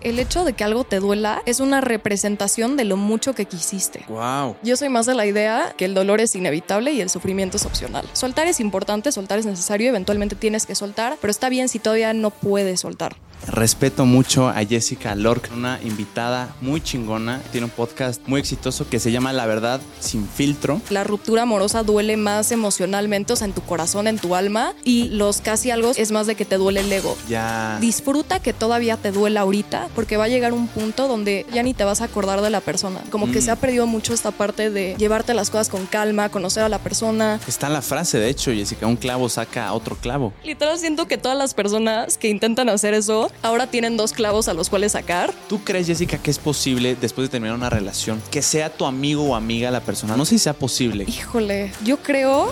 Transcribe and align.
El 0.00 0.20
hecho 0.20 0.44
de 0.44 0.52
que 0.52 0.62
algo 0.62 0.84
te 0.84 1.00
duela 1.00 1.42
es 1.44 1.58
una 1.58 1.80
representación 1.80 2.76
de 2.76 2.84
lo 2.84 2.96
mucho 2.96 3.34
que 3.34 3.46
quisiste. 3.46 4.04
Wow. 4.08 4.56
Yo 4.62 4.76
soy 4.76 4.88
más 4.88 5.06
de 5.06 5.14
la 5.14 5.26
idea 5.26 5.74
que 5.76 5.84
el 5.84 5.94
dolor 5.94 6.20
es 6.20 6.36
inevitable 6.36 6.92
y 6.92 7.00
el 7.00 7.10
sufrimiento 7.10 7.56
es 7.56 7.66
opcional. 7.66 8.08
Soltar 8.12 8.46
es 8.46 8.60
importante, 8.60 9.10
soltar 9.10 9.40
es 9.40 9.46
necesario, 9.46 9.88
eventualmente 9.88 10.36
tienes 10.36 10.66
que 10.66 10.76
soltar, 10.76 11.16
pero 11.20 11.32
está 11.32 11.48
bien 11.48 11.68
si 11.68 11.80
todavía 11.80 12.12
no 12.12 12.30
puedes 12.30 12.80
soltar. 12.80 13.16
Respeto 13.46 14.04
mucho 14.04 14.48
a 14.48 14.64
Jessica 14.64 15.14
Lork, 15.14 15.50
una 15.54 15.78
invitada 15.82 16.54
muy 16.60 16.80
chingona. 16.82 17.40
Tiene 17.50 17.64
un 17.66 17.70
podcast 17.70 18.20
muy 18.26 18.40
exitoso 18.40 18.88
que 18.88 18.98
se 19.00 19.10
llama 19.10 19.32
La 19.32 19.46
Verdad 19.46 19.80
sin 20.00 20.28
filtro. 20.28 20.80
La 20.90 21.02
ruptura 21.04 21.42
amorosa 21.42 21.82
duele 21.82 22.16
más 22.16 22.52
emocionalmente, 22.52 23.32
o 23.32 23.36
sea, 23.36 23.46
en 23.46 23.54
tu 23.54 23.62
corazón, 23.62 24.06
en 24.06 24.18
tu 24.18 24.34
alma, 24.34 24.74
y 24.84 25.08
los 25.10 25.40
casi 25.40 25.70
algo 25.70 25.92
es 25.96 26.10
más 26.10 26.26
de 26.26 26.34
que 26.34 26.44
te 26.44 26.56
duele 26.56 26.80
el 26.80 26.92
ego. 26.92 27.16
Ya. 27.28 27.78
Disfruta 27.80 28.40
que 28.40 28.52
todavía 28.52 28.96
te 28.96 29.12
duela 29.12 29.40
ahorita, 29.40 29.88
porque 29.94 30.16
va 30.16 30.24
a 30.24 30.28
llegar 30.28 30.52
un 30.52 30.66
punto 30.68 31.08
donde 31.08 31.46
ya 31.52 31.62
ni 31.62 31.72
te 31.74 31.84
vas 31.84 32.00
a 32.02 32.04
acordar 32.04 32.42
de 32.42 32.50
la 32.50 32.60
persona. 32.60 33.00
Como 33.10 33.30
que 33.32 33.38
Mm. 33.38 33.42
se 33.42 33.50
ha 33.50 33.56
perdido 33.56 33.86
mucho 33.86 34.12
esta 34.12 34.30
parte 34.30 34.70
de 34.70 34.94
llevarte 34.98 35.32
las 35.32 35.48
cosas 35.50 35.68
con 35.68 35.86
calma, 35.86 36.28
conocer 36.28 36.64
a 36.64 36.68
la 36.68 36.78
persona. 36.80 37.40
Está 37.46 37.68
la 37.70 37.82
frase, 37.82 38.18
de 38.18 38.28
hecho, 38.28 38.52
Jessica, 38.52 38.86
un 38.86 38.96
clavo 38.96 39.28
saca 39.28 39.68
a 39.68 39.72
otro 39.72 39.96
clavo. 39.96 40.32
Literal 40.44 40.78
siento 40.78 41.06
que 41.08 41.16
todas 41.16 41.38
las 41.38 41.54
personas 41.54 42.18
que 42.18 42.28
intentan 42.28 42.68
hacer 42.68 42.92
eso 42.94 43.27
ahora 43.42 43.66
tienen 43.66 43.96
dos 43.96 44.12
clavos 44.12 44.48
a 44.48 44.54
los 44.54 44.70
cuales 44.70 44.92
sacar. 44.92 45.32
¿Tú 45.48 45.62
crees, 45.64 45.86
Jessica, 45.86 46.18
que 46.18 46.30
es 46.30 46.38
posible, 46.38 46.96
después 47.00 47.28
de 47.28 47.32
terminar 47.32 47.56
una 47.56 47.70
relación, 47.70 48.22
que 48.30 48.42
sea 48.42 48.70
tu 48.70 48.86
amigo 48.86 49.22
o 49.24 49.34
amiga 49.34 49.70
la 49.70 49.80
persona? 49.80 50.16
No 50.16 50.24
sé 50.24 50.36
si 50.36 50.38
sea 50.40 50.54
posible. 50.54 51.04
Híjole, 51.06 51.72
yo 51.84 51.98
creo 51.98 52.50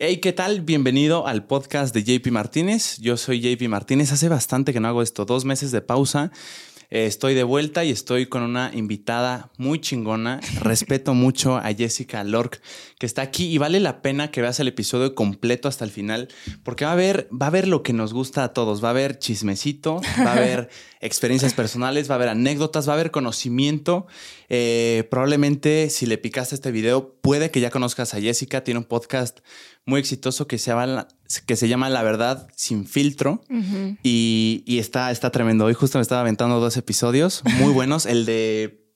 Hey, 0.00 0.18
¿qué 0.18 0.32
tal? 0.32 0.60
Bienvenido 0.60 1.26
al 1.26 1.44
podcast 1.44 1.92
de 1.92 2.04
JP 2.04 2.30
Martínez. 2.30 2.98
Yo 3.00 3.16
soy 3.16 3.40
JP 3.40 3.68
Martínez. 3.68 4.12
Hace 4.12 4.28
bastante 4.28 4.72
que 4.72 4.78
no 4.78 4.86
hago 4.86 5.02
esto, 5.02 5.24
dos 5.24 5.44
meses 5.44 5.72
de 5.72 5.80
pausa. 5.80 6.30
Eh, 6.90 7.06
estoy 7.06 7.34
de 7.34 7.42
vuelta 7.42 7.84
y 7.84 7.90
estoy 7.90 8.26
con 8.26 8.42
una 8.42 8.70
invitada 8.72 9.50
muy 9.58 9.80
chingona. 9.80 10.38
Respeto 10.60 11.14
mucho 11.14 11.56
a 11.56 11.74
Jessica 11.74 12.22
Lork, 12.22 12.62
que 12.98 13.06
está 13.06 13.22
aquí 13.22 13.46
y 13.46 13.58
vale 13.58 13.78
la 13.78 14.02
pena 14.02 14.30
que 14.32 14.42
veas 14.42 14.58
el 14.58 14.68
episodio 14.68 15.14
completo 15.14 15.68
hasta 15.68 15.84
el 15.84 15.90
final, 15.90 16.28
porque 16.64 16.84
va 16.84 16.90
a 16.90 16.94
haber, 16.94 17.28
va 17.32 17.46
a 17.46 17.48
haber 17.48 17.68
lo 17.68 17.84
que 17.84 17.92
nos 17.92 18.12
gusta 18.12 18.42
a 18.42 18.52
todos. 18.52 18.82
Va 18.82 18.88
a 18.88 18.90
haber 18.90 19.18
chismecito, 19.18 20.00
va 20.18 20.32
a 20.32 20.36
haber 20.36 20.68
experiencias 21.00 21.54
personales, 21.54 22.10
va 22.10 22.14
a 22.14 22.16
haber 22.16 22.28
anécdotas, 22.28 22.88
va 22.88 22.92
a 22.92 22.94
haber 22.94 23.12
conocimiento. 23.12 24.08
Eh, 24.48 25.06
probablemente 25.10 25.90
si 25.90 26.06
le 26.06 26.18
picaste 26.18 26.56
este 26.56 26.72
video, 26.72 27.14
puede 27.20 27.52
que 27.52 27.60
ya 27.60 27.70
conozcas 27.70 28.14
a 28.14 28.20
Jessica. 28.20 28.64
Tiene 28.64 28.78
un 28.78 28.86
podcast 28.86 29.38
muy 29.84 30.00
exitoso 30.00 30.48
que 30.48 30.58
se 30.58 30.72
llama, 30.72 31.06
que 31.46 31.54
se 31.54 31.68
llama 31.68 31.88
La 31.90 32.02
Verdad 32.02 32.48
sin 32.56 32.84
filtro. 32.84 33.42
Y, 34.02 34.64
y 34.66 34.78
está, 34.78 35.12
está 35.12 35.30
tremendo. 35.30 35.66
Hoy 35.66 35.74
justo 35.74 35.98
me 35.98 36.02
estaba 36.02 36.22
aventando 36.22 36.58
dos 36.58 36.76
episodios 36.76 37.42
muy 37.60 37.72
buenos. 37.72 38.06
El 38.06 38.26
de. 38.26 38.87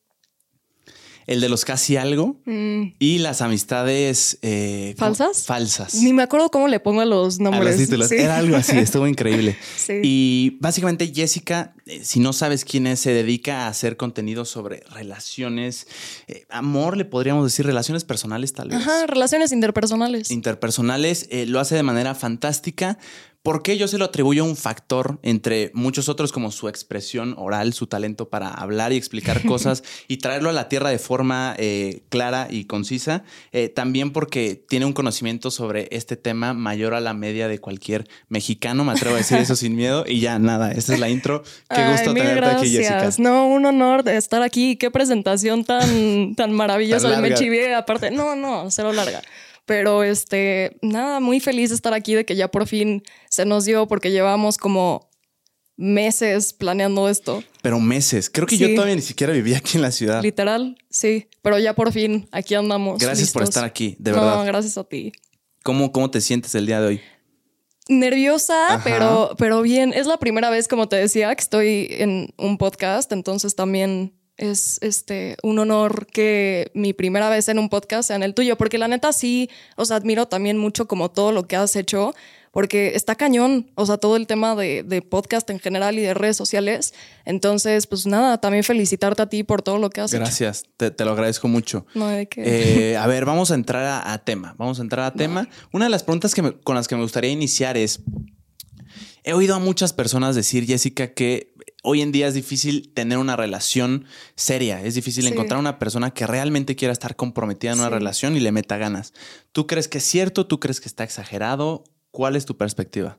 El 1.27 1.41
de 1.41 1.49
los 1.49 1.65
casi 1.65 1.97
algo 1.97 2.37
mm, 2.45 2.95
y 2.99 3.19
las 3.19 3.43
amistades 3.43 4.39
eh. 4.43 4.95
¿Falsas? 4.99 5.45
Falsas. 5.47 5.95
ni 5.95 6.13
me 6.13 6.23
acuerdo 6.23 6.51
cómo 6.51 6.69
le 6.69 6.81
pongo 6.81 7.01
a 7.01 7.05
los 7.05 7.39
A 7.41 7.43
nombres. 7.45 7.77
los 7.77 7.77
títulos. 7.77 8.09
Sí. 8.09 8.17
Era 8.17 8.39
algo 8.39 8.57
así, 8.57 8.77
estuvo 8.79 9.07
increíble. 9.07 9.57
Sí. 9.77 9.95
Y 10.03 10.59
básicamente 10.61 11.13
Jessica, 11.13 11.75
eh, 11.87 12.05
si 12.05 12.21
no 12.21 12.33
sabes 12.33 12.65
quién 12.65 12.87
es, 12.87 13.01
se 13.01 13.13
dedica 13.13 13.67
a 13.67 13.69
hacer 13.69 13.97
contenido 13.97 14.45
sobre 14.45 14.83
relaciones, 14.91 15.87
eh, 16.29 16.45
amor, 16.51 16.97
le 16.97 17.05
podríamos 17.05 17.45
decir, 17.45 17.67
relaciones 17.67 18.05
personales 18.05 18.53
tal 18.53 18.69
vez. 18.69 18.79
Ajá, 18.79 19.07
relaciones 19.07 19.51
interpersonales. 19.53 20.31
interpersonales, 20.31 21.29
lo 21.47 21.59
hace 21.61 21.75
de 21.75 21.83
manera 21.83 22.15
fantástica. 22.15 22.99
Porque 23.43 23.77
yo 23.77 23.89
se 23.89 23.99
lo 23.99 24.05
atribuyo 24.05 24.45
a 24.45 24.47
un 24.47 24.57
factor 24.57 25.19
entre 25.23 25.73
muchos 25.75 26.09
otros 26.09 26.31
como 26.31 26.53
su 26.53 26.69
expresión 26.69 27.35
oral, 27.37 27.73
su 27.73 27.89
talento 27.89 28.29
para 28.29 28.49
hablar 28.49 28.93
y 28.93 28.97
explicar 28.97 29.43
cosas 29.47 29.83
y 30.07 30.19
traerlo 30.19 30.49
a 30.49 30.53
la 30.53 30.69
tierra 30.69 30.91
de 30.91 30.99
forma 30.99 31.55
eh, 31.59 32.03
clara 32.09 32.47
y 32.49 32.65
concisa? 32.65 33.25
Eh, 33.51 33.69
también 33.69 34.13
porque 34.13 34.55
tiene 34.69 34.87
un 34.87 34.93
conocimiento 34.93 35.51
sobre 35.51 35.89
este 35.91 36.17
tema 36.17 36.55
mayor 36.55 36.95
a 36.95 37.01
la 37.01 37.15
media 37.15 37.49
de 37.49 37.59
cualquier 37.59 38.07
mexicano, 38.29 38.85
me 38.85 38.93
atrevo 38.93 39.17
a 39.17 39.19
decir 39.19 39.39
eso 39.39 39.57
sin 39.57 39.75
miedo. 39.75 40.05
Y 40.07 40.21
ya, 40.21 40.39
nada, 40.39 40.71
esta 40.71 40.95
es 40.95 41.01
la 41.01 41.09
intro. 41.09 41.43
Qué 41.43 41.81
Ay, 41.81 41.93
gusto 41.93 42.13
mil 42.13 42.23
tenerte 42.23 42.51
aquí, 42.51 42.71
Jessica. 42.71 43.11
No, 43.19 43.49
un 43.49 43.67
honor 43.67 44.05
de 44.05 44.17
estar 44.17 44.43
aquí. 44.43 44.77
Qué 44.77 44.91
presentación 44.91 45.65
tan, 45.65 46.35
tan 46.37 46.53
maravillosa. 46.53 47.11
Tan 47.11 47.23
Me 47.23 47.35
chivié, 47.35 47.75
aparte. 47.75 48.11
No, 48.11 48.37
no, 48.37 48.71
cero 48.71 48.93
larga. 48.93 49.23
Pero 49.65 50.03
este, 50.03 50.77
nada, 50.83 51.21
muy 51.21 51.41
feliz 51.41 51.71
de 51.71 51.77
estar 51.77 51.95
aquí, 51.95 52.15
de 52.15 52.25
que 52.25 52.35
ya 52.37 52.51
por 52.51 52.67
fin 52.67 53.03
se 53.31 53.45
nos 53.45 53.65
dio, 53.65 53.87
porque 53.87 54.11
llevamos 54.11 54.59
como 54.59 55.09
meses 55.77 56.53
planeando 56.53 57.09
esto. 57.09 57.43
Pero 57.63 57.81
meses. 57.81 58.29
Creo 58.31 58.47
que 58.47 58.59
yo 58.59 58.75
todavía 58.75 58.95
ni 58.97 59.03
siquiera 59.03 59.33
vivía 59.33 59.59
aquí 59.59 59.79
en 59.79 59.83
la 59.83 59.91
ciudad. 59.93 60.23
Literal, 60.23 60.77
sí. 60.91 61.29
Pero 61.43 61.59
ya 61.59 61.75
por 61.75 61.93
fin 61.93 62.29
aquí 62.33 62.55
andamos. 62.55 63.01
Gracias 63.01 63.33
por 63.33 63.43
estar 63.43 63.65
aquí, 63.65 63.97
de 63.99 64.13
No, 64.13 64.17
verdad. 64.21 64.47
gracias 64.47 64.79
a 64.79 64.85
ti. 64.85 65.13
¿Cómo, 65.63 65.93
¿Cómo 65.93 66.11
te 66.11 66.21
sientes 66.21 66.55
el 66.55 66.67
día 66.67 66.81
de 66.81 66.87
hoy? 66.89 67.01
Nerviosa, 67.89 68.75
Ajá. 68.75 68.81
pero, 68.85 69.35
pero 69.39 69.63
bien. 69.63 69.93
Es 69.93 70.07
la 70.07 70.17
primera 70.19 70.51
vez, 70.51 70.69
como 70.69 70.89
te 70.89 70.97
decía, 70.97 71.35
que 71.35 71.41
estoy 71.41 71.87
en 71.91 72.35
un 72.37 72.59
podcast, 72.59 73.11
entonces 73.13 73.55
también 73.57 74.15
es 74.37 74.79
este 74.83 75.37
un 75.43 75.59
honor 75.59 76.07
que 76.07 76.71
mi 76.75 76.93
primera 76.93 77.29
vez 77.29 77.49
en 77.49 77.59
un 77.59 77.69
podcast 77.69 78.09
sea 78.09 78.17
en 78.17 78.23
el 78.23 78.35
tuyo, 78.35 78.57
porque 78.57 78.79
la 78.79 78.89
neta 78.89 79.13
sí, 79.13 79.51
o 79.77 79.85
sea, 79.85 79.97
admiro 79.97 80.27
también 80.27 80.59
mucho 80.59 80.87
como 80.89 81.11
todo 81.11 81.33
lo 81.33 81.47
que 81.47 81.57
has 81.57 81.77
hecho, 81.77 82.15
porque 82.51 82.93
está 82.95 83.15
cañón, 83.15 83.71
o 83.77 83.87
sea, 83.87 83.97
todo 83.97 84.17
el 84.17 84.27
tema 84.27 84.55
de, 84.55 84.83
de 84.83 85.01
podcast 85.01 85.49
en 85.49 85.59
general 85.59 85.99
y 85.99 86.03
de 86.03 86.13
redes 86.13 86.37
sociales. 86.37 86.93
Entonces, 87.25 87.87
pues 87.87 88.05
nada, 88.07 88.41
también 88.43 88.63
felicitarte 88.63 89.23
a 89.23 89.29
ti 89.29 89.43
por 89.43 89.63
todo 89.63 89.79
lo 89.79 89.89
que 89.89 90.03
has 90.03 90.13
hecho. 90.13 90.21
Gracias, 90.21 90.65
te, 90.77 90.91
te 90.91 91.05
lo 91.07 91.13
agradezco 91.13 91.49
mucho. 91.49 91.87
No 91.95 92.07
hay 92.09 92.17
de 92.19 92.27
qué. 92.29 92.43
Eh, 92.93 92.97
a 92.99 93.07
ver, 93.07 93.25
vamos 93.25 93.51
a 93.51 93.55
entrar 93.55 93.85
a, 93.85 94.13
a 94.13 94.19
tema. 94.25 94.55
Vamos 94.59 94.79
a 94.81 94.83
entrar 94.83 95.07
a 95.07 95.15
tema. 95.15 95.49
Una 95.73 95.87
de 95.87 95.91
las 95.91 96.03
preguntas 96.03 96.35
que 96.35 96.43
me- 96.43 96.53
con 96.61 96.75
las 96.75 96.89
que 96.89 96.97
me 96.97 97.03
gustaría 97.03 97.31
iniciar 97.31 97.77
es: 97.79 98.01
he 99.25 99.33
oído 99.33 99.55
a 99.55 99.59
muchas 99.59 99.93
personas 99.95 100.35
decir, 100.35 100.67
Jessica, 100.67 101.15
que 101.15 101.52
hoy 101.83 102.01
en 102.01 102.13
día 102.13 102.29
es 102.29 102.35
difícil 102.35 102.93
tener 102.95 103.19
una 103.19 103.37
relación 103.37 104.07
seria. 104.37 104.81
Es 104.83 104.95
difícil 104.95 105.25
Sí. 105.25 105.31
encontrar 105.33 105.59
una 105.61 105.79
persona 105.79 106.13
que 106.13 106.27
realmente 106.27 106.77
quiera 106.77 106.93
estar 106.93 107.17
comprometida 107.17 107.73
en 107.73 107.79
una 107.81 107.89
Sí. 107.89 107.95
relación 107.95 108.37
y 108.37 108.41
le 108.41 108.53
meta 108.53 108.77
ganas. 108.79 109.13
¿Tú 109.53 109.67
crees 109.67 109.89
que 109.89 109.99
es 109.99 110.05
cierto? 110.05 110.47
¿Tú 110.47 110.61
crees 110.61 110.81
que 110.81 110.89
está 110.89 111.05
exagerado? 111.05 111.85
¿Cuál 112.11 112.37
es 112.37 112.47
tu 112.47 112.57
perspectiva? 112.57 113.19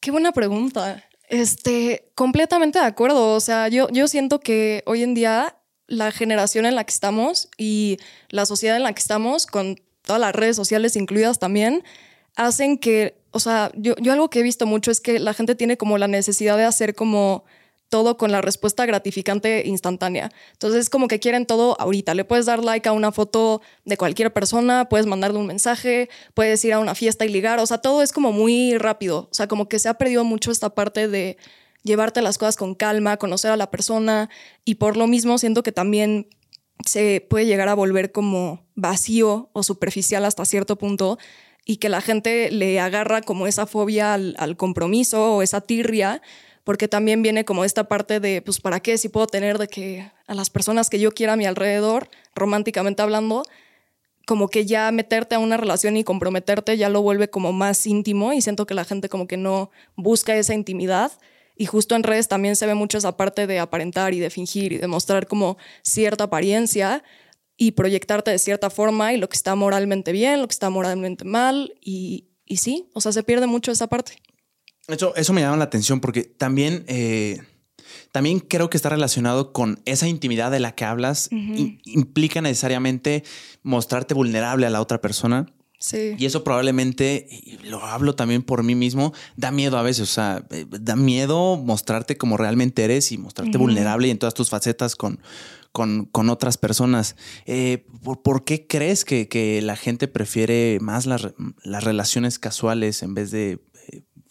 Qué 0.00 0.10
buena 0.10 0.32
pregunta. 0.32 1.04
Este, 1.28 2.10
completamente 2.14 2.78
de 2.78 2.84
acuerdo. 2.84 3.34
O 3.34 3.40
sea, 3.40 3.68
yo, 3.68 3.88
yo 3.90 4.08
siento 4.08 4.40
que 4.40 4.82
hoy 4.86 5.02
en 5.02 5.14
día 5.14 5.56
la 5.86 6.10
generación 6.10 6.66
en 6.66 6.74
la 6.74 6.84
que 6.84 6.92
estamos 6.92 7.48
y 7.56 7.98
la 8.30 8.46
sociedad 8.46 8.76
en 8.76 8.82
la 8.82 8.92
que 8.92 9.00
estamos, 9.00 9.46
con 9.46 9.80
todas 10.02 10.20
las 10.20 10.34
redes 10.34 10.56
sociales 10.56 10.96
incluidas 10.96 11.38
también, 11.38 11.84
hacen 12.34 12.78
que, 12.78 13.14
o 13.30 13.40
sea, 13.40 13.70
yo, 13.76 13.94
yo 14.00 14.12
algo 14.12 14.28
que 14.30 14.40
he 14.40 14.42
visto 14.42 14.66
mucho 14.66 14.90
es 14.90 15.00
que 15.00 15.18
la 15.18 15.34
gente 15.34 15.54
tiene 15.54 15.76
como 15.76 15.98
la 15.98 16.08
necesidad 16.08 16.56
de 16.56 16.64
hacer 16.64 16.94
como 16.94 17.44
todo 17.92 18.16
con 18.16 18.32
la 18.32 18.40
respuesta 18.40 18.86
gratificante 18.86 19.64
instantánea. 19.66 20.32
Entonces, 20.52 20.88
como 20.88 21.08
que 21.08 21.20
quieren 21.20 21.44
todo 21.44 21.76
ahorita. 21.78 22.14
Le 22.14 22.24
puedes 22.24 22.46
dar 22.46 22.64
like 22.64 22.88
a 22.88 22.92
una 22.92 23.12
foto 23.12 23.60
de 23.84 23.98
cualquier 23.98 24.32
persona, 24.32 24.88
puedes 24.88 25.04
mandarle 25.04 25.38
un 25.38 25.46
mensaje, 25.46 26.08
puedes 26.32 26.64
ir 26.64 26.72
a 26.72 26.78
una 26.78 26.94
fiesta 26.94 27.26
y 27.26 27.28
ligar. 27.28 27.58
O 27.58 27.66
sea, 27.66 27.82
todo 27.82 28.00
es 28.00 28.14
como 28.14 28.32
muy 28.32 28.78
rápido. 28.78 29.28
O 29.30 29.34
sea, 29.34 29.46
como 29.46 29.68
que 29.68 29.78
se 29.78 29.90
ha 29.90 29.98
perdido 29.98 30.24
mucho 30.24 30.50
esta 30.50 30.70
parte 30.70 31.06
de 31.06 31.36
llevarte 31.82 32.22
las 32.22 32.38
cosas 32.38 32.56
con 32.56 32.74
calma, 32.74 33.18
conocer 33.18 33.50
a 33.50 33.58
la 33.58 33.70
persona. 33.70 34.30
Y 34.64 34.76
por 34.76 34.96
lo 34.96 35.06
mismo, 35.06 35.36
siento 35.36 35.62
que 35.62 35.72
también 35.72 36.30
se 36.86 37.26
puede 37.28 37.44
llegar 37.44 37.68
a 37.68 37.74
volver 37.74 38.10
como 38.10 38.64
vacío 38.74 39.50
o 39.52 39.62
superficial 39.62 40.24
hasta 40.24 40.46
cierto 40.46 40.76
punto 40.76 41.18
y 41.66 41.76
que 41.76 41.90
la 41.90 42.00
gente 42.00 42.50
le 42.50 42.80
agarra 42.80 43.20
como 43.20 43.46
esa 43.46 43.66
fobia 43.66 44.14
al, 44.14 44.34
al 44.38 44.56
compromiso 44.56 45.36
o 45.36 45.42
esa 45.42 45.60
tirria, 45.60 46.22
porque 46.64 46.88
también 46.88 47.22
viene 47.22 47.44
como 47.44 47.64
esta 47.64 47.84
parte 47.84 48.20
de, 48.20 48.42
pues, 48.42 48.60
¿para 48.60 48.80
qué? 48.80 48.98
Si 48.98 49.08
puedo 49.08 49.26
tener 49.26 49.58
de 49.58 49.68
que 49.68 50.10
a 50.26 50.34
las 50.34 50.50
personas 50.50 50.90
que 50.90 51.00
yo 51.00 51.12
quiera 51.12 51.32
a 51.32 51.36
mi 51.36 51.46
alrededor, 51.46 52.08
románticamente 52.34 53.02
hablando, 53.02 53.42
como 54.26 54.48
que 54.48 54.64
ya 54.66 54.90
meterte 54.92 55.34
a 55.34 55.40
una 55.40 55.56
relación 55.56 55.96
y 55.96 56.04
comprometerte 56.04 56.76
ya 56.76 56.88
lo 56.88 57.02
vuelve 57.02 57.28
como 57.28 57.52
más 57.52 57.86
íntimo 57.86 58.32
y 58.32 58.40
siento 58.40 58.66
que 58.66 58.74
la 58.74 58.84
gente 58.84 59.08
como 59.08 59.26
que 59.26 59.36
no 59.36 59.70
busca 59.96 60.36
esa 60.36 60.54
intimidad. 60.54 61.12
Y 61.56 61.66
justo 61.66 61.96
en 61.96 62.02
redes 62.02 62.28
también 62.28 62.56
se 62.56 62.66
ve 62.66 62.74
mucho 62.74 62.98
esa 62.98 63.16
parte 63.16 63.46
de 63.46 63.58
aparentar 63.58 64.14
y 64.14 64.20
de 64.20 64.30
fingir 64.30 64.72
y 64.72 64.78
de 64.78 64.86
mostrar 64.86 65.26
como 65.26 65.58
cierta 65.82 66.24
apariencia 66.24 67.02
y 67.56 67.72
proyectarte 67.72 68.30
de 68.30 68.38
cierta 68.38 68.70
forma 68.70 69.12
y 69.12 69.18
lo 69.18 69.28
que 69.28 69.36
está 69.36 69.54
moralmente 69.54 70.12
bien, 70.12 70.40
lo 70.40 70.48
que 70.48 70.52
está 70.52 70.70
moralmente 70.70 71.24
mal 71.24 71.74
y, 71.80 72.28
y 72.46 72.56
sí, 72.56 72.88
o 72.94 73.00
sea, 73.00 73.12
se 73.12 73.22
pierde 73.22 73.46
mucho 73.46 73.70
esa 73.70 73.88
parte. 73.88 74.22
Eso, 74.88 75.14
eso 75.16 75.32
me 75.32 75.40
llama 75.40 75.56
la 75.56 75.64
atención 75.64 76.00
porque 76.00 76.22
también, 76.24 76.84
eh, 76.88 77.40
también 78.10 78.40
creo 78.40 78.68
que 78.68 78.76
está 78.76 78.88
relacionado 78.88 79.52
con 79.52 79.80
esa 79.84 80.08
intimidad 80.08 80.50
de 80.50 80.60
la 80.60 80.74
que 80.74 80.84
hablas. 80.84 81.28
I- 81.30 81.80
implica 81.84 82.40
necesariamente 82.40 83.22
mostrarte 83.62 84.14
vulnerable 84.14 84.66
a 84.66 84.70
la 84.70 84.80
otra 84.80 85.00
persona. 85.00 85.46
Sí. 85.78 86.14
Y 86.16 86.26
eso 86.26 86.44
probablemente, 86.44 87.26
y 87.28 87.58
lo 87.64 87.84
hablo 87.84 88.14
también 88.14 88.42
por 88.42 88.62
mí 88.62 88.76
mismo, 88.76 89.12
da 89.36 89.50
miedo 89.50 89.78
a 89.78 89.82
veces, 89.82 90.02
o 90.02 90.12
sea, 90.12 90.44
eh, 90.50 90.64
da 90.68 90.94
miedo 90.94 91.56
mostrarte 91.56 92.16
como 92.16 92.36
realmente 92.36 92.84
eres 92.84 93.10
y 93.10 93.18
mostrarte 93.18 93.58
vulnerable 93.58 94.06
y 94.06 94.10
en 94.12 94.18
todas 94.18 94.34
tus 94.34 94.48
facetas 94.48 94.94
con, 94.94 95.18
con, 95.72 96.04
con 96.04 96.30
otras 96.30 96.56
personas. 96.56 97.16
Eh, 97.46 97.84
¿por, 98.04 98.22
por 98.22 98.44
qué 98.44 98.66
crees 98.68 99.04
que, 99.04 99.26
que, 99.26 99.60
la 99.60 99.74
gente 99.74 100.06
prefiere 100.06 100.78
más 100.80 101.06
las, 101.06 101.34
las 101.64 101.82
relaciones 101.82 102.38
casuales 102.38 103.02
en 103.02 103.14
vez 103.14 103.32
de 103.32 103.58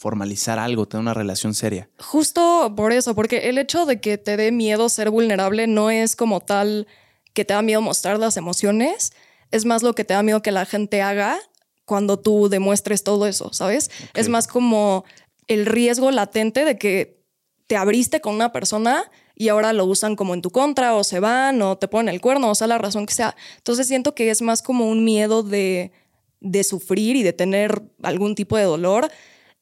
formalizar 0.01 0.57
algo, 0.57 0.87
tener 0.87 1.01
una 1.01 1.13
relación 1.13 1.53
seria? 1.53 1.87
Justo 1.99 2.73
por 2.75 2.91
eso, 2.91 3.13
porque 3.13 3.49
el 3.49 3.59
hecho 3.59 3.85
de 3.85 4.01
que 4.01 4.17
te 4.17 4.35
dé 4.35 4.51
miedo 4.51 4.89
ser 4.89 5.11
vulnerable 5.11 5.67
no 5.67 5.91
es 5.91 6.15
como 6.15 6.39
tal 6.39 6.87
que 7.33 7.45
te 7.45 7.53
da 7.53 7.61
miedo 7.61 7.83
mostrar 7.83 8.17
las 8.17 8.35
emociones, 8.35 9.13
es 9.51 9.65
más 9.65 9.83
lo 9.83 9.93
que 9.93 10.03
te 10.03 10.15
da 10.15 10.23
miedo 10.23 10.41
que 10.41 10.51
la 10.51 10.65
gente 10.65 11.03
haga 11.03 11.37
cuando 11.85 12.17
tú 12.17 12.49
demuestres 12.49 13.03
todo 13.03 13.27
eso, 13.27 13.53
¿sabes? 13.53 13.91
Okay. 14.09 14.21
Es 14.21 14.27
más 14.27 14.47
como 14.47 15.05
el 15.45 15.67
riesgo 15.67 16.09
latente 16.09 16.65
de 16.65 16.79
que 16.79 17.21
te 17.67 17.77
abriste 17.77 18.21
con 18.21 18.33
una 18.33 18.51
persona 18.51 19.03
y 19.35 19.49
ahora 19.49 19.71
lo 19.71 19.85
usan 19.85 20.15
como 20.15 20.33
en 20.33 20.41
tu 20.41 20.49
contra 20.49 20.95
o 20.95 21.03
se 21.03 21.19
van 21.19 21.61
o 21.61 21.77
te 21.77 21.87
ponen 21.87 22.11
el 22.11 22.21
cuerno, 22.21 22.49
o 22.49 22.55
sea, 22.55 22.65
la 22.65 22.79
razón 22.79 23.05
que 23.05 23.13
sea. 23.13 23.35
Entonces 23.57 23.87
siento 23.87 24.15
que 24.15 24.31
es 24.31 24.41
más 24.41 24.63
como 24.63 24.89
un 24.89 25.05
miedo 25.05 25.43
de, 25.43 25.91
de 26.39 26.63
sufrir 26.63 27.17
y 27.17 27.21
de 27.21 27.33
tener 27.33 27.83
algún 28.01 28.33
tipo 28.33 28.57
de 28.57 28.63
dolor 28.63 29.11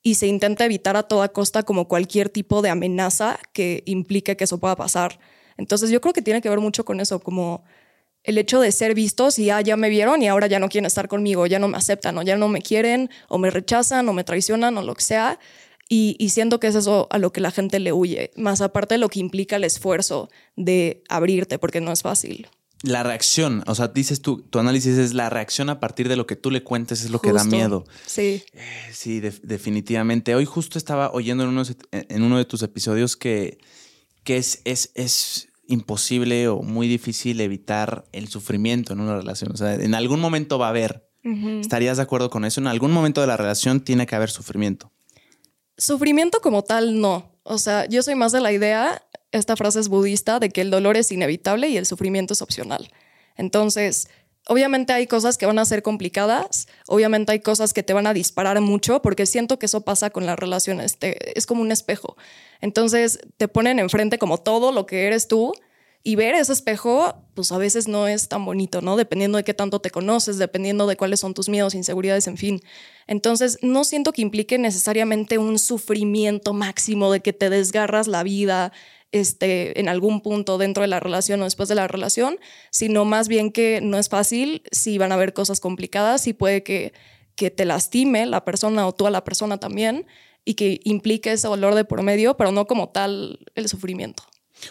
y 0.02 0.16
se 0.16 0.28
intenta 0.28 0.66
evitar 0.66 0.96
a 0.98 1.04
toda 1.04 1.30
costa 1.30 1.64
como 1.64 1.88
cualquier 1.88 2.30
tipo 2.30 2.62
de 2.62 2.70
amenaza 2.70 3.40
que 3.54 3.84
implique 3.86 4.38
que 4.38 4.46
eso 4.46 4.60
pueda 4.60 4.76
pasar. 4.76 5.20
Entonces 5.58 5.90
yo 5.90 6.00
creo 6.02 6.14
que 6.14 6.22
tiene 6.22 6.42
que 6.42 6.50
ver 6.50 6.60
mucho 6.60 6.86
con 6.86 7.00
eso, 7.00 7.20
como 7.20 7.64
el 8.24 8.38
hecho 8.38 8.60
de 8.62 8.72
ser 8.72 8.94
vistos 8.94 9.40
y 9.40 9.50
ah, 9.50 9.62
ya 9.62 9.78
me 9.78 9.90
vieron 9.90 10.22
y 10.22 10.28
ahora 10.28 10.48
ya 10.48 10.60
no 10.60 10.70
quieren 10.70 10.86
estar 10.86 11.08
conmigo, 11.08 11.48
ya 11.48 11.60
no 11.60 11.68
me 11.68 11.78
aceptan 11.78 12.18
o 12.18 12.22
ya 12.22 12.38
no 12.38 12.48
me 12.48 12.62
quieren 12.62 13.10
o 13.28 13.38
me 13.38 13.50
rechazan 13.50 14.08
o 14.08 14.14
me 14.14 14.24
traicionan 14.24 14.78
o 14.78 14.82
lo 14.82 14.96
que 14.96 15.04
sea. 15.04 15.40
Y, 15.90 16.16
y, 16.20 16.30
siento 16.30 16.60
que 16.60 16.68
es 16.68 16.76
eso 16.76 17.08
a 17.10 17.18
lo 17.18 17.34
que 17.34 17.42
la 17.42 17.50
gente 17.50 17.80
le 17.80 17.92
huye, 17.92 18.30
más 18.36 18.62
aparte 18.62 18.94
de 18.94 19.00
lo 19.00 19.10
que 19.10 19.20
implica 19.20 19.56
el 19.56 19.64
esfuerzo 19.64 20.30
de 20.56 21.04
abrirte, 21.10 21.58
porque 21.58 21.82
no 21.82 21.92
es 21.92 22.04
fácil. 22.04 22.48
La 22.82 23.04
reacción, 23.04 23.64
o 23.68 23.76
sea, 23.76 23.90
dices 23.90 24.22
tú, 24.22 24.42
tu 24.42 24.58
análisis 24.58 24.98
es 24.98 25.14
la 25.14 25.30
reacción 25.30 25.70
a 25.70 25.82
partir 25.82 26.08
de 26.08 26.16
lo 26.16 26.26
que 26.26 26.38
tú 26.38 26.50
le 26.50 26.64
cuentes 26.64 27.02
es 27.02 27.10
lo 27.10 27.20
justo. 27.20 27.34
que 27.34 27.38
da 27.38 27.44
miedo. 27.44 27.84
Sí. 28.06 28.42
Eh, 28.54 28.90
sí, 28.94 29.20
de, 29.20 29.32
definitivamente. 29.44 30.34
Hoy 30.34 30.46
justo 30.46 30.78
estaba 30.78 31.12
oyendo 31.12 31.44
en, 31.44 32.24
uno 32.24 32.38
de 32.38 32.46
tus 32.46 32.64
episodios 32.64 33.18
que, 33.18 33.58
que 34.24 34.38
es, 34.38 34.62
es, 34.64 34.92
es 34.96 35.50
imposible 35.68 36.48
o 36.48 36.62
muy 36.62 36.88
difícil 36.88 37.42
evitar 37.42 38.06
el 38.14 38.28
sufrimiento 38.28 38.94
en 38.94 39.02
una 39.02 39.18
relación. 39.18 39.52
O 39.52 39.58
sea, 39.58 39.76
en 39.76 39.94
algún 39.94 40.20
momento 40.20 40.58
va 40.58 40.68
a 40.68 40.70
haber. 40.70 41.08
Uh 41.26 41.30
-huh. 41.30 41.60
¿Estarías 41.60 41.98
de 41.98 42.04
acuerdo 42.04 42.30
con 42.30 42.46
eso? 42.46 42.62
En 42.62 42.68
algún 42.68 42.92
momento 42.92 43.20
de 43.20 43.28
la 43.28 43.36
relación 43.36 43.82
tiene 43.82 44.08
que 44.08 44.16
haber 44.16 44.30
sufrimiento. 44.30 44.92
Sufrimiento 45.78 46.42
como 46.42 46.64
tal, 46.64 47.00
no. 47.00 47.40
O 47.44 47.58
sea, 47.58 47.88
yo 47.88 48.04
soy 48.04 48.16
más 48.16 48.32
de 48.32 48.42
la 48.42 48.52
idea, 48.52 49.04
esta 49.32 49.56
frase 49.56 49.80
es 49.80 49.88
budista, 49.88 50.40
de 50.40 50.50
que 50.50 50.62
el 50.62 50.72
dolor 50.72 50.98
es 50.98 51.12
inevitable 51.12 51.70
y 51.70 51.78
el 51.78 51.86
sufrimiento 51.86 52.34
es 52.34 52.42
opcional. 52.42 52.90
Entonces, 53.36 54.10
obviamente 54.48 54.94
hay 54.94 55.08
cosas 55.08 55.38
que 55.38 55.46
van 55.46 55.60
a 55.60 55.66
ser 55.66 55.84
complicadas, 55.84 56.68
obviamente 56.88 57.32
hay 57.32 57.40
cosas 57.40 57.74
que 57.74 57.84
te 57.84 57.94
van 57.94 58.08
a 58.08 58.14
disparar 58.14 58.60
mucho, 58.62 59.02
porque 59.02 59.26
siento 59.26 59.60
que 59.60 59.68
eso 59.68 59.82
pasa 59.82 60.10
con 60.10 60.26
las 60.26 60.40
relaciones, 60.40 60.98
te, 60.98 61.38
es 61.38 61.46
como 61.46 61.62
un 61.62 61.72
espejo. 61.72 62.18
Entonces, 62.60 63.20
te 63.38 63.48
ponen 63.48 63.80
enfrente 63.80 64.18
como 64.18 64.40
todo 64.40 64.72
lo 64.72 64.86
que 64.86 65.06
eres 65.08 65.28
tú 65.28 65.54
y 66.02 66.16
ver 66.16 66.34
ese 66.34 66.54
espejo, 66.54 67.14
pues 67.34 67.52
a 67.52 67.58
veces 67.58 67.88
no 67.88 68.08
es 68.08 68.30
tan 68.30 68.46
bonito, 68.46 68.82
¿no? 68.82 68.96
Dependiendo 68.96 69.38
de 69.38 69.44
qué 69.44 69.54
tanto 69.54 69.82
te 69.82 69.90
conoces, 69.90 70.38
dependiendo 70.38 70.88
de 70.88 70.96
cuáles 70.96 71.20
son 71.20 71.34
tus 71.34 71.50
miedos, 71.50 71.76
inseguridades, 71.76 72.26
en 72.28 72.38
fin. 72.38 72.62
Entonces, 73.06 73.58
no 73.62 73.84
siento 73.84 74.14
que 74.14 74.22
implique 74.22 74.58
necesariamente 74.58 75.38
un 75.38 75.60
sufrimiento 75.60 76.54
máximo 76.54 77.12
de 77.12 77.20
que 77.20 77.34
te 77.34 77.50
desgarras 77.50 78.08
la 78.08 78.24
vida 78.24 78.72
este, 79.12 79.80
en 79.80 79.90
algún 79.90 80.22
punto 80.22 80.58
dentro 80.58 80.82
de 80.82 80.88
la 80.88 81.00
relación 81.00 81.42
o 81.42 81.46
después 81.46 81.70
de 81.70 81.76
la 81.76 81.88
relación, 81.88 82.38
sino 82.72 83.06
más 83.06 83.28
bien 83.28 83.52
que 83.52 83.82
no 83.82 83.98
es 83.98 84.10
fácil, 84.10 84.64
si 84.72 84.98
van 84.98 85.12
a 85.12 85.16
haber 85.16 85.34
cosas 85.34 85.60
complicadas 85.60 86.28
y 86.28 86.34
puede 86.34 86.64
que, 86.64 86.94
que 87.36 87.50
te 87.52 87.66
lastime 87.66 88.26
la 88.26 88.46
persona 88.46 88.88
o 88.88 88.94
tú 88.94 89.08
a 89.08 89.12
la 89.12 89.24
persona 89.24 89.58
también 89.58 90.06
y 90.46 90.54
que 90.54 90.80
implique 90.84 91.32
ese 91.32 91.48
dolor 91.48 91.76
de 91.76 91.86
por 91.86 92.04
medio, 92.04 92.38
pero 92.38 92.52
no 92.52 92.68
como 92.68 92.90
tal 92.90 93.40
el 93.56 93.68
sufrimiento. 93.68 94.24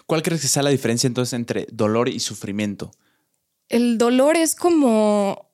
¿Cuál 0.07 0.23
crees 0.23 0.43
que 0.43 0.49
sea 0.49 0.63
la 0.63 0.71
diferencia 0.71 1.07
entonces 1.07 1.33
entre 1.33 1.67
dolor 1.71 2.09
y 2.09 2.21
sufrimiento? 2.21 2.91
El 3.69 3.99
dolor 3.99 4.37
es 4.37 4.55
como, 4.55 5.51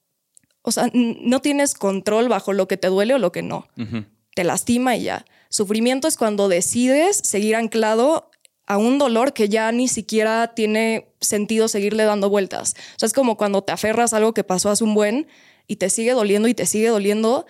o 0.62 0.72
sea, 0.72 0.90
no 0.92 1.40
tienes 1.40 1.74
control 1.74 2.28
bajo 2.28 2.52
lo 2.52 2.68
que 2.68 2.76
te 2.76 2.88
duele 2.88 3.14
o 3.14 3.18
lo 3.18 3.32
que 3.32 3.42
no. 3.42 3.68
Uh 3.76 3.82
-huh. 3.82 4.06
Te 4.34 4.44
lastima 4.44 4.96
y 4.96 5.04
ya. 5.04 5.24
Sufrimiento 5.48 6.08
es 6.08 6.16
cuando 6.16 6.48
decides 6.48 7.16
seguir 7.16 7.54
anclado 7.54 8.30
a 8.66 8.78
un 8.78 8.98
dolor 8.98 9.32
que 9.32 9.48
ya 9.48 9.70
ni 9.72 9.88
siquiera 9.88 10.54
tiene 10.54 11.08
sentido 11.20 11.68
seguirle 11.68 12.04
dando 12.04 12.30
vueltas. 12.30 12.74
O 12.96 12.98
sea, 12.98 13.06
es 13.06 13.12
como 13.12 13.36
cuando 13.36 13.62
te 13.62 13.72
aferras 13.72 14.12
a 14.12 14.18
algo 14.18 14.34
que 14.34 14.44
pasó 14.44 14.70
hace 14.70 14.84
un 14.84 14.94
buen 14.94 15.26
y 15.66 15.76
te 15.76 15.90
sigue 15.90 16.12
doliendo 16.12 16.48
y 16.48 16.54
te 16.54 16.66
sigue 16.66 16.88
doliendo 16.88 17.46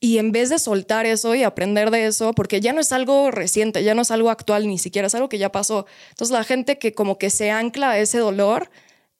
y 0.00 0.16
en 0.16 0.32
vez 0.32 0.48
de 0.48 0.58
soltar 0.58 1.04
eso 1.04 1.34
y 1.34 1.42
aprender 1.42 1.90
de 1.90 2.06
eso, 2.06 2.32
porque 2.32 2.62
ya 2.62 2.72
no 2.72 2.80
es 2.80 2.90
algo 2.90 3.30
reciente, 3.30 3.84
ya 3.84 3.94
no 3.94 4.00
es 4.02 4.10
algo 4.10 4.30
actual, 4.30 4.66
ni 4.66 4.78
siquiera 4.78 5.06
es 5.06 5.14
algo 5.14 5.28
que 5.28 5.36
ya 5.36 5.52
pasó. 5.52 5.86
Entonces 6.08 6.32
la 6.32 6.42
gente 6.42 6.78
que 6.78 6.94
como 6.94 7.18
que 7.18 7.28
se 7.28 7.50
ancla 7.50 7.90
a 7.90 7.98
ese 7.98 8.18
dolor, 8.18 8.70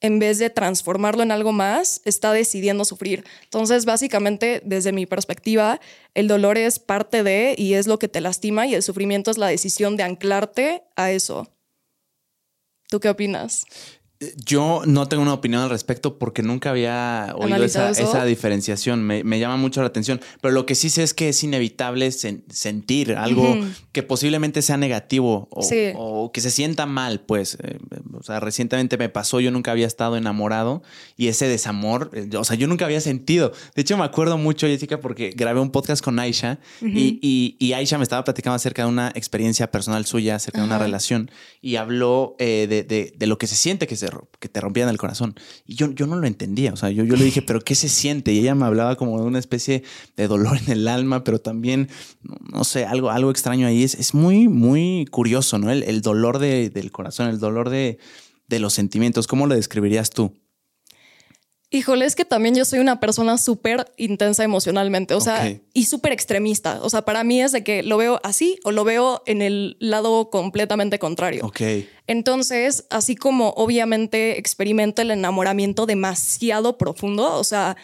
en 0.00 0.18
vez 0.18 0.38
de 0.38 0.50
transformarlo 0.50 1.22
en 1.22 1.30
algo 1.30 1.52
más, 1.52 2.00
está 2.04 2.32
decidiendo 2.32 2.84
sufrir. 2.84 3.24
Entonces, 3.44 3.84
básicamente, 3.84 4.62
desde 4.64 4.92
mi 4.92 5.06
perspectiva, 5.06 5.80
el 6.14 6.26
dolor 6.28 6.56
es 6.56 6.78
parte 6.78 7.22
de 7.22 7.54
y 7.56 7.74
es 7.74 7.86
lo 7.86 7.98
que 7.98 8.08
te 8.08 8.20
lastima 8.20 8.66
y 8.66 8.74
el 8.74 8.82
sufrimiento 8.82 9.30
es 9.30 9.38
la 9.38 9.48
decisión 9.48 9.96
de 9.96 10.02
anclarte 10.02 10.82
a 10.96 11.10
eso. 11.10 11.48
¿Tú 12.88 12.98
qué 12.98 13.08
opinas? 13.08 13.66
Yo 14.36 14.82
no 14.84 15.08
tengo 15.08 15.22
una 15.22 15.32
opinión 15.32 15.62
al 15.62 15.70
respecto 15.70 16.18
porque 16.18 16.42
nunca 16.42 16.68
había 16.68 17.34
oído 17.38 17.64
esa, 17.64 17.88
esa, 17.88 18.22
diferenciación. 18.26 19.02
Me, 19.02 19.24
me, 19.24 19.40
llama 19.40 19.56
mucho 19.56 19.80
la 19.80 19.86
atención. 19.86 20.20
Pero 20.42 20.52
lo 20.52 20.66
que 20.66 20.74
sí 20.74 20.90
sé 20.90 21.02
es 21.02 21.14
que 21.14 21.30
es 21.30 21.42
inevitable 21.42 22.12
sen 22.12 22.44
sentir 22.50 23.14
algo 23.14 23.52
uh 23.52 23.54
-huh. 23.54 23.74
que 23.92 24.02
posiblemente 24.02 24.60
sea 24.60 24.76
negativo 24.76 25.48
o, 25.50 25.62
sí. 25.62 25.92
o, 25.96 26.32
que 26.32 26.42
se 26.42 26.50
sienta 26.50 26.84
mal. 26.84 27.20
Pues, 27.20 27.56
eh, 27.62 27.78
o 28.12 28.22
sea, 28.22 28.40
recientemente 28.40 28.98
me 28.98 29.08
pasó, 29.08 29.40
yo 29.40 29.50
nunca 29.50 29.70
había 29.70 29.86
estado 29.86 30.18
enamorado 30.18 30.82
y 31.16 31.28
ese 31.28 31.48
desamor, 31.48 32.10
eh, 32.12 32.28
o 32.36 32.44
sea, 32.44 32.56
yo 32.56 32.66
nunca 32.66 32.84
había 32.84 33.00
sentido. 33.00 33.52
De 33.74 33.80
hecho, 33.80 33.96
me 33.96 34.04
acuerdo 34.04 34.36
mucho, 34.36 34.66
Jessica, 34.66 35.00
porque 35.00 35.30
grabé 35.34 35.60
un 35.60 35.70
podcast 35.70 36.04
con 36.04 36.18
Aisha 36.18 36.58
uh 36.82 36.84
-huh. 36.84 36.92
y, 36.94 37.18
y, 37.22 37.56
y, 37.58 37.72
Aisha 37.72 37.96
me 37.96 38.02
estaba 38.02 38.22
platicando 38.22 38.56
acerca 38.56 38.82
de 38.82 38.90
una 38.90 39.12
experiencia 39.14 39.70
personal 39.70 40.04
suya, 40.04 40.34
acerca 40.34 40.58
uh 40.58 40.60
-huh. 40.60 40.68
de 40.68 40.74
una 40.74 40.78
relación 40.78 41.30
y 41.62 41.76
habló 41.76 42.36
eh, 42.38 42.66
de, 42.68 42.82
de, 42.82 43.14
de, 43.16 43.26
lo 43.26 43.38
que 43.38 43.46
se 43.46 43.56
siente 43.56 43.86
que 43.86 43.96
se 43.96 44.09
que 44.38 44.48
te 44.48 44.60
rompían 44.60 44.88
el 44.88 44.98
corazón. 44.98 45.34
Y 45.64 45.74
yo, 45.74 45.90
yo 45.92 46.06
no 46.06 46.16
lo 46.16 46.26
entendía. 46.26 46.72
O 46.72 46.76
sea, 46.76 46.90
yo, 46.90 47.04
yo 47.04 47.16
le 47.16 47.24
dije, 47.24 47.42
¿pero 47.42 47.60
qué 47.60 47.74
se 47.74 47.88
siente? 47.88 48.32
Y 48.32 48.38
ella 48.40 48.54
me 48.54 48.66
hablaba 48.66 48.96
como 48.96 49.18
de 49.20 49.26
una 49.26 49.38
especie 49.38 49.82
de 50.16 50.28
dolor 50.28 50.58
en 50.58 50.72
el 50.72 50.88
alma, 50.88 51.24
pero 51.24 51.40
también, 51.40 51.88
no 52.52 52.64
sé, 52.64 52.84
algo, 52.86 53.10
algo 53.10 53.30
extraño 53.30 53.66
ahí. 53.66 53.82
Es, 53.82 53.94
es 53.94 54.14
muy, 54.14 54.48
muy 54.48 55.06
curioso, 55.10 55.58
¿no? 55.58 55.70
El, 55.70 55.82
el 55.82 56.00
dolor 56.00 56.38
de, 56.38 56.70
del 56.70 56.90
corazón, 56.92 57.28
el 57.28 57.38
dolor 57.38 57.70
de, 57.70 57.98
de 58.48 58.58
los 58.58 58.74
sentimientos. 58.74 59.26
¿Cómo 59.26 59.46
lo 59.46 59.54
describirías 59.54 60.10
tú? 60.10 60.34
Híjole, 61.72 62.04
es 62.04 62.16
que 62.16 62.24
también 62.24 62.56
yo 62.56 62.64
soy 62.64 62.80
una 62.80 62.98
persona 62.98 63.38
súper 63.38 63.92
intensa 63.96 64.42
emocionalmente, 64.42 65.14
o 65.14 65.20
sea, 65.20 65.36
okay. 65.36 65.62
y 65.72 65.84
súper 65.84 66.10
extremista. 66.10 66.80
O 66.82 66.90
sea, 66.90 67.02
para 67.02 67.22
mí 67.22 67.40
es 67.40 67.52
de 67.52 67.62
que 67.62 67.84
lo 67.84 67.96
veo 67.96 68.20
así 68.24 68.58
o 68.64 68.72
lo 68.72 68.82
veo 68.82 69.22
en 69.26 69.40
el 69.40 69.76
lado 69.78 70.30
completamente 70.30 70.98
contrario. 70.98 71.46
Ok. 71.46 71.60
Entonces, 72.08 72.86
así 72.90 73.14
como 73.14 73.50
obviamente 73.50 74.36
experimento 74.36 75.00
el 75.00 75.12
enamoramiento 75.12 75.86
demasiado 75.86 76.76
profundo, 76.76 77.38
o 77.38 77.44
sea, 77.44 77.76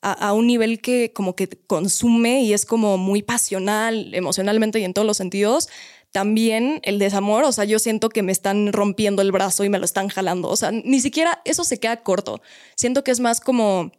a, 0.00 0.12
a, 0.12 0.32
un 0.32 0.46
nivel 0.46 0.80
que 0.80 1.12
como 1.12 1.36
que 1.36 1.46
consume 1.66 2.44
y 2.44 2.54
es 2.54 2.64
como 2.64 2.96
muy 2.96 3.20
pasional 3.20 4.14
emocionalmente 4.14 4.80
y 4.80 4.84
en 4.84 4.94
todos 4.94 5.06
los 5.06 5.18
sentidos, 5.18 5.68
también 6.14 6.78
el 6.84 7.00
desamor, 7.00 7.42
o 7.42 7.50
sea, 7.50 7.64
yo 7.64 7.80
siento 7.80 8.08
que 8.08 8.22
me 8.22 8.30
están 8.30 8.72
rompiendo 8.72 9.20
el 9.20 9.32
brazo 9.32 9.64
y 9.64 9.68
me 9.68 9.80
lo 9.80 9.84
están 9.84 10.06
jalando, 10.06 10.48
o 10.48 10.54
sea, 10.54 10.70
ni 10.70 11.00
siquiera 11.00 11.42
eso 11.44 11.64
se 11.64 11.80
queda 11.80 12.04
corto. 12.04 12.40
Siento 12.76 13.02
que 13.02 13.10
es 13.10 13.18
más 13.18 13.40
como, 13.40 13.90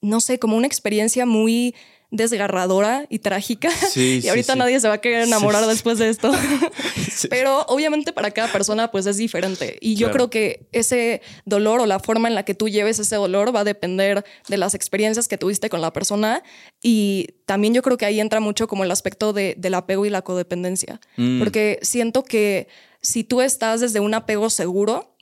no 0.00 0.20
sé, 0.20 0.38
como 0.38 0.56
una 0.56 0.68
experiencia 0.68 1.26
muy 1.26 1.74
desgarradora 2.12 3.06
y 3.08 3.18
trágica. 3.18 3.70
Sí, 3.70 4.20
y 4.24 4.28
ahorita 4.28 4.52
sí, 4.52 4.58
nadie 4.58 4.78
se 4.78 4.86
va 4.86 4.94
a 4.94 5.00
querer 5.00 5.22
enamorar 5.22 5.66
después 5.66 5.98
de 5.98 6.10
esto. 6.10 6.30
Pero 7.30 7.62
obviamente 7.68 8.12
para 8.12 8.30
cada 8.30 8.52
persona 8.52 8.90
pues 8.90 9.06
es 9.06 9.16
diferente. 9.16 9.78
Y 9.80 9.94
yo 9.94 10.08
claro. 10.08 10.12
creo 10.12 10.30
que 10.30 10.68
ese 10.72 11.22
dolor 11.46 11.80
o 11.80 11.86
la 11.86 11.98
forma 11.98 12.28
en 12.28 12.34
la 12.34 12.44
que 12.44 12.54
tú 12.54 12.68
lleves 12.68 12.98
ese 12.98 13.16
dolor 13.16 13.54
va 13.54 13.60
a 13.60 13.64
depender 13.64 14.24
de 14.46 14.56
las 14.58 14.74
experiencias 14.74 15.26
que 15.26 15.38
tuviste 15.38 15.70
con 15.70 15.80
la 15.80 15.92
persona. 15.92 16.42
Y 16.82 17.28
también 17.46 17.72
yo 17.72 17.82
creo 17.82 17.96
que 17.96 18.04
ahí 18.04 18.20
entra 18.20 18.40
mucho 18.40 18.68
como 18.68 18.84
el 18.84 18.90
aspecto 18.90 19.32
de, 19.32 19.54
del 19.56 19.74
apego 19.74 20.04
y 20.04 20.10
la 20.10 20.22
codependencia. 20.22 21.00
Mm. 21.16 21.38
Porque 21.38 21.78
siento 21.80 22.22
que 22.24 22.68
si 23.00 23.24
tú 23.24 23.40
estás 23.40 23.80
desde 23.80 24.00
un 24.00 24.12
apego 24.12 24.50
seguro, 24.50 25.16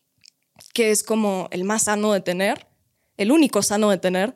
que 0.74 0.90
es 0.90 1.04
como 1.04 1.48
el 1.52 1.62
más 1.62 1.84
sano 1.84 2.12
de 2.12 2.20
tener, 2.20 2.66
el 3.16 3.30
único 3.30 3.62
sano 3.62 3.90
de 3.90 3.98
tener, 3.98 4.34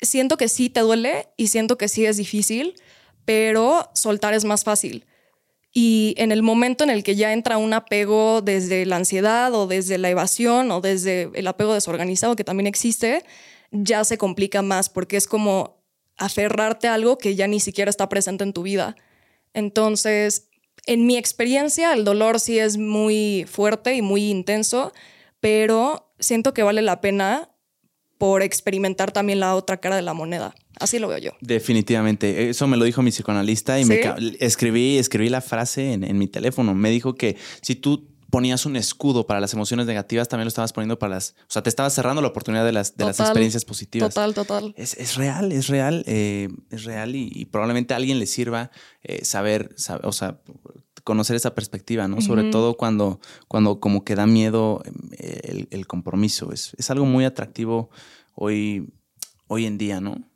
siento 0.00 0.36
que 0.36 0.48
sí 0.48 0.70
te 0.70 0.80
duele 0.80 1.28
y 1.36 1.48
siento 1.48 1.78
que 1.78 1.88
sí 1.88 2.06
es 2.06 2.16
difícil, 2.16 2.74
pero 3.24 3.90
soltar 3.94 4.34
es 4.34 4.44
más 4.44 4.64
fácil. 4.64 5.06
Y 5.72 6.14
en 6.16 6.32
el 6.32 6.42
momento 6.42 6.84
en 6.84 6.90
el 6.90 7.02
que 7.02 7.16
ya 7.16 7.32
entra 7.32 7.58
un 7.58 7.74
apego 7.74 8.40
desde 8.40 8.86
la 8.86 8.96
ansiedad 8.96 9.52
o 9.54 9.66
desde 9.66 9.98
la 9.98 10.08
evasión 10.08 10.70
o 10.70 10.80
desde 10.80 11.30
el 11.34 11.46
apego 11.46 11.74
desorganizado 11.74 12.34
que 12.34 12.44
también 12.44 12.66
existe, 12.66 13.24
ya 13.70 14.04
se 14.04 14.16
complica 14.16 14.62
más 14.62 14.88
porque 14.88 15.18
es 15.18 15.26
como 15.26 15.82
aferrarte 16.16 16.88
a 16.88 16.94
algo 16.94 17.18
que 17.18 17.34
ya 17.34 17.46
ni 17.46 17.60
siquiera 17.60 17.90
está 17.90 18.08
presente 18.08 18.42
en 18.44 18.54
tu 18.54 18.62
vida. 18.62 18.96
Entonces, 19.52 20.48
en 20.86 21.06
mi 21.06 21.16
experiencia, 21.18 21.92
el 21.92 22.04
dolor 22.04 22.40
sí 22.40 22.58
es 22.58 22.78
muy 22.78 23.44
fuerte 23.46 23.94
y 23.94 24.02
muy 24.02 24.30
intenso, 24.30 24.92
pero 25.40 26.12
siento 26.18 26.54
que 26.54 26.62
vale 26.62 26.80
la 26.80 27.00
pena 27.00 27.50
por 28.18 28.42
experimentar 28.42 29.12
también 29.12 29.40
la 29.40 29.54
otra 29.54 29.78
cara 29.78 29.96
de 29.96 30.02
la 30.02 30.14
moneda. 30.14 30.54
Así 30.78 30.98
lo 30.98 31.08
veo 31.08 31.18
yo. 31.18 31.32
Definitivamente. 31.40 32.50
Eso 32.50 32.66
me 32.66 32.76
lo 32.76 32.84
dijo 32.84 33.02
mi 33.02 33.10
psicoanalista 33.10 33.80
y 33.80 33.84
me 33.84 34.00
escribí, 34.40 34.98
escribí 34.98 35.28
la 35.28 35.40
frase 35.40 35.92
en, 35.92 36.18
mi 36.18 36.28
teléfono. 36.28 36.74
Me 36.74 36.90
dijo 36.90 37.14
que 37.14 37.36
si 37.62 37.74
tú 37.74 38.08
ponías 38.30 38.66
un 38.66 38.76
escudo 38.76 39.26
para 39.26 39.40
las 39.40 39.54
emociones 39.54 39.86
negativas, 39.86 40.28
también 40.28 40.44
lo 40.44 40.48
estabas 40.48 40.72
poniendo 40.72 40.98
para 40.98 41.14
las. 41.14 41.34
O 41.42 41.50
sea, 41.50 41.62
te 41.62 41.70
estabas 41.70 41.94
cerrando 41.94 42.20
la 42.20 42.28
oportunidad 42.28 42.64
de 42.64 42.72
las, 42.72 42.96
de 42.96 43.04
las 43.04 43.20
experiencias 43.20 43.64
positivas. 43.64 44.12
Total, 44.12 44.34
total. 44.34 44.74
Es, 44.76 45.16
real, 45.16 45.52
es 45.52 45.68
real, 45.68 46.04
eh, 46.06 46.48
es 46.70 46.84
real 46.84 47.14
y, 47.14 47.46
probablemente 47.46 47.94
a 47.94 47.96
alguien 47.96 48.18
le 48.18 48.26
sirva 48.26 48.70
eh, 49.02 49.24
saber, 49.24 49.74
o 50.02 50.12
sea, 50.12 50.40
conocer 51.06 51.36
esa 51.36 51.54
perspectiva, 51.54 52.08
¿no? 52.08 52.20
Sobre 52.20 52.50
todo 52.50 52.76
cuando, 52.76 53.20
cuando 53.46 53.78
como 53.78 54.04
que 54.04 54.16
da 54.16 54.26
miedo 54.26 54.82
eh, 55.12 55.66
el, 55.70 55.86
compromiso. 55.86 56.52
Es, 56.52 56.72
es, 56.76 56.90
algo 56.90 57.06
muy 57.06 57.24
atractivo 57.24 57.90
hoy, 58.34 58.88
hoy 59.46 59.66
en 59.66 59.78
día, 59.78 60.00
¿no? 60.00 60.28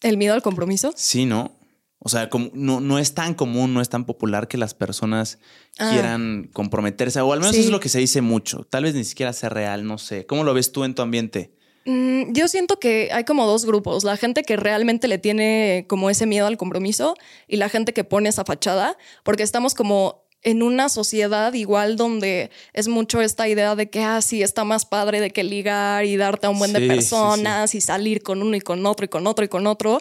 ¿El 0.00 0.16
miedo 0.16 0.34
al 0.34 0.42
compromiso? 0.42 0.92
Sí, 0.96 1.24
¿no? 1.24 1.56
O 2.00 2.08
sea, 2.08 2.28
como, 2.30 2.50
no, 2.52 2.80
no 2.80 2.98
es 2.98 3.14
tan 3.14 3.34
común, 3.34 3.74
no 3.74 3.80
es 3.80 3.90
tan 3.90 4.04
popular 4.04 4.48
que 4.48 4.58
las 4.58 4.74
personas 4.74 5.38
ah. 5.78 5.90
quieran 5.92 6.50
comprometerse, 6.52 7.20
o 7.20 7.32
al 7.32 7.38
menos 7.38 7.54
eso 7.54 7.66
es 7.66 7.70
lo 7.70 7.78
que 7.78 7.88
se 7.88 8.00
dice 8.00 8.22
mucho. 8.22 8.66
Tal 8.68 8.82
vez 8.82 8.96
ni 8.96 9.04
siquiera 9.04 9.32
sea 9.32 9.50
real, 9.50 9.86
no 9.86 9.98
sé. 9.98 10.26
¿Cómo 10.26 10.42
lo 10.42 10.52
ves 10.52 10.72
tú 10.72 10.82
en 10.82 10.96
tu 10.96 11.02
ambiente? 11.02 11.54
Mm, 11.84 12.32
yo 12.32 12.48
siento 12.48 12.78
que 12.78 13.10
hay 13.12 13.24
como 13.24 13.46
dos 13.46 13.64
grupos, 13.64 14.04
la 14.04 14.16
gente 14.16 14.42
que 14.42 14.56
realmente 14.56 15.08
le 15.08 15.18
tiene 15.18 15.84
como 15.88 16.10
ese 16.10 16.26
miedo 16.26 16.46
al 16.46 16.56
compromiso 16.56 17.16
y 17.48 17.56
la 17.56 17.68
gente 17.68 17.92
que 17.92 18.04
pone 18.04 18.28
esa 18.28 18.44
fachada, 18.44 18.96
porque 19.24 19.42
estamos 19.42 19.74
como 19.74 20.22
en 20.44 20.62
una 20.62 20.88
sociedad 20.88 21.52
igual 21.54 21.96
donde 21.96 22.50
es 22.72 22.88
mucho 22.88 23.20
esta 23.20 23.48
idea 23.48 23.76
de 23.76 23.88
que, 23.90 24.02
ah, 24.02 24.20
sí, 24.20 24.42
está 24.42 24.64
más 24.64 24.84
padre 24.84 25.20
de 25.20 25.30
que 25.30 25.44
ligar 25.44 26.04
y 26.04 26.16
darte 26.16 26.48
a 26.48 26.50
un 26.50 26.58
buen 26.58 26.72
de 26.72 26.86
personas 26.88 27.74
y 27.74 27.80
salir 27.80 28.22
con 28.22 28.42
uno 28.42 28.56
y 28.56 28.60
con 28.60 28.84
otro 28.84 29.04
y 29.04 29.08
con 29.08 29.26
otro 29.26 29.44
y 29.44 29.48
con 29.48 29.66
otro. 29.68 30.00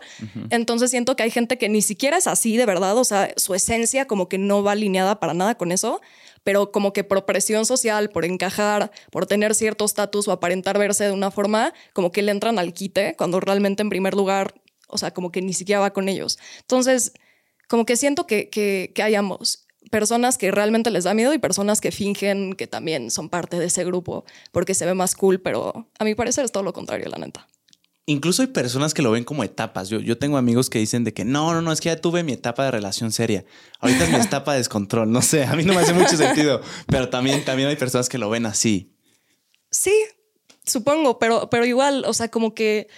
Entonces 0.49 0.89
siento 0.89 1.15
que 1.15 1.23
hay 1.23 1.31
gente 1.31 1.57
que 1.57 1.69
ni 1.69 1.83
siquiera 1.83 2.17
es 2.17 2.25
así 2.25 2.57
de 2.57 2.65
verdad, 2.65 2.97
o 2.97 3.03
sea, 3.03 3.31
su 3.37 3.53
esencia 3.53 4.07
como 4.07 4.29
que 4.29 4.39
no 4.39 4.63
va 4.63 4.71
alineada 4.71 5.19
para 5.19 5.35
nada 5.35 5.55
con 5.55 5.71
eso, 5.71 6.01
pero 6.43 6.71
como 6.71 6.93
que 6.93 7.03
por 7.03 7.25
presión 7.25 7.65
social, 7.65 8.09
por 8.09 8.25
encajar, 8.25 8.91
por 9.11 9.25
tener 9.25 9.55
cierto 9.55 9.85
estatus 9.85 10.27
o 10.27 10.31
aparentar 10.31 10.77
verse 10.77 11.05
de 11.05 11.11
una 11.11 11.31
forma, 11.31 11.73
como 11.93 12.11
que 12.11 12.21
le 12.21 12.31
entran 12.31 12.59
al 12.59 12.73
quite 12.73 13.15
cuando 13.17 13.39
realmente 13.39 13.81
en 13.81 13.89
primer 13.89 14.13
lugar, 14.13 14.55
o 14.87 14.97
sea, 14.97 15.11
como 15.11 15.31
que 15.31 15.41
ni 15.41 15.53
siquiera 15.53 15.79
va 15.81 15.93
con 15.93 16.09
ellos. 16.09 16.39
Entonces, 16.61 17.13
como 17.67 17.85
que 17.85 17.95
siento 17.95 18.27
que, 18.27 18.49
que, 18.49 18.91
que 18.93 19.03
hay 19.03 19.15
ambos 19.15 19.67
personas 19.89 20.37
que 20.37 20.51
realmente 20.51 20.89
les 20.89 21.03
da 21.03 21.13
miedo 21.13 21.33
y 21.33 21.37
personas 21.37 21.81
que 21.81 21.91
fingen 21.91 22.53
que 22.53 22.67
también 22.67 23.11
son 23.11 23.29
parte 23.29 23.59
de 23.59 23.65
ese 23.65 23.83
grupo 23.83 24.25
porque 24.51 24.73
se 24.73 24.85
ve 24.85 24.93
más 24.93 25.15
cool, 25.15 25.41
pero 25.41 25.87
a 25.99 26.03
mi 26.03 26.15
parecer 26.15 26.45
es 26.45 26.51
todo 26.51 26.63
lo 26.63 26.73
contrario, 26.73 27.09
la 27.09 27.17
neta. 27.17 27.47
Incluso 28.11 28.41
hay 28.41 28.49
personas 28.49 28.93
que 28.93 29.01
lo 29.01 29.11
ven 29.11 29.23
como 29.23 29.43
etapas. 29.43 29.87
Yo, 29.87 29.99
yo 29.99 30.17
tengo 30.17 30.37
amigos 30.37 30.69
que 30.69 30.79
dicen 30.79 31.05
de 31.05 31.13
que 31.13 31.23
no, 31.23 31.53
no, 31.53 31.61
no, 31.61 31.71
es 31.71 31.79
que 31.79 31.87
ya 31.87 31.95
tuve 31.95 32.23
mi 32.23 32.33
etapa 32.33 32.65
de 32.65 32.71
relación 32.71 33.13
seria. 33.13 33.45
Ahorita 33.79 34.03
es 34.03 34.09
mi 34.09 34.15
etapa 34.21 34.51
de 34.51 34.57
descontrol. 34.57 35.09
No 35.09 35.21
sé, 35.21 35.45
a 35.45 35.55
mí 35.55 35.63
no 35.63 35.73
me 35.73 35.79
hace 35.79 35.93
mucho 35.93 36.17
sentido, 36.17 36.61
pero 36.87 37.09
también, 37.09 37.45
también 37.45 37.69
hay 37.69 37.77
personas 37.77 38.09
que 38.09 38.17
lo 38.17 38.29
ven 38.29 38.45
así. 38.45 38.93
Sí, 39.69 39.93
supongo, 40.65 41.19
pero, 41.19 41.49
pero 41.49 41.65
igual, 41.65 42.03
o 42.05 42.13
sea, 42.13 42.29
como 42.29 42.53
que, 42.53 42.89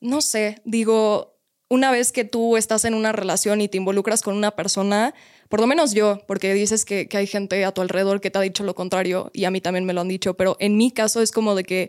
no 0.00 0.20
sé, 0.20 0.60
digo, 0.66 1.40
una 1.70 1.90
vez 1.90 2.12
que 2.12 2.24
tú 2.24 2.58
estás 2.58 2.84
en 2.84 2.92
una 2.92 3.12
relación 3.12 3.62
y 3.62 3.68
te 3.68 3.78
involucras 3.78 4.20
con 4.20 4.36
una 4.36 4.50
persona, 4.50 5.14
por 5.48 5.60
lo 5.60 5.66
menos 5.66 5.94
yo, 5.94 6.20
porque 6.26 6.52
dices 6.52 6.84
que, 6.84 7.08
hay 7.12 7.26
gente 7.26 7.64
a 7.64 7.72
tu 7.72 7.80
alrededor 7.80 8.20
que 8.20 8.30
te 8.30 8.38
ha 8.38 8.42
dicho 8.42 8.64
lo 8.64 8.74
contrario 8.74 9.30
y 9.32 9.46
a 9.46 9.50
mí 9.50 9.62
también 9.62 9.86
me 9.86 9.94
lo 9.94 10.02
han 10.02 10.08
dicho, 10.08 10.34
pero 10.34 10.58
en 10.60 10.76
mi 10.76 10.90
caso 10.90 11.22
es 11.22 11.32
como 11.32 11.54
de 11.54 11.64
que 11.64 11.88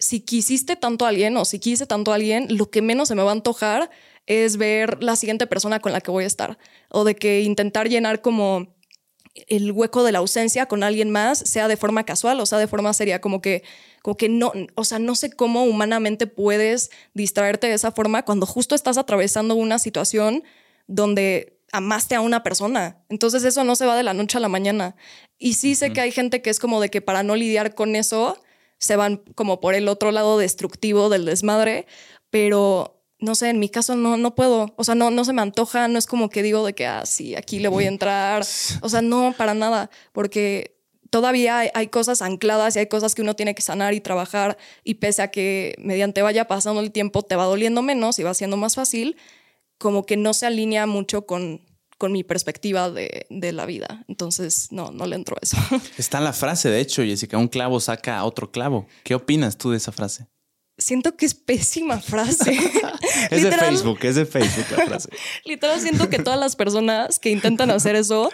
si 0.00 0.20
quisiste 0.20 0.74
tanto 0.74 1.04
a 1.04 1.08
alguien 1.08 1.36
o 1.36 1.44
si 1.44 1.60
quise 1.60 1.86
tanto 1.86 2.10
a 2.10 2.16
alguien, 2.16 2.46
lo 2.48 2.70
que 2.70 2.82
menos 2.82 3.08
se 3.08 3.14
me 3.14 3.22
va 3.22 3.30
a 3.30 3.34
antojar 3.34 3.90
es 4.26 4.56
ver 4.56 5.02
la 5.02 5.14
siguiente 5.14 5.46
persona 5.46 5.78
con 5.80 5.92
la 5.92 6.00
que 6.00 6.10
voy 6.10 6.24
a 6.24 6.26
estar 6.26 6.58
o 6.88 7.04
de 7.04 7.14
que 7.14 7.42
intentar 7.42 7.88
llenar 7.88 8.22
como 8.22 8.74
el 9.34 9.70
hueco 9.70 10.02
de 10.02 10.12
la 10.12 10.18
ausencia 10.18 10.66
con 10.66 10.82
alguien 10.82 11.10
más, 11.10 11.38
sea 11.38 11.68
de 11.68 11.76
forma 11.76 12.04
casual 12.04 12.40
o 12.40 12.46
sea 12.46 12.58
de 12.58 12.66
forma 12.66 12.92
seria, 12.94 13.20
como 13.20 13.40
que, 13.42 13.62
como 14.02 14.16
que 14.16 14.28
no, 14.28 14.52
o 14.74 14.84
sea, 14.84 14.98
no 14.98 15.14
sé 15.14 15.30
cómo 15.30 15.64
humanamente 15.64 16.26
puedes 16.26 16.90
distraerte 17.14 17.68
de 17.68 17.74
esa 17.74 17.92
forma 17.92 18.24
cuando 18.24 18.46
justo 18.46 18.74
estás 18.74 18.98
atravesando 18.98 19.54
una 19.54 19.78
situación 19.78 20.42
donde 20.86 21.60
amaste 21.72 22.14
a 22.14 22.20
una 22.20 22.42
persona. 22.42 23.04
Entonces 23.10 23.44
eso 23.44 23.62
no 23.64 23.76
se 23.76 23.86
va 23.86 23.96
de 23.96 24.02
la 24.02 24.14
noche 24.14 24.38
a 24.38 24.40
la 24.40 24.48
mañana. 24.48 24.96
Y 25.38 25.54
sí 25.54 25.74
sé 25.74 25.92
que 25.92 26.00
hay 26.00 26.10
gente 26.10 26.42
que 26.42 26.50
es 26.50 26.58
como 26.58 26.80
de 26.80 26.88
que 26.88 27.00
para 27.00 27.22
no 27.22 27.36
lidiar 27.36 27.74
con 27.74 27.94
eso 27.94 28.42
se 28.80 28.96
van 28.96 29.18
como 29.36 29.60
por 29.60 29.74
el 29.74 29.86
otro 29.88 30.10
lado 30.10 30.38
destructivo 30.38 31.08
del 31.08 31.26
desmadre, 31.26 31.86
pero 32.30 33.04
no 33.18 33.34
sé, 33.34 33.50
en 33.50 33.60
mi 33.60 33.68
caso 33.68 33.94
no, 33.94 34.16
no 34.16 34.34
puedo, 34.34 34.74
o 34.76 34.84
sea, 34.84 34.94
no, 34.94 35.10
no 35.10 35.24
se 35.24 35.34
me 35.34 35.42
antoja, 35.42 35.86
no 35.88 35.98
es 35.98 36.06
como 36.06 36.30
que 36.30 36.42
digo 36.42 36.64
de 36.64 36.72
que, 36.72 36.86
ah, 36.86 37.04
sí, 37.04 37.36
aquí 37.36 37.58
le 37.58 37.68
voy 37.68 37.84
a 37.84 37.88
entrar, 37.88 38.42
o 38.80 38.88
sea, 38.88 39.02
no, 39.02 39.34
para 39.36 39.52
nada, 39.52 39.90
porque 40.12 40.78
todavía 41.10 41.58
hay, 41.58 41.68
hay, 41.74 41.88
cosas 41.88 42.22
ancladas 42.22 42.74
y 42.74 42.78
hay 42.78 42.86
cosas 42.86 43.14
que 43.14 43.20
uno 43.22 43.36
tiene 43.36 43.54
que 43.54 43.62
sanar 43.62 43.92
y 43.94 44.00
trabajar 44.00 44.56
y 44.84 44.94
pese 44.94 45.22
a 45.22 45.30
que 45.30 45.74
mediante 45.78 46.22
vaya 46.22 46.46
pasando 46.46 46.80
el 46.80 46.92
tiempo 46.92 47.22
te 47.22 47.36
va 47.36 47.44
doliendo 47.44 47.82
menos 47.82 48.18
y 48.18 48.22
va 48.22 48.32
siendo 48.32 48.56
más 48.56 48.76
fácil, 48.76 49.16
como 49.76 50.06
que 50.06 50.16
no 50.16 50.32
se 50.32 50.46
alinea 50.46 50.86
mucho 50.86 51.26
con, 51.26 51.60
con 52.00 52.12
mi 52.12 52.24
perspectiva 52.24 52.90
de, 52.90 53.26
de, 53.28 53.52
la 53.52 53.66
vida. 53.66 54.06
Entonces, 54.08 54.68
no, 54.72 54.90
no 54.90 55.06
le 55.06 55.16
entro 55.16 55.36
a 55.36 55.40
eso. 55.42 55.58
Está 55.98 56.16
en 56.16 56.24
la 56.24 56.32
frase, 56.32 56.70
de 56.70 56.80
hecho, 56.80 57.02
Jessica, 57.02 57.36
un 57.36 57.46
clavo 57.46 57.78
saca 57.78 58.16
a 58.16 58.24
otro 58.24 58.50
clavo. 58.50 58.86
¿Qué 59.04 59.14
opinas 59.14 59.58
tú 59.58 59.70
de 59.70 59.76
esa 59.76 59.92
frase? 59.92 60.26
Siento 60.78 61.14
que 61.14 61.26
es 61.26 61.34
pésima 61.34 62.00
frase. 62.00 62.58
es 63.30 63.42
de 63.42 63.52
Facebook, 63.52 63.98
es 64.00 64.14
de 64.14 64.24
Facebook 64.24 64.64
la 64.78 64.86
frase. 64.86 65.10
Literal, 65.44 65.78
siento 65.78 66.08
que 66.08 66.18
todas 66.18 66.40
las 66.40 66.56
personas 66.56 67.18
que 67.18 67.28
intentan 67.28 67.70
hacer 67.70 67.96
eso 67.96 68.30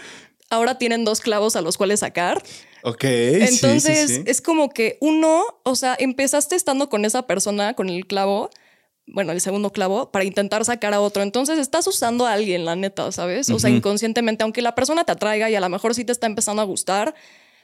ahora 0.48 0.78
tienen 0.78 1.04
dos 1.04 1.20
clavos 1.20 1.56
a 1.56 1.60
los 1.60 1.76
cuales 1.76 2.00
sacar. 2.00 2.40
Ok. 2.84 3.02
Entonces, 3.02 4.22
es 4.26 4.40
como 4.40 4.70
que 4.70 4.96
uno, 5.00 5.42
o 5.64 5.74
sea, 5.74 5.96
empezaste 5.98 6.54
estando 6.54 6.88
con 6.88 7.04
esa 7.04 7.26
persona, 7.26 7.74
con 7.74 7.88
el 7.88 8.06
clavo, 8.06 8.50
bueno, 9.06 9.32
el 9.32 9.40
segundo 9.40 9.70
clavo, 9.72 10.10
para 10.10 10.24
intentar 10.24 10.64
sacar 10.64 10.92
a 10.92 11.00
otro. 11.00 11.22
Entonces 11.22 11.58
estás 11.58 11.86
usando 11.86 12.26
a 12.26 12.32
alguien, 12.32 12.64
la 12.64 12.76
neta, 12.76 13.10
¿sabes? 13.12 13.48
O 13.50 13.58
sea, 13.58 13.70
inconscientemente, 13.70 14.42
aunque 14.42 14.62
la 14.62 14.74
persona 14.74 15.04
te 15.04 15.12
atraiga 15.12 15.48
y 15.48 15.54
a 15.54 15.60
lo 15.60 15.68
mejor 15.68 15.94
sí 15.94 16.04
te 16.04 16.12
está 16.12 16.26
empezando 16.26 16.60
a 16.60 16.64
gustar, 16.64 17.14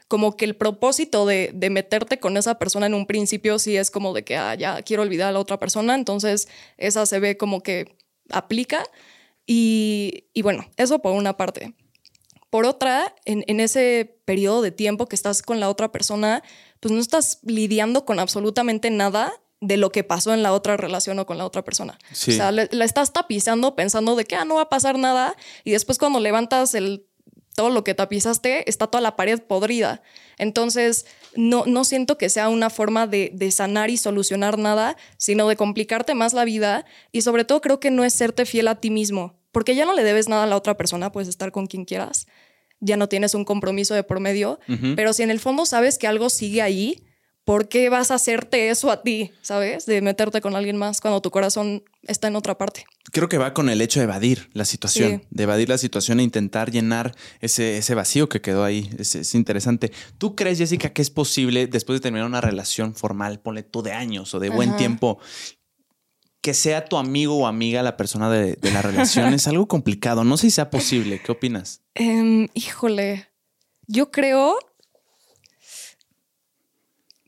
como 0.09 0.37
que 0.37 0.45
el 0.45 0.55
propósito 0.55 1.27
de, 1.27 1.51
de 1.53 1.71
meterte 1.71 2.19
con 2.19 2.37
esa 2.37 2.59
persona 2.59 2.87
en 2.87 2.95
un 2.95 3.07
principio 3.07 3.59
sí 3.59 3.77
es 3.77 3.91
como 3.91 4.13
de 4.13 4.25
que, 4.25 4.37
ah, 4.37 4.55
ya 4.55 4.83
quiero 4.83 5.03
olvidar 5.03 5.29
a 5.29 5.33
la 5.33 5.41
otra 5.41 5.59
persona. 5.59 5.95
Entonces 5.95 6.49
esa 6.77 7.07
se 7.07 7.19
ve 7.19 7.37
como 7.37 7.63
que 7.63 7.97
aplica. 8.31 8.85
Y, 9.47 10.27
y 10.33 10.43
bueno, 10.43 10.67
eso 10.77 11.01
por 11.01 11.13
una 11.13 11.37
parte. 11.37 11.75
Por 12.51 12.67
otra, 12.67 13.15
en, 13.25 13.45
en, 13.47 13.61
ese 13.61 14.19
periodo 14.27 14.61
de 14.63 14.71
tiempo 14.71 15.09
que 15.09 15.17
estás 15.17 15.43
con 15.43 15.59
la 15.59 15.71
otra 15.71 15.91
persona, 15.91 16.43
pues 16.81 16.93
no 16.93 17.01
estás 17.01 17.39
lidiando 17.43 18.05
con 18.05 18.19
absolutamente 18.19 18.91
nada 18.91 19.42
de 19.63 19.77
lo 19.77 19.93
que 19.93 20.03
pasó 20.03 20.35
en 20.35 20.43
la 20.43 20.53
otra 20.53 20.77
relación 20.77 21.21
o 21.21 21.25
con 21.25 21.39
la 21.39 21.47
otra 21.47 21.63
persona. 21.63 21.97
O 22.11 22.15
sea, 22.15 22.51
la 22.51 22.85
estás 22.85 23.13
tapizando 23.13 23.77
pensando 23.77 24.17
de 24.17 24.25
que 24.25 24.35
ah, 24.35 24.45
no 24.45 24.57
va 24.57 24.63
a 24.63 24.69
pasar 24.69 24.99
nada 24.99 25.37
y 25.65 25.71
después 25.71 25.99
cuando 25.99 26.19
levantas 26.19 26.75
el 26.75 27.07
todo 27.55 27.71
lo 27.71 27.85
que 27.85 27.95
tapizaste 27.95 28.69
está 28.69 28.87
toda 28.89 29.01
la 29.01 29.15
pared 29.15 29.41
podrida. 29.41 30.03
Entonces, 30.39 31.07
no, 31.37 31.65
no 31.67 31.85
siento 31.85 32.19
que 32.19 32.29
sea 32.29 32.49
una 32.49 32.71
forma 32.71 33.07
de, 33.07 33.31
de, 33.35 33.51
sanar 33.51 33.91
y 33.91 33.99
solucionar 33.99 34.59
nada, 34.59 34.97
sino 35.17 35.47
de 35.49 35.57
complicarte 35.57 36.15
más 36.15 36.33
la 36.33 36.45
vida 36.45 36.85
y 37.13 37.23
sobre 37.23 37.45
todo 37.45 37.61
creo 37.61 37.79
que 37.79 37.91
no 37.91 38.05
es 38.05 38.15
serte 38.15 38.47
fiel 38.47 38.69
a 38.69 38.81
ti 38.81 38.91
mismo, 38.91 39.39
porque 39.53 39.77
ya 39.77 39.85
no 39.85 39.95
le 39.95 40.03
debes 40.03 40.29
nada 40.29 40.45
a 40.45 40.47
la 40.47 40.57
otra 40.57 40.77
persona, 40.79 41.13
puedes 41.13 41.29
estar 41.29 41.53
con 41.53 41.67
quien 41.67 41.85
quieras, 41.85 42.27
ya 42.81 42.97
no 42.97 43.09
tienes 43.09 43.35
un 43.35 43.45
compromiso 43.45 43.95
de 43.95 44.03
por 44.03 44.19
medio, 44.19 44.59
pero 44.97 45.13
si 45.13 45.23
en 45.23 45.31
el 45.31 45.39
fondo 45.39 45.67
sabes 45.67 45.99
que 45.99 46.07
algo 46.07 46.31
sigue 46.31 46.63
ahí, 46.63 47.05
¿por 47.45 47.69
qué 47.69 47.89
vas 47.89 48.11
a 48.11 48.15
hacerte 48.15 48.71
eso 48.71 48.91
a 48.91 49.03
ti? 49.03 49.33
¿Sabes? 49.43 49.87
De 49.87 50.01
meterte 50.01 50.41
con 50.41 50.55
alguien 50.57 50.77
más 50.77 51.01
cuando 51.01 51.21
tu 51.21 51.31
corazón 51.31 51.83
está 52.03 52.29
en 52.29 52.37
otra 52.37 52.57
parte. 52.59 52.85
Creo 53.13 53.29
que 53.29 53.39
va 53.39 53.53
con 53.53 53.69
el 53.69 53.81
hecho 53.81 54.01
de 54.01 54.05
evadir 54.05 54.51
la 54.53 54.65
situación, 54.65 55.25
de 55.31 55.43
evadir 55.43 55.69
la 55.69 55.79
situación 55.79 56.21
e 56.21 56.23
intentar 56.23 56.71
llenar 56.71 57.15
ese, 57.41 57.79
ese 57.79 57.95
vacío 57.95 58.29
que 58.29 58.41
quedó 58.41 58.65
ahí. 58.65 58.91
Es, 58.99 59.35
interesante. 59.35 59.93
¿Tú 60.19 60.35
crees, 60.35 60.59
Jessica, 60.59 60.91
que 60.91 61.03
es 61.03 61.11
posible 61.11 61.67
después 61.67 61.99
de 61.99 62.03
terminar 62.03 62.27
una 62.27 62.41
relación 62.41 62.95
formal, 62.95 63.41
ponle 63.41 63.63
tú 63.63 63.83
de 63.83 63.93
años 63.93 64.35
o 64.35 64.41
de 64.41 64.51
buen 64.51 64.77
tiempo, 64.77 65.19
que 66.41 66.55
sea 66.55 66.85
tu 66.85 66.97
amigo 66.97 67.37
o 67.37 67.47
amiga 67.47 67.83
la 67.83 67.97
persona 67.97 68.31
de, 68.31 68.57
de 68.57 68.71
la 68.73 68.83
relación 68.83 69.33
es 69.35 69.47
algo 69.47 69.69
complicado. 69.69 70.25
No 70.25 70.37
sé 70.37 70.49
si 70.49 70.51
sea 70.53 70.71
posible. 70.71 71.21
¿Qué 71.25 71.33
opinas? 71.33 71.83
Em, 71.95 72.49
híjole, 72.55 73.29
yo 73.87 74.11
creo. 74.11 74.59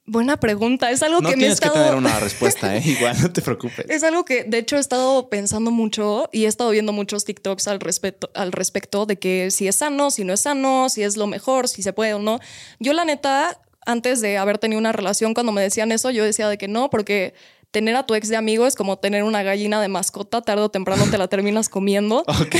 Buena 0.07 0.37
pregunta. 0.39 0.91
Es 0.91 1.03
algo 1.03 1.23
No 1.23 1.31
que 1.31 1.37
me 1.37 1.43
he 1.43 1.47
tienes 1.47 1.61
que 1.61 1.71
tener 1.71 1.95
una 1.95 2.21
respuesta, 2.21 2.77
¿eh? 2.77 2.83
igual 2.85 3.17
no 3.21 3.33
te 3.33 3.41
preocupes. 3.41 3.87
Es 3.89 4.03
algo 4.03 4.25
que 4.25 4.45
de 4.45 4.59
hecho 4.59 4.77
he 4.77 4.81
estado 4.81 5.31
pensando 5.31 5.71
mucho 5.71 6.29
y 6.31 6.45
he 6.45 6.49
estado 6.49 6.71
viendo 6.71 6.93
muchos 6.93 7.25
TikToks 7.25 7.69
al 7.69 7.81
respecto, 7.81 8.31
al 8.35 8.53
respecto 8.53 9.07
de 9.07 9.19
que 9.19 9.51
si 9.51 9.67
es 9.67 9.77
sano, 9.77 10.11
si 10.11 10.25
no 10.25 10.35
es 10.35 10.41
sano, 10.41 10.89
si 10.91 11.03
es 11.03 11.17
lo 11.17 11.27
mejor, 11.27 11.69
si 11.69 11.83
se 11.83 11.95
puede 11.95 12.13
o 12.15 12.19
no. 12.19 12.39
Yo 12.81 12.93
la 12.93 13.07
neta, 13.07 13.59
antes 13.87 14.21
de 14.21 14.37
haber 14.37 14.59
tenido 14.59 14.79
una 14.79 14.93
relación, 14.93 15.33
cuando 15.33 15.53
me 15.53 15.63
decían 15.63 15.91
eso, 15.91 16.11
yo 16.11 16.23
decía 16.23 16.49
de 16.49 16.59
que 16.59 16.69
no, 16.69 16.91
porque 16.91 17.33
tener 17.71 17.97
a 17.97 18.07
tu 18.07 18.15
ex 18.15 18.29
de 18.29 18.37
amigo 18.37 18.67
es 18.67 18.77
como 18.77 18.99
tener 18.99 19.25
una 19.25 19.43
gallina 19.43 19.81
de 19.81 19.89
mascota, 19.89 20.43
tarde 20.43 20.63
o 20.63 20.69
temprano 20.69 21.07
te 21.11 21.19
la 21.19 21.29
terminas 21.29 21.69
comiendo. 21.69 22.25
Ok. 22.41 22.57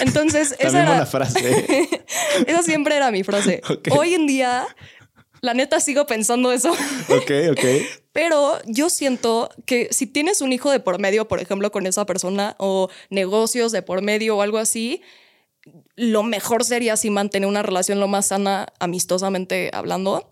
Entonces, 0.00 0.56
esa 0.58 0.82
era, 0.82 1.06
frase. 1.06 1.88
esa 2.46 2.62
siempre 2.62 2.96
era 2.96 3.10
mi 3.10 3.22
frase. 3.22 3.60
Hoy 3.90 4.14
en 4.14 4.26
día, 4.26 4.66
la 5.42 5.54
neta 5.54 5.80
sigo 5.80 6.06
pensando 6.06 6.52
eso. 6.52 6.70
Ok, 6.70 7.30
ok. 7.50 7.64
Pero 8.12 8.60
yo 8.64 8.88
siento 8.88 9.50
que 9.66 9.88
si 9.90 10.06
tienes 10.06 10.40
un 10.40 10.52
hijo 10.52 10.70
de 10.70 10.80
por 10.80 10.98
medio, 10.98 11.26
por 11.28 11.40
ejemplo, 11.40 11.70
con 11.72 11.86
esa 11.86 12.06
persona 12.06 12.54
o 12.58 12.88
negocios 13.10 13.72
de 13.72 13.82
por 13.82 14.02
medio 14.02 14.36
o 14.36 14.42
algo 14.42 14.58
así, 14.58 15.02
lo 15.96 16.22
mejor 16.22 16.64
sería 16.64 16.96
si 16.96 17.10
mantener 17.10 17.48
una 17.48 17.62
relación 17.62 18.00
lo 18.00 18.08
más 18.08 18.26
sana, 18.26 18.68
amistosamente 18.78 19.70
hablando, 19.72 20.30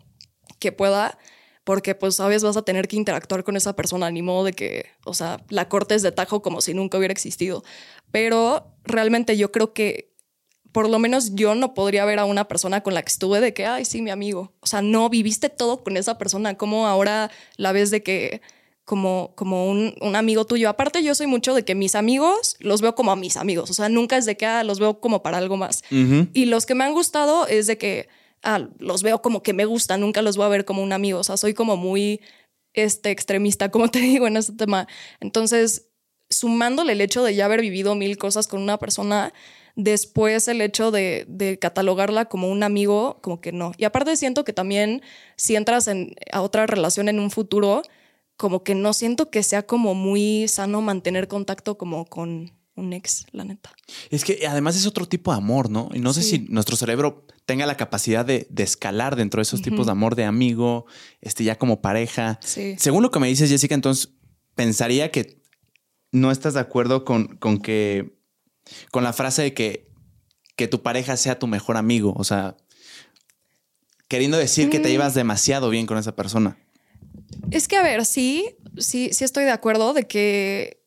que 0.61 0.73
pueda, 0.73 1.19
porque 1.65 1.95
pues 1.95 2.17
sabes, 2.17 2.45
vas 2.45 2.57
a 2.57 2.63
tener 2.63 2.87
que 2.87 2.97
interactuar 2.97 3.43
con 3.43 3.57
esa 3.57 3.75
persona, 3.75 4.11
ni 4.11 4.23
modo 4.23 4.45
de 4.45 4.53
que, 4.53 4.87
o 5.05 5.15
sea, 5.15 5.45
la 5.49 5.69
cortes 5.69 6.03
de 6.03 6.13
tajo 6.13 6.41
como 6.41 6.61
si 6.61 6.73
nunca 6.73 6.99
hubiera 6.99 7.13
existido. 7.13 7.65
Pero 8.13 8.77
realmente 8.85 9.37
yo 9.37 9.51
creo 9.51 9.73
que 9.73 10.10
por 10.73 10.89
lo 10.89 10.99
menos 10.99 11.35
yo 11.35 11.55
no 11.55 11.75
podría 11.75 12.05
ver 12.05 12.19
a 12.19 12.25
una 12.25 12.47
persona 12.49 12.83
con 12.83 12.95
la 12.95 13.03
que 13.03 13.11
estuve 13.11 13.41
de 13.41 13.55
que, 13.55 13.67
ay, 13.67 13.85
sí, 13.85 14.03
mi 14.03 14.11
amigo. 14.11 14.53
O 14.61 14.67
sea, 14.67 14.83
no 14.83 15.09
viviste 15.09 15.49
todo 15.49 15.83
con 15.83 15.97
esa 15.97 16.19
persona, 16.19 16.57
como 16.57 16.87
ahora 16.87 17.31
la 17.57 17.73
ves 17.73 17.91
de 17.91 18.03
que 18.03 18.41
como, 18.85 19.35
como 19.37 19.71
un, 19.71 19.95
un 20.01 20.17
amigo 20.17 20.45
tuyo. 20.47 20.69
Aparte, 20.69 21.03
yo 21.03 21.15
soy 21.15 21.29
mucho 21.29 21.55
de 21.55 21.65
que 21.65 21.75
mis 21.75 21.95
amigos 21.95 22.57
los 22.59 22.81
veo 22.81 22.95
como 22.95 23.13
a 23.13 23.17
mis 23.17 23.37
amigos. 23.37 23.71
O 23.71 23.75
sea, 23.75 23.89
nunca 23.89 24.17
es 24.17 24.27
de 24.27 24.37
que 24.37 24.47
ah, 24.47 24.65
los 24.65 24.81
veo 24.81 25.01
como 25.01 25.23
para 25.23 25.39
algo 25.39 25.57
más. 25.57 25.85
Y 25.91 26.47
los 26.47 26.67
que 26.67 26.75
me 26.75 26.85
han 26.85 26.93
gustado 26.93 27.47
es 27.47 27.69
de 27.69 27.79
que 27.79 28.09
ah, 28.43 28.69
los 28.79 29.03
veo 29.03 29.23
como 29.23 29.43
que 29.43 29.53
me 29.53 29.65
gustan, 29.65 30.01
nunca 30.01 30.23
los 30.23 30.37
voy 30.37 30.47
a 30.47 30.49
ver 30.49 30.65
como 30.65 30.83
un 30.83 30.93
amigo. 30.93 31.21
O 31.21 31.25
sea, 31.25 31.37
soy 31.37 31.55
como 31.55 31.77
muy 31.77 32.21
este, 32.75 33.11
extremista, 33.11 33.71
como 33.71 33.89
te 33.89 33.99
digo, 34.01 34.27
en 34.27 34.37
este 34.37 34.55
tema. 34.55 34.89
Entonces, 35.21 35.87
sumándole 36.29 36.93
el 36.93 37.01
hecho 37.01 37.23
de 37.23 37.35
ya 37.35 37.45
haber 37.45 37.61
vivido 37.61 37.95
mil 37.95 38.17
cosas 38.19 38.47
con 38.47 38.63
una 38.63 38.79
persona, 38.79 39.33
después 39.83 40.49
el 40.49 40.61
hecho 40.61 40.91
de, 40.91 41.25
de 41.29 41.59
catalogarla 41.59 42.27
como 42.27 42.49
un 42.49 42.63
amigo, 42.63 43.19
como 43.23 43.41
que 43.41 43.53
no. 43.53 43.73
Y 43.77 43.85
aparte 43.85 44.17
siento 44.17 44.45
que 44.45 44.53
también 44.53 45.03
si 45.37 45.57
entras 45.57 45.89
en, 45.89 46.15
a 46.33 46.43
otra 46.43 46.67
relación 46.67 47.09
en 47.09 47.21
un 47.21 47.31
futuro, 47.31 47.83
como 48.37 48.63
que 48.63 48.75
no 48.75 48.93
siento 48.93 49.31
que 49.31 49.43
sea 49.43 49.65
como 49.67 49.95
muy 49.95 50.49
sano 50.49 50.81
mantener 50.81 51.29
contacto 51.29 51.77
como 51.77 52.07
con 52.07 52.53
un 52.75 52.93
ex, 52.93 53.27
la 53.33 53.45
neta. 53.45 53.73
Es 54.11 54.25
que 54.25 54.47
además 54.47 54.77
es 54.77 54.87
otro 54.87 55.07
tipo 55.07 55.31
de 55.33 55.37
amor, 55.37 55.71
¿no? 55.71 55.91
Y 55.93 55.99
no 55.99 56.13
sé 56.13 56.23
si 56.23 56.41
nuestro 56.49 56.77
cerebro 56.77 57.27
tenga 57.45 57.67
la 57.67 57.77
capacidad 57.77 58.25
de, 58.25 58.47
de 58.51 58.63
escalar 58.63 59.17
dentro 59.17 59.39
de 59.39 59.43
esos 59.43 59.61
tipos 59.61 59.87
de 59.87 59.93
amor 59.93 60.15
de 60.15 60.25
amigo, 60.25 60.87
este 61.21 61.45
ya 61.45 61.59
como 61.59 61.83
pareja. 61.83 62.39
Sí. 62.43 62.77
Según 62.79 63.03
lo 63.03 63.11
que 63.11 63.19
me 63.19 63.29
dices, 63.29 63.51
Jessica, 63.51 63.75
entonces 63.75 64.15
pensaría 64.55 65.11
que 65.11 65.43
no 66.13 66.31
estás 66.31 66.55
de 66.55 66.61
acuerdo 66.61 67.05
con, 67.05 67.37
con 67.37 67.59
que 67.59 68.19
con 68.91 69.05
la 69.05 69.13
frase 69.13 69.43
de 69.43 69.55
que, 69.55 69.89
que 70.57 70.69
tu 70.69 70.83
pareja 70.83 71.17
sea 71.17 71.39
tu 71.39 71.47
mejor 71.47 71.77
amigo. 71.77 72.13
O 72.17 72.25
sea, 72.25 72.57
queriendo 74.09 74.37
decir 74.39 74.71
que 74.71 74.79
te 74.81 74.89
Mm. 74.89 74.93
llevas 74.93 75.15
demasiado 75.15 75.71
bien 75.71 75.87
con 75.87 75.99
esa 75.99 76.15
persona. 76.17 76.59
Es 77.51 77.69
que, 77.69 77.77
a 77.77 77.83
ver, 77.83 78.05
sí, 78.05 78.57
sí, 78.79 79.11
sí 79.13 79.25
estoy 79.25 79.45
de 79.45 79.51
acuerdo 79.53 79.93
de 79.93 80.05
que, 80.07 80.83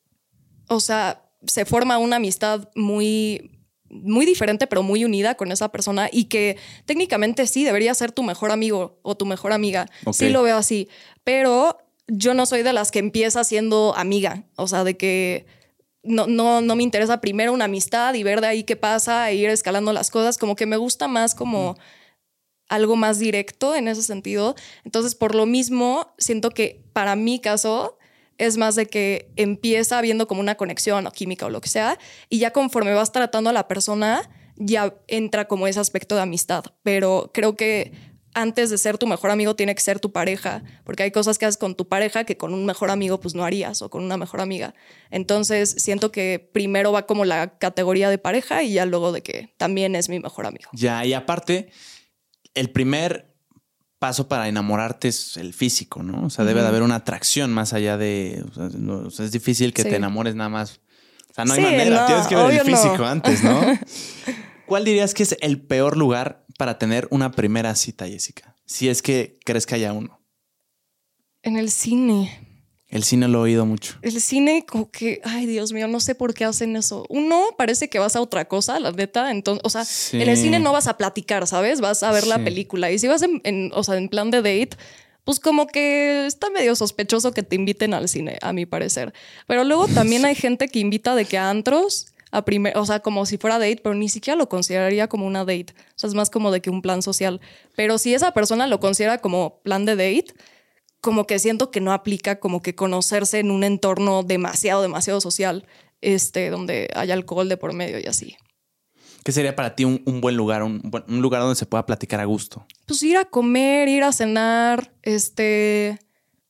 o 0.67 0.79
sea, 0.79 1.23
se 1.45 1.65
forma 1.65 1.97
una 1.97 2.17
amistad 2.17 2.69
muy, 2.75 3.60
muy 3.89 4.25
diferente, 4.25 4.67
pero 4.67 4.81
muy 4.84 5.03
unida 5.05 5.36
con 5.36 5.51
esa 5.51 5.69
persona 5.71 6.10
y 6.12 6.25
que 6.25 6.58
técnicamente 6.86 7.47
sí 7.47 7.63
debería 7.63 7.93
ser 7.93 8.12
tu 8.12 8.23
mejor 8.23 8.51
amigo 8.51 8.99
o 9.03 9.15
tu 9.15 9.25
mejor 9.25 9.53
amiga. 9.53 9.89
Sí 10.12 10.29
lo 10.29 10.41
veo 10.43 10.58
así, 10.58 10.88
pero 11.23 11.77
yo 12.08 12.34
no 12.34 12.45
soy 12.45 12.63
de 12.63 12.73
las 12.73 12.91
que 12.91 12.99
empieza 12.99 13.43
siendo 13.43 13.93
amiga, 13.95 14.43
o 14.55 14.67
sea, 14.67 14.84
de 14.84 14.97
que 14.97 15.45
no, 16.03 16.27
no, 16.27 16.61
no 16.61 16.75
me 16.75 16.83
interesa 16.83 17.21
primero 17.21 17.53
una 17.53 17.65
amistad 17.65 18.13
y 18.13 18.23
ver 18.23 18.41
de 18.41 18.47
ahí 18.47 18.63
qué 18.63 18.75
pasa 18.75 19.29
e 19.31 19.35
ir 19.35 19.49
escalando 19.49 19.93
las 19.93 20.11
cosas, 20.11 20.37
como 20.37 20.55
que 20.55 20.65
me 20.65 20.77
gusta 20.77 21.07
más 21.07 21.33
como 21.33 21.75
algo 22.69 22.95
más 22.95 23.19
directo 23.19 23.75
en 23.75 23.87
ese 23.87 24.03
sentido. 24.03 24.55
Entonces, 24.83 25.15
por 25.15 25.35
lo 25.35 25.45
mismo, 25.45 26.13
siento 26.17 26.49
que 26.51 26.83
para 26.93 27.15
mi 27.15 27.39
caso 27.39 27.97
es 28.37 28.57
más 28.57 28.75
de 28.75 28.87
que 28.87 29.31
empieza 29.35 29.97
habiendo 29.97 30.27
como 30.27 30.41
una 30.41 30.55
conexión 30.55 31.05
o 31.07 31.11
química 31.11 31.45
o 31.45 31.49
lo 31.49 31.61
que 31.61 31.69
sea, 31.69 31.99
y 32.29 32.39
ya 32.39 32.51
conforme 32.51 32.93
vas 32.93 33.11
tratando 33.11 33.49
a 33.49 33.53
la 33.53 33.67
persona, 33.67 34.29
ya 34.57 34.95
entra 35.07 35.47
como 35.47 35.67
ese 35.67 35.79
aspecto 35.79 36.15
de 36.15 36.21
amistad. 36.21 36.65
Pero 36.83 37.31
creo 37.33 37.55
que 37.55 37.91
antes 38.36 38.69
de 38.69 38.78
ser 38.78 38.98
tu 38.98 39.06
mejor 39.08 39.30
amigo 39.32 39.56
tiene 39.56 39.76
que 39.76 39.82
ser 39.82 40.00
tu 40.00 40.12
pareja, 40.12 40.63
porque 40.84 41.04
hay 41.04 41.12
cosas 41.12 41.38
que 41.38 41.46
haces 41.46 41.58
con 41.58 41.76
tu 41.76 41.88
pareja 41.88 42.24
que 42.24 42.36
con 42.38 42.54
un 42.54 42.65
mejor 42.65 42.89
amigo 42.91 43.19
pues 43.19 43.36
no 43.36 43.43
harías 43.43 43.82
o 43.82 43.89
con 43.89 44.04
una 44.04 44.17
mejor 44.17 44.41
amiga. 44.41 44.74
Entonces 45.12 45.76
siento 45.78 46.12
que 46.12 46.50
primero 46.54 46.91
va 46.91 47.06
como 47.06 47.26
la 47.26 47.58
categoría 47.60 48.10
de 48.10 48.17
pareja 48.17 48.63
y 48.63 48.74
ya 48.74 48.86
luego 48.86 49.12
de 49.12 49.22
que 49.22 49.54
también 49.58 49.96
es 49.96 50.10
mi 50.10 50.19
mejor 50.19 50.46
amigo. 50.48 50.69
Ya, 50.74 51.06
y 51.06 51.13
aparte, 51.13 51.69
el 52.56 52.69
primer 52.72 53.34
paso 54.00 54.28
para 54.28 54.48
enamorarte 54.50 55.08
es 55.08 55.38
el 55.38 55.54
físico, 55.54 56.04
¿no? 56.04 56.26
O 56.26 56.30
sea, 56.30 56.43
debe 56.43 56.62
de 56.62 56.67
haber 56.67 56.82
una 56.82 56.96
atracción 56.96 57.54
más 57.54 57.72
allá 57.74 57.98
de. 57.98 58.43
o 58.50 58.54
sea, 58.54 58.69
no- 58.78 59.08
o 59.08 59.10
sea, 59.12 59.26
es 59.26 59.32
difícil 59.32 59.74
que 59.74 59.84
Sí. 59.84 59.89
te 59.89 59.96
enamores 59.96 60.36
nada 60.36 60.50
más. 60.50 60.82
O 61.30 61.34
sea, 61.34 61.46
no 61.46 61.54
hay 61.54 61.60
Sí, 61.62 61.65
manera, 61.65 62.02
no, 62.02 62.06
tienes 62.08 62.28
que 62.28 62.36
ver 62.36 62.52
el 62.52 62.58
no. 62.58 62.63
físico 62.65 63.06
antes, 63.06 63.43
¿no? 63.43 63.62
¿Cuál 64.65 64.86
dirías 64.86 65.13
que 65.13 65.24
es 65.24 65.38
el 65.41 65.62
peor 65.62 65.98
lugar 65.98 66.42
para 66.57 66.77
tener 66.77 67.07
una 67.11 67.31
primera 67.31 67.75
cita, 67.75 68.07
Jessica? 68.07 68.55
Si 68.65 68.89
es 68.89 69.01
que 69.01 69.37
crees 69.45 69.65
que 69.65 69.75
haya 69.75 69.93
uno. 69.93 70.19
En 71.41 71.57
el 71.57 71.69
cine. 71.71 72.39
El 72.87 73.03
cine 73.03 73.27
lo 73.27 73.39
he 73.39 73.41
oído 73.41 73.65
mucho. 73.65 73.97
El 74.03 74.21
cine, 74.21 74.65
como 74.67 74.91
que, 74.91 75.19
ay 75.23 75.47
Dios 75.47 75.73
mío, 75.73 75.87
no 75.87 75.99
sé 75.99 76.13
por 76.13 76.33
qué 76.35 76.45
hacen 76.45 76.75
eso. 76.75 77.05
Uno, 77.09 77.41
parece 77.57 77.89
que 77.89 77.97
vas 77.97 78.15
a 78.15 78.21
otra 78.21 78.45
cosa, 78.47 78.79
la 78.79 78.91
neta. 78.91 79.31
Entonces, 79.31 79.61
o 79.65 79.69
sea, 79.69 79.83
Sí. 79.83 80.21
en 80.21 80.29
el 80.29 80.37
cine 80.37 80.59
no 80.59 80.71
vas 80.71 80.87
a 80.87 80.95
platicar, 80.95 81.47
¿sabes? 81.47 81.81
Vas 81.81 82.03
a 82.03 82.11
ver 82.11 82.27
la 82.27 82.43
película. 82.43 82.91
Y 82.91 82.99
si 82.99 83.07
vas 83.07 83.23
en, 83.23 83.41
en, 83.43 83.71
o 83.73 83.83
sea, 83.83 83.97
en 83.97 84.09
plan 84.09 84.29
de 84.29 84.37
date, 84.43 84.77
pues 85.23 85.39
como 85.39 85.65
que 85.65 86.27
está 86.27 86.49
medio 86.51 86.75
sospechoso 86.75 87.31
que 87.33 87.41
te 87.41 87.55
inviten 87.55 87.95
al 87.95 88.07
cine, 88.09 88.37
a 88.41 88.53
mi 88.53 88.67
parecer. 88.67 89.11
Pero 89.47 89.63
luego 89.63 89.87
también 89.87 90.23
hay 90.25 90.35
gente 90.35 90.67
que 90.67 90.77
invita 90.79 91.15
de 91.15 91.25
que 91.25 91.37
a 91.39 91.49
antros, 91.49 92.12
a 92.34 92.43
primer, 92.43 92.76
o 92.78 92.86
sea, 92.86 93.00
como 93.00 93.28
si 93.28 93.38
fuera 93.38 93.60
date, 93.60 93.80
pero 93.84 93.93
ni 93.93 94.10
siquiera 94.10 94.36
lo 94.36 94.50
consideraría 94.50 95.08
como 95.08 95.28
una 95.28 95.46
date. 95.46 95.67
O 95.89 95.93
sea, 95.96 96.08
es 96.08 96.15
más 96.15 96.32
como 96.32 96.50
de 96.50 96.62
que 96.62 96.72
un 96.72 96.82
plan 96.82 97.04
social. 97.04 97.39
Pero 97.76 98.00
si 98.00 98.15
esa 98.15 98.34
persona 98.34 98.65
lo 98.65 98.80
considera 98.80 99.19
como 99.19 99.62
plan 99.62 99.86
de 99.86 99.96
date, 99.96 100.34
como 101.00 101.28
que 101.28 101.38
siento 101.38 101.69
que 101.69 101.80
no 101.80 101.93
aplica 101.93 102.39
como 102.39 102.63
que 102.63 102.74
conocerse 102.74 103.38
en 103.38 103.52
un 103.52 103.63
entorno 103.63 104.24
demasiado, 104.24 104.82
demasiado 104.82 105.22
social, 105.22 105.67
este, 106.02 106.50
donde 106.50 106.89
hay 106.96 107.12
alcohol 107.12 107.48
de 107.50 107.58
por 107.58 107.74
medio 107.74 108.00
y 108.00 108.08
así. 108.08 108.36
¿Qué 109.24 109.32
sería 109.32 109.56
para 109.56 109.76
ti 109.76 109.86
un, 109.86 110.02
un 110.06 110.19
buen 110.19 110.36
lugar, 110.36 110.63
un, 110.63 110.82
un 111.08 111.22
lugar 111.22 111.41
donde 111.41 111.56
se 111.56 111.67
pueda 111.67 111.86
platicar 111.86 112.19
a 112.19 112.26
gusto? 112.26 112.65
Pues 112.88 113.04
ir 113.04 113.17
a 113.17 113.26
comer, 113.26 113.88
ir 113.89 114.04
a 114.04 114.12
cenar, 114.12 114.91
este, 115.04 116.00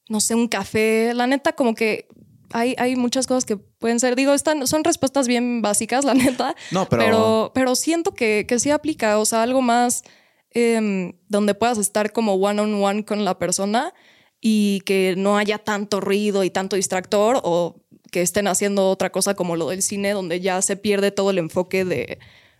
no 0.07 0.21
sé, 0.21 0.33
un 0.33 0.47
café. 0.47 1.13
La 1.13 1.27
neta, 1.27 1.51
como 1.53 1.75
que 1.75 2.07
hay, 2.53 2.75
hay 2.77 2.95
muchas 2.95 3.27
cosas 3.27 3.45
que 3.45 3.57
pueden 3.57 3.99
ser. 3.99 4.15
Digo, 4.15 4.33
están, 4.33 4.65
son 4.67 4.83
respuestas 4.83 5.27
bien 5.27 5.61
básicas, 5.61 6.05
la 6.09 6.13
neta. 6.13 6.55
No, 6.71 6.87
pero- 6.87 7.03
Pero, 7.03 7.51
pero 7.53 7.75
siento 7.75 8.13
que, 8.13 8.45
que 8.47 8.59
sí 8.59 8.69
aplica. 8.69 9.19
O 9.19 9.25
sea, 9.25 9.43
algo 9.43 9.61
más 9.61 10.03
em, 10.51 11.13
donde 11.27 11.53
puedas 11.55 11.77
estar 11.77 12.11
como 12.13 12.35
one 12.35 12.61
on 12.61 12.81
one 12.81 13.03
con 13.05 13.25
la 13.25 13.37
persona 13.39 13.93
y 14.39 14.81
que 14.85 15.15
no 15.17 15.37
haya 15.37 15.57
tanto 15.57 15.99
ruido 15.99 16.43
y 16.43 16.49
tanto 16.49 16.75
distractor 16.75 17.39
o 17.43 17.81
que 18.11 18.21
estén 18.21 18.47
haciendo 18.47 18.89
otra 18.89 19.11
cosa 19.11 19.33
como 19.33 19.55
lo 19.55 19.69
del 19.69 19.81
cine, 19.81 20.11
donde 20.11 20.39
ya 20.39 20.61
se 20.61 20.75
pierde 20.75 21.11
todo 21.11 21.31
el 21.31 21.39
enfoque 21.39 21.83
de, 21.85 22.19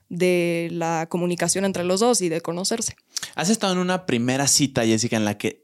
de 0.10 0.69
la 0.71 1.06
comunicación 1.10 1.65
entre 1.65 1.84
los 1.84 1.99
dos 1.99 2.21
y 2.21 2.29
de 2.29 2.41
conocerse. 2.41 2.95
¿Has 3.36 3.49
estado 3.49 3.73
en 3.73 3.79
una 3.79 4.06
primera 4.08 4.47
cita, 4.47 4.84
Jessica, 4.86 5.15
en 5.17 5.25
la 5.25 5.38
que 5.38 5.62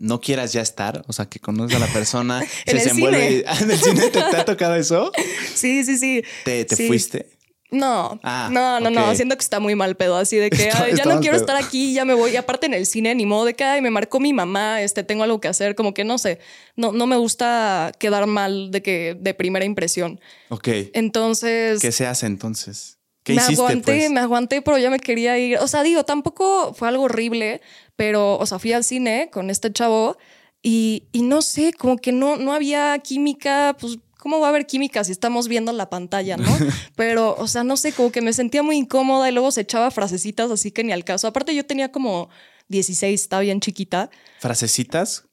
no 0.00 0.20
quieras 0.20 0.52
ya 0.52 0.60
estar? 0.62 1.04
O 1.06 1.12
sea, 1.12 1.26
que 1.26 1.38
conoces 1.40 1.76
a 1.76 1.80
la 1.80 1.86
persona, 1.92 2.40
se 2.64 2.70
En 2.70 2.76
el 2.76 2.82
desenvuelve. 2.82 3.44
¿En 3.60 3.70
el 3.70 3.78
cine 3.78 4.00
te, 4.10 4.20
te 4.22 4.36
ha 4.36 4.44
tocado 4.44 4.74
eso? 4.76 5.12
Sí, 5.54 5.84
sí, 5.84 5.98
sí. 5.98 6.22
¿Te, 6.44 6.64
te 6.64 6.76
Sí. 6.76 6.86
fuiste? 6.86 7.28
No, 7.72 8.18
Ah, 8.24 8.48
no, 8.50 8.80
no, 8.80 8.90
no, 8.90 9.10
ok. 9.10 9.14
siento 9.14 9.36
que 9.36 9.44
está 9.44 9.60
muy 9.60 9.76
mal 9.76 9.96
pedo, 9.96 10.16
así 10.16 10.36
de 10.38 10.50
que 10.50 10.66
Está- 10.66 10.82
"Ay, 10.82 10.90
está 10.90 11.04
ya 11.04 11.14
no 11.14 11.20
quiero 11.20 11.36
pedo. 11.36 11.44
estar 11.46 11.56
aquí, 11.64 11.92
ya 11.94 12.04
me 12.04 12.14
voy, 12.14 12.32
y 12.32 12.36
aparte 12.36 12.66
en 12.66 12.74
el 12.74 12.84
cine, 12.84 13.14
ni 13.14 13.26
modo 13.26 13.44
de 13.44 13.54
que 13.54 13.62
"Ay, 13.62 13.80
me 13.80 13.90
marcó 13.92 14.18
mi 14.18 14.32
mamá, 14.32 14.82
este, 14.82 15.04
tengo 15.04 15.22
algo 15.22 15.40
que 15.40 15.46
hacer, 15.46 15.76
como 15.76 15.94
que 15.94 16.02
no 16.02 16.18
sé, 16.18 16.40
no, 16.74 16.90
no 16.90 17.06
me 17.06 17.16
gusta 17.16 17.92
quedar 18.00 18.26
mal 18.26 18.72
de 18.72 18.82
que 18.82 19.16
de 19.20 19.34
primera 19.34 19.64
impresión. 19.64 20.18
Ok. 20.48 20.66
Entonces, 20.94 21.80
¿Qué 21.80 21.92
se 21.92 22.06
hace 22.08 22.26
entonces? 22.26 22.98
¿Qué 23.22 23.34
me 23.34 23.42
hiciste, 23.42 23.60
aguanté, 23.62 23.82
pues? 23.98 24.10
me 24.10 24.20
aguanté, 24.20 24.62
pero 24.62 24.78
ya 24.78 24.90
me 24.90 24.98
quería 24.98 25.38
ir. 25.38 25.58
O 25.58 25.68
sea, 25.68 25.82
digo, 25.84 26.04
tampoco 26.04 26.74
fue 26.74 26.88
algo 26.88 27.04
horrible, 27.04 27.60
pero, 28.00 28.38
o 28.38 28.46
sea, 28.46 28.58
fui 28.58 28.72
al 28.72 28.82
cine 28.82 29.28
con 29.30 29.50
este 29.50 29.70
chavo 29.70 30.16
y, 30.62 31.02
y 31.12 31.20
no 31.20 31.42
sé, 31.42 31.74
como 31.74 31.98
que 31.98 32.12
no, 32.12 32.36
no 32.38 32.54
había 32.54 32.98
química, 33.00 33.76
pues, 33.78 33.98
¿cómo 34.18 34.40
va 34.40 34.46
a 34.46 34.48
haber 34.48 34.64
química 34.66 35.04
si 35.04 35.12
estamos 35.12 35.48
viendo 35.48 35.70
la 35.74 35.90
pantalla, 35.90 36.38
no? 36.38 36.48
pero, 36.96 37.36
o 37.38 37.46
sea, 37.46 37.62
no 37.62 37.76
sé, 37.76 37.92
como 37.92 38.10
que 38.10 38.22
me 38.22 38.32
sentía 38.32 38.62
muy 38.62 38.78
incómoda 38.78 39.28
y 39.28 39.32
luego 39.32 39.50
se 39.50 39.60
echaba 39.60 39.90
frasecitas 39.90 40.50
así 40.50 40.70
que 40.70 40.82
ni 40.82 40.92
al 40.92 41.04
caso. 41.04 41.26
Aparte, 41.26 41.54
yo 41.54 41.66
tenía 41.66 41.92
como 41.92 42.30
16, 42.68 43.20
estaba 43.20 43.42
bien 43.42 43.60
chiquita. 43.60 44.08
¿Frasecitas? 44.38 45.24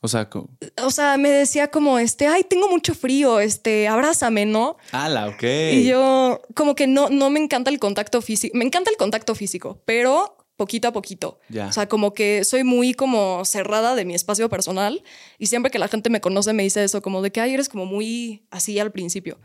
O 0.00 0.08
sea, 0.08 0.30
co- 0.30 0.48
O 0.82 0.90
sea, 0.90 1.18
me 1.18 1.28
decía 1.28 1.68
como, 1.70 1.98
este, 1.98 2.26
ay, 2.26 2.44
tengo 2.44 2.68
mucho 2.70 2.94
frío, 2.94 3.38
este, 3.40 3.86
abrázame, 3.86 4.46
¿no? 4.46 4.78
ala, 4.92 5.28
ok. 5.28 5.42
Y 5.72 5.84
yo 5.84 6.40
como 6.54 6.74
que 6.74 6.86
no, 6.86 7.10
no 7.10 7.28
me 7.28 7.40
encanta 7.40 7.70
el 7.70 7.78
contacto 7.78 8.22
físico. 8.22 8.56
Me 8.56 8.64
encanta 8.64 8.90
el 8.90 8.96
contacto 8.96 9.34
físico, 9.34 9.82
pero 9.84 10.36
poquito 10.56 10.88
a 10.88 10.92
poquito. 10.92 11.38
Ya. 11.48 11.66
O 11.66 11.72
sea, 11.72 11.88
como 11.88 12.14
que 12.14 12.44
soy 12.44 12.64
muy 12.64 12.94
como 12.94 13.44
cerrada 13.44 13.94
de 13.94 14.04
mi 14.04 14.14
espacio 14.14 14.48
personal 14.48 15.02
y 15.38 15.46
siempre 15.46 15.70
que 15.70 15.78
la 15.78 15.88
gente 15.88 16.10
me 16.10 16.20
conoce 16.20 16.52
me 16.52 16.62
dice 16.62 16.84
eso, 16.84 17.02
como 17.02 17.22
de 17.22 17.32
que, 17.32 17.40
ay, 17.40 17.54
eres 17.54 17.68
como 17.68 17.86
muy 17.86 18.44
así 18.50 18.78
al 18.78 18.92
principio. 18.92 19.40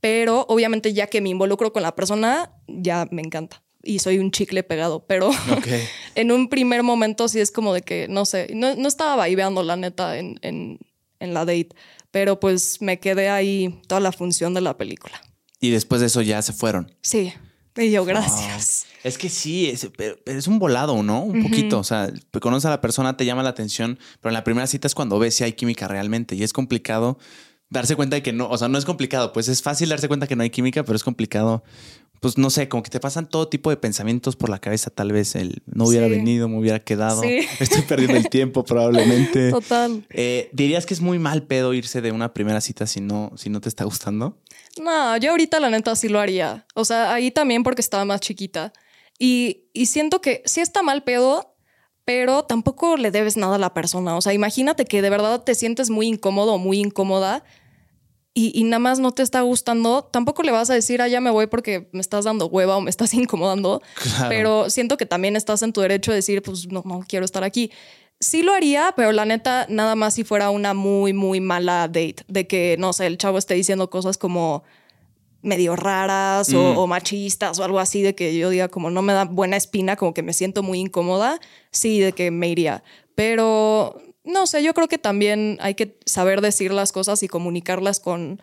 Pero 0.00 0.44
obviamente 0.48 0.92
ya 0.92 1.06
que 1.06 1.20
me 1.20 1.30
involucro 1.30 1.72
con 1.72 1.82
la 1.82 1.94
persona, 1.94 2.52
ya 2.66 3.08
me 3.10 3.22
encanta. 3.22 3.62
Y 3.82 3.98
soy 3.98 4.18
un 4.18 4.30
chicle 4.30 4.62
pegado, 4.62 5.04
pero 5.06 5.30
en 6.14 6.32
un 6.32 6.48
primer 6.48 6.82
momento 6.82 7.28
sí 7.28 7.40
es 7.40 7.50
como 7.50 7.74
de 7.74 7.82
que, 7.82 8.06
no 8.08 8.24
sé, 8.24 8.48
no, 8.54 8.74
no 8.74 8.88
estaba 8.88 9.16
vaiveando 9.16 9.62
la 9.62 9.76
neta 9.76 10.18
en, 10.18 10.38
en, 10.42 10.78
en 11.20 11.34
la 11.34 11.40
date, 11.44 11.70
pero 12.10 12.40
pues 12.40 12.80
me 12.80 12.98
quedé 12.98 13.28
ahí 13.28 13.80
toda 13.86 14.00
la 14.00 14.12
función 14.12 14.54
de 14.54 14.62
la 14.62 14.76
película. 14.76 15.20
Y 15.60 15.70
después 15.70 16.00
de 16.00 16.08
eso 16.08 16.22
ya 16.22 16.40
se 16.42 16.52
fueron. 16.52 16.94
Sí. 17.00 17.32
Y 17.76 17.90
yo, 17.90 18.04
gracias. 18.04 18.86
Es 19.02 19.18
que 19.18 19.28
sí, 19.28 19.68
es, 19.68 19.88
pero, 19.96 20.16
pero 20.24 20.38
es 20.38 20.46
un 20.46 20.58
volado, 20.58 21.02
¿no? 21.02 21.22
Un 21.24 21.42
poquito. 21.42 21.78
O 21.80 21.84
sea, 21.84 22.12
conoces 22.40 22.66
a 22.66 22.70
la 22.70 22.80
persona, 22.80 23.16
te 23.16 23.24
llama 23.26 23.42
la 23.42 23.50
atención, 23.50 23.98
pero 24.20 24.30
en 24.30 24.34
la 24.34 24.44
primera 24.44 24.66
cita 24.66 24.86
es 24.86 24.94
cuando 24.94 25.18
ves 25.18 25.34
si 25.34 25.44
hay 25.44 25.54
química 25.54 25.88
realmente. 25.88 26.36
Y 26.36 26.42
es 26.44 26.52
complicado 26.52 27.18
darse 27.70 27.96
cuenta 27.96 28.14
de 28.16 28.22
que 28.22 28.32
no, 28.32 28.48
o 28.48 28.56
sea, 28.56 28.68
no 28.68 28.78
es 28.78 28.84
complicado, 28.84 29.32
pues 29.32 29.48
es 29.48 29.60
fácil 29.62 29.88
darse 29.88 30.06
cuenta 30.06 30.26
que 30.28 30.36
no 30.36 30.44
hay 30.44 30.50
química, 30.50 30.84
pero 30.84 30.94
es 30.94 31.02
complicado. 31.02 31.64
Pues 32.20 32.38
no 32.38 32.48
sé, 32.48 32.68
como 32.70 32.82
que 32.82 32.88
te 32.88 33.00
pasan 33.00 33.28
todo 33.28 33.48
tipo 33.48 33.68
de 33.68 33.76
pensamientos 33.76 34.34
por 34.36 34.48
la 34.48 34.58
cabeza. 34.58 34.88
Tal 34.88 35.12
vez 35.12 35.34
el 35.34 35.62
no 35.66 35.84
hubiera 35.84 36.06
Sí. 36.06 36.12
venido, 36.12 36.48
me 36.48 36.58
hubiera 36.58 36.78
quedado. 36.80 37.20
Sí. 37.20 37.40
Estoy 37.60 37.82
perdiendo 37.82 38.16
el 38.16 38.30
tiempo, 38.30 38.64
probablemente. 38.64 39.50
Total. 39.50 40.06
Eh, 40.08 40.48
¿Dirías 40.52 40.86
que 40.86 40.94
es 40.94 41.02
muy 41.02 41.18
mal 41.18 41.42
pedo 41.42 41.74
irse 41.74 42.00
de 42.00 42.12
una 42.12 42.32
primera 42.32 42.62
cita 42.62 42.86
si 42.86 43.02
no, 43.02 43.32
si 43.36 43.50
no 43.50 43.60
te 43.60 43.68
está 43.68 43.84
gustando? 43.84 44.38
No, 44.80 45.16
yo 45.16 45.30
ahorita 45.30 45.60
la 45.60 45.70
neta 45.70 45.94
sí 45.96 46.08
lo 46.08 46.18
haría. 46.18 46.66
O 46.74 46.84
sea, 46.84 47.12
ahí 47.14 47.30
también 47.30 47.62
porque 47.62 47.80
estaba 47.80 48.04
más 48.04 48.20
chiquita. 48.20 48.72
Y, 49.18 49.68
y 49.72 49.86
siento 49.86 50.20
que 50.20 50.42
sí 50.44 50.60
está 50.60 50.82
mal 50.82 51.04
pedo, 51.04 51.56
pero 52.04 52.44
tampoco 52.44 52.96
le 52.96 53.10
debes 53.10 53.36
nada 53.36 53.56
a 53.56 53.58
la 53.58 53.74
persona. 53.74 54.16
O 54.16 54.20
sea, 54.20 54.32
imagínate 54.32 54.84
que 54.84 55.02
de 55.02 55.10
verdad 55.10 55.42
te 55.42 55.54
sientes 55.54 55.90
muy 55.90 56.08
incómodo 56.08 56.54
o 56.54 56.58
muy 56.58 56.80
incómoda 56.80 57.44
y, 58.34 58.50
y 58.58 58.64
nada 58.64 58.80
más 58.80 58.98
no 58.98 59.12
te 59.12 59.22
está 59.22 59.42
gustando. 59.42 60.04
Tampoco 60.04 60.42
le 60.42 60.50
vas 60.50 60.68
a 60.68 60.74
decir, 60.74 61.00
ah, 61.00 61.08
ya 61.08 61.20
me 61.20 61.30
voy 61.30 61.46
porque 61.46 61.88
me 61.92 62.00
estás 62.00 62.24
dando 62.24 62.46
hueva 62.46 62.76
o 62.76 62.80
me 62.80 62.90
estás 62.90 63.14
incomodando. 63.14 63.80
Claro. 63.94 64.28
Pero 64.28 64.70
siento 64.70 64.96
que 64.96 65.06
también 65.06 65.36
estás 65.36 65.62
en 65.62 65.72
tu 65.72 65.80
derecho 65.80 66.10
de 66.10 66.16
decir, 66.16 66.42
pues 66.42 66.66
no, 66.66 66.82
no 66.84 67.04
quiero 67.06 67.24
estar 67.24 67.44
aquí. 67.44 67.70
Sí 68.24 68.42
lo 68.42 68.54
haría, 68.54 68.94
pero 68.96 69.12
la 69.12 69.26
neta, 69.26 69.66
nada 69.68 69.94
más 69.96 70.14
si 70.14 70.24
fuera 70.24 70.48
una 70.48 70.72
muy, 70.72 71.12
muy 71.12 71.40
mala 71.40 71.88
date. 71.88 72.16
De 72.26 72.46
que, 72.46 72.76
no 72.78 72.94
sé, 72.94 73.06
el 73.06 73.18
chavo 73.18 73.36
esté 73.36 73.52
diciendo 73.52 73.90
cosas 73.90 74.16
como 74.16 74.62
medio 75.42 75.76
raras 75.76 76.48
o, 76.54 76.72
Mm. 76.72 76.78
o 76.78 76.86
machistas 76.86 77.58
o 77.58 77.64
algo 77.64 77.78
así, 77.80 78.00
de 78.00 78.14
que 78.14 78.34
yo 78.34 78.48
diga 78.48 78.68
como 78.68 78.88
no 78.90 79.02
me 79.02 79.12
da 79.12 79.26
buena 79.26 79.58
espina, 79.58 79.96
como 79.96 80.14
que 80.14 80.22
me 80.22 80.32
siento 80.32 80.62
muy 80.62 80.80
incómoda, 80.80 81.38
sí, 81.70 82.00
de 82.00 82.12
que 82.12 82.30
me 82.30 82.48
iría. 82.48 82.82
Pero, 83.14 84.00
no 84.24 84.46
sé, 84.46 84.62
yo 84.62 84.72
creo 84.72 84.88
que 84.88 84.96
también 84.96 85.58
hay 85.60 85.74
que 85.74 85.98
saber 86.06 86.40
decir 86.40 86.72
las 86.72 86.92
cosas 86.92 87.22
y 87.22 87.28
comunicarlas 87.28 88.00
con, 88.00 88.40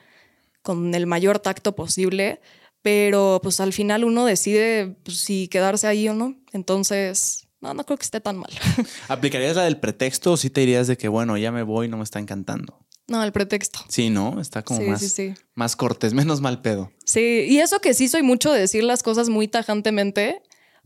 con 0.62 0.94
el 0.94 1.08
mayor 1.08 1.40
tacto 1.40 1.74
posible, 1.76 2.40
pero 2.84 3.40
pues 3.42 3.60
al 3.60 3.74
final 3.74 4.04
uno 4.04 4.26
decide 4.26 4.96
pues, 5.04 5.18
si 5.18 5.48
quedarse 5.48 5.88
ahí 5.88 6.08
o 6.08 6.14
no. 6.14 6.36
Entonces, 6.54 7.48
no, 7.62 7.74
no 7.74 7.86
creo 7.86 7.98
que 7.98 8.04
esté 8.04 8.20
tan 8.22 8.38
mal. 8.38 8.52
¿Aplicarías 9.08 9.56
la 9.56 9.64
del 9.64 9.80
pretexto 9.80 10.34
o 10.34 10.38
sí 10.38 10.50
te 10.50 10.62
dirías 10.62 10.88
de 10.88 10.98
que, 10.98 11.08
bueno, 11.08 11.38
ya 11.38 11.52
me 11.52 11.64
voy, 11.64 11.88
no 11.88 11.98
me 11.98 12.04
está 12.04 12.20
encantando? 12.20 12.78
no, 13.08 13.22
el 13.24 13.34
pretexto. 13.34 13.80
Sí, 13.90 14.10
¿no? 14.10 14.40
Está 14.40 14.64
como 14.64 14.80
Sí, 14.80 14.86
más, 14.88 15.00
sí, 15.02 15.10
sí. 15.10 15.34
más 15.54 15.76
cortés, 15.76 16.14
menos 16.14 16.40
mal 16.40 16.62
pedo. 16.62 16.92
Sí, 17.06 17.46
y 17.50 17.60
eso 17.60 17.80
que 17.80 17.94
sí 17.94 18.08
soy 18.08 18.22
mucho 18.24 18.54
de 18.54 18.60
decir 18.62 18.86
las 18.86 19.04
cosas 19.04 19.28
muy 19.28 19.50
tajantemente, 19.50 20.42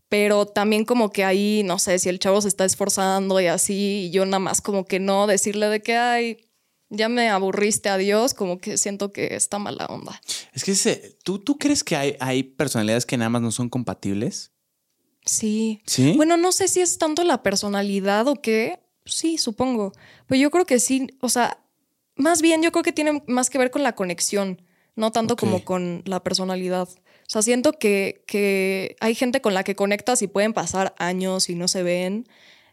pero 0.09 0.47
también 0.47 0.85
como 0.85 1.11
que 1.11 1.23
ahí, 1.23 1.61
no 1.65 1.77
sé, 1.77 1.99
si 1.99 2.09
el 2.09 2.17
chavo 2.17 2.41
se 2.41 2.47
está 2.47 2.65
esforzando 2.65 3.39
y 3.41 3.45
así, 3.45 4.05
y 4.07 4.09
yo 4.11 4.25
nada 4.25 4.39
más 4.39 4.61
como 4.61 4.85
que 4.85 4.99
no, 4.99 5.27
decirle 5.27 5.67
de 5.67 5.81
que, 5.83 5.97
ay, 5.97 6.37
ya 6.89 7.09
me 7.09 7.29
aburriste, 7.29 7.89
adiós, 7.89 8.33
como 8.33 8.57
que 8.57 8.77
siento 8.79 9.11
que 9.11 9.35
está 9.35 9.59
mala 9.59 9.85
onda. 9.85 10.19
Es 10.53 10.63
que 10.63 10.71
ese- 10.71 11.17
¿tú, 11.23 11.37
¿tú 11.37 11.59
crees 11.59 11.83
que 11.83 11.95
hay, 11.95 12.15
hay 12.19 12.41
personalidades 12.41 13.05
que 13.05 13.17
nada 13.17 13.29
más 13.29 13.41
no 13.43 13.51
son 13.51 13.69
compatibles? 13.69 14.51
Sí. 15.25 15.81
Sí. 15.85 16.13
Bueno, 16.15 16.37
no 16.37 16.51
sé 16.51 16.67
si 16.67 16.81
es 16.81 16.97
tanto 16.97 17.23
la 17.23 17.43
personalidad 17.43 18.27
o 18.27 18.35
qué. 18.35 18.79
Sí, 19.05 19.37
supongo. 19.37 19.93
Pero 20.27 20.41
yo 20.41 20.51
creo 20.51 20.65
que 20.65 20.79
sí, 20.79 21.07
o 21.21 21.29
sea, 21.29 21.59
más 22.15 22.41
bien 22.41 22.61
yo 22.61 22.71
creo 22.71 22.83
que 22.83 22.93
tiene 22.93 23.23
más 23.27 23.49
que 23.49 23.57
ver 23.57 23.71
con 23.71 23.83
la 23.83 23.95
conexión, 23.95 24.61
no 24.95 25.11
tanto 25.11 25.35
como 25.35 25.63
con 25.63 26.01
la 26.05 26.23
personalidad. 26.23 26.87
O 26.89 27.29
sea, 27.29 27.41
siento 27.41 27.73
que, 27.73 28.23
que 28.27 28.95
hay 28.99 29.15
gente 29.15 29.41
con 29.41 29.53
la 29.53 29.63
que 29.63 29.75
conectas 29.75 30.21
y 30.21 30.27
pueden 30.27 30.53
pasar 30.53 30.95
años 30.97 31.49
y 31.49 31.55
no 31.55 31.67
se 31.67 31.83
ven. 31.83 32.27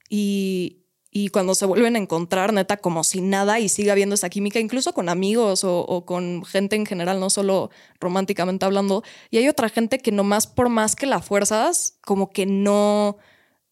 Y, 0.09 0.82
y 1.15 1.29
cuando 1.29 1.55
se 1.55 1.67
vuelven 1.67 1.95
a 1.95 1.99
encontrar, 1.99 2.55
neta, 2.55 2.79
como 2.79 3.05
si 3.05 3.21
nada 3.21 3.61
y 3.61 3.69
sigue 3.69 3.91
habiendo 3.91 4.15
esa 4.15 4.31
química, 4.31 4.61
incluso 4.61 4.95
con 4.95 5.11
amigos 5.11 5.63
o, 5.63 6.05
con 6.07 6.43
gente 6.47 6.75
en 6.75 6.87
general, 6.87 7.21
no 7.21 7.29
solo 7.29 7.71
románticamente 8.01 8.65
hablando. 8.65 9.05
Y 9.31 9.37
hay 9.37 9.47
otra 9.47 9.69
gente 9.69 9.99
que 9.99 10.11
nomás 10.11 10.47
por 10.47 10.71
más 10.71 10.97
que 10.97 11.05
la 11.05 11.21
fuerzas, 11.21 11.99
como 12.01 12.31
que 12.31 12.47
no, 12.47 13.19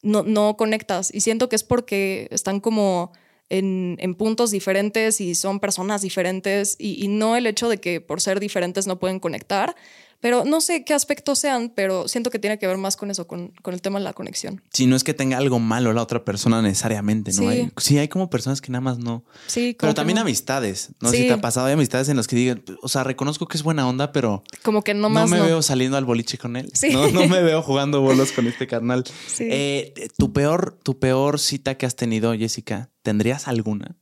no, 0.03 0.22
no 0.22 0.59
conectas. 0.59 1.14
Y 1.14 1.22
siento 1.22 1.48
que 1.48 1.57
es 1.57 1.64
porque 1.64 2.29
están 2.31 2.61
como 2.61 3.12
en, 3.48 3.96
puntos 4.18 4.50
diferentes 4.50 5.22
y 5.22 5.35
son 5.35 5.61
personas 5.61 6.03
diferentes 6.03 6.76
y 6.79 7.09
no 7.09 7.37
el 7.37 7.46
hecho 7.46 7.70
de 7.70 7.79
que 7.79 8.03
por 8.03 8.20
ser 8.20 8.38
diferentes 8.38 8.87
no 8.87 8.98
pueden 8.98 9.18
conectar. 9.18 9.74
Pero 10.20 10.44
no 10.44 10.61
sé 10.61 10.85
qué 10.85 10.92
aspectos 10.94 11.38
sean, 11.38 11.72
pero 11.74 12.06
siento 12.09 12.30
que 12.30 12.38
tiene 12.38 12.59
que 12.59 12.66
ver 12.66 12.76
más 12.76 12.96
con 12.96 13.11
eso, 13.11 13.26
con, 13.26 13.48
con 13.62 13.72
el 13.74 13.80
tema 13.83 13.98
de 13.98 14.04
la 14.04 14.12
conexión. 14.12 14.62
Si 14.72 14.87
no 14.87 14.96
es 14.96 15.02
que 15.04 15.14
tenga 15.14 15.38
algo 15.38 15.59
malo 15.59 15.92
la 15.92 16.02
otra 16.02 16.24
persona 16.24 16.61
necesariamente, 16.62 17.33
¿no? 17.33 17.38
Sí. 17.38 17.46
Hay, 17.46 17.70
sí, 17.78 17.98
hay 17.98 18.09
como 18.09 18.28
personas 18.30 18.61
que 18.61 18.70
nada 18.70 18.83
más 18.83 18.98
no. 18.98 19.24
Sí, 19.46 19.76
Pero 19.80 19.94
también 19.94 20.16
no- 20.16 20.22
amistades. 20.22 20.90
No 21.00 21.11
si 21.11 21.26
te 21.26 21.33
ha 21.33 21.40
pasado, 21.40 21.66
hay 21.66 21.72
amistades 21.72 22.09
en 22.09 22.16
las 22.16 22.26
que 22.26 22.37
digan, 22.37 22.62
o 22.83 22.88
sea, 22.88 23.02
reconozco 23.04 23.48
que 23.48 23.56
es 23.56 23.62
buena 23.62 23.88
onda, 23.88 24.12
pero 24.12 24.42
como 24.62 24.83
que 24.83 24.92
no 24.94 25.00
no, 25.02 25.11
más 25.11 25.30
me 25.30 25.38
no. 25.38 25.44
veo 25.44 25.62
saliendo 25.62 25.96
al 25.96 26.04
boliche 26.04 26.37
con 26.38 26.56
él. 26.56 26.70
Sí. 26.74 26.90
No, 26.92 27.09
no 27.11 27.26
me 27.26 27.42
veo 27.42 27.62
jugando 27.62 28.00
bolos 28.02 28.33
con 28.33 28.46
este 28.46 28.66
carnal. 28.66 29.04
Sí. 29.26 29.48
Eh, 29.50 29.94
tu 30.18 30.33
peor, 30.33 30.78
tu 30.83 30.98
peor 30.98 31.38
cita 31.38 31.76
que 31.76 31.87
has 31.87 31.96
tenido, 31.96 32.35
Jessica, 32.35 32.90
¿tendrías 33.02 33.48
alguna? 33.48 33.96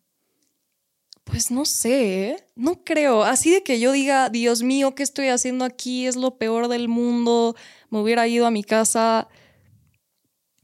Pues 1.30 1.50
no 1.50 1.66
sé, 1.66 2.30
¿eh? 2.30 2.36
no 2.56 2.82
creo. 2.84 3.22
Así 3.22 3.50
de 3.50 3.62
que 3.62 3.78
yo 3.78 3.92
diga, 3.92 4.30
Dios 4.30 4.62
mío, 4.62 4.94
¿qué 4.94 5.02
estoy 5.02 5.28
haciendo 5.28 5.66
aquí? 5.66 6.06
Es 6.06 6.16
lo 6.16 6.38
peor 6.38 6.68
del 6.68 6.88
mundo. 6.88 7.54
Me 7.90 8.00
hubiera 8.00 8.26
ido 8.26 8.46
a 8.46 8.50
mi 8.50 8.64
casa. 8.64 9.28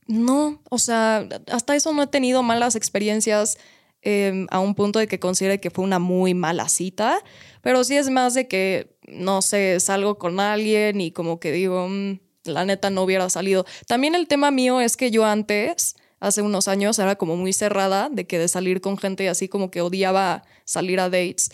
No, 0.06 0.60
o 0.70 0.78
sea, 0.78 1.26
hasta 1.50 1.74
eso 1.76 1.92
no 1.92 2.02
he 2.02 2.06
tenido 2.06 2.42
malas 2.42 2.76
experiencias 2.76 3.58
eh, 4.02 4.46
a 4.50 4.60
un 4.60 4.74
punto 4.74 4.98
de 4.98 5.06
que 5.06 5.18
considere 5.18 5.60
que 5.60 5.70
fue 5.70 5.84
una 5.84 5.98
muy 5.98 6.34
mala 6.34 6.68
cita, 6.68 7.18
pero 7.62 7.84
sí 7.84 7.96
es 7.96 8.10
más 8.10 8.34
de 8.34 8.46
que, 8.46 8.96
no 9.08 9.40
sé, 9.40 9.80
salgo 9.80 10.18
con 10.18 10.40
alguien 10.40 11.00
y 11.00 11.10
como 11.10 11.40
que 11.40 11.52
digo, 11.52 11.88
"Mm, 11.88 12.18
la 12.44 12.66
neta 12.66 12.90
no 12.90 13.02
hubiera 13.02 13.30
salido. 13.30 13.64
También 13.86 14.14
el 14.14 14.28
tema 14.28 14.50
mío 14.50 14.80
es 14.82 14.96
que 14.98 15.10
yo 15.10 15.24
antes, 15.24 15.96
hace 16.26 16.42
unos 16.42 16.68
años, 16.68 16.98
era 16.98 17.16
como 17.16 17.36
muy 17.36 17.52
cerrada 17.52 18.08
de 18.10 18.26
que 18.26 18.38
de 18.38 18.48
salir 18.48 18.80
con 18.80 18.96
gente 18.98 19.24
y 19.24 19.26
así 19.28 19.48
como 19.48 19.70
que 19.70 19.80
odiaba 19.80 20.42
salir 20.64 21.00
a 21.00 21.04
dates. 21.10 21.50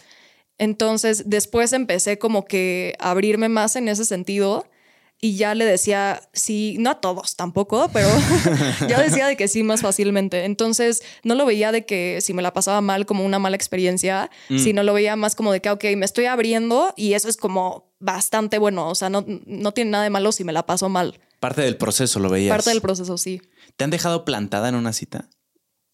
Entonces 0.59 1.24
después 1.26 1.72
empecé 1.72 2.18
como 2.18 2.44
que 2.44 2.94
a 2.98 3.11
abrirme 3.12 3.48
más 3.48 3.76
en 3.76 3.88
ese 3.88 4.04
sentido 4.04 4.66
y 5.22 5.37
ya 5.37 5.54
le 5.54 5.64
decía 5.66 6.22
sí, 6.33 6.76
no 6.78 6.90
a 6.90 7.00
todos 7.00 7.37
tampoco, 7.37 7.90
pero 7.92 8.09
ya 8.88 9.00
decía 9.02 9.26
de 9.26 9.37
que 9.37 9.48
sí 9.48 9.62
más 9.62 9.80
fácilmente. 9.83 10.44
Entonces 10.44 11.02
no 11.24 11.35
lo 11.35 11.44
veía 11.46 11.72
de 11.72 11.85
que 11.85 12.18
si 12.22 12.33
me 12.35 12.42
la 12.42 12.52
pasaba 12.52 12.80
mal 12.80 13.04
como 13.06 13.24
una 13.24 13.38
mala 13.38 13.56
experiencia, 13.56 14.30
Mm. 14.48 14.59
sino 14.59 14.83
lo 14.83 14.92
veía 14.94 15.16
más 15.16 15.35
como 15.35 15.52
de 15.52 15.61
que, 15.61 15.70
ok, 15.70 15.85
me 15.96 16.04
estoy 16.06 16.26
abriendo 16.26 16.92
y 16.96 17.14
eso 17.14 17.28
es 17.28 17.37
como 17.37 17.90
bastante 17.98 18.59
bueno. 18.59 18.88
O 18.88 18.94
sea, 18.94 19.11
no, 19.11 19.24
no 19.26 19.72
tiene 19.72 19.90
nada 19.92 20.04
de 20.04 20.11
malo 20.11 20.33
si 20.33 20.44
me 20.44 20.52
la 20.52 20.64
paso 20.66 20.88
mal. 20.88 21.18
Parte 21.38 21.62
del 21.62 21.76
proceso 21.78 22.18
lo 22.20 22.28
veías. 22.28 22.54
Parte 22.54 22.70
del 22.70 22.80
proceso, 22.83 23.16
sí. 23.16 23.40
¿Te 23.80 23.84
han 23.84 23.90
dejado 23.90 24.26
plantada 24.26 24.68
en 24.68 24.74
una 24.74 24.92
cita? 24.92 25.30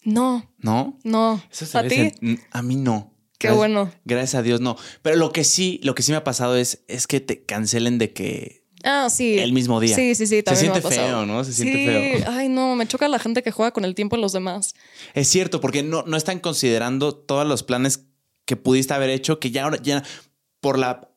No, 0.03 0.53
¿No? 0.59 0.99
no. 1.05 1.41
Eso 1.53 1.67
se 1.67 1.79
¿A 1.79 1.87
ti? 1.87 2.11
A 2.51 2.61
mí 2.63 2.75
no. 2.75 3.13
Qué 3.39 3.47
Gracias- 3.47 3.57
bueno. 3.57 3.93
Gracias 4.05 4.35
a 4.35 4.43
Dios 4.43 4.61
no. 4.61 4.77
Pero 5.03 5.15
lo 5.15 5.31
que 5.33 5.45
sí, 5.45 5.79
lo 5.85 5.95
que 5.95 6.03
sí 6.03 6.11
me 6.11 6.17
ha 6.19 6.25
pasado 6.25 6.57
es, 6.57 6.83
es 6.89 7.07
que 7.07 7.21
te 7.21 7.45
cancelen 7.45 7.99
de 7.99 8.13
que 8.13 8.65
Ah, 8.83 9.07
sí. 9.09 9.39
el 9.39 9.53
mismo 9.53 9.79
día. 9.79 9.95
Sí, 9.95 10.17
sí, 10.17 10.27
sí. 10.27 10.43
Se 10.45 10.51
me 10.51 10.57
siente 10.57 10.81
ha 10.81 10.83
pasado. 10.83 11.07
feo, 11.07 11.27
¿no? 11.27 11.45
Se 11.45 11.53
siente 11.53 11.79
Sí. 12.17 12.23
feo. 12.25 12.33
Ay, 12.33 12.49
no, 12.49 12.75
me 12.75 12.89
choca 12.89 13.07
la 13.07 13.21
gente 13.21 13.45
que 13.45 13.53
juega 13.53 13.71
con 13.71 13.85
el 13.85 13.95
tiempo 13.95 14.17
de 14.17 14.23
los 14.23 14.33
demás. 14.33 14.75
Es 15.15 15.29
cierto, 15.29 15.61
porque 15.61 15.85
no, 15.85 16.03
no 16.09 16.17
están 16.17 16.41
considerando 16.41 17.15
todos 17.15 17.47
los 17.47 17.63
planes 17.63 18.07
que 18.47 18.57
pudiste 18.57 18.95
haber 18.95 19.11
hecho, 19.11 19.39
que 19.39 19.53
ya 19.53 19.63
ahora 19.63 19.79
ya 19.81 20.03
por 20.61 20.77
la 20.77 21.09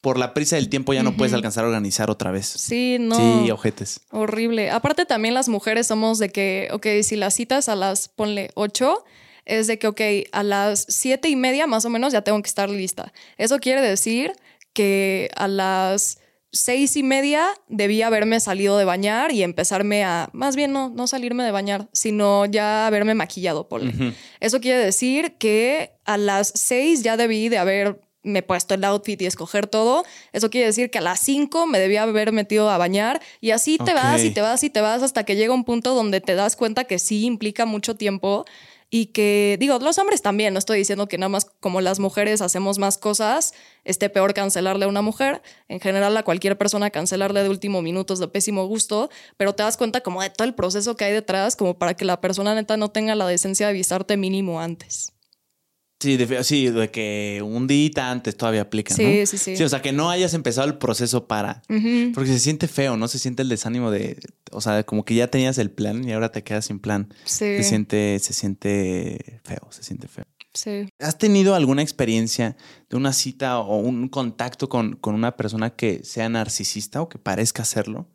por 0.00 0.18
la 0.18 0.32
prisa 0.32 0.56
del 0.56 0.68
tiempo 0.68 0.92
ya 0.92 1.02
no 1.02 1.16
puedes 1.16 1.34
alcanzar 1.34 1.64
a 1.64 1.68
organizar 1.68 2.10
otra 2.10 2.30
vez. 2.30 2.46
Sí, 2.46 2.98
no. 3.00 3.14
Sí, 3.14 3.50
ojetes. 3.50 4.00
Horrible. 4.10 4.70
Aparte 4.70 5.06
también 5.06 5.34
las 5.34 5.48
mujeres 5.48 5.88
somos 5.88 6.18
de 6.18 6.28
que, 6.28 6.68
ok, 6.72 6.86
si 7.02 7.16
las 7.16 7.34
citas 7.34 7.68
a 7.68 7.74
las, 7.74 8.08
ponle 8.08 8.50
8, 8.54 9.04
es 9.44 9.66
de 9.66 9.78
que, 9.78 9.88
ok, 9.88 10.00
a 10.32 10.42
las 10.42 10.86
siete 10.88 11.28
y 11.28 11.36
media 11.36 11.66
más 11.66 11.84
o 11.84 11.90
menos 11.90 12.12
ya 12.12 12.22
tengo 12.22 12.40
que 12.42 12.48
estar 12.48 12.70
lista. 12.70 13.12
Eso 13.38 13.58
quiere 13.58 13.80
decir 13.80 14.32
que 14.72 15.30
a 15.34 15.48
las 15.48 16.18
seis 16.52 16.96
y 16.96 17.02
media 17.02 17.46
debía 17.68 18.06
haberme 18.06 18.40
salido 18.40 18.78
de 18.78 18.84
bañar 18.84 19.32
y 19.32 19.42
empezarme 19.42 20.04
a, 20.04 20.30
más 20.32 20.56
bien 20.56 20.72
no, 20.72 20.88
no 20.88 21.06
salirme 21.06 21.44
de 21.44 21.50
bañar, 21.50 21.88
sino 21.92 22.46
ya 22.46 22.86
haberme 22.86 23.14
maquillado, 23.14 23.68
ponle. 23.68 24.14
Eso 24.40 24.60
quiere 24.60 24.78
decir 24.78 25.34
que 25.38 25.92
a 26.04 26.16
las 26.16 26.52
seis 26.54 27.02
ya 27.02 27.16
debí 27.16 27.48
de 27.48 27.58
haber 27.58 28.00
me 28.22 28.42
puesto 28.42 28.74
el 28.74 28.84
outfit 28.84 29.20
y 29.22 29.26
escoger 29.26 29.66
todo. 29.66 30.04
Eso 30.32 30.50
quiere 30.50 30.66
decir 30.66 30.90
que 30.90 30.98
a 30.98 31.02
las 31.02 31.20
5 31.20 31.66
me 31.66 31.78
debía 31.78 32.02
haber 32.02 32.32
metido 32.32 32.70
a 32.70 32.78
bañar 32.78 33.20
y 33.40 33.50
así 33.50 33.78
te 33.78 33.94
vas 33.94 34.22
y 34.22 34.30
te 34.30 34.40
vas 34.40 34.62
y 34.64 34.70
te 34.70 34.80
vas 34.80 35.02
hasta 35.02 35.24
que 35.24 35.36
llega 35.36 35.54
un 35.54 35.64
punto 35.64 35.94
donde 35.94 36.20
te 36.20 36.34
das 36.34 36.56
cuenta 36.56 36.84
que 36.84 36.98
sí 36.98 37.24
implica 37.24 37.66
mucho 37.66 37.96
tiempo 37.96 38.44
y 38.90 39.06
que, 39.06 39.58
digo, 39.60 39.78
los 39.80 39.98
hombres 39.98 40.22
también, 40.22 40.54
no 40.54 40.58
estoy 40.58 40.78
diciendo 40.78 41.08
que 41.08 41.18
nada 41.18 41.28
más 41.28 41.44
como 41.60 41.82
las 41.82 41.98
mujeres 41.98 42.40
hacemos 42.40 42.78
más 42.78 42.96
cosas, 42.96 43.52
esté 43.84 44.08
peor 44.08 44.32
cancelarle 44.32 44.86
a 44.86 44.88
una 44.88 45.02
mujer. 45.02 45.42
En 45.68 45.78
general, 45.78 46.16
a 46.16 46.22
cualquier 46.22 46.56
persona 46.56 46.88
cancelarle 46.88 47.42
de 47.42 47.50
último 47.50 47.82
minuto 47.82 48.14
es 48.14 48.20
de 48.20 48.28
pésimo 48.28 48.66
gusto, 48.66 49.10
pero 49.36 49.54
te 49.54 49.62
das 49.62 49.76
cuenta 49.76 50.00
como 50.00 50.22
de 50.22 50.30
todo 50.30 50.48
el 50.48 50.54
proceso 50.54 50.96
que 50.96 51.04
hay 51.04 51.12
detrás, 51.12 51.54
como 51.54 51.78
para 51.78 51.94
que 51.94 52.06
la 52.06 52.22
persona 52.22 52.54
neta 52.54 52.78
no 52.78 52.90
tenga 52.90 53.14
la 53.14 53.26
decencia 53.26 53.66
de 53.66 53.70
avisarte 53.70 54.16
mínimo 54.16 54.58
antes. 54.58 55.12
Sí, 56.00 56.16
de, 56.16 56.44
sí, 56.44 56.70
de 56.70 56.90
que 56.92 57.40
un 57.44 57.66
día 57.66 58.10
antes 58.12 58.36
todavía 58.36 58.62
aplica, 58.62 58.94
Sí, 58.94 59.02
¿no? 59.02 59.26
sí, 59.26 59.36
sí. 59.36 59.56
Sí, 59.56 59.62
o 59.64 59.68
sea, 59.68 59.82
que 59.82 59.90
no 59.92 60.10
hayas 60.10 60.32
empezado 60.32 60.68
el 60.68 60.78
proceso 60.78 61.26
para. 61.26 61.62
Porque 62.14 62.30
se 62.30 62.38
siente 62.38 62.68
feo, 62.68 62.96
¿no? 62.96 63.08
Se 63.08 63.18
siente 63.18 63.42
el 63.42 63.48
desánimo 63.48 63.90
de. 63.90 64.16
O 64.52 64.60
sea, 64.60 64.84
como 64.84 65.04
que 65.04 65.14
ya 65.16 65.28
tenías 65.28 65.58
el 65.58 65.70
plan 65.72 66.08
y 66.08 66.12
ahora 66.12 66.30
te 66.30 66.44
quedas 66.44 66.66
sin 66.66 66.78
plan. 66.78 67.12
Sí. 67.24 67.56
Se 67.56 67.62
siente, 67.64 68.18
se 68.20 68.32
siente 68.32 69.40
feo, 69.44 69.66
se 69.70 69.82
siente 69.82 70.06
feo. 70.06 70.24
Sí. 70.54 70.88
¿Has 71.00 71.18
tenido 71.18 71.54
alguna 71.54 71.82
experiencia 71.82 72.56
de 72.88 72.96
una 72.96 73.12
cita 73.12 73.58
o 73.58 73.76
un 73.78 74.08
contacto 74.08 74.68
con, 74.68 74.94
con 74.96 75.14
una 75.14 75.36
persona 75.36 75.70
que 75.70 76.02
sea 76.04 76.28
narcisista 76.28 77.02
o 77.02 77.08
que 77.08 77.18
parezca 77.18 77.64
serlo? 77.64 78.08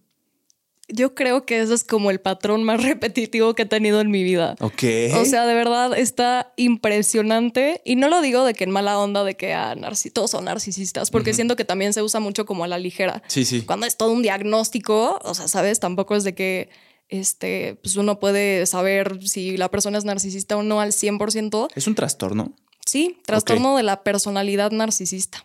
Yo 0.95 1.15
creo 1.15 1.43
que 1.45 1.59
ese 1.59 1.73
es 1.73 1.83
como 1.83 2.11
el 2.11 2.19
patrón 2.19 2.63
más 2.63 2.83
repetitivo 2.83 3.55
que 3.55 3.63
he 3.63 3.65
tenido 3.65 3.99
en 3.99 4.11
mi 4.11 4.23
vida. 4.23 4.55
Ok. 4.59 4.83
O 5.15 5.25
sea, 5.25 5.45
de 5.47 5.53
verdad 5.55 5.97
está 5.97 6.53
impresionante. 6.55 7.81
Y 7.83 7.95
no 7.95 8.09
lo 8.09 8.21
digo 8.21 8.45
de 8.45 8.53
que 8.53 8.63
en 8.63 8.71
mala 8.71 8.99
onda 8.99 9.23
de 9.23 9.35
que 9.35 9.53
ah, 9.53 9.75
todos 10.13 10.31
son 10.31 10.45
narcisistas, 10.45 11.09
porque 11.09 11.33
siento 11.33 11.55
que 11.55 11.65
también 11.65 11.93
se 11.93 12.03
usa 12.03 12.19
mucho 12.19 12.45
como 12.45 12.63
a 12.63 12.67
la 12.67 12.77
ligera. 12.77 13.23
Sí, 13.27 13.43
sí. 13.43 13.63
Cuando 13.63 13.87
es 13.87 13.97
todo 13.97 14.11
un 14.11 14.21
diagnóstico, 14.21 15.19
o 15.23 15.33
sea, 15.33 15.47
¿sabes? 15.47 15.79
Tampoco 15.79 16.15
es 16.15 16.23
de 16.23 16.35
que 16.35 16.69
este, 17.09 17.75
pues 17.81 17.95
uno 17.95 18.19
puede 18.19 18.65
saber 18.65 19.19
si 19.27 19.57
la 19.57 19.69
persona 19.69 19.97
es 19.97 20.05
narcisista 20.05 20.57
o 20.57 20.63
no 20.63 20.79
al 20.79 20.91
100%. 20.91 21.69
Es 21.75 21.87
un 21.87 21.95
trastorno. 21.95 22.53
Sí, 22.85 23.17
trastorno 23.25 23.77
de 23.77 23.83
la 23.83 24.03
personalidad 24.03 24.71
narcisista. 24.71 25.43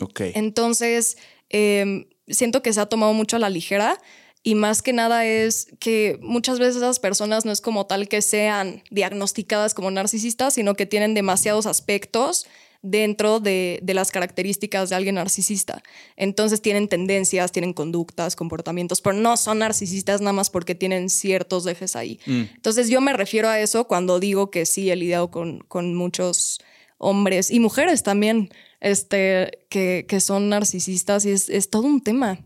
Ok. 0.00 0.20
Entonces, 0.34 1.16
eh, 1.50 2.08
siento 2.28 2.62
que 2.62 2.72
se 2.72 2.80
ha 2.80 2.86
tomado 2.86 3.12
mucho 3.12 3.36
a 3.36 3.38
la 3.38 3.50
ligera 3.50 3.98
y 4.42 4.54
más 4.56 4.82
que 4.82 4.92
nada 4.92 5.24
es 5.24 5.68
que 5.78 6.18
muchas 6.20 6.58
veces 6.58 6.76
esas 6.76 6.98
personas 6.98 7.44
no 7.44 7.52
es 7.52 7.60
como 7.60 7.86
tal 7.86 8.08
que 8.08 8.22
sean 8.22 8.82
diagnosticadas 8.90 9.72
como 9.74 9.90
narcisistas, 9.90 10.54
sino 10.54 10.74
que 10.74 10.86
tienen 10.86 11.14
demasiados 11.14 11.66
aspectos 11.66 12.46
dentro 12.82 13.38
de, 13.38 13.78
de 13.82 13.94
las 13.94 14.10
características 14.10 14.90
de 14.90 14.96
alguien 14.96 15.14
narcisista. 15.14 15.82
Entonces 16.16 16.60
tienen 16.60 16.88
tendencias, 16.88 17.52
tienen 17.52 17.72
conductas, 17.72 18.34
comportamientos, 18.34 19.00
pero 19.00 19.14
no 19.14 19.36
son 19.36 19.60
narcisistas 19.60 20.20
nada 20.20 20.32
más 20.32 20.50
porque 20.50 20.74
tienen 20.74 21.08
ciertos 21.08 21.62
dejes 21.62 21.94
ahí. 21.94 22.18
Entonces 22.26 22.88
yo 22.88 23.00
me 23.00 23.12
refiero 23.12 23.48
a 23.48 23.60
eso 23.60 23.86
cuando 23.86 24.18
digo 24.18 24.50
que 24.50 24.66
sí 24.66 24.90
he 24.90 24.96
lidiado 24.96 25.30
con, 25.30 25.60
con 25.60 25.94
muchos 25.94 26.60
hombres 26.98 27.52
y 27.52 27.60
mujeres 27.60 28.02
también 28.02 28.50
este, 28.80 29.60
que, 29.68 30.04
que 30.08 30.20
son 30.20 30.48
narcisistas 30.48 31.24
y 31.24 31.30
es, 31.30 31.48
es 31.48 31.70
todo 31.70 31.84
un 31.84 32.00
tema. 32.00 32.40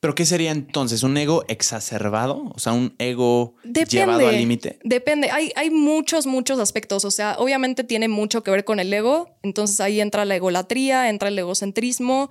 ¿Pero 0.00 0.14
qué 0.14 0.26
sería 0.26 0.50
entonces? 0.50 1.02
¿Un 1.02 1.16
ego 1.16 1.44
exacerbado? 1.48 2.50
O 2.54 2.58
sea, 2.58 2.72
un 2.72 2.94
ego 2.98 3.54
Depende. 3.64 3.90
llevado 3.90 4.28
al 4.28 4.36
límite. 4.36 4.78
Depende. 4.84 5.30
Hay, 5.30 5.52
hay 5.56 5.70
muchos, 5.70 6.26
muchos 6.26 6.58
aspectos. 6.58 7.04
O 7.04 7.10
sea, 7.10 7.36
obviamente 7.38 7.84
tiene 7.84 8.08
mucho 8.08 8.42
que 8.42 8.50
ver 8.50 8.64
con 8.64 8.80
el 8.80 8.92
ego. 8.92 9.30
Entonces 9.42 9.80
ahí 9.80 10.00
entra 10.00 10.24
la 10.24 10.36
egolatría, 10.36 11.08
entra 11.08 11.28
el 11.28 11.38
egocentrismo 11.38 12.30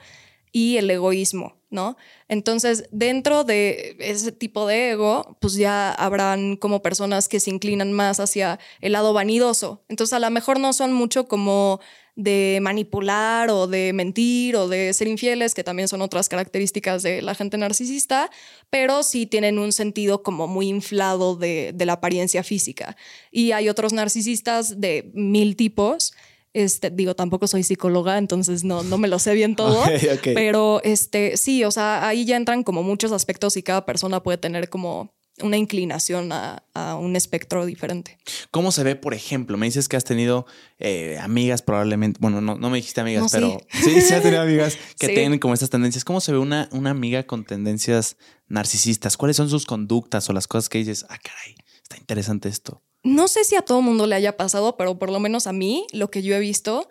y 0.52 0.78
el 0.78 0.90
egoísmo, 0.90 1.58
¿no? 1.70 1.96
Entonces, 2.28 2.86
dentro 2.92 3.44
de 3.44 3.96
ese 4.00 4.32
tipo 4.32 4.66
de 4.66 4.92
ego, 4.92 5.38
pues 5.40 5.54
ya 5.54 5.92
habrán 5.92 6.56
como 6.56 6.82
personas 6.82 7.28
que 7.28 7.40
se 7.40 7.52
inclinan 7.52 7.94
más 7.94 8.20
hacia 8.20 8.60
el 8.82 8.94
lado 8.94 9.14
vanidoso. 9.14 9.84
Entonces, 9.90 10.14
a 10.14 10.20
lo 10.20 10.30
mejor 10.32 10.60
no 10.60 10.74
son 10.74 10.94
mucho 10.94 11.28
como 11.28 11.80
de 12.20 12.60
manipular 12.62 13.50
o 13.50 13.66
de 13.66 13.94
mentir 13.94 14.58
o 14.58 14.68
de 14.68 14.94
ser 14.94 15.08
infieles, 15.08 15.56
que 15.56 15.64
también 15.64 15.88
son 15.88 16.02
otras 16.02 16.28
características 16.28 17.02
de 17.02 17.22
la 17.22 17.34
gente 17.34 17.58
narcisista, 17.58 18.30
pero 18.70 19.04
sí 19.04 19.26
tienen 19.26 19.58
un 19.58 19.72
sentido 19.72 20.22
como 20.22 20.46
muy 20.46 20.68
inflado 20.68 21.38
de, 21.38 21.72
de 21.74 21.86
la 21.86 21.94
apariencia 21.94 22.44
física. 22.44 22.98
Y 23.32 23.54
hay 23.54 23.70
otros 23.70 23.94
narcisistas 23.94 24.82
de 24.82 25.10
mil 25.14 25.56
tipos. 25.56 26.14
Este, 26.52 26.90
digo, 26.90 27.16
tampoco 27.16 27.48
soy 27.48 27.64
psicóloga, 27.64 28.18
entonces 28.18 28.66
no, 28.66 28.84
no 28.84 28.98
me 28.98 29.08
lo 29.08 29.18
sé 29.18 29.34
bien 29.34 29.56
todo. 29.56 29.82
Pero 30.22 30.82
este, 30.84 31.38
sí, 31.38 31.64
o 31.64 31.72
sea, 31.72 32.06
ahí 32.06 32.26
ya 32.26 32.36
entran 32.36 32.64
como 32.64 32.84
muchos 32.84 33.14
aspectos 33.14 33.56
y 33.56 33.64
cada 33.64 33.86
persona 33.86 34.22
puede 34.22 34.40
tener 34.40 34.68
como 34.68 35.16
una 35.42 35.58
inclinación 35.58 36.32
a, 36.32 36.64
a 36.74 36.96
un 36.96 37.16
espectro 37.16 37.66
diferente. 37.66 38.18
¿Cómo 38.52 38.72
se 38.72 38.84
ve, 38.84 38.96
por 38.96 39.14
ejemplo? 39.14 39.58
Me 39.58 39.66
dices 39.66 39.88
que 39.90 39.98
has 39.98 40.04
tenido 40.04 40.46
eh, 40.80 41.18
amigas 41.22 41.62
probablemente. 41.62 42.18
Bueno, 42.22 42.42
no, 42.42 42.56
no 42.58 42.70
me 42.70 42.78
dijiste 42.78 43.02
amigas, 43.02 43.24
No, 43.24 43.30
sí. 43.30 43.36
pero 43.38 43.62
sí, 43.84 44.02
sí 44.02 44.14
has 44.14 44.22
tenido 44.24 44.42
amigas 44.42 44.78
que 45.00 45.08
Sí. 45.08 45.14
tienen 45.14 45.40
como 45.40 45.54
estas 45.54 45.70
tendencias. 45.70 46.04
¿Cómo 46.06 46.22
se 46.22 46.32
ve 46.32 46.38
una, 46.38 46.70
una 46.72 46.90
amiga 46.92 47.24
con 47.24 47.46
tendencias 47.46 48.18
narcisistas? 48.48 49.18
¿Cuáles 49.18 49.38
son 49.38 49.50
sus 49.50 49.66
conductas 49.66 50.30
o 50.30 50.34
las 50.34 50.48
cosas 50.48 50.70
que 50.70 50.80
dices, 50.80 51.06
ah, 51.10 51.18
caray, 51.22 51.56
está 51.84 51.98
interesante 51.98 52.50
esto? 52.50 52.82
No 53.04 53.28
sé 53.28 53.44
si 53.46 53.56
a 53.56 53.62
todo 53.62 53.82
mundo 53.82 54.08
le 54.08 54.16
haya 54.16 54.36
pasado, 54.36 54.76
pero 54.78 55.00
por 55.00 55.12
lo 55.12 55.20
menos 55.20 55.48
a 55.48 55.54
mí 55.54 55.86
lo 55.94 56.12
que 56.12 56.22
yo 56.22 56.36
he 56.36 56.40
visto 56.40 56.90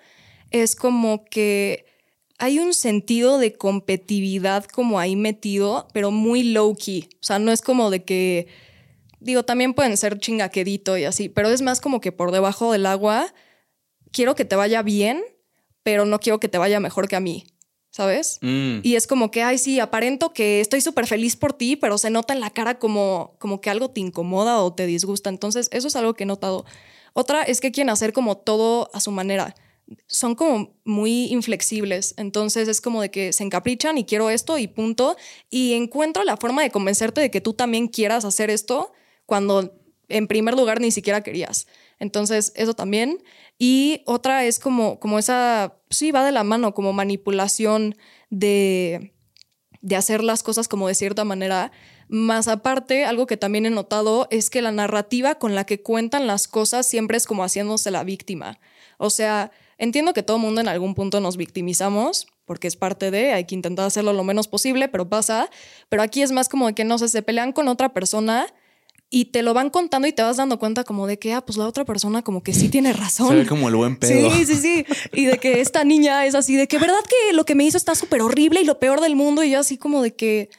es 0.50 0.74
como 0.76 1.24
que 1.26 1.84
hay 2.38 2.60
un 2.60 2.72
sentido 2.72 3.38
de 3.38 3.54
competitividad 3.54 4.64
como 4.64 5.00
ahí 5.00 5.16
metido, 5.16 5.88
pero 5.92 6.10
muy 6.10 6.44
low 6.44 6.74
key. 6.76 7.08
O 7.14 7.24
sea, 7.24 7.38
no 7.38 7.50
es 7.50 7.62
como 7.62 7.90
de 7.90 8.04
que, 8.04 8.46
digo, 9.18 9.44
también 9.44 9.74
pueden 9.74 9.96
ser 9.96 10.18
chingaquedito 10.18 10.96
y 10.96 11.04
así, 11.04 11.28
pero 11.28 11.48
es 11.50 11.62
más 11.62 11.80
como 11.80 12.00
que 12.00 12.12
por 12.12 12.30
debajo 12.30 12.72
del 12.72 12.86
agua 12.86 13.34
quiero 14.12 14.36
que 14.36 14.44
te 14.44 14.56
vaya 14.56 14.82
bien, 14.82 15.22
pero 15.82 16.06
no 16.06 16.20
quiero 16.20 16.38
que 16.38 16.48
te 16.48 16.58
vaya 16.58 16.78
mejor 16.78 17.08
que 17.08 17.16
a 17.16 17.20
mí, 17.20 17.44
¿sabes? 17.90 18.38
Mm, 18.40 18.80
Y 18.84 18.94
es 18.94 19.08
como 19.08 19.32
que, 19.32 19.42
ay, 19.42 19.58
sí, 19.58 19.80
aparento 19.80 20.32
que 20.32 20.60
estoy 20.60 20.80
súper 20.80 21.08
feliz 21.08 21.34
por 21.34 21.52
ti, 21.52 21.74
pero 21.74 21.98
se 21.98 22.10
nota 22.10 22.34
en 22.34 22.40
la 22.40 22.50
cara 22.50 22.78
como, 22.78 23.34
como 23.40 23.60
que 23.60 23.70
algo 23.70 23.90
te 23.90 24.00
incomoda 24.00 24.62
o 24.62 24.72
te 24.72 24.86
disgusta. 24.86 25.28
Entonces, 25.28 25.68
eso 25.72 25.88
es 25.88 25.96
algo 25.96 26.14
que 26.14 26.22
he 26.22 26.26
notado. 26.26 26.64
Otra 27.14 27.42
es 27.42 27.60
que 27.60 27.72
quieren 27.72 27.90
hacer 27.90 28.12
como 28.12 28.36
todo 28.36 28.90
a 28.92 29.00
su 29.00 29.10
manera. 29.10 29.56
Son 30.06 30.34
como 30.34 30.74
muy 30.84 31.26
inflexibles. 31.26 32.14
Entonces, 32.16 32.68
es 32.68 32.80
como 32.80 33.00
de 33.02 33.10
que 33.10 33.32
se 33.32 33.44
encaprichan 33.44 33.98
y 33.98 34.04
quiero 34.04 34.30
esto 34.30 34.58
y 34.58 34.66
punto. 34.66 35.16
Y 35.50 35.74
encuentro 35.74 36.24
la 36.24 36.36
forma 36.36 36.62
de 36.62 36.70
convencerte 36.70 37.20
de 37.20 37.30
que 37.30 37.40
tú 37.40 37.54
también 37.54 37.88
quieras 37.88 38.24
hacer 38.24 38.50
esto 38.50 38.92
cuando 39.26 39.74
en 40.08 40.26
primer 40.26 40.54
lugar 40.54 40.80
ni 40.80 40.90
siquiera 40.90 41.22
querías. 41.22 41.66
Entonces, 41.98 42.52
eso 42.54 42.74
también. 42.74 43.22
Y 43.58 44.02
otra 44.06 44.44
es 44.44 44.58
como, 44.58 45.00
como 45.00 45.18
esa, 45.18 45.76
sí, 45.90 46.12
va 46.12 46.24
de 46.24 46.32
la 46.32 46.44
mano, 46.44 46.74
como 46.74 46.92
manipulación 46.92 47.96
de, 48.30 49.12
de 49.80 49.96
hacer 49.96 50.22
las 50.22 50.42
cosas 50.42 50.68
como 50.68 50.88
de 50.88 50.94
cierta 50.94 51.24
manera. 51.24 51.72
Más 52.08 52.48
aparte, 52.48 53.04
algo 53.04 53.26
que 53.26 53.36
también 53.36 53.66
he 53.66 53.70
notado 53.70 54.28
es 54.30 54.48
que 54.48 54.62
la 54.62 54.72
narrativa 54.72 55.34
con 55.34 55.54
la 55.54 55.64
que 55.64 55.82
cuentan 55.82 56.26
las 56.26 56.48
cosas 56.48 56.86
siempre 56.86 57.16
es 57.16 57.26
como 57.26 57.42
haciéndose 57.42 57.90
la 57.90 58.04
víctima. 58.04 58.58
O 58.96 59.10
sea, 59.10 59.50
entiendo 59.78 60.12
que 60.12 60.22
todo 60.22 60.36
el 60.36 60.42
mundo 60.42 60.60
en 60.60 60.68
algún 60.68 60.94
punto 60.94 61.20
nos 61.20 61.36
victimizamos, 61.36 62.26
porque 62.44 62.68
es 62.68 62.76
parte 62.76 63.10
de, 63.10 63.32
hay 63.32 63.44
que 63.44 63.54
intentar 63.54 63.86
hacerlo 63.86 64.12
lo 64.12 64.24
menos 64.24 64.48
posible, 64.48 64.88
pero 64.88 65.08
pasa. 65.08 65.48
Pero 65.88 66.02
aquí 66.02 66.22
es 66.22 66.32
más 66.32 66.48
como 66.48 66.66
de 66.66 66.74
que, 66.74 66.84
no 66.84 66.98
sé, 66.98 67.08
se 67.08 67.22
pelean 67.22 67.52
con 67.52 67.68
otra 67.68 67.90
persona 67.90 68.46
y 69.10 69.26
te 69.26 69.42
lo 69.42 69.54
van 69.54 69.70
contando 69.70 70.06
y 70.06 70.12
te 70.12 70.22
vas 70.22 70.36
dando 70.36 70.58
cuenta 70.58 70.84
como 70.84 71.06
de 71.06 71.18
que, 71.18 71.32
ah, 71.32 71.40
pues 71.40 71.56
la 71.56 71.66
otra 71.66 71.84
persona 71.84 72.22
como 72.22 72.42
que 72.42 72.52
sí 72.52 72.68
tiene 72.70 72.92
razón. 72.92 73.28
Se 73.28 73.34
ve 73.36 73.46
como 73.46 73.68
el 73.68 73.76
buen 73.76 73.96
pedo. 73.96 74.30
Sí, 74.30 74.44
sí, 74.44 74.54
sí. 74.56 74.86
Y 75.12 75.26
de 75.26 75.38
que 75.38 75.60
esta 75.60 75.84
niña 75.84 76.26
es 76.26 76.34
así, 76.34 76.56
de 76.56 76.68
que 76.68 76.78
verdad 76.78 77.00
que 77.08 77.32
lo 77.34 77.44
que 77.44 77.54
me 77.54 77.64
hizo 77.64 77.76
está 77.76 77.94
súper 77.94 78.22
horrible 78.22 78.60
y 78.60 78.64
lo 78.64 78.78
peor 78.78 79.00
del 79.00 79.16
mundo. 79.16 79.42
Y 79.42 79.50
yo 79.50 79.60
así 79.60 79.78
como 79.78 80.02
de 80.02 80.14
que, 80.14 80.50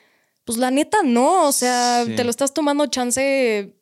pues 0.45 0.57
la 0.57 0.71
neta 0.71 0.99
no, 1.03 1.47
o 1.47 1.51
sea, 1.51 2.05
te 2.15 2.23
lo 2.23 2.29
estás 2.29 2.53
tomando 2.53 2.87
chance, 2.87 3.75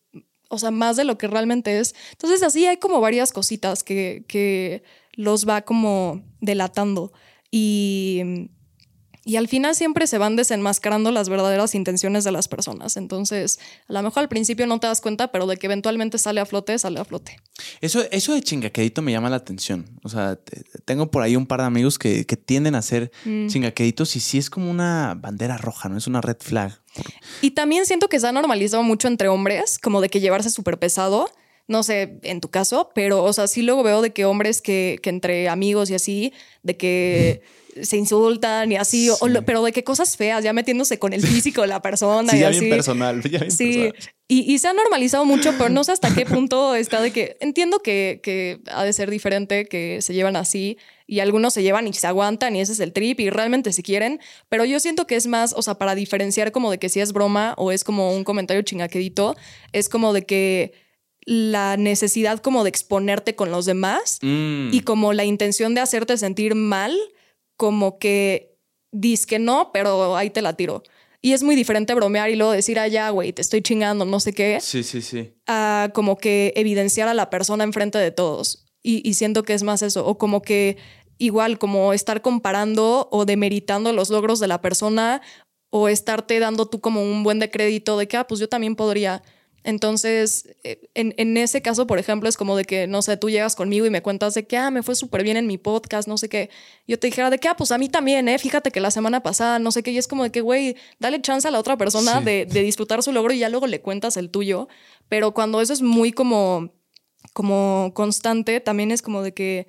o 0.49 0.59
sea, 0.59 0.71
más 0.71 0.97
de 0.97 1.05
lo 1.05 1.17
que 1.17 1.27
realmente 1.27 1.79
es. 1.79 1.95
Entonces 2.11 2.43
así 2.43 2.65
hay 2.65 2.77
como 2.77 2.99
varias 2.99 3.31
cositas 3.31 3.83
que, 3.83 4.25
que 4.27 4.83
los 5.17 5.45
va 5.45 5.63
como 5.63 6.23
delatando. 6.39 7.11
Y 7.51 8.49
y 9.27 9.35
al 9.35 9.49
final 9.49 9.75
siempre 9.75 10.07
se 10.07 10.17
van 10.17 10.37
desenmascarando 10.37 11.11
las 11.11 11.27
verdaderas 11.27 11.75
intenciones 11.75 12.23
de 12.23 12.31
las 12.31 12.47
personas. 12.47 12.95
Entonces, 12.95 13.59
a 13.89 13.91
lo 13.91 14.01
mejor 14.01 14.21
al 14.21 14.29
principio 14.29 14.65
no 14.67 14.79
te 14.79 14.87
das 14.87 15.01
cuenta, 15.01 15.33
pero 15.33 15.45
de 15.47 15.57
que 15.57 15.65
eventualmente 15.65 16.17
sale 16.17 16.39
a 16.39 16.45
flote, 16.45 16.79
sale 16.79 17.01
a 17.01 17.03
flote. 17.03 17.35
Eso, 17.81 18.05
eso 18.09 18.33
de 18.33 18.41
chingaquedito 18.41 19.01
me 19.01 19.11
llama 19.11 19.29
la 19.29 19.35
atención. 19.35 19.85
O 20.01 20.07
sea, 20.07 20.39
tengo 20.85 21.11
por 21.11 21.23
ahí 21.23 21.35
un 21.35 21.45
par 21.45 21.59
de 21.59 21.65
amigos 21.65 21.99
que, 21.99 22.23
tienden 22.45 22.75
a 22.75 22.77
hacer 22.77 23.11
mm. 23.25 23.47
chingaqueditos 23.47 24.15
y 24.15 24.21
sí 24.21 24.37
es 24.37 24.49
como 24.49 24.71
una 24.71 25.13
bandera 25.19 25.57
roja, 25.57 25.89
¿no? 25.89 25.97
Es 25.97 26.07
una 26.07 26.21
red 26.21 26.37
flag. 26.39 26.79
Y 27.41 27.51
también 27.51 27.85
siento 27.85 28.07
que 28.07 28.21
se 28.21 28.27
ha 28.27 28.31
normalizado 28.31 28.83
mucho 28.83 29.09
entre 29.09 29.27
hombres, 29.27 29.77
como 29.77 29.99
de 29.99 30.07
que 30.07 30.21
llevarse 30.21 30.49
súper 30.49 30.79
pesado 30.79 31.29
no 31.67 31.83
sé, 31.83 32.19
en 32.23 32.41
tu 32.41 32.49
caso, 32.49 32.91
pero, 32.95 33.23
o 33.23 33.33
sea, 33.33 33.47
sí 33.47 33.61
luego 33.61 33.83
veo 33.83 34.01
de 34.01 34.11
que 34.11 34.25
hombres 34.25 34.61
que, 34.61 34.99
que 35.01 35.09
entre 35.09 35.49
amigos 35.49 35.89
y 35.89 35.95
así, 35.95 36.33
de 36.63 36.77
que 36.77 37.41
se 37.83 37.97
insultan 37.97 38.71
y 38.71 38.77
así, 38.77 39.09
pero 39.45 39.63
de 39.63 39.71
qué 39.71 39.83
cosas 39.83 40.17
feas, 40.17 40.43
ya 40.43 40.53
metiéndose 40.53 40.99
con 40.99 41.13
el 41.13 41.21
físico 41.21 41.61
de 41.61 41.67
la 41.67 41.81
persona. 41.81 42.31
sí, 42.31 42.37
y 42.37 42.39
ya 42.39 42.49
así. 42.49 42.59
bien 42.61 42.71
personal. 42.71 43.21
sí, 43.49 43.91
Y, 44.27 44.57
se 44.59 44.67
ha 44.67 44.73
normalizado 44.73 45.25
mucho, 45.25 45.53
pero 45.57 45.69
no 45.69 45.83
sé 45.83 45.91
hasta 45.91 46.13
qué 46.13 46.25
punto 46.25 46.75
está 46.75 47.01
de 47.01 47.11
que 47.11 47.37
entiendo 47.39 47.79
que, 47.79 48.19
que 48.23 48.59
ha 48.71 48.83
de 48.83 48.93
ser 48.93 49.09
diferente, 49.09 49.65
que 49.65 50.01
se 50.01 50.13
llevan 50.13 50.35
así 50.35 50.77
y 51.05 51.19
algunos 51.19 51.53
se 51.53 51.63
llevan 51.63 51.87
y 51.87 51.93
se 51.93 52.07
aguantan 52.07 52.55
y 52.55 52.61
ese 52.61 52.73
es 52.73 52.79
el 52.79 52.91
trip 52.91 53.19
y 53.19 53.29
realmente 53.29 53.71
si 53.71 53.83
quieren, 53.83 54.19
pero 54.49 54.65
yo 54.65 54.79
siento 54.79 55.07
que 55.07 55.15
es 55.15 55.27
más, 55.27 55.53
o 55.55 55.61
sea, 55.61 55.75
para 55.75 55.95
diferenciar 55.95 56.51
como 56.51 56.71
de 56.71 56.79
que 56.79 56.89
si 56.89 56.99
es 56.99 57.13
broma 57.13 57.53
o 57.57 57.71
es 57.71 57.83
como 57.83 58.13
un 58.13 58.23
comentario 58.23 58.61
chingaquedito, 58.63 59.35
es 59.71 59.89
como 59.89 60.13
de 60.13 60.25
que 60.25 60.86
la 61.27 61.75
necesidad 61.75 62.39
como 62.39 62.63
de 62.63 62.69
exponerte 62.69 63.35
con 63.35 63.51
los 63.51 63.65
demás 63.65 64.17
mm. 64.21 64.69
y 64.71 64.79
como 64.79 65.11
la 65.11 65.25
intención 65.25 65.75
de 65.75 65.81
hacerte 65.81 66.17
sentir 66.17 66.55
mal 66.55 66.97
como 67.57 67.99
que 67.99 68.55
dices 68.93 69.25
que 69.25 69.37
no, 69.37 69.71
pero 69.73 70.15
ahí 70.15 70.29
te 70.29 70.41
la 70.41 70.53
tiro. 70.53 70.83
Y 71.21 71.33
es 71.33 71.43
muy 71.43 71.55
diferente 71.55 71.93
bromear 71.93 72.29
y 72.29 72.37
luego 72.37 72.53
decir, 72.53 72.79
ah, 72.79 72.87
ya, 72.87 73.09
güey, 73.09 73.33
te 73.33 73.41
estoy 73.41 73.61
chingando, 73.61 74.05
no 74.05 74.21
sé 74.21 74.31
qué. 74.31 74.59
Sí, 74.61 74.83
sí, 74.83 75.01
sí. 75.01 75.33
A 75.47 75.89
como 75.93 76.17
que 76.17 76.53
evidenciar 76.55 77.09
a 77.09 77.13
la 77.13 77.29
persona 77.29 77.65
enfrente 77.65 77.97
de 77.97 78.11
todos. 78.11 78.65
Y, 78.83 79.15
siento 79.15 79.43
que 79.43 79.53
es 79.53 79.63
más 79.63 79.81
eso. 79.81 80.05
O 80.05 80.17
como 80.17 80.41
que 80.41 80.77
igual, 81.17 81.59
como 81.59 81.91
estar 81.91 82.21
comparando 82.21 83.09
o 83.11 83.25
demeritando 83.25 83.91
los 83.91 84.09
logros 84.09 84.39
de 84.39 84.47
la 84.47 84.61
persona 84.61 85.21
o 85.69 85.89
estarte 85.89 86.39
dando 86.39 86.67
tú 86.67 86.79
como 86.79 87.03
un 87.03 87.23
buen 87.23 87.39
de 87.39 87.51
crédito 87.51 87.97
de 87.97 88.07
que, 88.07 88.15
ah, 88.15 88.27
pues 88.27 88.39
yo 88.39 88.47
también 88.47 88.77
podría. 88.77 89.23
Entonces, 89.67 90.47
eh, 90.63 90.89
en, 90.93 91.35
ese 91.35 91.61
caso, 91.61 91.87
por 91.87 91.99
ejemplo, 91.99 92.29
es 92.29 92.37
como 92.37 92.55
de 92.55 92.63
que, 92.63 92.87
no 92.87 93.01
sé, 93.01 93.17
tú 93.17 93.29
llegas 93.29 93.53
conmigo 93.53 93.85
y 93.85 93.89
me 93.89 94.01
cuentas 94.01 94.33
de 94.33 94.47
que, 94.47 94.55
ah, 94.55 94.71
me 94.71 94.81
fue 94.81 94.95
súper 94.95 95.23
bien 95.23 95.35
en 95.35 95.45
mi 95.45 95.57
podcast, 95.57 96.07
no 96.07 96.17
sé 96.17 96.29
qué. 96.29 96.49
Yo 96.87 96.97
te 96.97 97.07
dijera 97.07 97.29
de 97.29 97.37
que, 97.37 97.49
ah, 97.49 97.57
pues 97.57 97.73
a 97.73 97.77
mí 97.77 97.89
también, 97.89 98.29
¿eh? 98.29 98.39
Fíjate 98.39 98.71
que 98.71 98.79
la 98.79 98.91
semana 98.91 99.23
pasada, 99.23 99.59
no 99.59 99.73
sé 99.73 99.83
qué, 99.83 99.91
y 99.91 99.97
es 99.97 100.07
como 100.07 100.23
de 100.23 100.31
que, 100.31 100.39
güey, 100.39 100.77
dale 100.99 101.21
chance 101.21 101.49
a 101.49 101.51
la 101.51 101.59
otra 101.59 101.75
persona 101.75 102.21
de, 102.21 102.45
de, 102.45 102.61
disfrutar 102.61 103.03
su 103.03 103.11
logro 103.11 103.33
y 103.33 103.39
ya 103.39 103.49
luego 103.49 103.67
le 103.67 103.81
cuentas 103.81 104.15
el 104.15 104.29
tuyo. 104.29 104.69
Pero 105.09 105.33
cuando 105.33 105.59
eso 105.59 105.73
es 105.73 105.81
muy 105.81 106.13
como, 106.13 106.71
como 107.33 107.91
constante, 107.93 108.61
también 108.61 108.91
es 108.91 109.01
como 109.01 109.21
de 109.21 109.33
que, 109.33 109.67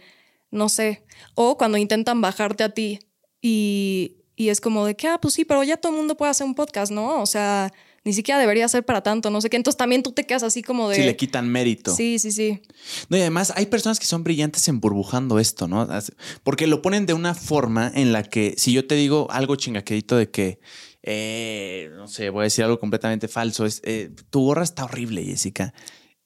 no 0.53 0.69
sé, 0.69 1.03
o 1.35 1.59
cuando 1.59 1.77
intentan 1.77 2.21
bajarte 2.21 2.63
a 2.63 2.69
ti 2.69 3.01
y, 3.43 4.19
y 4.37 4.51
es 4.51 4.61
como 4.61 4.87
de 4.87 4.95
que, 4.95 5.09
ah, 5.09 5.19
pues 5.21 5.35
sí, 5.35 5.45
pero 5.45 5.65
ya 5.65 5.77
todo 5.77 5.91
el 5.91 5.99
mundo 5.99 6.17
puede 6.17 6.31
hacer 6.31 6.47
un 6.47 6.55
podcast, 6.55 6.93
¿no? 6.93 7.21
O 7.21 7.27
sea 7.27 7.73
ni 8.09 8.15
siquiera 8.15 8.41
debería 8.41 8.67
ser 8.69 8.87
para 8.87 9.03
tanto, 9.03 9.29
no 9.29 9.43
sé 9.43 9.51
qué. 9.51 9.59
Entonces 9.59 9.77
también 9.77 10.03
tú 10.03 10.13
te 10.13 10.25
quedas 10.25 10.43
así 10.43 10.63
como 10.63 10.89
de... 10.89 10.97
Sí, 10.97 11.03
le 11.03 11.15
quitan 11.15 11.47
mérito. 11.47 11.95
Sí, 11.95 12.19
sí, 12.19 12.33
sí. 12.33 12.63
No, 13.11 13.19
y 13.19 13.21
además 13.21 13.53
hay 13.55 13.67
personas 13.67 14.01
que 14.01 14.07
son 14.07 14.25
brillantes 14.25 14.67
en 14.69 14.81
burbujando 14.81 15.39
esto, 15.39 15.69
¿no? 15.69 15.87
Porque 16.43 16.67
lo 16.67 16.81
ponen 16.81 17.05
de 17.05 17.13
una 17.13 17.35
forma 17.35 17.93
en 17.95 18.13
la 18.15 18.23
que 18.23 18.55
si 18.57 18.73
yo 18.73 18.87
te 18.87 18.95
digo 18.95 19.29
algo 19.31 19.57
chingaquedito 19.57 20.17
de 20.17 20.31
que, 20.31 20.59
eh, 21.03 21.91
no 21.97 22.09
sé, 22.09 22.31
voy 22.31 22.41
a 22.41 22.45
decir 22.45 22.65
algo 22.65 22.81
completamente 22.81 23.29
falso, 23.29 23.67
es, 23.67 23.83
eh, 23.85 24.11
tu 24.31 24.41
gorra 24.41 24.65
está 24.65 24.85
horrible, 24.85 25.23
Jessica. 25.23 25.75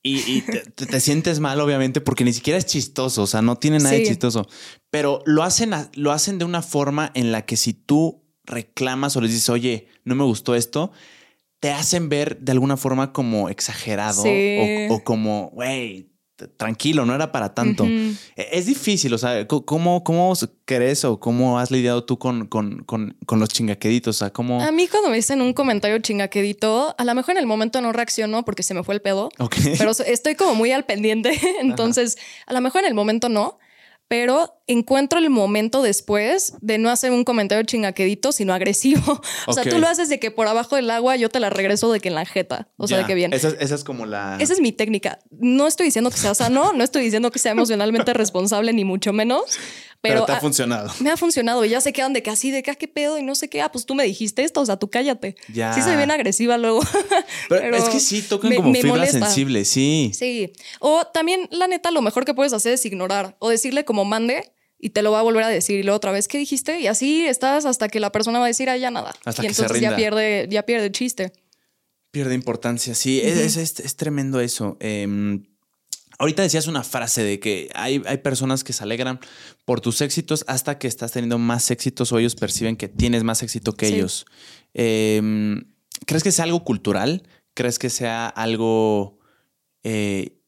Y, 0.04 0.42
te, 0.76 1.00
sientes 1.00 1.40
mal, 1.40 1.60
obviamente, 1.60 2.00
porque 2.00 2.22
ni 2.22 2.32
siquiera 2.32 2.60
es 2.60 2.66
chistoso, 2.66 3.22
o 3.22 3.26
sea, 3.26 3.42
no 3.42 3.56
tiene 3.56 3.78
nada 3.78 3.96
de 3.96 4.04
chistoso. 4.04 4.46
Pero 4.88 5.20
lo 5.26 5.42
hacen, 5.42 5.72
lo 5.94 6.12
hacen 6.12 6.38
de 6.38 6.44
una 6.44 6.62
forma 6.62 7.10
en 7.14 7.32
la 7.32 7.44
que 7.44 7.56
si 7.56 7.72
tú 7.72 8.22
reclamas 8.44 9.16
o 9.16 9.20
les 9.20 9.30
dices, 9.30 9.48
oye, 9.48 9.88
no 10.04 10.14
me 10.14 10.24
gustó 10.24 10.54
esto, 10.54 10.92
te 11.62 11.70
hacen 11.70 12.08
ver 12.08 12.38
de 12.40 12.50
alguna 12.50 12.76
forma 12.76 13.12
como 13.12 13.48
exagerado 13.48 14.24
o, 14.90 15.04
como, 15.04 15.50
güey, 15.50 16.10
tranquilo, 16.56 17.06
no 17.06 17.14
era 17.14 17.30
para 17.30 17.54
tanto. 17.54 17.84
E, 17.86 18.16
es 18.50 18.66
difícil, 18.66 19.14
o 19.14 19.18
sea, 19.18 19.46
¿cómo, 19.46 20.02
cómo 20.02 20.32
crees 20.64 21.04
o 21.04 21.20
cómo 21.20 21.60
has 21.60 21.70
lidiado 21.70 22.02
tú 22.02 22.18
con, 22.18 22.48
con, 22.48 22.82
con, 22.82 23.38
los 23.38 23.48
chingaqueditos? 23.48 24.16
O 24.16 24.18
sea, 24.18 24.32
¿cómo... 24.32 24.60
A 24.60 24.72
mí 24.72 24.88
cuando 24.88 25.08
me 25.08 25.14
dicen 25.14 25.40
un 25.40 25.52
comentario 25.52 25.96
chingaquedito, 26.00 26.96
a 26.98 27.04
lo 27.04 27.14
mejor 27.14 27.36
en 27.36 27.38
el 27.38 27.46
momento 27.46 27.80
no 27.80 27.92
reacciono 27.92 28.44
porque 28.44 28.64
se 28.64 28.74
me 28.74 28.82
fue 28.82 28.96
el 28.96 29.00
pedo, 29.00 29.28
pero 29.78 29.92
estoy 29.92 30.34
como 30.34 30.56
muy 30.56 30.72
al 30.72 30.84
pendiente, 30.84 31.38
entonces 31.60 32.18
a 32.48 32.54
lo 32.54 32.60
mejor 32.60 32.80
en 32.80 32.88
el 32.88 32.94
momento 32.94 33.28
no, 33.28 33.60
pero 34.08 34.61
encuentro 34.66 35.18
el 35.18 35.30
momento 35.30 35.82
después 35.82 36.54
de 36.60 36.78
no 36.78 36.90
hacer 36.90 37.10
un 37.12 37.24
comentario 37.24 37.64
chingaquedito, 37.64 38.32
sino 38.32 38.54
agresivo. 38.54 39.20
o 39.46 39.52
sea, 39.52 39.64
tú 39.64 39.78
lo 39.78 39.88
haces 39.88 40.08
de 40.08 40.18
que 40.18 40.30
por 40.30 40.48
abajo 40.48 40.76
del 40.76 40.90
agua 40.90 41.16
yo 41.16 41.28
te 41.28 41.40
la 41.40 41.50
regreso 41.50 41.92
de 41.92 42.00
que 42.00 42.08
en 42.08 42.14
la 42.14 42.26
jeta. 42.26 42.68
O 42.76 42.86
sea, 42.86 42.98
de 42.98 43.06
que 43.06 43.14
bien. 43.14 43.32
Esa, 43.32 43.48
es 43.48 43.84
como 43.84 44.06
la. 44.06 44.36
Esa 44.40 44.52
es 44.52 44.60
mi 44.60 44.72
técnica. 44.72 45.18
No 45.30 45.66
estoy 45.66 45.86
diciendo 45.86 46.10
que 46.10 46.16
sea 46.16 46.34
sano, 46.34 46.72
no 46.72 46.84
estoy 46.84 47.04
diciendo 47.04 47.30
que 47.30 47.38
sea 47.38 47.52
emocionalmente 47.52 48.12
responsable, 48.14 48.72
ni 48.72 48.84
mucho 48.84 49.12
menos. 49.12 49.58
Pero, 50.02 50.24
te 50.24 50.32
ha, 50.32 50.40
funcionado. 50.40 50.90
Me 50.98 51.10
ha 51.10 51.16
funcionado 51.16 51.64
y 51.64 51.68
ya 51.68 51.80
se 51.80 51.92
quedan 51.92 52.12
de 52.12 52.24
que 52.24 52.30
así, 52.30 52.50
de 52.50 52.64
que, 52.64 52.72
ah, 52.72 52.74
qué 52.74 52.88
pedo 52.88 53.18
y 53.18 53.22
no 53.22 53.36
sé 53.36 53.48
qué. 53.48 53.62
Ah, 53.62 53.70
pues 53.70 53.86
tú 53.86 53.94
me 53.94 54.02
dijiste 54.02 54.42
esto, 54.42 54.60
o 54.60 54.66
sea, 54.66 54.76
tú 54.76 54.90
cállate. 54.90 55.36
Ya. 55.52 55.72
Sí, 55.72 55.80
soy 55.80 55.94
bien 55.94 56.10
agresiva 56.10 56.58
luego. 56.58 56.80
Pero, 57.48 57.76
es 57.76 57.84
que 57.84 58.00
sí, 58.00 58.20
tocan 58.20 58.52
como 58.56 58.74
fibra 58.74 59.06
sensible, 59.06 59.64
sí. 59.64 60.10
Sí. 60.12 60.52
O 60.80 61.04
también, 61.06 61.48
la 61.52 61.68
neta, 61.68 61.92
lo 61.92 62.02
mejor 62.02 62.24
que 62.24 62.34
puedes 62.34 62.52
hacer 62.52 62.72
es 62.72 62.84
ignorar 62.84 63.36
o 63.38 63.48
decirle 63.48 63.84
como 63.84 64.04
mande 64.04 64.52
y 64.84 64.90
te 64.90 65.02
lo 65.02 65.12
va 65.12 65.20
a 65.20 65.22
volver 65.22 65.44
a 65.44 65.48
decir 65.48 65.78
y 65.78 65.84
luego 65.84 65.96
otra 65.96 66.10
vez, 66.10 66.26
¿qué 66.26 66.38
dijiste? 66.38 66.80
Y 66.80 66.88
así 66.88 67.24
estás 67.24 67.66
hasta 67.66 67.88
que 67.88 68.00
la 68.00 68.10
persona 68.10 68.40
va 68.40 68.46
a 68.46 68.48
decir, 68.48 68.68
ah, 68.68 68.76
ya 68.76 68.90
nada. 68.90 69.14
Hasta 69.24 69.44
y 69.44 69.46
entonces 69.46 69.80
ya 69.80 69.94
pierde, 69.94 70.48
ya 70.50 70.64
pierde 70.64 70.86
el 70.86 70.92
chiste. 70.92 71.32
Pierde 72.10 72.34
importancia, 72.34 72.96
sí, 72.96 73.20
es, 73.22 73.56
es, 73.56 73.96
tremendo 73.96 74.40
eso. 74.40 74.76
Em, 74.80 75.44
ahorita 76.18 76.42
decías 76.42 76.66
una 76.66 76.82
frase 76.82 77.22
de 77.22 77.38
que 77.38 77.70
hay, 77.74 78.02
hay, 78.06 78.18
personas 78.18 78.64
que 78.64 78.72
se 78.72 78.82
alegran 78.82 79.20
por 79.64 79.80
tus 79.80 80.00
éxitos 80.00 80.44
hasta 80.48 80.78
que 80.78 80.88
estás 80.88 81.12
teniendo 81.12 81.38
más 81.38 81.70
éxitos 81.70 82.10
o 82.10 82.18
ellos 82.18 82.34
perciben 82.34 82.76
que 82.76 82.88
tienes 82.88 83.22
más 83.22 83.44
éxito 83.44 83.74
que 83.74 83.86
ellos. 83.86 84.26
Em, 84.74 85.64
¿Crees 86.06 86.24
que 86.24 86.32
sea 86.32 86.44
algo 86.44 86.64
cultural? 86.64 87.22
¿Crees 87.54 87.78
que 87.78 87.88
sea 87.88 88.26
algo 88.26 89.20
eh, 89.84 90.41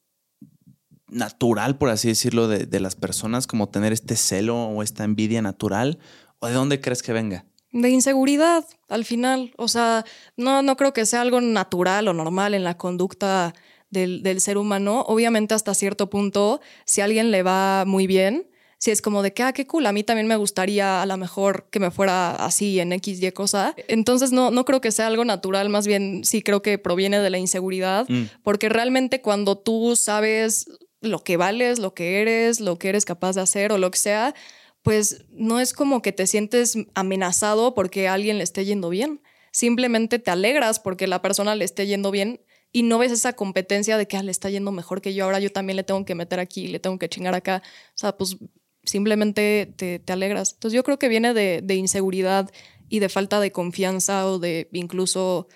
natural, 1.07 1.77
por 1.77 1.89
así 1.89 2.07
decirlo, 2.07 2.47
de, 2.47 2.79
las 2.79 2.95
personas, 2.95 3.47
como 3.47 3.69
tener 3.69 3.93
este 3.93 4.15
celo 4.15 4.65
o 4.65 4.83
esta 4.83 5.03
envidia 5.03 5.41
natural? 5.41 5.99
¿O 6.39 6.47
de 6.47 6.53
dónde 6.53 6.81
crees 6.81 7.03
que 7.03 7.13
venga? 7.13 7.45
De 7.71 7.89
inseguridad, 7.89 8.65
al 8.87 9.05
final. 9.05 9.53
O 9.57 9.67
sea, 9.67 10.05
no, 10.37 10.61
no 10.61 10.77
creo 10.77 10.93
que 10.93 11.05
sea 11.05 11.21
algo 11.21 11.41
natural 11.41 12.07
o 12.07 12.13
normal 12.13 12.53
en 12.53 12.63
la 12.63 12.77
conducta 12.77 13.53
del, 13.89 14.23
del 14.23 14.41
ser 14.41 14.57
humano. 14.57 15.01
Obviamente, 15.07 15.53
hasta 15.53 15.73
cierto 15.73 16.09
punto, 16.09 16.61
si 16.85 17.01
a 17.01 17.05
alguien 17.05 17.31
le 17.31 17.43
va 17.43 17.83
muy 17.85 18.07
bien, 18.07 18.47
si 18.77 18.91
es 18.91 19.01
como 19.01 19.23
de 19.23 19.33
que, 19.33 19.43
ah, 19.43 19.53
qué 19.53 19.65
cool, 19.65 19.85
a 19.85 19.91
mí 19.91 20.03
también 20.03 20.27
me 20.27 20.35
gustaría 20.35 21.01
a 21.01 21.05
lo 21.05 21.17
mejor 21.17 21.67
que 21.71 21.79
me 21.79 21.91
fuera 21.91 22.35
así 22.35 22.79
en 22.79 22.93
X, 22.93 23.21
Y 23.21 23.31
cosa. 23.31 23.73
Entonces 23.87 24.31
no, 24.31 24.51
no 24.51 24.63
creo 24.65 24.81
que 24.81 24.91
sea 24.91 25.07
algo 25.07 25.25
natural, 25.25 25.69
más 25.69 25.87
bien 25.87 26.23
sí 26.23 26.41
creo 26.41 26.61
que 26.61 26.77
proviene 26.77 27.19
de 27.19 27.29
la 27.29 27.37
inseguridad, 27.37 28.05
mm. 28.07 28.25
porque 28.43 28.69
realmente 28.69 29.21
cuando 29.21 29.57
tú 29.57 29.95
sabes 29.95 30.67
lo 31.07 31.23
que 31.23 31.37
vales, 31.37 31.79
lo 31.79 31.93
que 31.93 32.21
eres, 32.21 32.59
lo 32.59 32.77
que 32.77 32.89
eres 32.89 33.05
capaz 33.05 33.35
de 33.35 33.41
hacer 33.41 33.71
o 33.71 33.77
lo 33.77 33.91
que 33.91 33.97
sea, 33.97 34.35
pues 34.81 35.25
no 35.29 35.59
es 35.59 35.73
como 35.73 36.01
que 36.01 36.11
te 36.11 36.27
sientes 36.27 36.77
amenazado 36.93 37.73
porque 37.73 38.07
alguien 38.07 38.37
le 38.37 38.43
esté 38.43 38.65
yendo 38.65 38.89
bien. 38.89 39.21
Simplemente 39.51 40.19
te 40.19 40.31
alegras 40.31 40.79
porque 40.79 41.07
la 41.07 41.21
persona 41.21 41.55
le 41.55 41.65
esté 41.65 41.87
yendo 41.87 42.11
bien 42.11 42.41
y 42.71 42.83
no 42.83 42.97
ves 42.97 43.11
esa 43.11 43.33
competencia 43.33 43.97
de 43.97 44.05
que 44.05 44.17
ah, 44.17 44.21
le 44.21 44.31
está 44.31 44.49
yendo 44.49 44.71
mejor 44.71 45.01
que 45.01 45.13
yo, 45.13 45.23
ahora 45.23 45.39
yo 45.39 45.49
también 45.49 45.77
le 45.77 45.83
tengo 45.83 46.03
que 46.03 46.13
meter 46.13 46.39
aquí, 46.41 46.67
le 46.67 46.79
tengo 46.79 46.99
que 46.99 47.07
chingar 47.07 47.33
acá. 47.33 47.63
O 47.65 47.97
sea, 47.97 48.17
pues 48.17 48.37
simplemente 48.83 49.73
te, 49.77 50.01
alegras. 50.11 50.53
Entonces 50.53 50.75
yo 50.75 50.83
creo 50.83 50.99
que 50.99 51.07
viene 51.07 51.33
de, 51.33 51.75
inseguridad 51.75 52.51
y 52.89 52.99
de 52.99 53.09
falta 53.09 53.39
de 53.39 53.51
confianza 53.51 54.27
o 54.27 54.39
de 54.39 54.69
incluso 54.73 55.47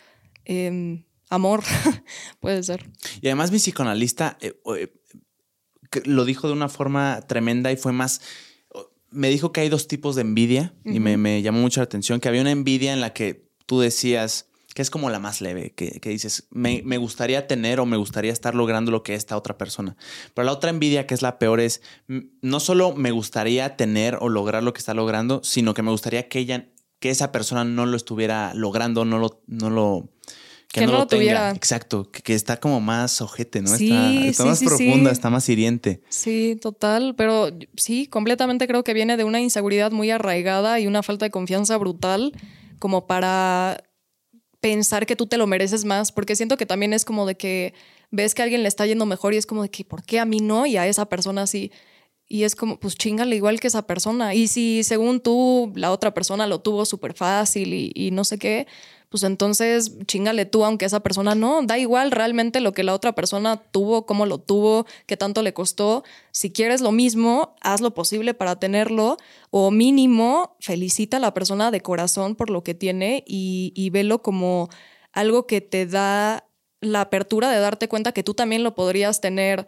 em, 0.46 1.04
amor, 1.30 1.64
puede 2.40 2.64
ser. 2.64 2.90
Y 3.22 3.28
además 3.28 3.52
mi 3.52 3.58
psicoanalista 3.58 4.38
eh, 4.42 4.54
eh, 4.78 4.88
lo 6.06 6.26
dijo 6.26 6.48
de 6.48 6.54
una 6.54 6.70
forma 6.70 7.22
tremenda 7.28 7.72
y 7.72 7.78
fue 7.78 7.92
más 7.92 8.22
me 9.12 9.30
dijo 9.30 9.52
que 9.52 9.62
hay 9.62 9.70
dos 9.70 9.88
tipos 9.88 10.16
de 10.16 10.22
envidia 10.22 10.74
y 10.86 11.00
me, 11.00 11.42
llamó 11.42 11.60
mucho 11.60 11.80
la 11.80 11.86
atención, 11.86 12.20
que 12.20 12.28
había 12.28 12.42
una 12.42 12.52
envidia 12.52 12.94
en 12.94 13.02
la 13.02 13.14
que 13.14 13.50
tú 13.66 13.80
decías, 13.80 14.48
que 14.74 14.82
es 14.82 14.90
como 14.90 15.10
la 15.10 15.20
más 15.20 15.42
leve, 15.42 15.72
que, 15.72 16.00
dices, 16.10 16.48
me, 16.52 16.98
gustaría 16.98 17.48
tener 17.48 17.80
o 17.80 17.86
me 17.86 17.98
gustaría 17.98 18.32
estar 18.32 18.56
logrando 18.56 18.92
lo 18.92 19.04
que 19.04 19.16
esta 19.16 19.38
otra 19.38 19.58
persona. 19.58 19.96
Pero 20.34 20.46
la 20.46 20.52
otra 20.52 20.70
envidia, 20.70 21.08
que 21.08 21.16
es 21.16 21.22
la 21.22 21.40
peor, 21.40 21.60
es 21.60 21.82
no 22.42 22.60
solo 22.60 22.94
me 22.94 23.12
gustaría 23.12 23.76
tener 23.76 24.18
o 24.22 24.30
lograr 24.30 24.64
lo 24.64 24.74
que 24.74 24.80
está 24.80 24.94
logrando, 24.94 25.42
sino 25.44 25.74
que 25.74 25.82
me 25.82 25.92
gustaría 25.92 26.28
que 26.28 26.40
ella, 26.40 26.70
que 27.00 27.10
esa 27.10 27.32
persona 27.32 27.64
no 27.64 27.86
lo 27.86 27.98
estuviera 27.98 28.54
logrando, 28.54 29.06
no 29.06 29.18
lo, 29.18 29.42
no 29.48 29.70
lo 29.70 30.10
que, 30.72 30.86
no, 30.86 30.92
lo, 30.94 31.08
tuviera. 31.08 31.52
Exacto, 31.52 32.10
que, 32.12 32.34
está 32.34 32.60
como 32.60 32.80
más 32.80 33.22
ojete, 33.22 33.62
¿no? 33.62 33.74
está, 33.74 34.46
más 34.46 34.64
profunda, 34.64 35.12
está 35.12 35.30
más 35.30 35.50
hiriente. 35.50 36.02
Sí, 36.10 36.58
total, 36.62 37.16
pero 37.16 37.50
sí, 37.76 38.06
completamente 38.06 38.68
creo 38.68 38.84
que 38.84 38.94
viene 38.94 39.18
de 39.18 39.24
una 39.24 39.40
inseguridad 39.40 39.92
muy 39.92 40.12
arraigada 40.12 40.80
y 40.80 40.86
una 40.86 41.02
falta 41.02 41.26
de 41.26 41.32
confianza 41.32 41.76
brutal 41.78 42.34
como 42.78 43.08
para 43.08 43.84
pensar 44.62 45.06
que 45.06 45.16
tú 45.16 45.26
te 45.26 45.38
lo 45.38 45.48
mereces 45.48 45.86
más, 45.86 46.12
porque 46.12 46.36
siento 46.36 46.58
que 46.58 46.66
también 46.66 46.94
es 46.94 47.04
como 47.04 47.26
de 47.26 47.36
que 47.36 47.74
ves 48.12 48.36
que 48.36 48.42
a 48.42 48.44
alguien 48.44 48.62
le 48.62 48.68
está 48.68 48.86
yendo 48.86 49.06
mejor 49.06 49.34
y 49.34 49.38
es 49.38 49.46
como 49.46 49.64
de 49.64 49.70
que, 49.70 49.86
¿por 49.86 50.04
qué 50.04 50.20
a 50.20 50.26
mí 50.26 50.40
no? 50.40 50.66
Y 50.66 50.78
a 50.78 50.88
esa 50.88 51.08
persona 51.08 51.48
sí. 51.48 51.72
Y 52.32 52.44
es 52.44 52.56
como, 52.56 52.80
pues 52.80 52.96
chingale 52.96 53.36
igual 53.36 53.60
que 53.60 53.68
esa 53.68 53.88
persona. 53.88 54.36
Y 54.36 54.48
si 54.48 54.84
según 54.84 55.20
tú 55.20 55.74
la 55.76 55.92
otra 55.92 56.14
persona 56.14 56.46
lo 56.46 56.62
tuvo 56.62 56.86
súper 56.86 57.16
fácil 57.16 57.74
y, 57.74 58.12
no 58.12 58.24
sé 58.24 58.38
qué, 58.38 58.68
pues 59.10 59.24
entonces 59.24 59.98
chingale 60.06 60.46
tú, 60.46 60.64
aunque 60.64 60.86
esa 60.86 61.00
persona 61.00 61.34
no, 61.34 61.64
da 61.64 61.80
igual 61.80 62.12
realmente 62.12 62.60
lo 62.60 62.72
que 62.74 62.84
la 62.84 62.94
otra 62.94 63.14
persona 63.14 63.58
tuvo, 63.58 64.06
cómo 64.06 64.28
lo 64.28 64.38
tuvo, 64.38 64.86
qué 65.08 65.18
tanto 65.18 65.42
le 65.42 65.54
costó. 65.54 66.04
Si 66.32 66.52
quieres 66.52 66.82
lo 66.82 66.92
mismo, 66.92 67.56
haz 67.62 67.82
lo 67.82 67.96
posible 67.96 68.36
para 68.36 68.60
tenerlo 68.60 69.18
o 69.50 69.72
mínimo 69.72 70.56
felicita 70.60 71.18
a 71.18 71.20
la 71.20 71.34
persona 71.34 71.72
de 71.72 71.82
corazón 71.82 72.36
por 72.36 72.52
lo 72.52 72.64
que 72.64 72.76
tiene 72.76 73.24
y, 73.26 73.74
y 73.76 73.90
velo 73.90 74.22
como 74.22 74.70
algo 75.14 75.48
que 75.48 75.62
te 75.62 75.88
da 75.88 76.46
la 76.80 77.02
apertura 77.02 77.50
de 77.50 77.60
darte 77.60 77.90
cuenta 77.90 78.12
que 78.12 78.24
tú 78.24 78.36
también 78.36 78.64
lo 78.64 78.76
podrías 78.76 79.20
tener 79.20 79.68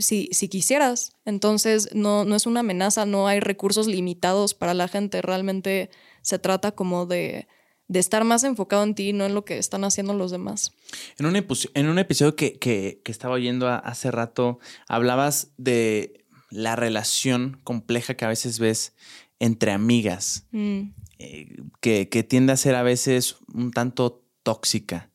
si, 0.00 0.28
si 0.32 0.48
quisieras. 0.48 1.12
Entonces 1.24 1.90
no, 1.94 2.24
no 2.24 2.36
es 2.36 2.46
una 2.46 2.60
amenaza, 2.60 3.06
no 3.06 3.28
hay 3.28 3.40
recursos 3.40 3.86
limitados 3.86 4.54
para 4.54 4.74
la 4.74 4.88
gente, 4.88 5.22
realmente 5.22 5.90
se 6.22 6.38
trata 6.38 6.72
como 6.72 7.06
de 7.06 7.46
de 7.90 7.98
estar 7.98 8.22
más 8.22 8.44
enfocado 8.44 8.84
en 8.84 8.94
ti, 8.94 9.12
no 9.12 9.26
en 9.26 9.34
lo 9.34 9.44
que 9.44 9.58
están 9.58 9.82
haciendo 9.82 10.14
los 10.14 10.30
demás. 10.30 10.70
En 11.18 11.26
un, 11.26 11.34
en 11.34 11.88
un 11.88 11.98
episodio 11.98 12.36
que, 12.36 12.56
que, 12.56 13.02
estaba 13.06 13.34
oyendo 13.34 13.66
hace 13.66 14.12
rato, 14.12 14.60
hablabas 14.86 15.48
de 15.56 16.24
la 16.50 16.76
relación 16.76 17.60
compleja 17.64 18.14
que 18.14 18.24
a 18.24 18.28
veces 18.28 18.60
ves 18.60 18.94
entre 19.40 19.72
amigas, 19.72 20.46
mm. 20.52 20.82
eh, 21.18 21.56
que, 21.80 22.08
que, 22.08 22.22
tiende 22.22 22.52
a 22.52 22.56
ser 22.56 22.76
a 22.76 22.84
veces 22.84 23.38
un 23.52 23.72
tanto 23.72 24.24
tóxica. 24.44 25.10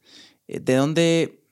Eh, 0.50 0.60
¿De 0.60 0.76
dónde 0.76 1.46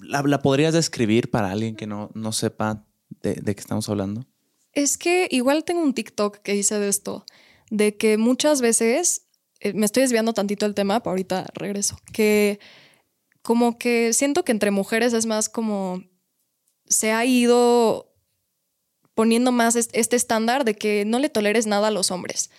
la, 0.00 0.40
podrías 0.40 0.74
describir 0.74 1.30
para 1.30 1.50
alguien 1.50 1.76
que 1.76 1.86
no, 1.86 2.10
no 2.14 2.32
sepa 2.32 2.84
de, 3.22 3.34
de 3.34 3.54
qué 3.54 3.60
estamos 3.60 3.88
hablando? 3.88 4.26
Es 4.72 4.98
que 4.98 5.28
igual 5.30 5.64
tengo 5.64 5.82
un 5.82 5.94
TikTok 5.94 6.38
que 6.38 6.54
hice 6.54 6.78
de 6.78 6.88
esto, 6.88 7.24
de 7.70 7.96
que 7.96 8.16
muchas 8.16 8.60
veces 8.60 9.28
eh, 9.60 9.72
me 9.72 9.86
estoy 9.86 10.02
desviando 10.02 10.32
tantito 10.32 10.66
el 10.66 10.74
tema, 10.74 11.00
pero 11.00 11.10
ahorita 11.10 11.46
regreso, 11.54 11.98
que 12.12 12.60
como 13.42 13.78
que 13.78 14.12
siento 14.12 14.44
que 14.44 14.52
entre 14.52 14.70
mujeres 14.70 15.12
es 15.12 15.26
más 15.26 15.48
como 15.48 16.02
se 16.86 17.12
ha 17.12 17.24
ido 17.24 18.14
poniendo 19.14 19.50
más 19.50 19.74
este 19.74 20.16
estándar 20.16 20.64
de 20.64 20.74
que 20.74 21.04
no 21.04 21.18
le 21.18 21.28
toleres 21.28 21.66
nada 21.66 21.88
a 21.88 21.90
los 21.90 22.10
hombres. 22.10 22.50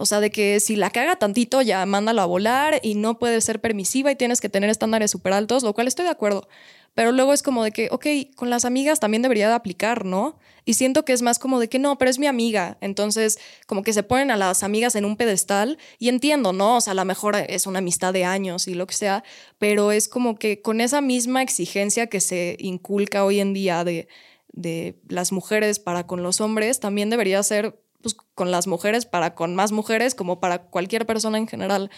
O 0.00 0.06
sea, 0.06 0.20
de 0.20 0.30
que 0.30 0.60
si 0.60 0.76
la 0.76 0.90
caga 0.90 1.16
tantito 1.16 1.60
ya 1.60 1.84
mándalo 1.84 2.22
a 2.22 2.26
volar 2.26 2.78
y 2.84 2.94
no 2.94 3.18
puede 3.18 3.40
ser 3.40 3.60
permisiva 3.60 4.12
y 4.12 4.16
tienes 4.16 4.40
que 4.40 4.48
tener 4.48 4.70
estándares 4.70 5.10
súper 5.10 5.32
altos, 5.32 5.64
lo 5.64 5.74
cual 5.74 5.88
estoy 5.88 6.04
de 6.04 6.12
acuerdo. 6.12 6.48
Pero 6.94 7.10
luego 7.10 7.32
es 7.32 7.42
como 7.42 7.64
de 7.64 7.72
que, 7.72 7.88
ok, 7.90 8.06
con 8.36 8.48
las 8.48 8.64
amigas 8.64 9.00
también 9.00 9.22
debería 9.22 9.48
de 9.48 9.54
aplicar, 9.54 10.04
¿no? 10.04 10.38
Y 10.64 10.74
siento 10.74 11.04
que 11.04 11.12
es 11.12 11.20
más 11.20 11.40
como 11.40 11.58
de 11.58 11.68
que 11.68 11.80
no, 11.80 11.98
pero 11.98 12.12
es 12.12 12.20
mi 12.20 12.28
amiga. 12.28 12.78
Entonces, 12.80 13.40
como 13.66 13.82
que 13.82 13.92
se 13.92 14.04
ponen 14.04 14.30
a 14.30 14.36
las 14.36 14.62
amigas 14.62 14.94
en 14.94 15.04
un 15.04 15.16
pedestal 15.16 15.78
y 15.98 16.10
entiendo, 16.10 16.52
¿no? 16.52 16.76
O 16.76 16.80
sea, 16.80 16.92
a 16.92 16.94
lo 16.94 17.04
mejor 17.04 17.34
es 17.34 17.66
una 17.66 17.80
amistad 17.80 18.12
de 18.12 18.24
años 18.24 18.68
y 18.68 18.74
lo 18.74 18.86
que 18.86 18.94
sea, 18.94 19.24
pero 19.58 19.90
es 19.90 20.08
como 20.08 20.38
que 20.38 20.62
con 20.62 20.80
esa 20.80 21.00
misma 21.00 21.42
exigencia 21.42 22.06
que 22.06 22.20
se 22.20 22.56
inculca 22.60 23.24
hoy 23.24 23.40
en 23.40 23.52
día 23.52 23.82
de, 23.82 24.06
de 24.52 25.00
las 25.08 25.32
mujeres 25.32 25.80
para 25.80 26.06
con 26.06 26.22
los 26.22 26.40
hombres, 26.40 26.78
también 26.78 27.10
debería 27.10 27.42
ser 27.42 27.80
pues, 28.02 28.14
con 28.34 28.50
las 28.50 28.66
mujeres 28.66 29.06
para 29.06 29.34
con 29.34 29.54
más 29.54 29.72
mujeres 29.72 30.14
como 30.14 30.40
para 30.40 30.62
cualquier 30.62 31.06
persona 31.06 31.38
en 31.38 31.48
general. 31.48 31.90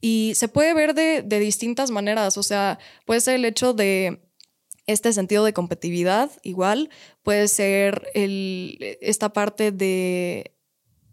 Y 0.00 0.32
se 0.36 0.48
puede 0.48 0.74
ver 0.74 0.94
de, 0.94 1.22
de 1.22 1.38
distintas 1.38 1.90
maneras, 1.90 2.36
o 2.36 2.42
sea, 2.42 2.78
puede 3.06 3.20
ser 3.20 3.36
el 3.36 3.44
hecho 3.44 3.72
de 3.72 4.20
este 4.86 5.12
sentido 5.12 5.44
de 5.44 5.52
competitividad 5.52 6.30
igual, 6.42 6.90
puede 7.22 7.48
ser 7.48 8.08
el, 8.14 8.78
esta 9.00 9.32
parte 9.32 9.72
de, 9.72 10.52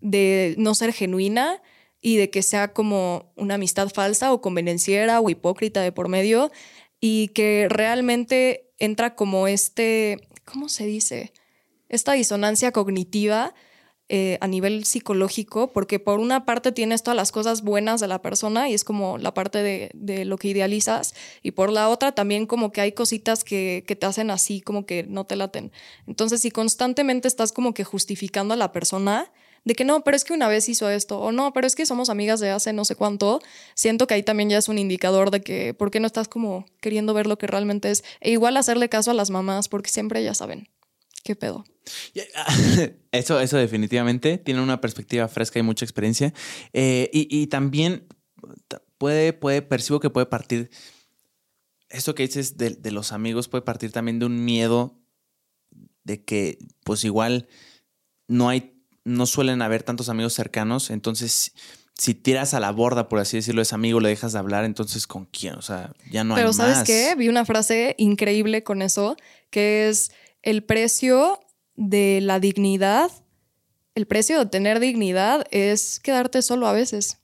de 0.02 0.56
no 0.58 0.76
ser 0.76 0.94
genuina 0.94 1.62
y 2.00 2.18
de 2.18 2.30
que 2.30 2.44
sea 2.44 2.74
como 2.74 3.32
una 3.36 3.56
amistad 3.56 3.90
falsa 3.90 4.34
o 4.34 4.42
convenenciera 4.42 5.22
o 5.22 5.30
hipócrita 5.30 5.82
de 5.82 5.92
por 5.92 6.10
medio 6.10 6.52
y 7.00 7.30
que 7.30 7.68
realmente 7.70 8.72
entra 8.78 9.16
como 9.16 9.48
este, 9.48 10.28
¿cómo 10.46 10.70
se 10.70 10.86
dice? 10.86 11.34
Esta 11.90 12.14
disonancia 12.14 12.72
cognitiva 12.72 13.54
eh, 14.16 14.38
a 14.42 14.48
nivel 14.48 14.86
psicológico, 14.86 15.72
porque 15.74 15.98
por 15.98 16.20
una 16.20 16.46
parte 16.46 16.72
tienes 16.72 17.02
todas 17.02 17.16
las 17.16 17.32
cosas 17.32 17.64
buenas 17.64 18.00
de 18.00 18.06
la 18.08 18.22
persona 18.22 18.70
y 18.70 18.76
es 18.76 18.84
como 18.84 19.18
la 19.18 19.34
parte 19.34 19.64
de, 19.64 20.26
lo 20.26 20.38
que 20.38 20.50
idealizas, 20.50 21.16
y 21.42 21.50
por 21.50 21.72
la 21.72 21.90
otra 21.90 22.12
también 22.12 22.46
como 22.46 22.72
que 22.72 22.82
hay 22.82 22.92
cositas 22.92 23.44
que, 23.44 23.84
que, 23.88 23.96
te 23.96 24.06
hacen 24.06 24.30
así, 24.30 24.62
como 24.62 24.86
que 24.86 25.02
no 25.02 25.26
te 25.26 25.36
laten. 25.36 25.72
Entonces, 26.06 26.42
si 26.42 26.52
constantemente 26.52 27.28
estás 27.28 27.52
como 27.52 27.74
que 27.74 27.84
justificando 27.84 28.54
a 28.54 28.58
la 28.58 28.72
persona, 28.72 29.32
de 29.66 29.74
que 29.74 29.84
no, 29.84 30.04
pero 30.04 30.16
es 30.16 30.26
que 30.26 30.34
una 30.34 30.48
vez 30.48 30.70
hizo 30.70 30.92
esto, 30.92 31.20
o 31.20 31.32
no, 31.32 31.52
pero 31.52 31.66
es 31.66 31.76
que 31.76 31.88
somos 31.88 32.12
amigas 32.12 32.40
de 32.40 32.52
hace 32.52 32.72
no 32.72 32.86
sé 32.86 32.96
cuánto, 32.96 33.42
siento 33.74 34.06
que 34.06 34.14
ahí 34.14 34.22
también 34.22 34.48
ya 34.48 34.60
es 34.60 34.70
un 34.70 34.78
indicador 34.78 35.32
de 35.32 35.42
que, 35.42 35.74
¿por 35.74 35.90
qué 35.90 36.00
no 36.00 36.06
estás 36.06 36.28
como 36.28 36.68
queriendo 36.82 37.16
ver 37.16 37.26
lo 37.26 37.40
que 37.40 37.48
realmente 37.48 37.90
es? 37.90 38.04
E 38.22 38.30
igual 38.30 38.58
hacerle 38.58 38.90
caso 38.90 39.10
a 39.10 39.16
las 39.16 39.32
mamás, 39.32 39.70
porque 39.70 39.90
siempre 39.90 40.24
ya 40.24 40.36
saben. 40.36 40.70
¿Qué 41.24 41.36
pedo? 41.36 41.64
Eso, 43.12 43.40
eso 43.40 43.58
definitivamente 43.58 44.38
tiene 44.38 44.62
una 44.62 44.82
perspectiva 44.82 45.28
fresca 45.28 45.60
y 45.60 45.64
mucha 45.64 45.86
experiencia. 45.86 46.34
Eh, 46.72 47.10
y, 47.12 47.48
también 47.48 48.08
puede, 48.98 49.34
puede, 49.34 49.62
percibo 49.62 50.00
que 50.00 50.10
puede 50.10 50.26
partir, 50.26 50.72
esto 51.90 52.16
que 52.16 52.24
dices 52.24 52.58
de, 52.58 52.72
de, 52.72 52.92
los 52.92 53.12
amigos 53.12 53.50
puede 53.50 53.62
partir 53.62 53.92
también 53.92 54.18
de 54.18 54.26
un 54.26 54.44
miedo 54.44 55.00
de 56.04 56.24
que 56.24 56.58
pues 56.84 57.04
igual 57.04 57.48
no 58.28 58.50
hay, 58.50 58.82
no 59.04 59.26
suelen 59.26 59.62
haber 59.62 59.84
tantos 59.84 60.10
amigos 60.10 60.34
cercanos, 60.34 60.90
entonces 60.90 61.54
si 61.96 62.16
tiras 62.16 62.54
a 62.54 62.60
la 62.60 62.72
borda, 62.72 63.08
por 63.08 63.20
así 63.20 63.38
decirlo, 63.38 63.62
ese 63.62 63.76
amigo, 63.76 64.00
le 64.00 64.10
dejas 64.10 64.34
de 64.34 64.40
hablar, 64.40 64.66
entonces 64.66 65.06
¿con 65.06 65.26
quién? 65.26 65.56
O 65.56 65.62
sea, 65.62 65.94
ya 66.12 66.24
no 66.24 66.36
hay 66.36 66.42
Pero 66.42 66.54
¿sabes 66.54 66.84
qué? 66.84 67.14
Vi 67.16 67.30
una 67.30 67.46
frase 67.46 67.96
increíble 67.98 68.64
con 68.64 68.82
eso, 68.82 69.16
que 69.52 69.90
es 69.90 70.12
el 70.44 70.64
precio 70.64 71.40
de 71.76 72.20
la 72.22 72.40
dignidad, 72.40 73.12
el 73.96 74.06
precio 74.06 74.38
de 74.40 74.46
tener 74.46 74.80
dignidad 74.80 75.46
es 75.52 76.00
quedarte 76.00 76.42
solo 76.42 76.68
a 76.68 76.74
veces. 76.74 77.18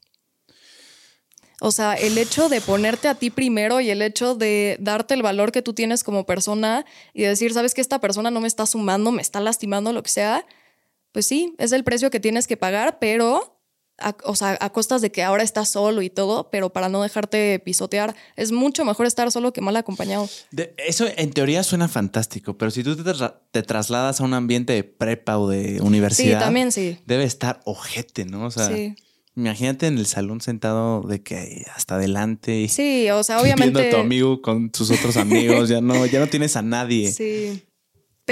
O 1.61 1.72
sea, 1.72 1.93
el 1.93 2.17
hecho 2.17 2.47
de 2.47 2.61
ponerte 2.61 3.09
a 3.09 3.15
ti 3.15 3.30
primero 3.30 3.82
y 3.82 3.89
el 3.89 4.01
hecho 4.01 4.34
de 4.34 4.78
darte 4.80 5.13
el 5.13 5.22
valor 5.22 5.51
que 5.51 5.61
tú 5.61 5.74
tienes 5.74 6.05
como 6.05 6.26
persona 6.26 6.86
y 7.13 7.24
decir, 7.24 7.53
sabes 7.53 7.74
que 7.74 7.82
esta 7.82 7.99
persona 7.99 8.32
no 8.32 8.39
me 8.39 8.47
está 8.47 8.65
sumando, 8.65 9.11
me 9.11 9.22
está 9.22 9.41
lastimando, 9.41 9.91
lo 9.91 10.01
que 10.01 10.09
sea, 10.09 10.45
pues 11.11 11.28
sí, 11.28 11.55
es 11.57 11.74
el 11.74 11.84
precio 11.84 12.11
que 12.11 12.22
tienes 12.22 12.47
que 12.47 12.55
pagar, 12.55 12.97
pero 12.99 13.59
o 14.24 14.36
sea, 14.36 14.58
a 14.60 14.70
costas 14.72 15.02
de 15.02 15.12
que 15.12 15.24
ahora 15.24 15.43
estás 15.43 15.70
solo 15.70 16.02
y 16.02 16.10
todo, 16.10 16.50
pero 16.50 16.72
para 16.72 16.89
no 16.89 17.02
dejarte 17.02 17.60
pisotear, 17.60 18.16
es 18.36 18.52
mucho 18.52 18.86
mejor 18.86 19.06
estar 19.06 19.32
solo 19.32 19.54
que 19.54 19.62
mal 19.62 19.76
acompañado. 19.76 20.30
eso 20.78 21.06
en 21.16 21.32
teoría 21.32 21.64
suena 21.64 21.88
fantástico, 21.88 22.58
pero 22.58 22.72
si 22.72 22.84
tú 22.84 22.95
te, 23.52 23.64
trasladas 23.64 24.22
a 24.22 24.24
un 24.24 24.34
ambiente 24.34 24.74
de 24.74 24.84
prepa 24.84 25.38
o 25.38 25.50
de 25.50 25.82
universidad, 25.82 26.39
sí, 26.39 26.43
también 26.43 26.72
sí. 26.72 27.00
debe 27.06 27.24
estar 27.24 27.60
ojete, 27.66 28.26
¿no? 28.26 28.45
O 28.45 28.52
sea, 28.52 28.70
imagínate 29.36 29.88
en 29.88 29.97
el 29.97 30.06
salón 30.06 30.41
sentado 30.41 31.02
de 31.02 31.22
que 31.22 31.66
hasta 31.76 31.95
adelante. 31.95 32.68
Sí, 32.70 33.10
o 33.10 33.24
sea, 33.24 33.41
obviamente. 33.41 33.72
Viendo 33.80 33.97
a 33.97 34.00
tu 34.00 34.06
amigo 34.06 34.41
con 34.41 34.72
sus 34.74 34.91
otros 34.91 35.18
amigos, 35.18 35.70
ya 35.70 35.82
no, 35.82 36.06
ya 36.06 36.20
no 36.20 36.28
tienes 36.28 36.56
a 36.56 36.62
nadie. 36.62 37.12
Sí. 37.12 37.64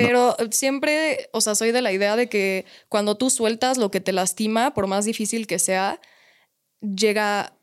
Pero 0.01 0.35
siempre, 0.51 1.29
o 1.33 1.41
sea, 1.41 1.55
soy 1.55 1.71
de 1.71 1.81
la 1.81 1.91
idea 1.91 2.15
de 2.15 2.29
que 2.29 2.65
cuando 2.89 3.17
tú 3.17 3.29
sueltas 3.29 3.77
lo 3.77 3.91
que 3.91 4.01
te 4.01 4.11
lastima, 4.13 4.73
por 4.73 4.87
más 4.87 5.05
difícil 5.05 5.47
que 5.47 5.59
sea, 5.59 5.99
llega 6.81 7.53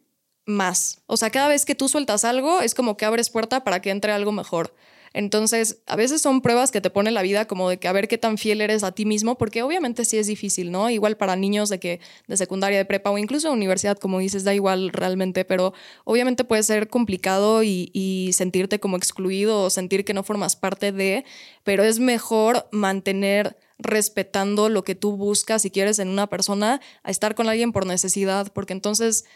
más. 0.46 1.02
O 1.06 1.16
sea, 1.16 1.30
cada 1.30 1.48
vez 1.48 1.64
que 1.64 1.74
tú 1.74 1.88
sueltas 1.88 2.24
algo, 2.24 2.60
es 2.60 2.74
como 2.74 2.96
que 2.96 3.04
abres 3.04 3.30
puerta 3.30 3.64
para 3.64 3.80
que 3.80 3.90
entre 3.90 4.12
algo 4.12 4.32
mejor. 4.32 4.74
Entonces, 5.14 5.78
a 5.86 5.94
veces 5.94 6.20
son 6.20 6.42
pruebas 6.42 6.72
que 6.72 6.80
te 6.80 6.90
pone 6.90 7.12
la 7.12 7.22
vida 7.22 7.46
como 7.46 7.70
de 7.70 7.78
que 7.78 7.86
a 7.86 7.92
ver 7.92 8.08
qué 8.08 8.18
tan 8.18 8.36
fiel 8.36 8.60
eres 8.60 8.82
a 8.82 8.90
ti 8.92 9.06
mismo, 9.06 9.38
porque 9.38 9.62
obviamente 9.62 10.04
sí 10.04 10.18
es 10.18 10.26
difícil, 10.26 10.72
¿no? 10.72 10.90
Igual 10.90 11.16
para 11.16 11.36
niños 11.36 11.68
de 11.68 11.78
que 11.78 12.00
de 12.26 12.36
secundaria, 12.36 12.78
de 12.78 12.84
prepa 12.84 13.10
o 13.12 13.16
incluso 13.18 13.46
de 13.48 13.54
universidad, 13.54 13.96
como 13.96 14.18
dices, 14.18 14.42
da 14.42 14.52
igual 14.52 14.90
realmente, 14.90 15.44
pero 15.44 15.72
obviamente 16.04 16.42
puede 16.42 16.64
ser 16.64 16.88
complicado 16.88 17.62
y, 17.62 17.90
y 17.94 18.32
sentirte 18.32 18.80
como 18.80 18.96
excluido 18.96 19.62
o 19.62 19.70
sentir 19.70 20.04
que 20.04 20.14
no 20.14 20.24
formas 20.24 20.56
parte 20.56 20.90
de, 20.90 21.24
pero 21.62 21.84
es 21.84 22.00
mejor 22.00 22.68
mantener 22.72 23.56
respetando 23.78 24.68
lo 24.68 24.82
que 24.82 24.96
tú 24.96 25.16
buscas 25.16 25.62
si 25.62 25.70
quieres 25.70 26.00
en 26.00 26.08
una 26.08 26.28
persona 26.28 26.80
a 27.04 27.10
estar 27.12 27.36
con 27.36 27.48
alguien 27.48 27.70
por 27.70 27.86
necesidad, 27.86 28.52
porque 28.52 28.72
entonces 28.72 29.26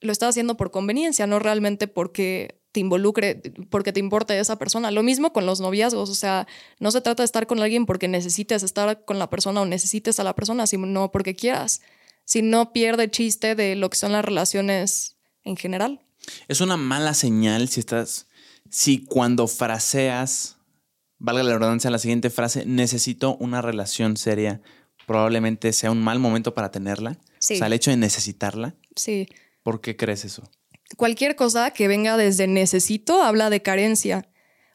lo 0.00 0.10
estás 0.10 0.30
haciendo 0.30 0.56
por 0.56 0.72
conveniencia, 0.72 1.28
no 1.28 1.38
realmente 1.38 1.86
porque 1.86 2.60
te 2.78 2.80
involucre, 2.80 3.42
porque 3.70 3.92
te 3.92 3.98
importe 3.98 4.38
esa 4.38 4.56
persona. 4.56 4.92
Lo 4.92 5.02
mismo 5.02 5.32
con 5.32 5.46
los 5.46 5.60
noviazgos, 5.60 6.10
o 6.10 6.14
sea, 6.14 6.46
no 6.78 6.92
se 6.92 7.00
trata 7.00 7.24
de 7.24 7.24
estar 7.24 7.48
con 7.48 7.58
alguien 7.58 7.86
porque 7.86 8.06
necesites 8.06 8.62
estar 8.62 9.04
con 9.04 9.18
la 9.18 9.28
persona 9.28 9.60
o 9.60 9.66
necesites 9.66 10.20
a 10.20 10.24
la 10.24 10.36
persona, 10.36 10.64
sino 10.68 11.10
porque 11.10 11.34
quieras. 11.34 11.80
Si 12.24 12.40
no 12.40 12.72
pierde 12.72 13.10
chiste 13.10 13.56
de 13.56 13.74
lo 13.74 13.90
que 13.90 13.96
son 13.96 14.12
las 14.12 14.24
relaciones 14.24 15.16
en 15.42 15.56
general. 15.56 16.00
Es 16.46 16.60
una 16.60 16.76
mala 16.76 17.14
señal 17.14 17.68
si 17.68 17.80
estás, 17.80 18.28
si 18.70 19.04
cuando 19.04 19.48
fraseas, 19.48 20.58
valga 21.18 21.42
la 21.42 21.58
redundancia, 21.58 21.90
la 21.90 21.98
siguiente 21.98 22.30
frase, 22.30 22.64
necesito 22.64 23.36
una 23.38 23.60
relación 23.60 24.16
seria, 24.16 24.60
probablemente 25.04 25.72
sea 25.72 25.90
un 25.90 26.00
mal 26.00 26.20
momento 26.20 26.54
para 26.54 26.70
tenerla. 26.70 27.18
Sí. 27.40 27.54
O 27.54 27.58
sea, 27.58 27.66
el 27.66 27.72
hecho 27.72 27.90
de 27.90 27.96
necesitarla. 27.96 28.76
Sí. 28.94 29.28
¿Por 29.64 29.80
qué 29.80 29.96
crees 29.96 30.24
eso? 30.24 30.48
Cualquier 30.96 31.36
cosa 31.36 31.70
que 31.70 31.88
venga 31.88 32.16
desde 32.16 32.46
necesito 32.46 33.22
habla 33.22 33.50
de 33.50 33.62
carencia, 33.62 34.28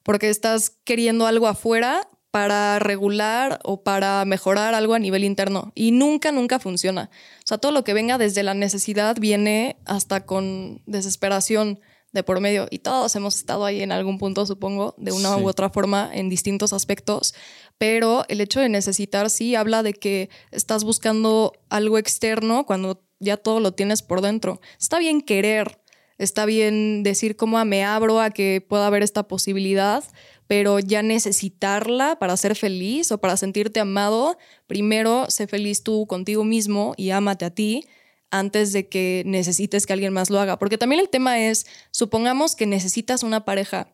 porque 0.03 0.30
estás 0.30 0.70
queriendo 0.84 1.28
algo 1.28 1.47
afuera 1.47 2.09
para 2.32 2.80
regular 2.80 3.59
o 3.64 3.84
para 3.84 4.26
mejorar 4.26 4.74
algo 4.74 4.95
a 4.95 4.99
nivel 4.99 5.24
interno 5.24 5.72
y 5.76 5.91
nunca, 5.91 6.32
nunca 6.32 6.57
funciona. 6.57 7.11
O 7.39 7.47
sea, 7.47 7.59
todo 7.59 7.72
lo 7.72 7.84
que 7.84 7.93
venga 7.93 8.18
desde 8.18 8.41
la 8.41 8.55
necesidad 8.55 9.18
viene 9.20 9.78
hasta 9.86 10.26
con 10.26 10.82
desesperación 10.88 11.80
de 12.11 12.24
por 12.24 12.39
medio 12.39 12.68
y 12.72 12.80
todos 12.80 13.16
hemos 13.16 13.36
estado 13.36 13.66
ahí 13.66 13.82
en 13.82 13.91
algún 13.91 14.18
punto, 14.18 14.45
supongo, 14.45 14.95
de 14.97 15.11
una 15.11 15.38
u 15.38 15.47
otra 15.47 15.70
forma 15.70 16.09
en 16.11 16.30
distintos 16.30 16.74
aspectos, 16.74 17.36
pero 17.78 18.26
el 18.30 18.39
hecho 18.41 18.59
de 18.59 18.70
necesitar 18.70 19.30
sí 19.30 19.53
habla 19.55 19.84
de 19.84 19.93
que 19.93 20.30
estás 20.51 20.84
buscando 20.84 21.53
algo 21.70 21.97
externo 21.97 22.66
cuando 22.66 23.03
ya 23.20 23.38
todo 23.38 23.59
lo 23.59 23.74
tienes 23.74 24.01
por 24.01 24.22
dentro. 24.22 24.59
Está 24.80 24.99
bien 24.99 25.22
querer, 25.22 25.82
Está 26.18 26.45
bien 26.45 27.03
decir 27.03 27.36
cómo 27.36 27.64
me 27.66 27.84
abro 27.84 28.22
a 28.22 28.30
que 28.30 28.66
pueda 28.68 28.88
haber 28.88 29.03
esta 29.03 29.28
posibilidad, 29.28 30.03
pero 30.47 30.80
ya 30.80 31.01
necesitarla 31.01 32.18
para 32.20 32.38
ser 32.38 32.55
feliz 32.55 33.11
o 33.11 33.18
para 33.20 33.38
sentirte 33.38 33.80
amado, 33.80 34.38
primero 34.68 35.26
sé 35.30 35.47
feliz 35.47 35.84
tú 35.84 36.05
contigo 36.07 36.43
mismo 36.43 36.93
y 36.97 37.09
ámate 37.09 37.45
a 37.45 37.49
ti 37.49 37.86
antes 38.30 38.74
de 38.74 38.89
que 38.89 39.24
necesites 39.26 39.86
que 39.86 39.93
alguien 39.93 40.14
más 40.14 40.30
lo 40.30 40.39
haga. 40.39 40.57
Porque 40.57 40.78
también 40.78 40.99
el 40.99 41.09
tema 41.09 41.39
es, 41.39 41.66
supongamos 41.91 42.55
que 42.55 42.66
necesitas 42.66 43.24
una 43.24 43.45
pareja 43.45 43.93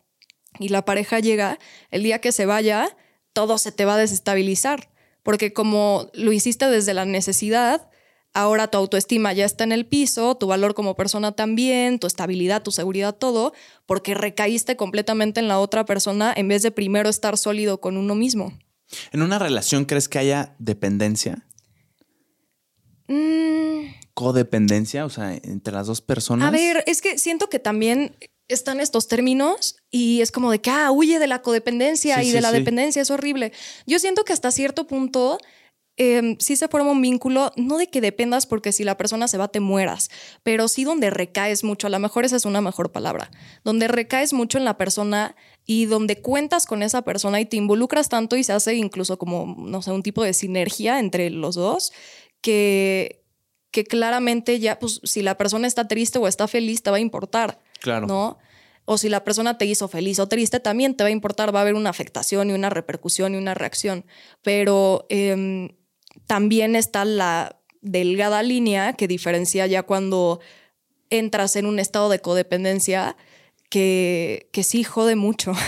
y 0.60 0.70
la 0.70 0.86
pareja 0.86 1.20
llega, 1.20 1.60
el 1.92 2.04
día 2.04 2.20
que 2.20 2.32
se 2.32 2.46
vaya, 2.46 2.96
todo 3.34 3.58
se 3.58 3.72
te 3.72 3.86
va 3.86 3.96
a 3.96 3.98
desestabilizar. 3.98 4.90
Porque 5.24 5.54
como 5.54 6.10
lo 6.14 6.32
hiciste 6.32 6.70
desde 6.70 6.94
la 6.94 7.06
necesidad, 7.06 7.90
ahora 8.40 8.68
tu 8.68 8.78
autoestima 8.78 9.34
ya 9.34 9.46
está 9.46 9.64
en 9.64 9.72
el 9.72 9.86
piso, 9.86 10.36
tu 10.36 10.48
valor 10.48 10.74
como 10.74 10.96
persona 10.96 11.32
también, 11.32 12.00
tu 12.00 12.08
estabilidad, 12.08 12.64
tu 12.64 12.72
seguridad, 12.72 13.16
todo, 13.16 13.54
porque 13.86 14.14
recaíste 14.14 14.76
completamente 14.76 15.40
en 15.40 15.48
la 15.48 15.60
otra 15.60 15.86
persona 15.86 16.34
en 16.36 16.48
vez 16.48 16.62
de 16.62 16.72
primero 16.72 17.10
estar 17.10 17.38
sólido 17.38 17.80
con 17.80 17.98
uno 17.98 18.16
mismo. 18.16 18.58
¿En 19.12 19.22
una 19.22 19.40
relación 19.40 19.86
crees 19.86 20.10
que 20.10 20.20
haya 20.20 20.56
dependencia? 20.60 21.46
Mm. 23.08 23.94
¿Codependencia? 24.14 25.06
O 25.06 25.10
sea, 25.10 25.34
entre 25.36 25.74
las 25.74 25.88
dos 25.88 26.02
personas. 26.02 26.48
A 26.48 26.52
ver, 26.52 26.84
es 26.88 27.02
que 27.02 27.18
siento 27.18 27.50
que 27.50 27.60
también 27.60 28.16
están 28.48 28.80
estos 28.80 29.08
términos 29.08 29.78
y 29.92 30.22
es 30.22 30.32
como 30.32 30.52
de 30.52 30.60
que, 30.60 30.72
ah, 30.72 30.92
huye 30.92 31.20
de 31.20 31.28
la 31.28 31.42
codependencia 31.42 32.22
y 32.24 32.32
de 32.32 32.42
la 32.42 32.52
dependencia, 32.52 33.02
es 33.02 33.12
horrible. 33.12 33.54
Yo 33.86 34.00
siento 34.00 34.26
que 34.26 34.34
hasta 34.34 34.52
cierto 34.52 34.88
punto 34.88 35.38
eh, 36.02 36.38
sí 36.40 36.56
se 36.56 36.70
forma 36.70 36.92
un 36.92 37.02
vínculo, 37.02 37.52
no 37.58 37.78
de 37.78 37.90
que 37.90 38.00
dependas 38.00 38.46
porque 38.46 38.72
si 38.72 38.86
la 38.86 38.96
persona 38.96 39.28
se 39.28 39.38
va 39.38 39.50
te 39.50 39.60
mueras, 39.60 40.10
pero 40.44 40.70
sí 40.70 40.86
donde 40.86 41.10
recaes 41.10 41.66
mucho, 41.66 41.88
a 41.88 41.90
lo 41.90 42.00
mejor 42.00 42.24
esa 42.24 42.38
es 42.38 42.46
una 42.46 42.62
mejor 42.62 42.94
palabra, 42.94 43.30
donde 43.66 43.90
recaes 43.90 44.32
mucho 44.32 44.58
en 44.58 44.64
la 44.64 44.78
persona 44.78 45.36
y 45.66 45.88
donde 45.88 46.22
cuentas 46.22 46.66
con 46.66 46.84
esa 46.84 47.02
persona 47.02 47.42
y 47.42 47.46
te 47.46 47.58
involucras 47.58 48.08
tanto 48.08 48.38
y 48.38 48.46
se 48.46 48.54
hace 48.54 48.76
incluso 48.76 49.20
como, 49.20 49.58
no 49.60 49.82
sé, 49.82 49.92
un 49.92 50.02
tipo 50.02 50.24
de 50.24 50.34
sinergia 50.34 51.00
entre 51.00 51.30
los 51.30 51.56
dos 51.56 51.92
que, 52.40 53.22
que 53.70 53.84
claramente 53.84 54.58
ya, 54.62 54.80
pues 54.80 55.02
si 55.04 55.22
la 55.22 55.38
persona 55.38 55.68
está 55.68 55.90
triste 55.90 56.18
o 56.18 56.30
está 56.30 56.48
feliz, 56.48 56.82
te 56.82 56.92
va 56.92 56.98
a 56.98 57.02
importar. 57.02 57.60
Claro. 57.82 58.08
¿No? 58.08 58.38
o 58.92 58.98
si 58.98 59.08
la 59.08 59.24
persona 59.24 59.60
te 59.60 59.66
hizo 59.68 59.88
feliz 59.88 60.20
o 60.20 60.28
triste, 60.28 60.60
también 60.60 60.96
te 60.96 61.04
va 61.04 61.10
a 61.10 61.12
importar, 61.12 61.54
va 61.54 61.60
a 61.60 61.62
haber 61.62 61.76
una 61.76 61.92
afectación 61.92 62.50
y 62.50 62.54
una 62.54 62.72
repercusión 62.72 63.36
y 63.36 63.38
una 63.38 63.54
reacción. 63.54 64.04
Pero 64.42 65.06
em, 65.10 65.70
también 66.30 66.76
está 66.76 67.06
la 67.06 67.60
delgada 67.82 68.44
línea 68.44 68.94
que 68.94 69.08
diferencia 69.08 69.66
ya 69.66 69.82
cuando 69.82 70.40
entras 71.10 71.56
en 71.56 71.66
un 71.66 71.80
estado 71.80 72.08
de 72.08 72.20
codependencia 72.20 73.18
que, 73.72 74.48
que 74.54 74.62
sí 74.62 74.84
jode 74.84 75.16
mucho. 75.16 75.54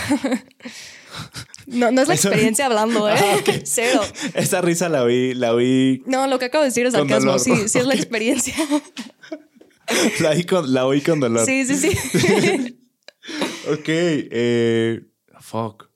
No, 1.66 1.92
no 1.92 2.02
es 2.02 2.08
la 2.08 2.14
experiencia 2.14 2.66
hablando, 2.66 3.08
¿eh? 3.08 3.14
Ah, 3.16 3.36
Cero. 3.64 4.00
Esa 4.34 4.60
risa 4.60 4.88
la 4.88 5.04
oí, 5.04 5.32
la 5.32 5.54
oí. 5.54 6.02
No, 6.06 6.26
lo 6.26 6.40
que 6.40 6.46
acabo 6.46 6.62
de 6.62 6.70
decir 6.70 6.86
es 6.86 6.92
sarcasmo. 6.92 7.38
Sí, 7.38 7.68
sí 7.68 7.78
es 7.78 7.86
la 7.86 7.94
experiencia. 7.94 8.54
La, 10.20 10.30
oí 10.30 10.44
con, 10.44 10.72
la 10.72 10.86
oí 10.86 11.00
con 11.02 11.20
dolor. 11.20 11.46
Sí, 11.46 11.64
sí, 11.66 11.76
sí. 11.76 12.78
ok. 13.70 13.86
Eh, 13.86 15.02
fuck. 15.38 15.88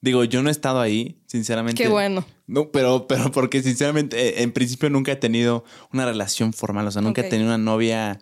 Digo, 0.00 0.22
yo 0.24 0.42
no 0.42 0.50
he 0.50 0.52
estado 0.52 0.80
ahí, 0.80 1.18
sinceramente. 1.26 1.82
Qué 1.82 1.88
bueno. 1.88 2.24
No, 2.52 2.70
pero, 2.70 3.06
pero 3.08 3.30
porque 3.32 3.62
sinceramente, 3.62 4.28
eh, 4.28 4.42
en 4.42 4.52
principio 4.52 4.90
nunca 4.90 5.12
he 5.12 5.16
tenido 5.16 5.64
una 5.92 6.04
relación 6.04 6.52
formal. 6.52 6.86
O 6.86 6.90
sea, 6.90 7.00
nunca 7.00 7.22
he 7.22 7.28
tenido 7.30 7.48
una 7.48 7.58
novia 7.58 8.20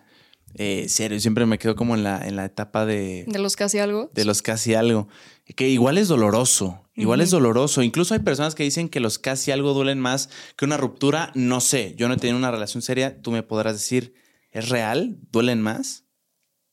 eh, 0.55 0.87
serio. 0.87 1.19
Siempre 1.19 1.45
me 1.45 1.59
quedo 1.59 1.75
como 1.75 1.95
en 1.95 2.03
la, 2.03 2.25
en 2.25 2.37
la 2.37 2.45
etapa 2.45 2.85
de. 2.85 3.25
De 3.27 3.39
los 3.39 3.57
casi 3.57 3.79
algo. 3.79 4.09
De 4.13 4.23
los 4.23 4.41
casi 4.41 4.73
algo. 4.73 5.09
Que 5.55 5.67
igual 5.67 5.97
es 5.97 6.07
doloroso. 6.07 6.81
Igual 6.95 7.19
es 7.19 7.31
doloroso. 7.31 7.83
Incluso 7.83 8.13
hay 8.13 8.21
personas 8.21 8.55
que 8.55 8.63
dicen 8.63 8.87
que 8.87 9.01
los 9.01 9.19
casi 9.19 9.51
algo 9.51 9.73
duelen 9.73 9.99
más 9.99 10.29
que 10.55 10.63
una 10.63 10.77
ruptura. 10.77 11.31
No 11.35 11.59
sé. 11.59 11.93
Yo 11.97 12.07
no 12.07 12.13
he 12.13 12.17
tenido 12.17 12.37
una 12.37 12.51
relación 12.51 12.81
seria. 12.81 13.21
Tú 13.21 13.31
me 13.31 13.43
podrás 13.43 13.73
decir, 13.73 14.13
¿es 14.51 14.69
real? 14.69 15.17
¿Duelen 15.29 15.61
más? 15.61 16.05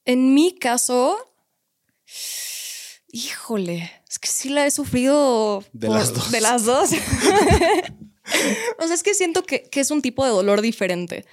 En 0.05 0.33
mi 0.33 0.55
caso. 0.55 1.17
Híjole, 3.11 3.91
es 4.09 4.19
que 4.19 4.29
sí 4.29 4.51
la 4.51 4.67
he 4.67 4.71
sufrido 4.71 5.65
de 5.73 5.89
las 5.89 6.13
dos. 6.13 6.31
De 6.31 6.41
las 6.41 6.65
dos. 6.65 6.91
o 8.79 8.87
sea, 8.87 8.95
es 8.95 9.03
que 9.03 9.15
siento 9.15 9.43
que, 9.43 9.69
es 9.73 9.91
un 9.91 10.03
tipo 10.03 10.25
de 10.25 10.31
dolor 10.31 10.61
diferente. 10.61 11.25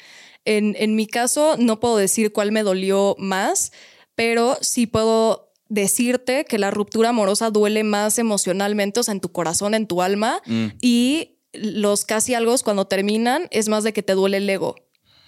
En, 0.45 0.75
en, 0.79 0.95
mi 0.95 1.07
caso, 1.07 1.55
no 1.57 1.79
puedo 1.79 1.97
decir 1.97 2.31
cuál 2.31 2.51
me 2.51 2.63
dolió 2.63 3.15
más, 3.17 3.71
pero 4.15 4.57
sí 4.61 4.87
puedo 4.87 5.51
decirte 5.67 6.45
que 6.45 6.59
la 6.59 6.71
ruptura 6.71 7.09
amorosa 7.09 7.49
duele 7.49 7.83
más 7.83 8.19
emocionalmente, 8.19 8.99
o 8.99 9.03
sea, 9.03 9.13
en 9.13 9.19
tu 9.19 9.31
corazón, 9.31 9.73
en 9.73 9.87
tu 9.87 10.01
alma, 10.01 10.41
mm. 10.45 10.67
y 10.81 11.39
los 11.53 12.05
casi 12.05 12.33
algo 12.33 12.55
cuando 12.63 12.85
terminan 12.85 13.47
es 13.51 13.67
más 13.67 13.83
de 13.83 13.93
que 13.93 14.03
te 14.03 14.13
duele 14.13 14.37
el 14.37 14.49
ego. 14.49 14.75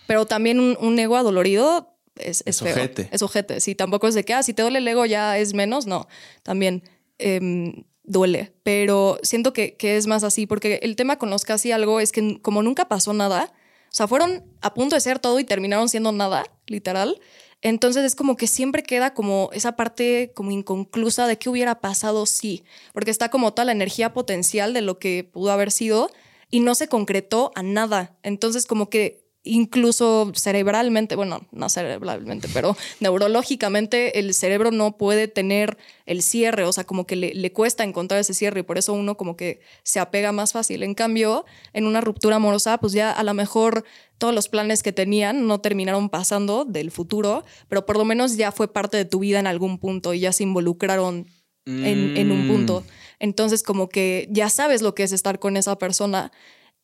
Pero 0.05 0.25
también 0.25 0.59
un, 0.59 0.77
un 0.79 0.97
ego 0.99 1.17
adolorido 1.17 1.96
es, 2.21 2.43
es, 2.45 2.61
ojete. 2.61 3.09
Es 3.11 3.21
ojete. 3.21 3.59
Sí, 3.59 3.75
tampoco 3.75 4.07
es 4.07 4.15
de 4.15 4.23
que, 4.23 4.33
ah, 4.33 4.43
si 4.43 4.53
te 4.53 4.61
duele 4.61 4.79
el 4.79 4.87
ego 4.87 5.05
ya 5.05 5.37
es 5.37 5.53
menos. 5.53 5.85
No, 5.87 6.07
también 6.43 6.83
em, 7.17 7.83
duele. 8.03 8.53
Pero 8.63 9.19
siento 9.23 9.53
que, 9.53 9.75
que, 9.75 9.97
es 9.97 10.07
más 10.07 10.23
así, 10.23 10.45
porque 10.45 10.79
el 10.83 10.95
tema 10.95 11.17
con 11.17 11.29
los 11.29 11.45
casi 11.45 11.71
algo 11.71 11.99
es 11.99 12.11
que 12.11 12.41
como 12.41 12.63
nunca 12.63 12.87
pasó 12.87 13.13
nada, 13.13 13.51
O 13.89 13.95
sea, 13.97 14.07
fueron 14.07 14.43
a 14.61 14.73
punto 14.73 14.95
de 14.95 15.01
ser 15.01 15.19
todo 15.19 15.39
y 15.39 15.43
terminaron 15.43 15.89
siendo 15.89 16.11
nada, 16.11 16.45
literal. 16.67 17.19
Entonces 17.61 18.05
es 18.05 18.15
como 18.15 18.37
que 18.37 18.47
siempre 18.47 18.83
queda 18.83 19.13
como 19.13 19.49
esa 19.51 19.75
parte 19.75 20.31
como 20.35 20.51
inconclusa 20.51 21.25
de 21.25 21.37
qué 21.37 21.49
hubiera 21.49 21.81
pasado 21.81 22.25
si, 22.25 22.63
porque 22.93 23.11
está 23.11 23.29
como 23.29 23.53
toda 23.53 23.65
la 23.65 23.71
energía 23.71 24.13
potencial 24.13 24.73
de 24.73 24.81
lo 24.81 24.99
que 24.99 25.23
pudo 25.23 25.51
haber 25.51 25.71
sido 25.71 26.11
y 26.51 26.59
no 26.59 26.75
se 26.75 26.87
concretó 26.87 27.51
a 27.55 27.63
nada. 27.63 28.15
Entonces 28.21 28.67
como 28.67 28.89
que 28.89 29.26
incluso 29.47 30.31
cerebralmente, 30.35 31.15
bueno, 31.15 31.47
no 31.51 31.69
cerebralmente, 31.69 32.47
pero 32.53 32.75
neurológicamente 32.99 34.19
el 34.19 34.33
cerebro 34.33 34.71
no 34.71 34.97
puede 34.97 35.27
tener 35.27 35.77
el 36.05 36.21
cierre, 36.21 36.63
o 36.63 36.71
sea, 36.71 36.85
como 36.85 37.05
que 37.05 37.15
le, 37.15 37.51
cuesta 37.51 37.83
encontrar 37.83 38.19
ese 38.19 38.33
cierre 38.33 38.61
y 38.61 38.63
por 38.63 38.77
eso 38.77 38.93
uno 38.93 39.17
como 39.17 39.35
que 39.35 39.59
se 39.83 39.99
apega 39.99 40.31
más 40.31 40.53
fácil. 40.53 40.83
En 40.83 40.93
cambio, 40.93 41.45
en 41.73 41.85
una 41.85 42.01
ruptura 42.01 42.37
amorosa, 42.37 42.77
pues 42.77 42.93
ya 42.93 43.11
a 43.11 43.23
lo 43.23 43.33
mejor 43.33 43.83
todos 44.17 44.33
los 44.33 44.49
planes 44.49 44.83
que 44.83 44.93
tenían 44.93 45.47
no 45.47 45.59
terminaron 45.61 46.09
pasando 46.09 46.65
del 46.65 46.91
futuro, 46.91 47.43
pero 47.67 47.85
por 47.85 47.97
lo 47.97 48.05
menos 48.05 48.37
ya 48.37 48.51
fue 48.51 48.71
parte 48.71 48.97
de 48.97 49.05
tu 49.05 49.19
vida 49.19 49.39
en 49.39 49.47
algún 49.47 49.79
punto 49.79 50.13
y 50.13 50.19
ya 50.19 50.31
se 50.31 50.43
involucraron 50.43 51.27
en, 51.65 52.15
en 52.15 52.31
un 52.31 52.47
punto. 52.47 52.81
Mm. 52.81 52.91
Entonces, 53.19 53.63
como 53.63 53.89
que 53.89 54.27
ya 54.31 54.49
sabes 54.49 54.81
lo 54.81 54.95
que 54.95 55.03
es 55.03 55.11
estar 55.11 55.39
con 55.39 55.57
esa 55.57 55.77
persona 55.77 56.31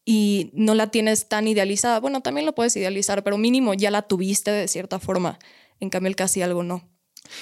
y 0.06 0.52
no 0.54 0.76
la 0.76 0.88
tienes 0.92 1.30
tan 1.30 1.48
idealizada. 1.48 2.00
Bueno, 2.00 2.22
también 2.22 2.46
lo 2.46 2.56
puedes 2.56 2.76
idealizar, 2.76 3.24
pero 3.24 3.38
mínimo 3.38 3.74
ya 3.74 3.92
la 3.92 4.04
tuviste 4.04 4.52
de 4.52 4.68
cierta 4.68 5.00
forma. 5.00 5.40
En 5.80 5.90
cambio, 5.90 6.10
el 6.10 6.16
casi 6.16 6.42
algo 6.42 6.64
no. 6.64 6.90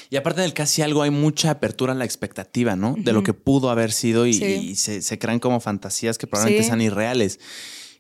Y 0.10 0.16
aparte 0.16 0.42
del 0.42 0.54
casi 0.54 0.82
algo, 0.82 1.02
hay 1.02 1.10
mucha 1.10 1.52
apertura 1.52 1.94
a 1.94 1.96
la 1.96 2.06
expectativa, 2.06 2.76
¿no? 2.76 2.96
De 2.98 3.14
lo 3.14 3.24
que 3.24 3.34
pudo 3.34 3.70
haber 3.70 3.92
sido 3.92 4.28
y, 4.28 4.76
se, 4.76 5.20
crean 5.20 5.40
como 5.40 5.60
fantasías 5.60 6.18
que 6.18 6.28
probablemente 6.28 6.68
sean 6.68 6.82
irreales. 6.82 7.40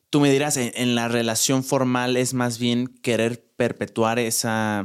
Tú 0.09 0.20
me 0.20 0.32
dirás, 0.32 0.57
en, 0.57 0.95
la 0.95 1.07
relación 1.07 1.64
formal 1.64 2.18
es 2.18 2.34
más 2.34 2.59
bien 2.59 2.88
querer 2.88 3.43
perpetuar 3.55 4.20
esa, 4.20 4.84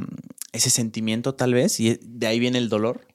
ese 0.53 0.69
sentimiento 0.69 1.35
tal 1.35 1.53
vez 1.53 1.79
y 1.79 1.99
de 2.01 2.27
ahí 2.27 2.39
viene 2.39 2.57
el 2.57 2.69
dolor. 2.69 3.07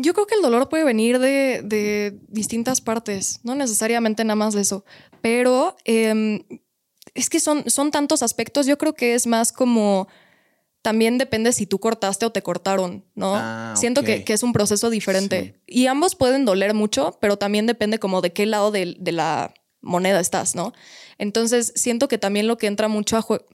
Yo 0.00 0.14
creo 0.14 0.26
que 0.26 0.34
el 0.34 0.42
dolor 0.42 0.68
puede 0.68 0.84
venir 0.84 1.18
de, 1.18 2.18
distintas 2.28 2.80
partes, 2.80 3.40
no 3.42 3.54
necesariamente 3.54 4.24
nada 4.24 4.36
más 4.36 4.54
de 4.54 4.62
eso, 4.62 4.84
pero 5.20 5.76
em, 5.84 6.42
es 7.14 7.30
que 7.30 7.40
son, 7.40 7.68
son 7.70 7.90
tantos 7.90 8.22
aspectos, 8.22 8.66
yo 8.66 8.78
creo 8.78 8.94
que 8.94 9.14
es 9.14 9.26
más 9.26 9.52
como 9.52 10.08
también 10.82 11.18
depende 11.18 11.52
si 11.52 11.66
tú 11.66 11.80
cortaste 11.80 12.24
o 12.24 12.32
te 12.32 12.42
cortaron, 12.42 13.04
¿no? 13.14 13.34
Ah, 13.34 13.74
Siento 13.76 14.02
que, 14.02 14.24
es 14.26 14.42
un 14.42 14.52
proceso 14.52 14.90
diferente. 14.90 15.60
Y 15.66 15.86
ambos 15.86 16.14
pueden 16.14 16.44
doler 16.44 16.72
mucho, 16.74 17.18
pero 17.20 17.36
también 17.36 17.66
depende 17.66 17.98
como 17.98 18.20
de 18.20 18.32
qué 18.32 18.46
lado 18.46 18.70
de, 18.70 18.96
la 19.12 19.52
moneda 19.80 20.20
estás, 20.20 20.54
¿no? 20.54 20.72
Entonces, 21.18 21.72
siento 21.74 22.08
que 22.08 22.18
también 22.18 22.46
lo 22.46 22.58
que 22.58 22.68
entra 22.68 22.88
mucho 22.88 23.16
a 23.16 23.22
juego... 23.22 23.44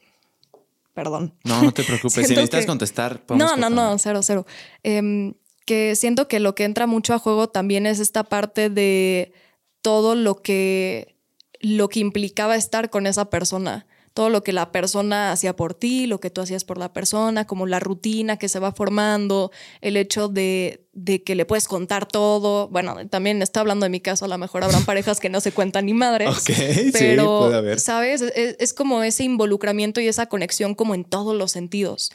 Perdón. 0.92 1.34
No, 1.42 1.60
no 1.60 1.72
te 1.72 1.82
preocupes. 1.82 2.12
si 2.12 2.20
necesitas 2.34 2.66
contestar, 2.66 3.20
No, 3.30 3.56
no, 3.56 3.68
no, 3.68 3.98
cero, 3.98 4.20
cero. 4.22 4.46
Em, 4.84 5.34
que 5.64 5.96
siento 5.96 6.28
que 6.28 6.40
lo 6.40 6.54
que 6.54 6.64
entra 6.64 6.86
mucho 6.86 7.14
a 7.14 7.18
juego 7.18 7.48
también 7.48 7.86
es 7.86 8.00
esta 8.00 8.24
parte 8.24 8.70
de 8.70 9.32
todo 9.82 10.14
lo 10.14 10.42
que, 10.42 11.16
lo 11.60 11.88
que 11.88 12.00
implicaba 12.00 12.56
estar 12.56 12.90
con 12.90 13.06
esa 13.06 13.30
persona. 13.30 13.86
Todo 14.12 14.30
lo 14.30 14.44
que 14.44 14.52
la 14.52 14.70
persona 14.70 15.32
hacía 15.32 15.56
por 15.56 15.74
ti, 15.74 16.06
lo 16.06 16.20
que 16.20 16.30
tú 16.30 16.40
hacías 16.40 16.62
por 16.62 16.78
la 16.78 16.92
persona, 16.92 17.48
como 17.48 17.66
la 17.66 17.80
rutina 17.80 18.36
que 18.36 18.48
se 18.48 18.60
va 18.60 18.70
formando, 18.70 19.50
el 19.80 19.96
hecho 19.96 20.28
de, 20.28 20.86
que 21.26 21.34
le 21.34 21.44
puedes 21.44 21.66
contar 21.66 22.06
todo. 22.06 22.68
Bueno, 22.68 23.08
también 23.08 23.42
estoy 23.42 23.62
hablando 23.62 23.84
de 23.84 23.90
mi 23.90 23.98
caso, 23.98 24.26
a 24.26 24.28
lo 24.28 24.38
mejor 24.38 24.62
habrán 24.62 24.84
parejas 24.84 25.18
que 25.18 25.30
no 25.30 25.40
se 25.40 25.50
cuentan 25.50 25.86
ni 25.86 25.94
madres. 25.94 26.44
pero, 26.92 27.50
¿sabes? 27.76 28.22
Es, 28.22 28.56
es 28.60 28.72
como 28.72 29.02
ese 29.02 29.24
involucramiento 29.24 30.00
y 30.00 30.06
esa 30.06 30.26
conexión 30.26 30.76
como 30.76 30.94
en 30.94 31.02
todos 31.02 31.34
los 31.36 31.50
sentidos. 31.50 32.12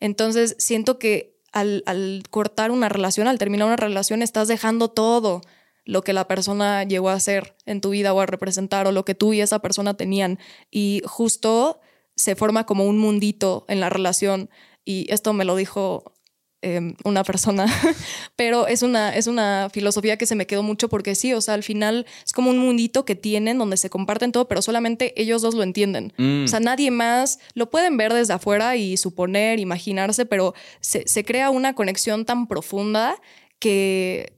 Entonces, 0.00 0.54
siento 0.58 0.98
que 0.98 1.37
al, 1.52 2.22
cortar 2.30 2.70
una 2.70 2.88
relación, 2.88 3.28
al 3.28 3.38
terminar 3.38 3.66
una 3.66 3.76
relación, 3.76 4.22
estás 4.22 4.48
dejando 4.48 4.88
todo 4.88 5.40
lo 5.84 6.02
que 6.02 6.12
la 6.12 6.28
persona 6.28 6.84
llegó 6.84 7.08
a 7.08 7.14
hacer 7.14 7.56
en 7.64 7.80
tu 7.80 7.90
vida 7.90 8.12
o 8.12 8.20
a 8.20 8.26
representar 8.26 8.86
o 8.86 8.92
lo 8.92 9.04
que 9.04 9.14
tú 9.14 9.32
y 9.32 9.40
esa 9.40 9.60
persona 9.60 9.94
tenían. 9.94 10.38
Y 10.70 11.02
justo 11.06 11.80
se 12.14 12.36
forma 12.36 12.66
como 12.66 12.84
un 12.84 12.98
mundito 12.98 13.64
en 13.68 13.80
la 13.80 13.88
relación. 13.88 14.50
Y 14.84 15.06
esto 15.12 15.32
me 15.32 15.44
lo 15.44 15.56
dijo 15.56 16.12
Em, 16.60 16.96
una 17.04 17.22
persona, 17.22 17.66
pero 18.34 18.66
es 18.66 18.82
una, 18.82 19.14
es 19.14 19.28
una 19.28 19.68
filosofía 19.72 20.16
que 20.16 20.26
se 20.26 20.34
me 20.34 20.48
quedó 20.48 20.64
mucho 20.64 20.88
porque 20.88 21.14
sí, 21.14 21.32
o 21.32 21.40
sea, 21.40 21.54
al 21.54 21.62
final 21.62 22.04
es 22.26 22.32
como 22.32 22.50
un 22.50 22.58
mundito 22.58 23.04
que 23.04 23.14
tienen 23.14 23.58
donde 23.58 23.76
se 23.76 23.90
comparten 23.90 24.32
todo, 24.32 24.48
pero 24.48 24.60
solamente 24.60 25.14
ellos 25.22 25.40
dos 25.40 25.54
lo 25.54 25.62
entienden. 25.62 26.12
Mm. 26.16 26.46
O 26.46 26.48
sea, 26.48 26.58
nadie 26.58 26.90
más 26.90 27.38
lo 27.54 27.70
pueden 27.70 27.96
ver 27.96 28.12
desde 28.12 28.32
afuera 28.32 28.74
y 28.74 28.96
suponer, 28.96 29.60
imaginarse, 29.60 30.26
pero 30.26 30.52
se, 30.80 31.06
se 31.06 31.24
crea 31.24 31.50
una 31.50 31.76
conexión 31.76 32.24
tan 32.24 32.48
profunda 32.48 33.14
que 33.60 34.32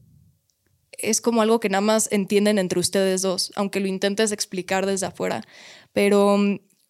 es 0.99 1.23
como 1.23 1.41
algo 1.41 1.59
que 1.59 1.71
nada 1.71 1.81
más 1.81 2.12
entienden 2.12 2.59
entre 2.59 2.81
ustedes 2.81 3.23
dos, 3.23 3.51
aunque 3.57 3.81
lo 3.81 3.87
intentes 3.87 4.31
explicar 4.31 4.85
desde 4.85 5.07
afuera. 5.07 5.43
Pero 5.95 6.39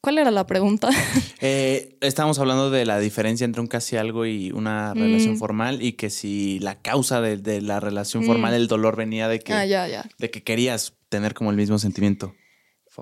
¿Cuál 0.00 0.18
era 0.18 0.30
la 0.30 0.46
pregunta? 0.46 0.88
Eh, 1.42 1.96
estábamos 2.02 2.38
hablando 2.38 2.68
de 2.70 2.84
la 2.84 2.98
diferencia 2.98 3.46
entre 3.46 3.62
un 3.62 3.66
casi 3.66 3.96
algo 3.96 4.26
y 4.26 4.52
una 4.52 4.92
relación 4.92 5.36
mm. 5.36 5.38
formal 5.38 5.80
y 5.80 5.92
que 5.92 6.10
si 6.10 6.58
la 6.58 6.74
causa 6.82 7.22
de, 7.22 7.62
la 7.62 7.80
relación 7.80 8.24
formal, 8.24 8.52
mm. 8.52 8.56
el 8.56 8.66
dolor 8.66 8.94
venía 8.94 9.26
de 9.26 9.40
que, 9.40 9.54
ah, 9.54 9.64
de 10.18 10.30
que 10.30 10.42
querías 10.42 10.92
tener 11.08 11.32
como 11.32 11.50
el 11.50 11.56
mismo 11.56 11.78
sentimiento. 11.78 12.34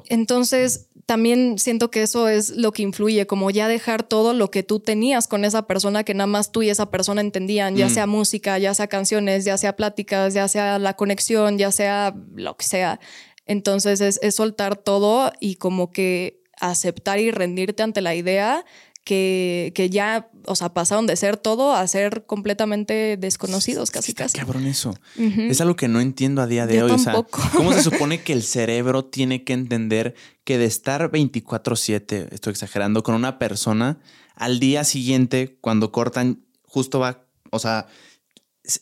Entonces, 0.08 0.88
también 1.04 1.58
siento 1.58 1.90
que 1.90 2.02
eso 2.02 2.28
es 2.28 2.50
lo 2.50 2.70
que 2.70 2.82
influye, 2.82 3.26
como 3.26 3.50
ya 3.50 3.66
dejar 3.66 4.04
todo 4.04 4.34
lo 4.34 4.52
que 4.52 4.62
tú 4.62 4.78
tenías 4.78 5.26
con 5.26 5.44
esa 5.44 5.66
persona 5.66 6.04
que 6.04 6.14
nada 6.14 6.28
más 6.28 6.52
tú 6.52 6.62
y 6.62 6.70
esa 6.70 6.92
persona 6.92 7.20
entendían, 7.20 7.74
ya 7.74 7.88
mm. 7.88 7.90
sea 7.90 8.06
música, 8.06 8.56
ya 8.58 8.72
sea 8.74 8.86
canciones, 8.86 9.44
ya 9.44 9.58
sea 9.58 9.74
pláticas, 9.74 10.32
ya 10.32 10.46
sea 10.46 10.78
la 10.78 10.94
conexión, 10.94 11.58
ya 11.58 11.72
sea 11.72 12.14
lo 12.36 12.56
que 12.56 12.66
sea. 12.66 13.00
Entonces 13.46 14.00
es 14.00 14.34
soltar 14.34 14.76
todo 14.76 15.32
y 15.40 15.56
como 15.56 15.90
que 15.90 16.38
aceptar 16.60 17.18
y 17.18 17.30
rendirte 17.30 17.82
ante 17.82 18.00
la 18.00 18.14
idea 18.14 18.64
que, 19.04 19.72
que, 19.74 19.88
ya, 19.88 20.28
o 20.44 20.54
sea, 20.54 20.74
pasaron 20.74 21.06
de 21.06 21.16
ser 21.16 21.38
todo 21.38 21.72
a 21.72 21.86
ser 21.88 22.26
completamente 22.26 23.16
desconocidos, 23.16 23.90
casi 23.90 24.12
casi. 24.12 24.36
Cabrón, 24.36 24.66
eso. 24.66 24.94
Es 25.16 25.62
algo 25.62 25.76
que 25.76 25.88
no 25.88 26.00
entiendo 26.00 26.42
a 26.42 26.46
día 26.46 26.66
de 26.66 26.82
hoy. 26.82 26.90
O 26.90 26.98
sea, 26.98 27.14
¿cómo 27.54 27.72
se 27.72 27.82
supone 27.90 28.22
que 28.22 28.34
el 28.34 28.42
cerebro 28.42 29.06
tiene 29.06 29.44
que 29.44 29.54
entender 29.54 30.14
que 30.44 30.58
de 30.58 30.66
estar 30.66 31.10
24-7, 31.10 32.28
estoy 32.32 32.50
exagerando, 32.50 33.02
con 33.02 33.14
una 33.14 33.38
persona, 33.38 33.98
al 34.34 34.60
día 34.60 34.84
siguiente, 34.84 35.56
cuando 35.62 35.90
cortan, 35.90 36.44
justo 36.64 36.98
va, 36.98 37.24
o 37.50 37.58
sea, 37.58 37.86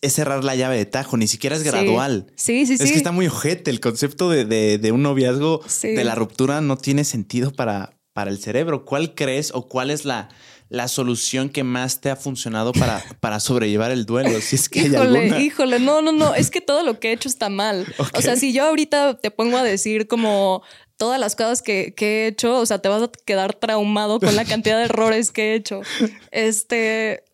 es 0.00 0.12
cerrar 0.12 0.42
la 0.42 0.56
llave 0.56 0.76
de 0.76 0.86
tajo, 0.86 1.16
ni 1.16 1.28
siquiera 1.28 1.56
es 1.56 1.62
gradual. 1.62 2.26
Sí, 2.34 2.66
sí, 2.66 2.76
sí. 2.76 2.84
Es 2.84 2.90
que 2.90 2.96
está 2.96 3.12
muy 3.12 3.28
ojete. 3.28 3.70
El 3.70 3.80
concepto 3.80 4.28
de, 4.30 4.90
un 4.92 5.02
noviazgo 5.02 5.62
de 5.82 6.04
la 6.04 6.14
ruptura 6.14 6.60
no 6.60 6.76
tiene 6.76 7.04
sentido 7.04 7.52
para, 7.52 7.96
para 8.12 8.30
el 8.30 8.38
cerebro. 8.38 8.84
¿Cuál 8.84 9.14
crees 9.14 9.52
o 9.54 9.68
cuál 9.68 9.90
es 9.90 10.04
la, 10.04 10.28
la 10.68 10.88
solución 10.88 11.48
que 11.48 11.62
más 11.62 12.00
te 12.00 12.10
ha 12.10 12.16
funcionado 12.16 12.72
para, 12.72 13.02
para 13.20 13.38
sobrellevar 13.38 13.92
el 13.92 14.06
duelo? 14.06 14.40
Si 14.40 14.56
es 14.56 14.68
que 14.68 14.80
híjole, 14.80 15.40
híjole, 15.40 15.78
no, 15.78 16.02
no, 16.02 16.12
no. 16.12 16.34
Es 16.34 16.50
que 16.50 16.60
todo 16.60 16.82
lo 16.82 16.98
que 16.98 17.10
he 17.10 17.12
hecho 17.12 17.28
está 17.28 17.48
mal. 17.48 17.86
O 18.14 18.20
sea, 18.20 18.36
si 18.36 18.52
yo 18.52 18.64
ahorita 18.64 19.18
te 19.18 19.30
pongo 19.30 19.56
a 19.56 19.62
decir 19.62 20.08
como 20.08 20.62
todas 20.96 21.20
las 21.20 21.36
cosas 21.36 21.62
que, 21.62 21.94
que, 21.94 22.24
he 22.24 22.26
hecho, 22.28 22.58
o 22.58 22.66
sea, 22.66 22.78
te 22.78 22.88
vas 22.88 23.02
a 23.02 23.10
quedar 23.24 23.54
traumado 23.54 24.18
con 24.18 24.34
la 24.34 24.44
cantidad 24.44 24.78
de 24.78 24.84
errores 24.84 25.30
que 25.30 25.52
he 25.52 25.54
hecho. 25.54 25.82
Este, 26.32 27.24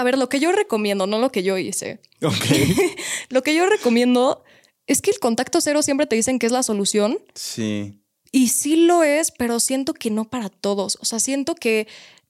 a 0.00 0.04
ver, 0.04 0.18
lo 0.18 0.28
que 0.28 0.40
yo 0.40 0.52
recomiendo, 0.52 1.06
no 1.06 1.18
lo 1.18 1.30
que 1.30 1.42
yo 1.42 1.58
hice. 1.58 2.00
Ok. 2.22 2.44
lo 3.28 3.42
que 3.42 3.54
yo 3.54 3.66
recomiendo 3.66 4.44
es 4.86 5.02
que 5.02 5.10
el 5.10 5.18
contacto 5.18 5.60
cero 5.60 5.82
siempre 5.82 6.06
te 6.06 6.16
dicen 6.16 6.38
que 6.38 6.46
es 6.46 6.52
la 6.52 6.62
solución. 6.62 7.18
Sí. 7.34 8.00
Y 8.32 8.48
sí 8.48 8.76
lo 8.76 9.02
es, 9.02 9.30
pero 9.30 9.60
siento 9.60 9.94
que 9.94 10.10
no 10.10 10.28
para 10.28 10.48
todos. 10.48 10.98
O 11.00 11.04
sea, 11.04 11.20
siento 11.20 11.54
que 11.54 11.86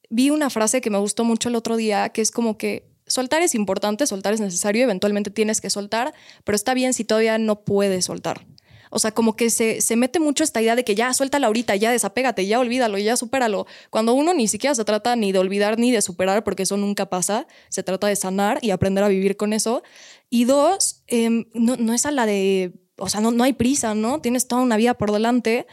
vi 0.08 0.30
una 0.30 0.50
frase 0.50 0.80
que 0.80 0.90
me 0.90 0.98
gustó 0.98 1.24
mucho 1.24 1.48
el 1.48 1.54
otro 1.54 1.76
día, 1.76 2.08
que 2.10 2.20
es 2.20 2.30
como 2.30 2.58
que 2.58 2.90
soltar 3.06 3.42
es 3.42 3.54
importante, 3.54 4.06
soltar 4.06 4.32
es 4.32 4.40
necesario, 4.40 4.84
eventualmente 4.84 5.30
tienes 5.30 5.60
que 5.60 5.70
soltar, 5.70 6.14
pero 6.44 6.56
está 6.56 6.74
bien 6.74 6.94
si 6.94 7.04
todavía 7.04 7.38
no 7.38 7.64
puedes 7.64 8.06
soltar. 8.06 8.46
O 8.90 8.98
sea, 8.98 9.12
como 9.12 9.36
que 9.36 9.50
se, 9.50 9.80
se 9.80 9.96
mete 9.96 10.20
mucho 10.20 10.44
esta 10.44 10.60
idea 10.60 10.76
de 10.76 10.84
que 10.84 10.94
ya 10.94 11.12
suéltala 11.14 11.46
ahorita, 11.46 11.76
ya 11.76 11.90
desapégate, 11.90 12.46
ya 12.46 12.60
olvídalo, 12.60 12.98
ya 12.98 13.16
supéralo. 13.16 13.66
Cuando 13.88 14.12
uno 14.14 14.34
ni 14.34 14.48
siquiera 14.48 14.74
se 14.74 14.84
trata 14.84 15.16
ni 15.16 15.32
de 15.32 15.38
olvidar 15.38 15.78
ni 15.78 15.92
de 15.92 16.02
superar, 16.02 16.44
porque 16.44 16.64
eso 16.64 16.76
nunca 16.76 17.06
pasa, 17.06 17.46
se 17.68 17.82
trata 17.82 18.08
de 18.08 18.16
sanar 18.16 18.58
y 18.62 18.70
aprender 18.70 19.04
a 19.04 19.08
vivir 19.08 19.36
con 19.36 19.52
eso. 19.52 19.82
Y 20.28 20.44
dos, 20.44 21.02
em, 21.06 21.46
no, 21.54 21.76
no, 21.76 21.94
es 21.94 22.04
a 22.04 22.10
la 22.10 22.26
de, 22.26 22.72
o 22.98 23.08
sea, 23.08 23.20
no, 23.20 23.30
no 23.30 23.44
hay 23.44 23.52
prisa, 23.52 23.94
¿no? 23.94 24.20
Tienes 24.20 24.48
toda 24.48 24.62
una 24.62 24.76
vida 24.76 24.94
por 24.94 25.12
delante 25.12 25.66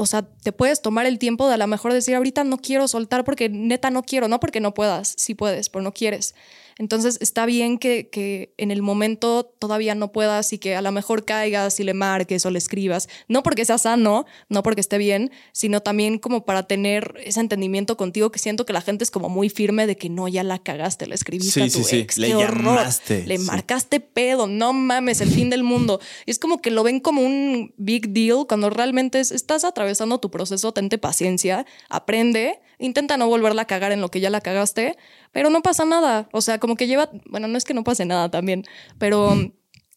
o 0.00 0.06
sea, 0.06 0.22
te 0.22 0.52
puedes 0.52 0.80
tomar 0.80 1.06
el 1.06 1.18
tiempo 1.18 1.48
de 1.48 1.54
a 1.54 1.56
lo 1.56 1.66
mejor 1.66 1.92
decir, 1.92 2.14
ahorita 2.14 2.44
no 2.44 2.58
quiero 2.58 2.86
soltar 2.86 3.24
porque 3.24 3.48
neta 3.48 3.90
no 3.90 4.04
quiero, 4.04 4.28
no 4.28 4.38
porque 4.38 4.60
no 4.60 4.72
puedas, 4.72 5.14
sí 5.18 5.34
puedes, 5.34 5.68
pero 5.68 5.82
no 5.82 5.92
quieres. 5.92 6.36
Entonces 6.78 7.18
está 7.20 7.44
bien 7.44 7.78
que, 7.78 8.08
que 8.08 8.54
en 8.56 8.70
el 8.70 8.82
momento 8.82 9.44
todavía 9.58 9.94
no 9.94 10.12
puedas 10.12 10.52
y 10.52 10.58
que 10.58 10.76
a 10.76 10.82
lo 10.82 10.92
mejor 10.92 11.24
caigas 11.24 11.80
y 11.80 11.84
le 11.84 11.92
marques 11.92 12.46
o 12.46 12.50
le 12.50 12.58
escribas, 12.58 13.08
no 13.26 13.42
porque 13.42 13.64
sea 13.64 13.78
sano, 13.78 14.26
no 14.48 14.62
porque 14.62 14.80
esté 14.80 14.96
bien, 14.96 15.32
sino 15.52 15.80
también 15.80 16.18
como 16.18 16.44
para 16.44 16.62
tener 16.62 17.14
ese 17.24 17.40
entendimiento 17.40 17.96
contigo 17.96 18.30
que 18.30 18.38
siento 18.38 18.64
que 18.64 18.72
la 18.72 18.80
gente 18.80 19.04
es 19.04 19.10
como 19.10 19.28
muy 19.28 19.48
firme 19.48 19.86
de 19.86 19.96
que 19.96 20.08
no, 20.08 20.28
ya 20.28 20.44
la 20.44 20.58
cagaste, 20.58 21.06
le 21.06 21.14
escribiste 21.14 21.62
a 21.62 21.68
tu 21.68 21.86
ex, 21.90 22.18
le 22.18 22.28
llamaste, 22.28 23.26
le 23.26 23.38
marcaste 23.38 24.00
pedo, 24.00 24.46
no 24.46 24.72
mames, 24.72 25.20
el 25.20 25.30
fin 25.30 25.50
del 25.50 25.64
mundo. 25.64 26.00
Y 26.26 26.30
es 26.30 26.38
como 26.38 26.62
que 26.62 26.70
lo 26.70 26.82
ven 26.82 27.00
como 27.00 27.22
un 27.22 27.74
big 27.76 28.10
deal 28.10 28.46
cuando 28.48 28.70
realmente 28.70 29.20
estás 29.20 29.64
atravesando 29.64 30.20
tu 30.20 30.30
proceso, 30.30 30.72
tente 30.72 30.98
paciencia, 30.98 31.66
aprende, 31.88 32.60
intenta 32.78 33.16
no 33.16 33.28
volverla 33.28 33.62
a 33.62 33.66
cagar 33.66 33.92
en 33.92 34.00
lo 34.00 34.10
que 34.10 34.20
ya 34.20 34.30
la 34.30 34.40
cagaste, 34.40 34.96
pero 35.32 35.50
no 35.50 35.62
pasa 35.62 35.84
nada. 35.84 36.28
O 36.32 36.40
sea, 36.40 36.58
como 36.58 36.76
que 36.76 36.86
lleva, 36.86 37.10
bueno, 37.26 37.48
no 37.48 37.58
es 37.58 37.64
que 37.64 37.74
no 37.74 37.84
pase 37.84 38.04
nada 38.04 38.30
también, 38.30 38.64
pero 38.98 39.34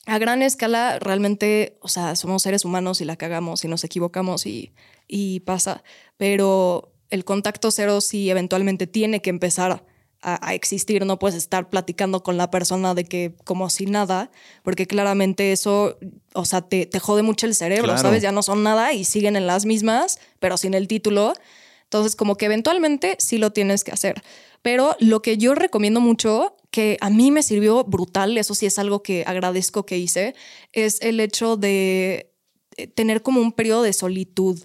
a 0.05 0.17
gran 0.17 0.41
escala 0.41 0.99
realmente, 0.99 1.77
o 1.81 1.87
sea, 1.87 2.15
somos 2.15 2.43
seres 2.43 2.65
humanos 2.65 3.01
y 3.01 3.05
la 3.05 3.15
cagamos 3.15 3.63
y 3.63 3.67
nos 3.67 3.83
equivocamos 3.83 4.45
y, 4.45 4.73
y 5.07 5.41
pasa, 5.41 5.83
pero 6.17 6.93
el 7.09 7.25
contacto 7.25 7.69
cero 7.71 8.01
sí 8.01 8.29
eventualmente 8.29 8.87
tiene 8.87 9.21
que 9.21 9.29
empezar 9.29 9.85
a, 10.23 10.53
existir, 10.53 11.03
no 11.03 11.17
puedes 11.17 11.35
estar 11.35 11.67
platicando 11.69 12.21
con 12.21 12.37
la 12.37 12.51
persona 12.51 12.93
de 12.93 13.05
que 13.05 13.33
como 13.43 13.71
si 13.71 13.87
nada, 13.87 14.29
porque 14.61 14.85
claramente 14.85 15.51
eso, 15.51 15.97
o 16.35 16.45
sea, 16.45 16.61
te, 16.61 16.85
te 16.85 16.99
jode 16.99 17.23
mucho 17.23 17.47
el 17.47 17.55
cerebro, 17.55 17.97
¿sabes? 17.97 18.21
Ya 18.21 18.31
no 18.31 18.43
son 18.43 18.61
nada 18.61 18.93
y 18.93 19.03
siguen 19.03 19.35
en 19.35 19.47
las 19.47 19.65
mismas, 19.65 20.19
pero 20.39 20.57
sin 20.57 20.75
el 20.75 20.87
título. 20.87 21.33
Entonces, 21.91 22.15
como 22.15 22.37
que 22.37 22.45
eventualmente 22.45 23.17
sí 23.19 23.37
lo 23.37 23.51
tienes 23.51 23.83
que 23.83 23.91
hacer. 23.91 24.23
Pero 24.61 24.95
lo 25.01 25.21
que 25.21 25.37
yo 25.37 25.55
recomiendo 25.55 25.99
mucho, 25.99 26.55
que 26.69 26.97
a 27.01 27.09
mí 27.09 27.31
me 27.31 27.43
sirvió 27.43 27.83
brutal, 27.83 28.37
eso 28.37 28.55
sí 28.55 28.65
es 28.65 28.79
algo 28.79 29.03
que 29.03 29.25
agradezco 29.27 29.85
que 29.85 29.97
hice, 29.97 30.33
es 30.71 31.01
el 31.01 31.19
hecho 31.19 31.57
de 31.57 32.31
eh, 32.77 32.87
tener 32.87 33.21
como 33.23 33.41
un 33.41 33.51
periodo 33.51 33.83
de 33.83 33.91
solitud 33.91 34.63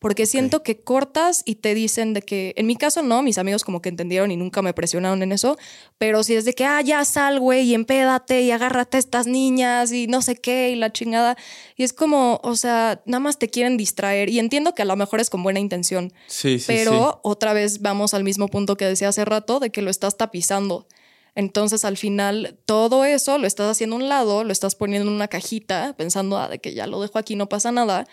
porque 0.00 0.24
siento 0.24 0.62
que 0.62 0.80
cortas 0.80 1.42
y 1.44 1.56
te 1.56 1.74
dicen 1.74 2.14
de 2.14 2.22
que, 2.22 2.54
en 2.56 2.66
mi 2.66 2.74
caso 2.74 3.02
no, 3.02 3.22
mis 3.22 3.36
amigos 3.36 3.64
como 3.64 3.82
que 3.82 3.90
entendieron 3.90 4.30
y 4.30 4.36
nunca 4.36 4.62
me 4.62 4.72
presionaron 4.72 5.22
en 5.22 5.30
eso, 5.30 5.58
pero 5.98 6.24
si 6.24 6.34
es 6.34 6.46
de 6.46 6.54
que, 6.54 6.64
ah, 6.64 6.80
ya 6.80 7.04
sal, 7.04 7.38
güey, 7.38 7.68
y 7.68 7.74
empédate 7.74 8.40
y 8.40 8.50
agárrate 8.50 8.96
a 8.96 9.00
estas 9.00 9.26
niñas 9.26 9.92
y 9.92 10.06
no 10.06 10.22
sé 10.22 10.36
qué 10.36 10.70
y 10.70 10.76
la 10.76 10.90
chingada. 10.90 11.36
Y 11.76 11.84
es 11.84 11.92
como, 11.92 12.40
o 12.42 12.56
sea, 12.56 13.02
nada 13.04 13.20
más 13.20 13.38
te 13.38 13.50
quieren 13.50 13.76
distraer 13.76 14.30
y 14.30 14.38
entiendo 14.38 14.74
que 14.74 14.80
a 14.82 14.86
lo 14.86 14.96
mejor 14.96 15.20
es 15.20 15.28
con 15.28 15.42
buena 15.42 15.60
intención. 15.60 16.14
Sí, 16.28 16.58
sí. 16.58 16.64
Pero 16.66 17.20
otra 17.22 17.52
vez 17.52 17.82
vamos 17.82 18.14
al 18.14 18.24
mismo 18.24 18.48
punto 18.48 18.78
que 18.78 18.86
decía 18.86 19.08
hace 19.08 19.26
rato, 19.26 19.60
de 19.60 19.68
que 19.68 19.82
lo 19.82 19.90
estás 19.90 20.16
tapizando. 20.16 20.86
Entonces 21.34 21.84
al 21.84 21.98
final 21.98 22.58
todo 22.64 23.04
eso 23.04 23.36
lo 23.36 23.46
estás 23.46 23.70
haciendo 23.70 23.96
a 23.96 23.98
un 23.98 24.08
lado, 24.08 24.44
lo 24.44 24.52
estás 24.52 24.74
poniendo 24.74 25.10
en 25.10 25.14
una 25.14 25.28
cajita 25.28 25.94
pensando 25.96 26.38
ah, 26.38 26.48
de 26.48 26.58
que 26.58 26.72
ya 26.72 26.86
lo 26.86 27.02
dejo 27.02 27.18
aquí, 27.18 27.36
no 27.36 27.50
pasa 27.50 27.70
nada. 27.70 28.06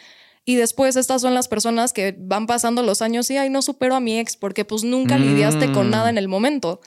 Y 0.47 0.55
después 0.55 0.95
estas 0.95 1.21
son 1.21 1.33
las 1.33 1.49
personas 1.49 1.91
que 1.91 2.15
van 2.17 2.47
pasando 2.47 2.81
los 2.81 3.01
años 3.01 3.29
y, 3.29 3.35
ay, 3.35 3.49
no 3.49 3.61
supero 3.61 3.95
a 3.95 3.99
mi 3.99 4.17
ex 4.17 4.37
porque 4.37 4.63
pues 4.63 4.85
nunca 4.85 5.17
lidiaste 5.17 5.73
con 5.73 5.89
nada 5.89 6.09
en 6.09 6.17
el 6.17 6.29
momento. 6.29 6.79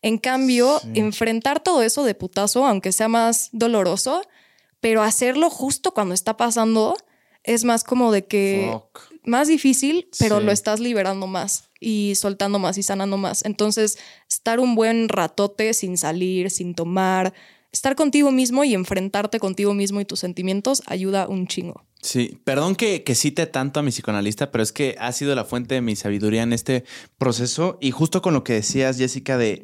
En 0.00 0.16
cambio, 0.16 0.80
enfrentar 0.94 1.62
todo 1.62 1.82
eso 1.82 2.04
de 2.04 2.14
putazo, 2.14 2.64
aunque 2.64 2.90
sea 2.90 3.08
más 3.08 3.50
doloroso, 3.52 4.22
pero 4.80 5.02
hacerlo 5.02 5.50
justo 5.50 5.92
cuando 5.92 6.14
está 6.14 6.38
pasando, 6.38 6.96
es 7.44 7.64
más 7.64 7.84
como 7.84 8.12
de 8.12 8.24
que 8.24 8.74
más 9.24 9.46
difícil, 9.46 10.08
pero 10.18 10.40
lo 10.40 10.50
estás 10.50 10.80
liberando 10.80 11.26
más 11.26 11.68
y 11.80 12.14
soltando 12.14 12.58
más 12.58 12.78
y 12.78 12.82
sanando 12.82 13.18
más. 13.18 13.44
Entonces, 13.44 13.98
estar 14.26 14.58
un 14.58 14.74
buen 14.74 15.10
ratote 15.10 15.74
sin 15.74 15.98
salir, 15.98 16.50
sin 16.50 16.74
tomar, 16.74 17.34
estar 17.72 17.96
contigo 17.96 18.30
mismo 18.30 18.64
y 18.64 18.74
enfrentarte 18.74 19.40
contigo 19.40 19.74
mismo 19.74 20.00
y 20.00 20.04
tus 20.04 20.20
sentimientos 20.20 20.82
ayuda 20.86 21.26
un 21.26 21.46
chingo. 21.46 21.84
Sí, 22.02 22.38
perdón 22.44 22.74
que, 22.74 23.04
que, 23.04 23.14
cite 23.14 23.46
tanto 23.46 23.80
a 23.80 23.82
mi 23.82 23.90
psicoanalista, 23.90 24.50
pero 24.50 24.62
es 24.62 24.72
que 24.72 24.96
ha 24.98 25.12
sido 25.12 25.34
la 25.34 25.44
fuente 25.44 25.76
de 25.76 25.80
mi 25.80 25.94
sabiduría 25.94 26.42
en 26.42 26.52
este 26.52 26.84
proceso. 27.16 27.78
Y 27.80 27.92
justo 27.92 28.22
con 28.22 28.34
lo 28.34 28.42
que 28.42 28.54
decías, 28.54 28.98
Jessica, 28.98 29.38
de 29.38 29.62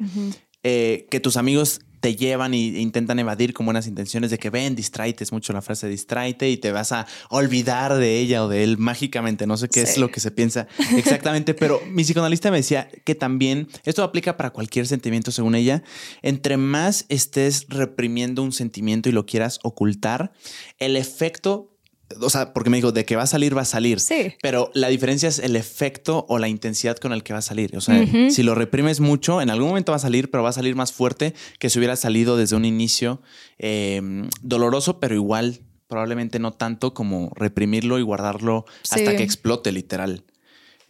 eh, 0.63 1.07
que 1.11 1.19
tus 1.19 1.37
amigos 1.37 1.81
te 1.99 2.15
llevan 2.15 2.53
e 2.53 2.57
intentan 2.57 3.19
evadir 3.19 3.53
con 3.53 3.65
buenas 3.65 3.87
intenciones 3.87 4.31
de 4.31 4.37
que 4.37 4.49
ven, 4.49 4.75
distráete, 4.75 5.23
es 5.23 5.31
mucho 5.31 5.53
la 5.53 5.61
frase 5.61 5.87
distráete 5.87 6.49
y 6.49 6.57
te 6.57 6.71
vas 6.71 6.91
a 6.91 7.07
olvidar 7.29 7.95
de 7.95 8.19
ella 8.19 8.43
o 8.43 8.49
de 8.49 8.63
él 8.63 8.77
mágicamente. 8.77 9.47
No 9.47 9.57
sé 9.57 9.69
qué 9.69 9.81
es 9.81 9.97
lo 9.97 10.09
que 10.09 10.19
se 10.19 10.31
piensa 10.31 10.67
exactamente, 10.97 11.53
pero 11.53 11.81
mi 11.87 12.03
psicoanalista 12.03 12.51
me 12.51 12.57
decía 12.57 12.89
que 13.03 13.15
también 13.15 13.67
esto 13.83 14.03
aplica 14.03 14.37
para 14.37 14.51
cualquier 14.51 14.87
sentimiento, 14.87 15.31
según 15.31 15.55
ella. 15.55 15.83
Entre 16.21 16.57
más 16.57 17.05
estés 17.09 17.65
reprimiendo 17.69 18.43
un 18.43 18.51
sentimiento 18.51 19.09
y 19.09 19.11
lo 19.11 19.25
quieras 19.25 19.59
ocultar, 19.63 20.31
el 20.79 20.95
efecto 20.95 21.75
o 22.21 22.29
sea, 22.29 22.53
porque 22.53 22.69
me 22.69 22.77
dijo, 22.77 22.91
de 22.91 23.05
que 23.05 23.15
va 23.15 23.23
a 23.23 23.27
salir, 23.27 23.55
va 23.55 23.61
a 23.61 23.65
salir. 23.65 23.99
Sí. 23.99 24.33
Pero 24.41 24.71
la 24.73 24.87
diferencia 24.87 25.29
es 25.29 25.39
el 25.39 25.55
efecto 25.55 26.25
o 26.27 26.39
la 26.39 26.47
intensidad 26.47 26.97
con 26.97 27.13
el 27.13 27.23
que 27.23 27.33
va 27.33 27.39
a 27.39 27.43
salir. 27.43 27.75
O 27.77 27.81
sea, 27.81 28.03
si 28.29 28.43
lo 28.43 28.55
reprimes 28.55 28.99
mucho, 28.99 29.41
en 29.41 29.49
algún 29.49 29.69
momento 29.69 29.91
va 29.91 29.97
a 29.97 29.99
salir, 29.99 30.31
pero 30.31 30.43
va 30.43 30.49
a 30.49 30.53
salir 30.53 30.75
más 30.75 30.91
fuerte 30.91 31.33
que 31.59 31.69
si 31.69 31.77
hubiera 31.77 31.95
salido 31.95 32.37
desde 32.37 32.55
un 32.55 32.65
inicio 32.65 33.21
em, 33.57 34.29
doloroso, 34.41 34.99
pero 34.99 35.15
igual 35.15 35.59
probablemente 35.87 36.39
no 36.39 36.53
tanto 36.53 36.93
como 36.93 37.31
reprimirlo 37.35 37.97
y 37.99 38.03
guardarlo 38.03 38.65
hasta 38.83 39.15
que 39.15 39.23
explote, 39.23 39.71
literal. 39.71 40.23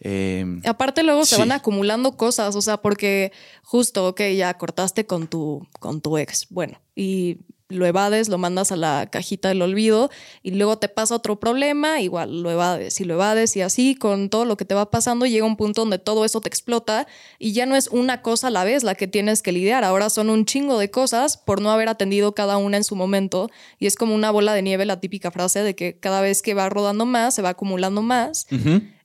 Em, 0.00 0.62
Aparte 0.64 1.02
luego 1.02 1.26
se 1.26 1.36
van 1.36 1.52
acumulando 1.52 2.16
cosas, 2.16 2.56
o 2.56 2.62
sea, 2.62 2.78
porque 2.78 3.32
justo, 3.62 4.08
ok, 4.08 4.22
ya 4.34 4.54
cortaste 4.54 5.04
con 5.04 5.26
tu, 5.26 5.66
con 5.78 6.00
tu 6.00 6.16
ex, 6.16 6.46
bueno, 6.48 6.80
y 6.94 7.38
lo 7.70 7.86
evades, 7.86 8.28
lo 8.28 8.38
mandas 8.38 8.72
a 8.72 8.76
la 8.76 9.08
cajita 9.10 9.48
del 9.48 9.62
olvido 9.62 10.10
y 10.42 10.50
luego 10.50 10.78
te 10.78 10.88
pasa 10.88 11.14
otro 11.14 11.40
problema, 11.40 12.00
igual 12.00 12.42
lo 12.42 12.50
evades 12.50 13.00
y 13.00 13.04
lo 13.04 13.14
evades 13.14 13.56
y 13.56 13.62
así 13.62 13.94
con 13.94 14.28
todo 14.28 14.44
lo 14.44 14.56
que 14.56 14.64
te 14.64 14.74
va 14.74 14.90
pasando 14.90 15.26
llega 15.26 15.46
un 15.46 15.56
punto 15.56 15.82
donde 15.82 15.98
todo 15.98 16.24
eso 16.24 16.40
te 16.40 16.48
explota 16.48 17.06
y 17.38 17.52
ya 17.52 17.66
no 17.66 17.76
es 17.76 17.88
una 17.88 18.22
cosa 18.22 18.48
a 18.48 18.50
la 18.50 18.64
vez 18.64 18.84
la 18.84 18.94
que 18.94 19.06
tienes 19.06 19.42
que 19.42 19.52
lidiar, 19.52 19.84
ahora 19.84 20.10
son 20.10 20.30
un 20.30 20.44
chingo 20.44 20.78
de 20.78 20.90
cosas 20.90 21.36
por 21.36 21.60
no 21.60 21.70
haber 21.70 21.88
atendido 21.88 22.34
cada 22.34 22.58
una 22.58 22.76
en 22.76 22.84
su 22.84 22.96
momento 22.96 23.50
y 23.78 23.86
es 23.86 23.96
como 23.96 24.14
una 24.14 24.30
bola 24.30 24.52
de 24.52 24.62
nieve 24.62 24.84
la 24.84 25.00
típica 25.00 25.30
frase 25.30 25.62
de 25.62 25.74
que 25.74 25.96
cada 25.98 26.20
vez 26.20 26.42
que 26.42 26.54
va 26.54 26.68
rodando 26.68 27.06
más 27.06 27.34
se 27.34 27.42
va 27.42 27.50
acumulando 27.50 28.02
más 28.02 28.46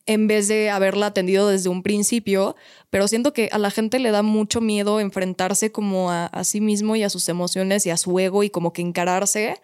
en 0.05 0.27
vez 0.27 0.47
de 0.47 0.69
haberla 0.69 1.07
atendido 1.07 1.47
desde 1.49 1.69
un 1.69 1.83
principio, 1.83 2.55
pero 2.89 3.07
siento 3.07 3.33
que 3.33 3.49
a 3.51 3.57
la 3.57 3.71
gente 3.71 3.99
le 3.99 4.11
da 4.11 4.21
mucho 4.21 4.61
miedo 4.61 4.99
enfrentarse 4.99 5.71
como 5.71 6.11
a, 6.11 6.29
sí 6.43 6.61
mismo 6.61 6.95
y 6.95 7.03
a 7.03 7.09
sus 7.09 7.27
emociones 7.29 7.85
y 7.85 7.89
a 7.89 7.97
su 7.97 8.17
ego 8.19 8.43
y 8.43 8.49
como 8.49 8.73
que 8.73 8.81
encararse. 8.81 9.61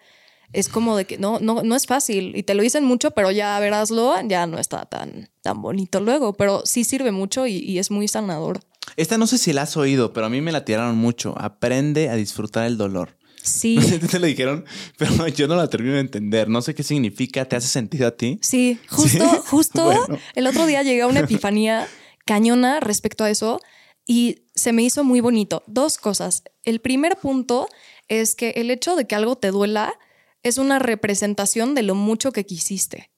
Es 0.52 0.68
como 0.68 0.96
de 0.96 1.06
que 1.06 1.16
no, 1.16 1.38
no, 1.40 1.62
no 1.62 1.74
es 1.74 1.86
fácil 1.86 2.36
y 2.36 2.42
te 2.42 2.54
lo 2.54 2.62
dicen 2.62 2.84
mucho, 2.84 3.12
pero 3.12 3.30
ya 3.30 3.58
veráslo, 3.58 4.14
ya 4.26 4.46
no 4.46 4.58
está 4.58 4.84
tan, 4.84 5.30
tan 5.40 5.62
bonito 5.62 6.00
luego, 6.00 6.34
pero 6.34 6.62
sí 6.66 6.84
sirve 6.84 7.10
mucho 7.10 7.46
y, 7.46 7.56
y 7.58 7.78
es 7.78 7.90
muy 7.90 8.06
sanador. 8.08 8.60
Esta 8.96 9.16
no 9.16 9.26
sé 9.26 9.38
si 9.38 9.52
la 9.52 9.62
has 9.62 9.76
oído, 9.76 10.12
pero 10.12 10.26
a 10.26 10.28
mí 10.28 10.40
me 10.40 10.52
la 10.52 10.64
tiraron 10.64 10.96
mucho. 10.98 11.34
Aprende 11.38 12.10
a 12.10 12.16
disfrutar 12.16 12.66
el 12.66 12.76
dolor. 12.76 13.16
Sí. 13.42 13.76
No 13.80 13.82
sé 13.82 14.00
si 14.00 14.06
te 14.06 14.18
lo 14.18 14.26
dijeron, 14.26 14.64
pero 14.96 15.26
yo 15.28 15.48
no 15.48 15.56
la 15.56 15.68
termino 15.68 15.94
de 15.94 16.00
entender. 16.00 16.48
No 16.48 16.62
sé 16.62 16.74
qué 16.74 16.82
significa. 16.82 17.44
¿Te 17.44 17.56
hace 17.56 17.68
sentido 17.68 18.06
a 18.06 18.16
ti? 18.16 18.38
Sí, 18.42 18.78
justo, 18.88 19.26
justo 19.46 20.20
el 20.34 20.46
otro 20.46 20.66
día 20.66 20.82
llegué 20.82 21.02
a 21.02 21.06
una 21.06 21.20
epifanía 21.20 21.86
cañona 22.24 22.80
respecto 22.80 23.24
a 23.24 23.30
eso 23.30 23.60
y 24.06 24.44
se 24.54 24.72
me 24.72 24.82
hizo 24.82 25.04
muy 25.04 25.20
bonito. 25.20 25.62
Dos 25.66 25.98
cosas. 25.98 26.44
El 26.64 26.80
primer 26.80 27.16
punto 27.16 27.68
es 28.08 28.34
que 28.34 28.50
el 28.50 28.70
hecho 28.70 28.96
de 28.96 29.06
que 29.06 29.14
algo 29.14 29.36
te 29.36 29.50
duela 29.50 29.94
es 30.42 30.58
una 30.58 30.78
representación 30.78 31.74
de 31.74 31.82
lo 31.82 31.94
mucho 31.94 32.32
que 32.32 32.44
quisiste. 32.44 33.10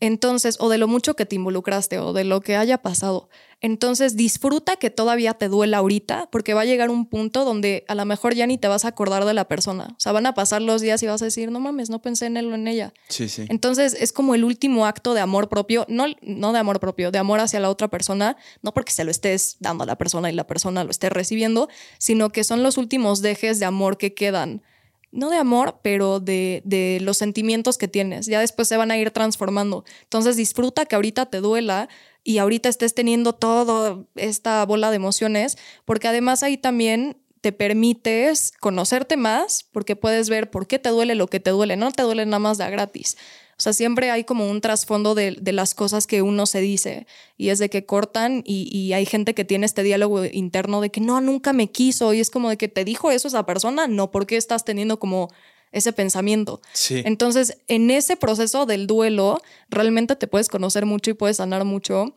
Entonces, 0.00 0.56
o 0.58 0.68
de 0.68 0.76
lo 0.76 0.88
mucho 0.88 1.14
que 1.14 1.24
te 1.24 1.36
involucraste 1.36 2.00
o 2.00 2.12
de 2.12 2.24
lo 2.24 2.40
que 2.40 2.56
haya 2.56 2.78
pasado. 2.78 3.28
Entonces, 3.60 4.16
disfruta 4.16 4.74
que 4.74 4.90
todavía 4.90 5.34
te 5.34 5.48
duela 5.48 5.78
ahorita, 5.78 6.28
porque 6.32 6.52
va 6.52 6.62
a 6.62 6.64
llegar 6.64 6.90
un 6.90 7.06
punto 7.06 7.44
donde 7.44 7.84
a 7.86 7.94
lo 7.94 8.04
mejor 8.04 8.34
ya 8.34 8.48
ni 8.48 8.58
te 8.58 8.66
vas 8.66 8.84
a 8.84 8.88
acordar 8.88 9.24
de 9.24 9.34
la 9.34 9.46
persona. 9.46 9.90
O 9.92 10.00
sea, 10.00 10.10
van 10.10 10.26
a 10.26 10.34
pasar 10.34 10.62
los 10.62 10.80
días 10.80 11.00
y 11.04 11.06
vas 11.06 11.22
a 11.22 11.26
decir, 11.26 11.52
no 11.52 11.60
mames, 11.60 11.90
no 11.90 12.02
pensé 12.02 12.26
en 12.26 12.36
él 12.36 12.50
o 12.50 12.56
en 12.56 12.66
ella. 12.66 12.92
Sí, 13.08 13.28
sí. 13.28 13.46
Entonces, 13.48 13.96
es 13.98 14.12
como 14.12 14.34
el 14.34 14.42
último 14.42 14.84
acto 14.84 15.14
de 15.14 15.20
amor 15.20 15.48
propio, 15.48 15.86
no, 15.88 16.06
no 16.22 16.52
de 16.52 16.58
amor 16.58 16.80
propio, 16.80 17.12
de 17.12 17.18
amor 17.18 17.38
hacia 17.38 17.60
la 17.60 17.70
otra 17.70 17.86
persona, 17.86 18.36
no 18.62 18.74
porque 18.74 18.92
se 18.92 19.04
lo 19.04 19.12
estés 19.12 19.58
dando 19.60 19.84
a 19.84 19.86
la 19.86 19.96
persona 19.96 20.28
y 20.28 20.34
la 20.34 20.48
persona 20.48 20.82
lo 20.82 20.90
esté 20.90 21.08
recibiendo, 21.08 21.68
sino 21.98 22.30
que 22.30 22.42
son 22.42 22.64
los 22.64 22.78
últimos 22.78 23.22
dejes 23.22 23.60
de 23.60 23.66
amor 23.66 23.96
que 23.96 24.12
quedan 24.12 24.62
no 25.12 25.30
de 25.30 25.38
amor, 25.38 25.80
pero 25.82 26.20
de, 26.20 26.62
de, 26.64 26.98
los 27.00 27.16
sentimientos 27.16 27.78
que 27.78 27.88
tienes. 27.88 28.26
Ya 28.26 28.40
después 28.40 28.68
se 28.68 28.76
van 28.76 28.90
a 28.90 28.98
ir 28.98 29.10
transformando. 29.10 29.84
Entonces 30.02 30.36
disfruta 30.36 30.86
que 30.86 30.94
ahorita 30.94 31.26
te 31.26 31.40
duela 31.40 31.88
y 32.24 32.38
ahorita 32.38 32.68
estés 32.68 32.94
teniendo 32.94 33.32
toda 33.32 34.04
esta 34.16 34.64
bola 34.66 34.90
de 34.90 34.96
emociones, 34.96 35.56
porque 35.84 36.08
además 36.08 36.42
ahí 36.42 36.56
también 36.56 37.16
te 37.40 37.52
permites 37.52 38.52
conocerte 38.58 39.16
más, 39.16 39.64
porque 39.70 39.94
puedes 39.94 40.28
ver 40.28 40.50
por 40.50 40.66
qué 40.66 40.80
te 40.80 40.88
duele 40.88 41.14
lo 41.14 41.28
que 41.28 41.38
te 41.38 41.50
duele. 41.50 41.76
No 41.76 41.92
te 41.92 42.02
duele 42.02 42.26
nada 42.26 42.40
más 42.40 42.58
de 42.58 42.68
gratis. 42.68 43.16
O 43.58 43.62
sea, 43.62 43.72
siempre 43.72 44.10
hay 44.10 44.24
como 44.24 44.50
un 44.50 44.60
trasfondo 44.60 45.14
de, 45.14 45.38
las 45.52 45.74
cosas 45.74 46.06
que 46.06 46.20
uno 46.20 46.44
se 46.44 46.60
dice 46.60 47.06
y 47.38 47.48
es 47.48 47.58
de 47.58 47.70
que 47.70 47.86
cortan 47.86 48.42
y, 48.44 48.68
y, 48.70 48.92
hay 48.92 49.06
gente 49.06 49.34
que 49.34 49.46
tiene 49.46 49.64
este 49.64 49.82
diálogo 49.82 50.26
interno 50.26 50.82
de 50.82 50.90
que 50.90 51.00
no, 51.00 51.22
nunca 51.22 51.54
me 51.54 51.70
quiso 51.70 52.12
y 52.12 52.20
es 52.20 52.30
como 52.30 52.50
de 52.50 52.58
que 52.58 52.68
te 52.68 52.84
dijo 52.84 53.10
eso 53.10 53.28
esa 53.28 53.46
persona, 53.46 53.86
no, 53.86 54.10
¿por 54.10 54.26
qué 54.26 54.36
estás 54.36 54.66
teniendo 54.66 54.98
como 54.98 55.30
ese 55.72 55.94
pensamiento? 55.94 56.60
Sí. 56.74 57.02
Entonces, 57.06 57.56
en 57.66 57.90
ese 57.90 58.18
proceso 58.18 58.66
del 58.66 58.86
duelo, 58.86 59.40
realmente 59.70 60.16
te 60.16 60.26
puedes 60.26 60.48
conocer 60.48 60.84
mucho 60.84 61.10
y 61.10 61.14
puedes 61.14 61.38
sanar 61.38 61.64
mucho. 61.64 62.14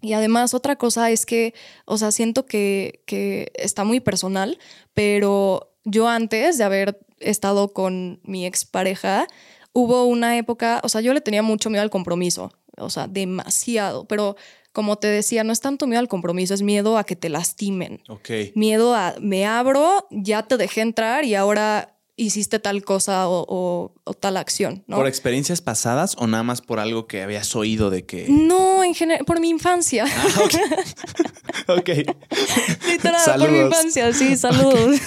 Y 0.00 0.14
además, 0.14 0.54
otra 0.54 0.76
cosa 0.76 1.10
es 1.10 1.26
que, 1.26 1.52
o 1.84 1.98
sea, 1.98 2.12
siento 2.12 2.46
que, 2.46 3.02
que 3.04 3.52
está 3.56 3.84
muy 3.84 4.00
personal, 4.00 4.58
pero 4.94 5.74
yo 5.84 6.08
antes 6.08 6.56
de 6.56 6.64
haber 6.64 6.98
estado 7.20 7.72
con 7.72 8.20
mi 8.22 8.46
expareja, 8.46 9.26
hubo 9.72 10.04
una 10.04 10.36
época, 10.38 10.80
o 10.82 10.88
sea, 10.88 11.00
yo 11.00 11.14
le 11.14 11.20
tenía 11.20 11.42
mucho 11.42 11.70
miedo 11.70 11.82
al 11.82 11.90
compromiso, 11.90 12.52
o 12.76 12.90
sea, 12.90 13.06
demasiado, 13.08 14.06
pero 14.06 14.36
como 14.72 14.96
te 14.96 15.08
decía, 15.08 15.44
no 15.44 15.52
es 15.52 15.60
tanto 15.60 15.86
miedo 15.86 16.00
al 16.00 16.08
compromiso, 16.08 16.54
es 16.54 16.62
miedo 16.62 16.98
a 16.98 17.04
que 17.04 17.16
te 17.16 17.28
lastimen. 17.28 18.02
Ok. 18.08 18.30
Miedo 18.54 18.94
a, 18.94 19.14
me 19.20 19.46
abro, 19.46 20.06
ya 20.10 20.44
te 20.44 20.56
dejé 20.56 20.82
entrar 20.82 21.24
y 21.24 21.34
ahora 21.34 21.97
hiciste 22.18 22.58
tal 22.58 22.82
cosa 22.84 23.28
o, 23.28 23.92
tal 24.20 24.36
acción, 24.36 24.84
¿no? 24.86 24.96
¿Por 24.96 25.06
experiencias 25.06 25.62
pasadas 25.62 26.16
o 26.18 26.26
nada 26.26 26.42
más 26.42 26.60
por 26.60 26.80
algo 26.80 27.06
que 27.06 27.22
habías 27.22 27.54
oído 27.54 27.90
de 27.90 28.04
que...? 28.04 28.26
No, 28.28 28.82
en 28.82 28.94
general, 28.94 29.24
por 29.24 29.40
mi 29.40 29.48
infancia. 29.48 30.04
Ah, 30.06 31.74
ok. 31.74 31.88
Literal, 32.88 33.40
por 33.40 33.50
mi 33.50 33.60
infancia, 33.60 34.12
sí, 34.12 34.36
saludos. 34.36 35.00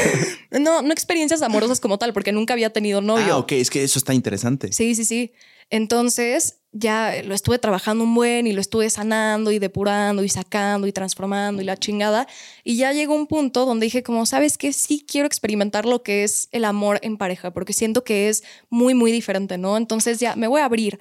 no, 0.50 0.82
no 0.82 0.92
experiencias 0.92 1.42
amorosas 1.42 1.80
como 1.80 1.98
tal, 1.98 2.12
porque 2.12 2.32
nunca 2.32 2.54
había 2.54 2.70
tenido 2.72 3.00
novio. 3.00 3.34
Ah, 3.34 3.38
ok, 3.38 3.52
es 3.52 3.70
que 3.70 3.84
eso 3.84 3.98
está 3.98 4.12
interesante. 4.12 4.72
Sí, 4.72 4.94
sí, 4.94 5.04
sí. 5.04 5.32
Entonces, 5.70 6.60
ya 6.78 7.22
lo 7.24 7.34
estuve 7.34 7.58
trabajando 7.58 8.04
un 8.04 8.14
buen 8.14 8.46
y 8.46 8.52
lo 8.52 8.60
estuve 8.60 8.90
sanando 8.90 9.50
y 9.50 9.58
depurando 9.58 10.22
y 10.22 10.28
sacando 10.28 10.86
y 10.86 10.92
transformando 10.92 11.62
y 11.62 11.64
la 11.64 11.76
chingada. 11.76 12.26
Y 12.64 12.76
ya 12.76 12.92
llegó 12.92 13.14
un 13.14 13.26
punto 13.26 13.64
donde 13.64 13.86
dije 13.86 14.02
como, 14.02 14.26
¿sabes 14.26 14.58
qué? 14.58 14.72
Sí 14.72 15.04
quiero 15.08 15.26
experimentar 15.26 15.86
lo 15.86 16.02
que 16.02 16.24
es 16.24 16.48
el 16.52 16.64
amor 16.64 16.98
en 17.02 17.16
pareja, 17.16 17.52
porque 17.52 17.72
siento 17.72 18.04
que 18.04 18.28
es 18.28 18.44
muy, 18.68 18.94
muy 18.94 19.10
diferente, 19.10 19.58
¿no? 19.58 19.76
Entonces 19.76 20.20
ya 20.20 20.36
me 20.36 20.48
voy 20.48 20.60
a 20.60 20.66
abrir. 20.66 21.00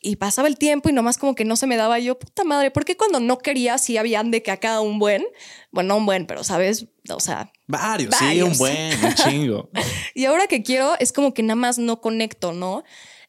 Y 0.00 0.16
pasaba 0.16 0.48
el 0.48 0.58
tiempo 0.58 0.90
y 0.90 0.92
nomás 0.92 1.16
como 1.16 1.34
que 1.34 1.46
no 1.46 1.56
se 1.56 1.66
me 1.66 1.76
daba 1.76 1.98
yo, 1.98 2.18
puta 2.18 2.44
madre, 2.44 2.70
porque 2.70 2.94
cuando 2.94 3.20
no 3.20 3.38
quería 3.38 3.78
sí 3.78 3.96
habían 3.96 4.30
de 4.30 4.42
que 4.42 4.50
acá 4.50 4.80
un 4.82 4.98
buen, 4.98 5.24
bueno, 5.70 5.88
no 5.88 5.96
un 5.96 6.06
buen, 6.06 6.26
pero 6.26 6.44
sabes, 6.44 6.88
o 7.08 7.20
sea... 7.20 7.50
Varios, 7.66 8.14
sí, 8.14 8.42
un 8.42 8.58
buen, 8.58 9.02
un 9.02 9.14
chingo. 9.14 9.70
y 10.14 10.26
ahora 10.26 10.46
que 10.46 10.62
quiero 10.62 10.94
es 10.98 11.10
como 11.10 11.32
que 11.32 11.42
nada 11.42 11.54
más 11.54 11.78
no 11.78 12.02
conecto, 12.02 12.52
¿no? 12.52 12.84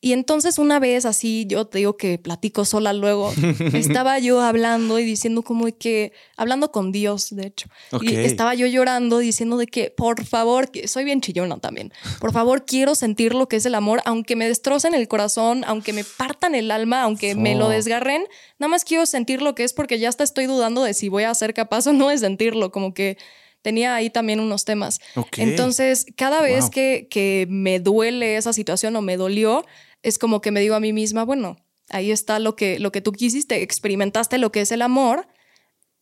Y 0.05 0.13
entonces 0.13 0.59
una 0.59 0.77
vez 0.77 1.03
así, 1.03 1.47
yo 1.47 1.65
te 1.65 1.79
digo 1.79 1.97
que 1.97 2.19
platico 2.19 2.63
sola 2.63 2.93
luego, 2.93 3.33
estaba 3.73 4.19
yo 4.19 4.39
hablando 4.39 4.99
y 4.99 5.03
diciendo 5.03 5.41
como 5.41 5.65
que, 5.75 6.13
hablando 6.37 6.71
con 6.71 6.91
Dios, 6.91 7.35
de 7.35 7.47
hecho, 7.47 7.69
y 8.01 8.15
estaba 8.15 8.53
yo 8.53 8.67
llorando 8.67 9.17
diciendo 9.17 9.57
de 9.57 9.65
que, 9.65 9.89
por 9.89 10.23
favor, 10.23 10.69
que 10.69 10.87
soy 10.87 11.05
bien 11.05 11.21
chillona 11.21 11.57
también, 11.57 11.91
por 12.19 12.33
favor 12.33 12.67
quiero 12.67 12.93
sentir 12.93 13.33
lo 13.33 13.47
que 13.47 13.55
es 13.55 13.65
el 13.65 13.73
amor, 13.73 14.03
aunque 14.05 14.35
me 14.35 14.47
destrocen 14.47 14.93
el 14.93 15.07
corazón, 15.07 15.63
aunque 15.65 15.91
me 15.91 16.03
partan 16.03 16.53
el 16.53 16.69
alma, 16.69 17.01
aunque 17.01 17.33
me 17.33 17.55
lo 17.55 17.67
desgarren, 17.67 18.25
nada 18.59 18.69
más 18.69 18.85
quiero 18.85 19.07
sentir 19.07 19.41
lo 19.41 19.55
que 19.55 19.63
es 19.63 19.73
porque 19.73 19.97
ya 19.97 20.09
hasta 20.09 20.23
estoy 20.23 20.45
dudando 20.45 20.83
de 20.83 20.93
si 20.93 21.09
voy 21.09 21.23
a 21.23 21.33
ser 21.33 21.55
capaz 21.55 21.87
o 21.87 21.93
no 21.93 22.09
de 22.09 22.19
sentirlo, 22.19 22.71
como 22.71 22.93
que 22.93 23.17
tenía 23.63 23.95
ahí 23.95 24.11
también 24.11 24.39
unos 24.39 24.63
temas. 24.63 24.99
Entonces, 25.37 26.05
cada 26.15 26.39
vez 26.43 26.69
que, 26.69 27.07
que, 27.09 27.47
me 27.49 27.79
duele 27.79 28.37
esa 28.37 28.53
situación 28.53 28.95
o 28.95 29.01
me 29.01 29.17
dolió, 29.17 29.65
es 30.05 30.19
como 30.19 30.39
que 30.39 30.51
me 30.51 30.61
digo 30.61 30.75
a 30.75 30.79
mí 30.79 30.93
misma, 30.93 31.25
bueno, 31.25 31.57
ahí 31.89 32.11
está 32.11 32.37
lo 32.37 32.55
que, 32.55 32.79
lo 32.79 32.91
que 32.91 33.01
tú 33.01 33.11
quisiste, 33.11 33.63
experimentaste 33.63 34.37
lo 34.37 34.51
que 34.51 34.61
es 34.61 34.71
el 34.71 34.83
amor 34.83 35.27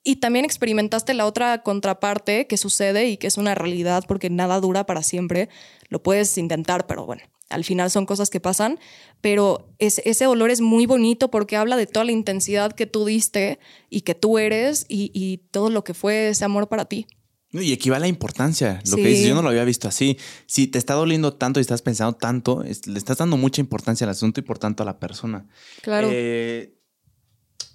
y 0.03 0.17
también 0.17 0.43
experimentaste 0.43 1.13
la 1.13 1.25
otra 1.25 1.63
contraparte 1.63 2.45
que 2.45 2.57
sucede 2.57 3.07
y 3.07 3.15
que 3.15 3.27
es 3.27 3.37
una 3.37 3.55
realidad 3.55 4.03
porque 4.05 4.29
nada 4.29 4.59
dura 4.59 4.85
para 4.85 5.03
siempre. 5.03 5.47
Lo 5.87 6.03
puedes 6.03 6.37
intentar, 6.37 6.85
pero 6.85 7.05
bueno, 7.05 7.23
al 7.49 7.63
final 7.63 7.89
son 7.89 8.05
cosas 8.05 8.29
que 8.29 8.41
pasan, 8.41 8.77
pero 9.21 9.73
ese 9.79 10.27
olor 10.27 10.51
es 10.51 10.59
muy 10.59 10.85
bonito 10.85 11.31
porque 11.31 11.55
habla 11.55 11.77
de 11.77 11.87
toda 11.87 12.03
la 12.03 12.11
intensidad 12.11 12.73
que 12.73 12.85
tú 12.85 13.05
diste 13.05 13.57
y 13.89 14.01
que 14.01 14.15
tú 14.15 14.37
eres 14.37 14.85
y, 14.89 15.11
y 15.13 15.37
todo 15.51 15.69
lo 15.69 15.85
que 15.85 15.93
fue 15.93 16.27
ese 16.27 16.43
amor 16.43 16.67
para 16.67 16.83
ti. 16.83 17.07
Y 17.53 17.71
equivale 17.71 18.05
a 18.05 18.09
importancia. 18.09 18.81
Lo 18.89 18.95
que 18.95 19.07
dices, 19.07 19.27
yo 19.27 19.35
no 19.35 19.43
lo 19.43 19.49
había 19.49 19.63
visto 19.63 19.87
así. 19.87 20.17
Si 20.47 20.65
te 20.65 20.79
está 20.79 20.95
doliendo 20.95 21.33
tanto 21.33 21.59
y 21.59 21.61
estás 21.61 21.83
pensando 21.83 22.13
tanto, 22.13 22.63
le 22.63 22.97
estás 22.97 23.17
dando 23.17 23.37
mucha 23.37 23.61
importancia 23.61 24.05
al 24.05 24.11
asunto 24.11 24.39
y 24.39 24.43
por 24.43 24.57
tanto 24.57 24.81
a 24.81 24.87
la 24.87 24.99
persona. 24.99 25.45
Claro. 25.83 26.09
Eh, 26.11 26.73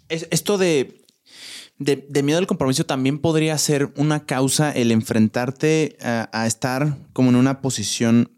esto 0.09 0.59
de, 0.59 1.05
de, 1.79 2.23
miedo 2.25 2.39
al 2.39 2.49
compromiso 2.49 2.87
también 2.87 3.21
podría 3.21 3.57
ser 3.57 3.93
una 3.97 4.27
causa 4.27 4.73
el 4.73 4.91
enfrentarte 4.91 5.97
a, 6.01 6.47
estar 6.47 6.97
como 7.13 7.31
en 7.31 7.37
una 7.37 7.61
posición 7.61 8.33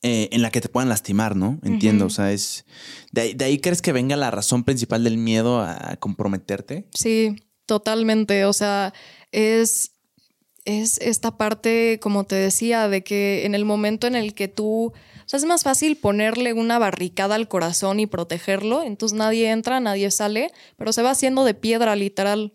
eh, 0.00 0.30
en 0.32 0.40
la 0.40 0.50
que 0.50 0.62
te 0.62 0.70
puedan 0.70 0.88
lastimar, 0.88 1.36
¿no? 1.36 1.60
Entiendo. 1.64 2.06
O 2.06 2.10
sea, 2.10 2.32
es. 2.32 2.64
De 3.12 3.34
de 3.34 3.44
ahí, 3.44 3.58
crees 3.58 3.82
que 3.82 3.92
venga 3.92 4.16
la 4.16 4.30
razón 4.30 4.64
principal 4.64 5.04
del 5.04 5.18
miedo 5.18 5.60
a 5.60 5.96
comprometerte? 5.98 6.88
Sí, 6.94 7.36
totalmente. 7.66 8.46
O 8.46 8.54
sea, 8.54 8.94
es 9.32 9.95
es 10.66 10.98
esta 10.98 11.38
parte, 11.38 11.98
como 12.02 12.24
te 12.24 12.34
decía, 12.34 12.88
de 12.88 13.02
que 13.02 13.46
en 13.46 13.54
el 13.54 13.64
momento 13.64 14.06
en 14.06 14.16
el 14.16 14.34
que 14.34 14.48
tú, 14.48 14.86
o 14.86 14.92
sea, 15.24 15.38
es 15.38 15.44
más 15.46 15.62
fácil 15.62 15.96
ponerle 15.96 16.52
una 16.52 16.78
barricada 16.78 17.36
al 17.36 17.48
corazón 17.48 18.00
y 18.00 18.06
protegerlo, 18.06 18.82
entonces 18.82 19.16
nadie 19.16 19.50
entra, 19.50 19.80
nadie 19.80 20.10
sale, 20.10 20.50
pero 20.76 20.92
se 20.92 21.02
va 21.02 21.10
haciendo 21.10 21.44
de 21.44 21.54
piedra 21.54 21.96
literal. 21.96 22.52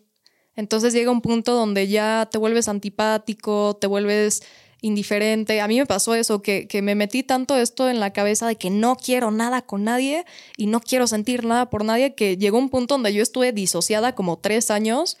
Entonces 0.54 0.92
llega 0.92 1.10
un 1.10 1.22
punto 1.22 1.54
donde 1.54 1.88
ya 1.88 2.28
te 2.30 2.36
vuelves 2.36 2.68
antipático, 2.68 3.78
te 3.80 3.86
vuelves 3.86 4.42
indiferente. 4.82 5.62
A 5.62 5.68
mí 5.68 5.78
me 5.78 5.86
pasó 5.86 6.14
eso, 6.14 6.42
que, 6.42 6.68
que 6.68 6.82
me 6.82 6.94
metí 6.94 7.22
tanto 7.22 7.56
esto 7.56 7.88
en 7.88 7.98
la 7.98 8.12
cabeza 8.12 8.46
de 8.46 8.56
que 8.56 8.68
no 8.68 8.96
quiero 8.96 9.30
nada 9.30 9.62
con 9.62 9.84
nadie 9.84 10.26
y 10.58 10.66
no 10.66 10.80
quiero 10.80 11.06
sentir 11.06 11.46
nada 11.46 11.70
por 11.70 11.84
nadie, 11.84 12.14
que 12.14 12.36
llegó 12.36 12.58
un 12.58 12.68
punto 12.68 12.94
donde 12.94 13.14
yo 13.14 13.22
estuve 13.22 13.52
disociada 13.52 14.14
como 14.14 14.38
tres 14.38 14.70
años 14.70 15.16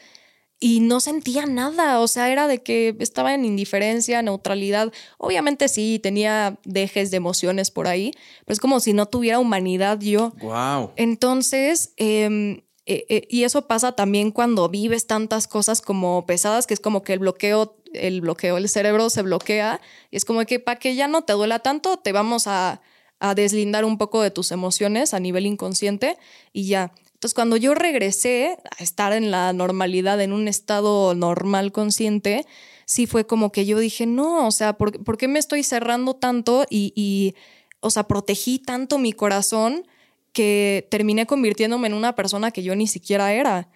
y 0.62 0.78
no 0.78 1.00
sentía 1.00 1.44
nada, 1.44 1.98
o 1.98 2.06
sea, 2.06 2.30
era 2.30 2.46
de 2.46 2.62
que 2.62 2.94
estaba 3.00 3.34
en 3.34 3.44
indiferencia, 3.44 4.22
neutralidad. 4.22 4.92
Obviamente 5.18 5.66
sí, 5.66 5.98
tenía 6.00 6.60
dejes 6.64 7.10
de 7.10 7.16
emociones 7.16 7.72
por 7.72 7.88
ahí, 7.88 8.12
pero 8.46 8.52
es 8.54 8.60
como 8.60 8.78
si 8.78 8.92
no 8.92 9.06
tuviera 9.06 9.40
humanidad 9.40 9.98
yo. 9.98 10.34
Wow. 10.40 10.92
Entonces, 10.94 11.92
em, 11.96 12.62
eh, 12.86 13.04
eh, 13.08 13.26
y 13.28 13.42
eso 13.42 13.66
pasa 13.66 13.96
también 13.96 14.30
cuando 14.30 14.68
vives 14.68 15.08
tantas 15.08 15.48
cosas 15.48 15.82
como 15.82 16.26
pesadas, 16.26 16.68
que 16.68 16.74
es 16.74 16.80
como 16.80 17.02
que 17.02 17.14
el 17.14 17.18
bloqueo, 17.18 17.76
el 17.92 18.20
bloqueo, 18.20 18.56
el 18.56 18.68
cerebro 18.68 19.10
se 19.10 19.22
bloquea 19.22 19.80
y 20.12 20.16
es 20.16 20.24
como 20.24 20.44
que 20.44 20.60
para 20.60 20.78
que 20.78 20.94
ya 20.94 21.08
no 21.08 21.22
te 21.22 21.32
duela 21.32 21.58
tanto, 21.58 21.96
te 21.96 22.12
vamos 22.12 22.46
a, 22.46 22.82
a 23.18 23.34
deslindar 23.34 23.84
un 23.84 23.98
poco 23.98 24.22
de 24.22 24.30
tus 24.30 24.52
emociones 24.52 25.12
a 25.12 25.18
nivel 25.18 25.44
inconsciente 25.44 26.18
y 26.52 26.68
ya. 26.68 26.92
Entonces, 27.22 27.34
cuando 27.34 27.56
yo 27.56 27.72
regresé 27.74 28.58
a 28.76 28.82
estar 28.82 29.12
en 29.12 29.30
la 29.30 29.52
normalidad, 29.52 30.20
en 30.20 30.32
un 30.32 30.48
estado 30.48 31.14
normal 31.14 31.70
consciente, 31.70 32.44
sí 32.84 33.06
fue 33.06 33.28
como 33.28 33.52
que 33.52 33.64
yo 33.64 33.78
dije, 33.78 34.06
no, 34.06 34.44
o 34.44 34.50
sea, 34.50 34.72
¿por, 34.72 35.16
qué 35.16 35.28
me 35.28 35.38
estoy 35.38 35.62
cerrando 35.62 36.14
tanto? 36.14 36.66
Y, 36.68 37.36
o 37.78 37.90
sea, 37.90 38.08
protegí 38.08 38.58
tanto 38.58 38.98
mi 38.98 39.12
corazón 39.12 39.86
que 40.32 40.88
terminé 40.90 41.24
convirtiéndome 41.24 41.86
en 41.86 41.94
una 41.94 42.16
persona 42.16 42.50
que 42.50 42.64
yo 42.64 42.74
ni 42.74 42.88
siquiera 42.88 43.32
era. 43.32 43.68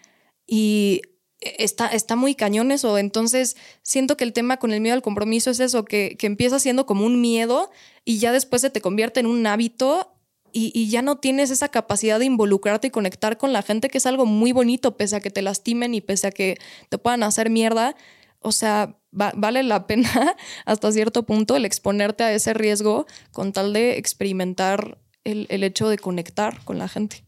Y 0.45 1.03
está, 1.39 1.87
está 1.87 2.17
muy 2.17 2.35
cañón 2.35 2.73
eso. 2.73 2.99
Entonces, 2.99 3.57
siento 3.83 4.17
que 4.17 4.25
el 4.25 4.33
tema 4.33 4.57
con 4.57 4.73
el 4.73 4.81
miedo 4.81 4.95
al 4.95 5.03
compromiso 5.03 5.53
es 5.53 5.61
eso, 5.61 5.85
que, 5.85 6.17
que 6.19 6.27
empieza 6.27 6.59
siendo 6.59 6.85
como 6.85 7.07
un 7.07 7.21
miedo 7.21 7.71
y 8.05 8.19
ya 8.19 8.33
después 8.33 8.63
se 8.63 8.71
te 8.71 8.81
convierte 8.81 9.21
en 9.21 9.27
un 9.27 9.47
hábito 9.47 10.16
y, 10.59 10.89
ya 10.89 11.03
no 11.03 11.19
tienes 11.19 11.51
esa 11.51 11.69
capacidad 11.69 12.19
de 12.19 12.25
involucrarte 12.25 12.87
y 12.87 12.91
conectar 12.91 13.37
con 13.37 13.53
la 13.53 13.61
gente, 13.61 13.91
que 13.91 13.99
es 13.99 14.07
algo 14.07 14.25
muy 14.25 14.53
bonito, 14.53 14.97
pese 14.97 15.17
a 15.17 15.21
que 15.21 15.31
te 15.31 15.43
lastimen 15.43 15.93
y 15.93 16.01
pese 16.01 16.29
a 16.29 16.31
que 16.31 16.57
te 16.89 16.97
puedan 16.97 17.23
hacer 17.23 17.51
mierda. 17.51 17.95
O 18.41 18.53
sea, 18.53 18.99
vale 19.11 19.63
la 19.63 19.87
pena 19.87 20.35
hasta 20.65 20.93
cierto 20.93 21.27
punto 21.27 21.57
el 21.57 21.67
exponerte 21.67 22.25
a 22.25 22.33
ese 22.33 22.55
riesgo 22.55 23.07
con 23.33 23.53
tal 23.53 23.75
de 23.75 23.99
experimentar 23.99 24.99
el, 25.25 25.63
hecho 25.63 25.91
de 25.91 25.99
conectar 25.99 26.65
con 26.65 26.79
la 26.79 26.89
gente. 26.89 27.25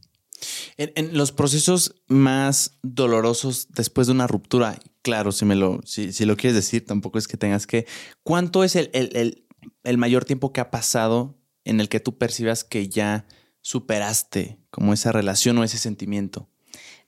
En, 0.79 1.15
los 1.15 1.33
procesos 1.33 1.97
más 2.07 2.79
dolorosos 2.83 3.69
después 3.71 4.07
de 4.07 4.15
una 4.15 4.27
ruptura, 4.27 4.79
claro, 5.03 5.33
si 5.33 5.45
me 5.45 5.57
lo, 5.57 5.81
si, 5.85 6.13
lo 6.25 6.37
quieres 6.37 6.55
decir, 6.55 6.87
tampoco 6.87 7.19
es 7.19 7.29
que 7.29 7.37
tengas 7.37 7.67
que. 7.67 7.87
¿Cuánto 8.23 8.65
es 8.65 8.75
el, 8.77 8.89
el, 8.95 9.45
el 9.83 9.99
mayor 9.99 10.25
tiempo 10.25 10.53
que 10.53 10.61
ha 10.61 10.71
pasado 10.71 11.38
en 11.69 11.81
el 11.81 11.89
que 11.89 12.01
tú 12.01 12.19
percibas 12.19 12.65
que 12.65 12.89
ya 12.89 13.27
superaste 13.61 14.59
como 14.71 14.93
esa 14.93 15.13
relación 15.13 15.59
o 15.59 15.65
ese 15.65 15.79
sentimiento? 15.79 16.49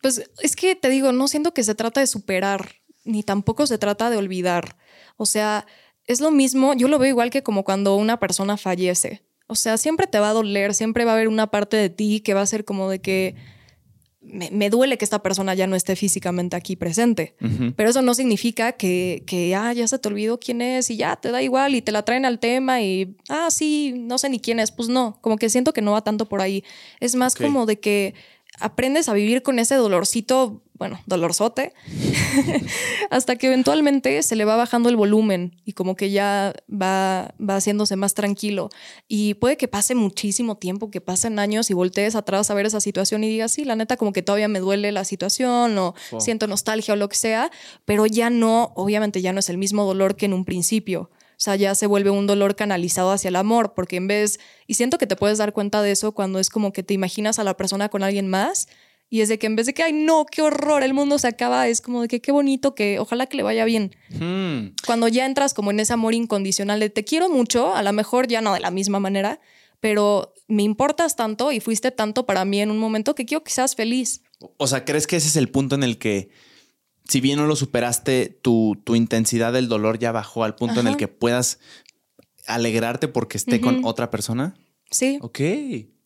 Pues 0.02 0.22
es 0.42 0.56
que 0.56 0.76
te 0.76 0.88
digo, 0.88 1.12
no 1.12 1.28
siento 1.28 1.52
que 1.52 1.64
se 1.64 1.74
trata 1.74 2.00
de 2.00 2.06
superar, 2.06 2.74
ni 3.04 3.22
tampoco 3.22 3.66
se 3.66 3.78
trata 3.78 4.11
de 4.11 4.16
olvidar. 4.16 4.76
O 5.16 5.26
sea, 5.26 5.66
es 6.06 6.20
lo 6.20 6.30
mismo, 6.30 6.74
yo 6.74 6.88
lo 6.88 6.98
veo 6.98 7.08
igual 7.08 7.30
que 7.30 7.42
como 7.42 7.64
cuando 7.64 7.96
una 7.96 8.18
persona 8.18 8.56
fallece. 8.56 9.22
O 9.46 9.54
sea, 9.54 9.78
siempre 9.78 10.06
te 10.06 10.20
va 10.20 10.30
a 10.30 10.34
doler, 10.34 10.74
siempre 10.74 11.04
va 11.04 11.12
a 11.12 11.14
haber 11.14 11.28
una 11.28 11.50
parte 11.50 11.76
de 11.76 11.90
ti 11.90 12.20
que 12.20 12.34
va 12.34 12.42
a 12.42 12.46
ser 12.46 12.64
como 12.64 12.88
de 12.88 13.00
que 13.00 13.34
me, 14.33 14.70
duele 14.70 14.99
que 14.99 15.05
esta 15.05 15.22
persona 15.22 15.55
ya 15.55 15.66
no 15.66 15.76
esté 15.76 15.97
físicamente 15.97 16.57
aquí 16.57 16.76
presente. 16.76 17.35
Pero 17.76 17.91
eso 17.91 18.03
no 18.03 18.14
significa 18.14 18.72
que, 18.72 19.22
que 19.26 19.55
ah, 19.55 19.72
ya 19.72 19.87
se 19.87 19.99
te 19.99 20.09
olvidó 20.09 20.39
quién 20.39 20.62
es 20.62 20.91
y 20.91 20.97
ya 20.97 21.16
te 21.16 21.31
da 21.31 21.43
igual 21.43 21.74
y 21.74 21.83
te 21.83 21.93
la 21.93 22.05
traen 22.05 22.24
al 22.24 22.39
tema 22.39 22.81
y, 22.81 23.16
ah, 23.28 23.49
sí, 23.51 23.95
no 23.97 24.18
sé 24.18 24.28
ni 24.28 24.41
quién 24.41 24.61
es. 24.61 24.72
Pues 24.72 24.89
no, 24.89 25.18
como 25.20 25.37
que 25.37 25.51
siento 25.51 25.72
que 25.72 25.83
no 25.83 25.93
va 25.93 26.03
tanto 26.03 26.28
por 26.28 26.41
ahí. 26.41 26.64
Es 27.01 27.14
más 27.14 27.35
como 27.35 27.66
de 27.66 27.81
que 27.81 28.14
aprendes 28.59 29.09
a 29.09 29.14
vivir 29.14 29.43
con 29.43 29.59
ese 29.59 29.74
dolorcito, 29.74 30.62
bueno, 30.81 30.99
dolorzote, 31.05 31.74
hasta 33.11 33.37
que 33.37 33.49
eventualmente 33.49 34.22
se 34.22 34.35
le 34.35 34.47
va 34.47 34.57
bajando 34.57 34.89
el 34.89 34.97
volumen 34.97 35.61
y 35.66 35.74
como 35.74 35.95
que 35.95 36.11
ya 36.11 36.55
va, 36.72 37.35
va 37.39 37.57
haciéndose 37.57 37.97
más 37.97 38.14
tranquilo. 38.14 38.70
Y 39.07 39.35
puede 39.35 39.59
que 39.59 39.68
pase 39.68 39.95
muchísimo 39.95 40.57
tiempo, 40.57 40.91
que 40.91 41.03
pasen 41.03 41.39
años 41.39 41.68
y 41.68 41.74
voltees 41.74 42.16
atrás 42.16 42.51
a 42.51 42.55
ver 42.55 42.64
esa 42.64 42.81
situación 42.81 43.22
y 43.22 43.28
digas, 43.28 43.53
sí, 43.53 43.64
la 43.64 43.76
neta 43.76 43.99
como 43.99 44.14
que 44.14 44.22
todavía 44.22 44.49
me 44.49 44.59
duele 44.59 44.91
la 44.91 45.05
situación 45.05 45.76
o 45.76 45.95
siento 46.18 46.47
nostalgia 46.47 46.95
o 46.95 46.97
lo 46.97 47.11
que 47.11 47.16
sea, 47.16 47.51
pero 47.85 48.07
ya 48.07 48.31
no, 48.31 48.72
obviamente 48.74 49.20
ya 49.20 49.35
no 49.35 49.41
es 49.41 49.51
el 49.51 49.59
mismo 49.59 49.85
dolor 49.85 50.16
que 50.16 50.24
en 50.24 50.33
un 50.33 50.47
principio. 50.47 51.11
O 51.12 51.43
sea, 51.43 51.57
ya 51.57 51.74
se 51.74 51.87
vuelve 51.87 52.09
un 52.09 52.26
dolor 52.26 52.57
canalizado 52.57 53.12
hacia 53.12 53.28
el 53.28 53.37
amor, 53.37 53.74
porque 53.74 53.97
en 53.97 54.09
vez, 54.09 54.41
y 54.66 54.74
siento 54.74 54.97
que 54.97 55.07
te 55.07 55.16
puedes 55.16 55.37
dar 55.37 55.53
cuenta 55.53 55.83
de 55.83 55.91
eso 55.91 56.12
cuando 56.12 56.39
es 56.39 56.49
como 56.49 56.72
que 56.72 56.83
te 56.83 56.95
imaginas 56.95 57.39
a 57.39 57.45
la 57.45 57.57
persona 57.57 57.91
con 57.91 58.03
alguien 58.03 58.28
más 58.28 58.66
y 59.11 59.20
es 59.22 59.28
de 59.28 59.38
que 59.38 59.46
en 59.48 59.56
vez 59.56 59.66
de 59.66 59.74
que, 59.74 59.82
ay, 59.82 59.92
no, 59.92 60.24
qué 60.24 60.40
horror, 60.40 60.84
el 60.84 60.94
mundo 60.94 61.18
se 61.18 61.26
acaba, 61.26 61.66
es 61.66 61.80
como 61.80 62.02
de 62.02 62.08
que 62.08 62.20
qué 62.20 62.30
bonito, 62.30 62.76
que 62.76 63.00
ojalá 63.00 63.26
que 63.26 63.36
le 63.36 63.42
vaya 63.42 63.64
bien. 63.64 63.94
Hmm. 64.08 64.76
Cuando 64.86 65.08
ya 65.08 65.26
entras 65.26 65.52
como 65.52 65.72
en 65.72 65.80
ese 65.80 65.92
amor 65.92 66.14
incondicional 66.14 66.78
de 66.78 66.90
te 66.90 67.04
quiero 67.04 67.28
mucho, 67.28 67.74
a 67.74 67.82
lo 67.82 67.92
mejor 67.92 68.28
ya 68.28 68.40
no 68.40 68.54
de 68.54 68.61
la 68.61 68.70
misma 68.70 69.00
manera, 69.00 69.40
pero 69.80 70.32
me 70.46 70.62
importas 70.62 71.16
tanto 71.16 71.50
y 71.50 71.58
fuiste 71.58 71.90
tanto 71.90 72.24
para 72.24 72.44
mí 72.44 72.61
en 72.61 72.70
un 72.70 72.78
momento 72.78 73.16
que 73.16 73.26
quiero 73.26 73.42
que 73.42 73.50
seas 73.50 73.74
feliz. 73.74 74.22
O 74.56 74.68
sea, 74.68 74.84
¿crees 74.84 75.08
que 75.08 75.16
ese 75.16 75.26
es 75.26 75.36
el 75.36 75.50
punto 75.50 75.74
en 75.74 75.82
el 75.82 75.98
que 75.98 76.30
si 77.11 77.20
bien 77.20 77.38
no 77.38 77.46
lo 77.46 77.56
superaste, 77.56 78.38
tu, 78.40 78.80
intensidad 78.94 79.52
del 79.52 79.66
dolor 79.66 79.98
ya 79.98 80.12
bajó 80.12 80.44
al 80.44 80.54
punto 80.54 80.78
en 80.78 80.86
el 80.86 80.96
que 80.96 81.08
puedas 81.08 81.58
alegrarte 82.46 83.08
porque 83.08 83.36
esté 83.36 83.61
con 83.61 83.84
otra 83.84 84.11
persona. 84.11 84.54
Sí. 84.92 85.18
Ok. 85.20 85.40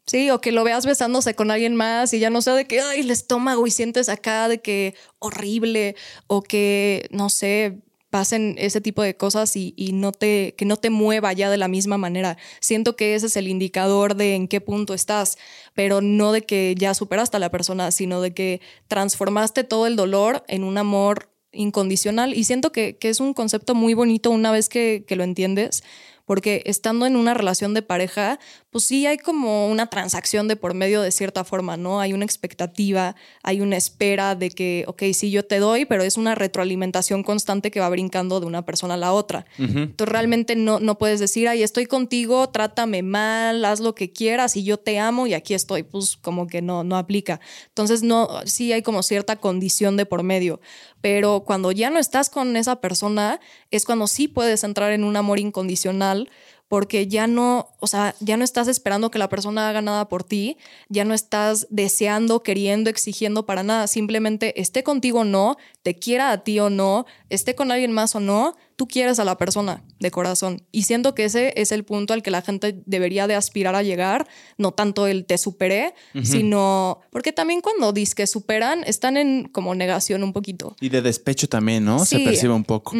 Sí, 0.06 0.30
o 0.30 0.40
que 0.40 0.52
lo 0.52 0.64
veas 0.64 0.84
besándose 0.84 1.34
con 1.34 1.50
alguien 1.50 1.74
más 1.74 2.12
y 2.12 2.18
ya 2.18 2.28
no 2.28 2.42
sé 2.42 2.50
de 2.50 2.66
que, 2.66 2.80
ay, 2.80 3.00
el 3.00 3.10
estómago 3.10 3.66
y 3.66 3.70
sientes 3.70 4.10
acá 4.10 4.48
de 4.48 4.60
que 4.60 4.94
horrible 5.18 5.96
o 6.26 6.42
que, 6.42 7.08
no 7.10 7.30
sé, 7.30 7.80
pasen 8.14 8.54
ese 8.58 8.80
tipo 8.80 9.02
de 9.02 9.16
cosas 9.16 9.56
y, 9.56 9.74
no 9.92 10.12
te, 10.12 10.54
que 10.56 10.66
no 10.66 10.76
te 10.76 10.88
mueva 10.88 11.32
ya 11.32 11.50
de 11.50 11.56
la 11.56 11.66
misma 11.66 11.98
manera. 11.98 12.36
Siento 12.60 12.94
que 12.94 13.16
ese 13.16 13.26
es 13.26 13.36
el 13.36 13.48
indicador 13.48 14.14
de 14.14 14.36
en 14.36 14.46
qué 14.46 14.60
punto 14.60 14.94
estás, 14.94 15.36
pero 15.74 16.00
no 16.00 16.30
de 16.30 16.42
que 16.42 16.76
ya 16.78 16.94
superaste 16.94 17.38
a 17.38 17.40
la 17.40 17.50
persona, 17.50 17.90
sino 17.90 18.20
de 18.20 18.32
que 18.32 18.60
transformaste 18.86 19.64
todo 19.64 19.88
el 19.88 19.96
dolor 19.96 20.44
en 20.46 20.62
un 20.62 20.78
amor 20.78 21.30
incondicional. 21.50 22.34
Y 22.34 22.44
siento 22.44 22.70
que, 22.70 22.96
es 23.00 23.18
un 23.18 23.34
concepto 23.34 23.74
muy 23.74 23.94
bonito 23.94 24.30
una 24.30 24.52
vez 24.52 24.68
que, 24.68 25.04
que 25.08 25.16
lo 25.16 25.24
entiendes, 25.24 25.82
porque 26.24 26.62
estando 26.66 27.06
en 27.06 27.16
una 27.16 27.34
relación 27.34 27.74
de 27.74 27.82
pareja, 27.82 28.38
pues 28.70 28.84
sí 28.84 29.06
hay 29.06 29.18
como 29.18 29.68
una 29.68 29.88
transacción 29.88 30.48
de 30.48 30.56
por 30.56 30.74
medio 30.74 31.02
de 31.02 31.10
cierta 31.10 31.44
forma, 31.44 31.76
¿no? 31.76 32.00
Hay 32.00 32.12
una 32.12 32.24
expectativa, 32.24 33.14
hay 33.42 33.60
una 33.60 33.76
espera 33.76 34.34
de 34.34 34.50
que, 34.50 34.84
ok, 34.86 35.02
sí, 35.12 35.30
yo 35.30 35.44
te 35.44 35.58
doy, 35.58 35.84
pero 35.84 36.02
es 36.02 36.16
una 36.16 36.34
retroalimentación 36.34 37.22
constante 37.22 37.70
que 37.70 37.80
va 37.80 37.88
brincando 37.88 38.40
de 38.40 38.46
una 38.46 38.64
persona 38.64 38.94
a 38.94 38.96
la 38.96 39.12
otra. 39.12 39.46
Entonces 39.58 40.08
realmente 40.08 40.56
no, 40.56 40.80
no 40.80 40.98
puedes 40.98 41.20
decir, 41.20 41.48
ay, 41.48 41.62
estoy 41.62 41.86
contigo, 41.86 42.48
trátame 42.48 43.02
mal, 43.02 43.64
haz 43.64 43.80
lo 43.80 43.94
que 43.94 44.12
quieras 44.12 44.56
y 44.56 44.64
yo 44.64 44.78
te 44.78 44.98
amo 44.98 45.26
y 45.26 45.34
aquí 45.34 45.54
estoy, 45.54 45.82
pues 45.82 46.16
como 46.16 46.46
que 46.46 46.62
no, 46.62 46.84
no 46.84 46.96
aplica. 46.96 47.40
Entonces 47.68 48.02
no, 48.02 48.28
sí 48.46 48.72
hay 48.72 48.82
como 48.82 49.02
cierta 49.02 49.36
condición 49.36 49.96
de 49.96 50.06
por 50.06 50.22
medio, 50.22 50.60
pero 51.04 51.40
cuando 51.44 51.70
ya 51.70 51.90
no 51.90 51.98
estás 51.98 52.30
con 52.30 52.56
esa 52.56 52.76
persona 52.76 53.38
es 53.70 53.84
cuando 53.84 54.06
sí 54.06 54.26
puedes 54.26 54.64
entrar 54.64 54.90
en 54.90 55.04
un 55.04 55.18
amor 55.18 55.38
incondicional 55.38 56.30
porque 56.66 57.08
ya 57.08 57.26
no, 57.26 57.68
o 57.78 57.86
sea, 57.86 58.14
ya 58.20 58.38
no 58.38 58.42
estás 58.42 58.68
esperando 58.68 59.10
que 59.10 59.18
la 59.18 59.28
persona 59.28 59.68
haga 59.68 59.82
nada 59.82 60.08
por 60.08 60.24
ti, 60.24 60.56
ya 60.88 61.04
no 61.04 61.12
estás 61.12 61.66
deseando, 61.68 62.42
queriendo, 62.42 62.88
exigiendo 62.88 63.44
para 63.44 63.62
nada, 63.62 63.86
simplemente 63.86 64.58
esté 64.58 64.82
contigo 64.82 65.20
o 65.20 65.24
no, 65.24 65.58
te 65.82 65.94
quiera 65.94 66.30
a 66.30 66.42
ti 66.42 66.58
o 66.58 66.70
no, 66.70 67.04
esté 67.28 67.54
con 67.54 67.70
alguien 67.70 67.92
más 67.92 68.14
o 68.14 68.20
no, 68.20 68.56
tú 68.76 68.86
quieres 68.86 69.18
a 69.18 69.24
la 69.24 69.36
persona 69.36 69.84
de 70.00 70.10
corazón. 70.10 70.62
Y 70.72 70.82
siento 70.82 71.14
que 71.14 71.24
ese 71.24 71.52
es 71.56 71.72
el 71.72 71.84
punto 71.84 72.12
al 72.14 72.22
que 72.22 72.30
la 72.30 72.42
gente 72.42 72.82
debería 72.86 73.26
de 73.26 73.34
aspirar 73.34 73.74
a 73.74 73.82
llegar, 73.82 74.26
no 74.58 74.72
tanto 74.72 75.06
el 75.06 75.24
te 75.24 75.38
superé, 75.38 75.94
sino 76.22 77.00
porque 77.10 77.32
también 77.32 77.60
cuando 77.60 77.92
dices 77.92 78.14
que 78.14 78.26
superan, 78.26 78.84
están 78.84 79.16
en 79.16 79.48
como 79.48 79.74
negación 79.74 80.22
un 80.22 80.32
poquito. 80.32 80.76
Y 80.80 80.88
de 80.88 81.02
despecho 81.02 81.48
también, 81.48 81.84
¿no? 81.84 82.04
Se 82.04 82.18
percibe 82.20 82.52
un 82.52 82.64
poco. 82.64 82.94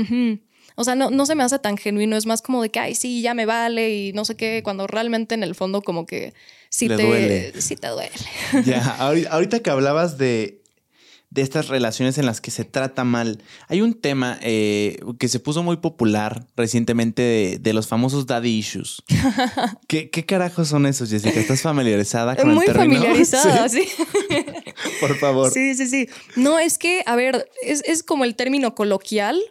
O 0.77 0.83
sea, 0.83 0.97
no, 0.97 1.11
no 1.11 1.25
se 1.25 1.37
me 1.37 1.45
hace 1.45 1.59
tan 1.61 1.77
genuino, 1.77 2.17
es 2.17 2.27
más 2.27 2.43
como 2.43 2.61
de 2.61 2.71
que, 2.71 2.81
ay, 2.81 2.97
sí, 2.97 3.23
ya 3.23 3.33
me 3.33 3.47
vale 3.47 3.95
y 3.95 4.13
no 4.13 4.25
sé 4.25 4.37
qué, 4.37 4.63
cuando 4.65 4.89
realmente 4.89 5.37
en 5.37 5.45
el 5.45 5.55
fondo 5.55 5.83
como 5.83 6.05
que 6.05 6.35
sí, 6.69 6.89
te, 6.89 6.95
duele. 6.95 7.53
sí 7.61 7.77
te 7.77 7.89
duele. 7.89 8.11
Ya, 8.65 8.97
ahorita 8.97 9.61
que 9.61 9.71
hablabas 9.71 10.19
de, 10.19 10.64
de 11.35 11.43
estas 11.43 11.67
relaciones 11.67 12.17
en 12.17 12.27
las 12.27 12.41
que 12.41 12.53
se 12.53 12.65
trata 12.65 13.03
mal, 13.03 13.43
hay 13.67 13.81
un 13.81 13.95
tema 13.95 14.39
eh, 14.41 15.01
que 15.19 15.27
se 15.27 15.41
puso 15.41 15.65
muy 15.65 15.79
popular 15.79 16.47
recientemente 16.57 17.59
de, 17.61 17.73
los 17.73 17.89
famosos 17.89 18.27
daddy 18.27 18.51
issues. 18.51 19.03
¿Qué, 19.89 20.11
¿Qué, 20.11 20.25
carajos 20.25 20.69
son 20.69 20.87
esos, 20.87 21.11
Jessica? 21.11 21.41
¿Estás 21.41 21.63
familiarizada 21.63 22.37
con 22.37 22.55
muy 22.55 22.65
el 22.65 22.73
término? 22.73 23.01
Muy 23.01 23.09
familiarizada, 23.09 23.69
sí. 23.69 23.83
Por 25.01 25.19
favor. 25.19 25.51
Sí, 25.53 25.75
sí, 25.75 25.89
sí. 25.89 26.09
No, 26.37 26.61
es 26.61 26.79
que, 26.79 27.03
a 27.05 27.17
ver, 27.17 27.51
es, 27.65 27.83
es 27.85 28.05
como 28.05 28.25
el 28.25 28.37
término 28.37 28.77
coloquial 28.77 29.43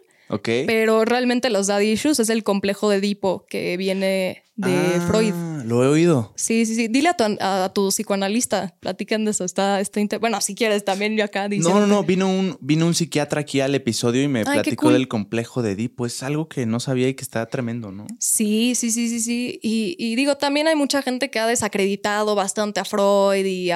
pero 0.42 1.04
realmente 1.04 1.50
los 1.50 1.66
daddy 1.66 1.92
issues 1.92 2.20
es 2.20 2.30
el 2.30 2.42
complejo 2.42 2.88
de 2.90 2.96
Edipo 2.96 3.46
que 3.48 3.76
viene 3.76 4.44
de 4.56 4.72
ah, 4.72 5.06
Freud. 5.08 5.34
Lo 5.64 5.82
he 5.82 5.88
oído. 5.88 6.32
Sí, 6.36 6.66
sí, 6.66 6.74
sí. 6.74 6.88
Dile 6.88 7.10
a 7.40 7.72
tu, 7.74 7.88
psicoanalista, 7.88 8.76
platican 8.80 9.24
de 9.24 9.32
eso. 9.32 9.44
Está, 9.44 9.80
está 9.80 10.00
bueno, 10.18 10.40
si 10.40 10.54
quieres 10.54 10.84
también 10.84 11.16
yo 11.16 11.24
acá 11.24 11.48
No, 11.48 11.80
no, 11.80 11.86
no. 11.86 12.04
Vino 12.04 12.28
un, 12.28 12.56
vino 12.60 12.86
un 12.86 12.94
psiquiatra 12.94 13.40
aquí 13.40 13.60
al 13.60 13.74
episodio 13.74 14.22
y 14.22 14.28
me 14.28 14.44
platicó 14.44 14.90
del 14.90 15.08
complejo 15.08 15.62
de 15.62 15.72
Edipo. 15.72 16.06
Es 16.06 16.22
algo 16.22 16.48
que 16.48 16.66
no 16.66 16.78
sabía 16.80 17.08
y 17.08 17.14
que 17.14 17.22
está 17.22 17.46
tremendo, 17.46 17.90
¿no? 17.90 18.06
Sí, 18.18 18.74
sí, 18.74 18.90
sí, 18.90 19.08
sí, 19.08 19.20
sí. 19.20 19.58
Y, 19.62 20.14
digo, 20.14 20.36
también 20.36 20.68
hay 20.68 20.76
mucha 20.76 21.02
gente 21.02 21.30
que 21.30 21.40
ha 21.40 21.46
desacreditado 21.46 22.34
bastante 22.34 22.80
a 22.80 22.84
Freud 22.84 23.44
y 23.44 23.70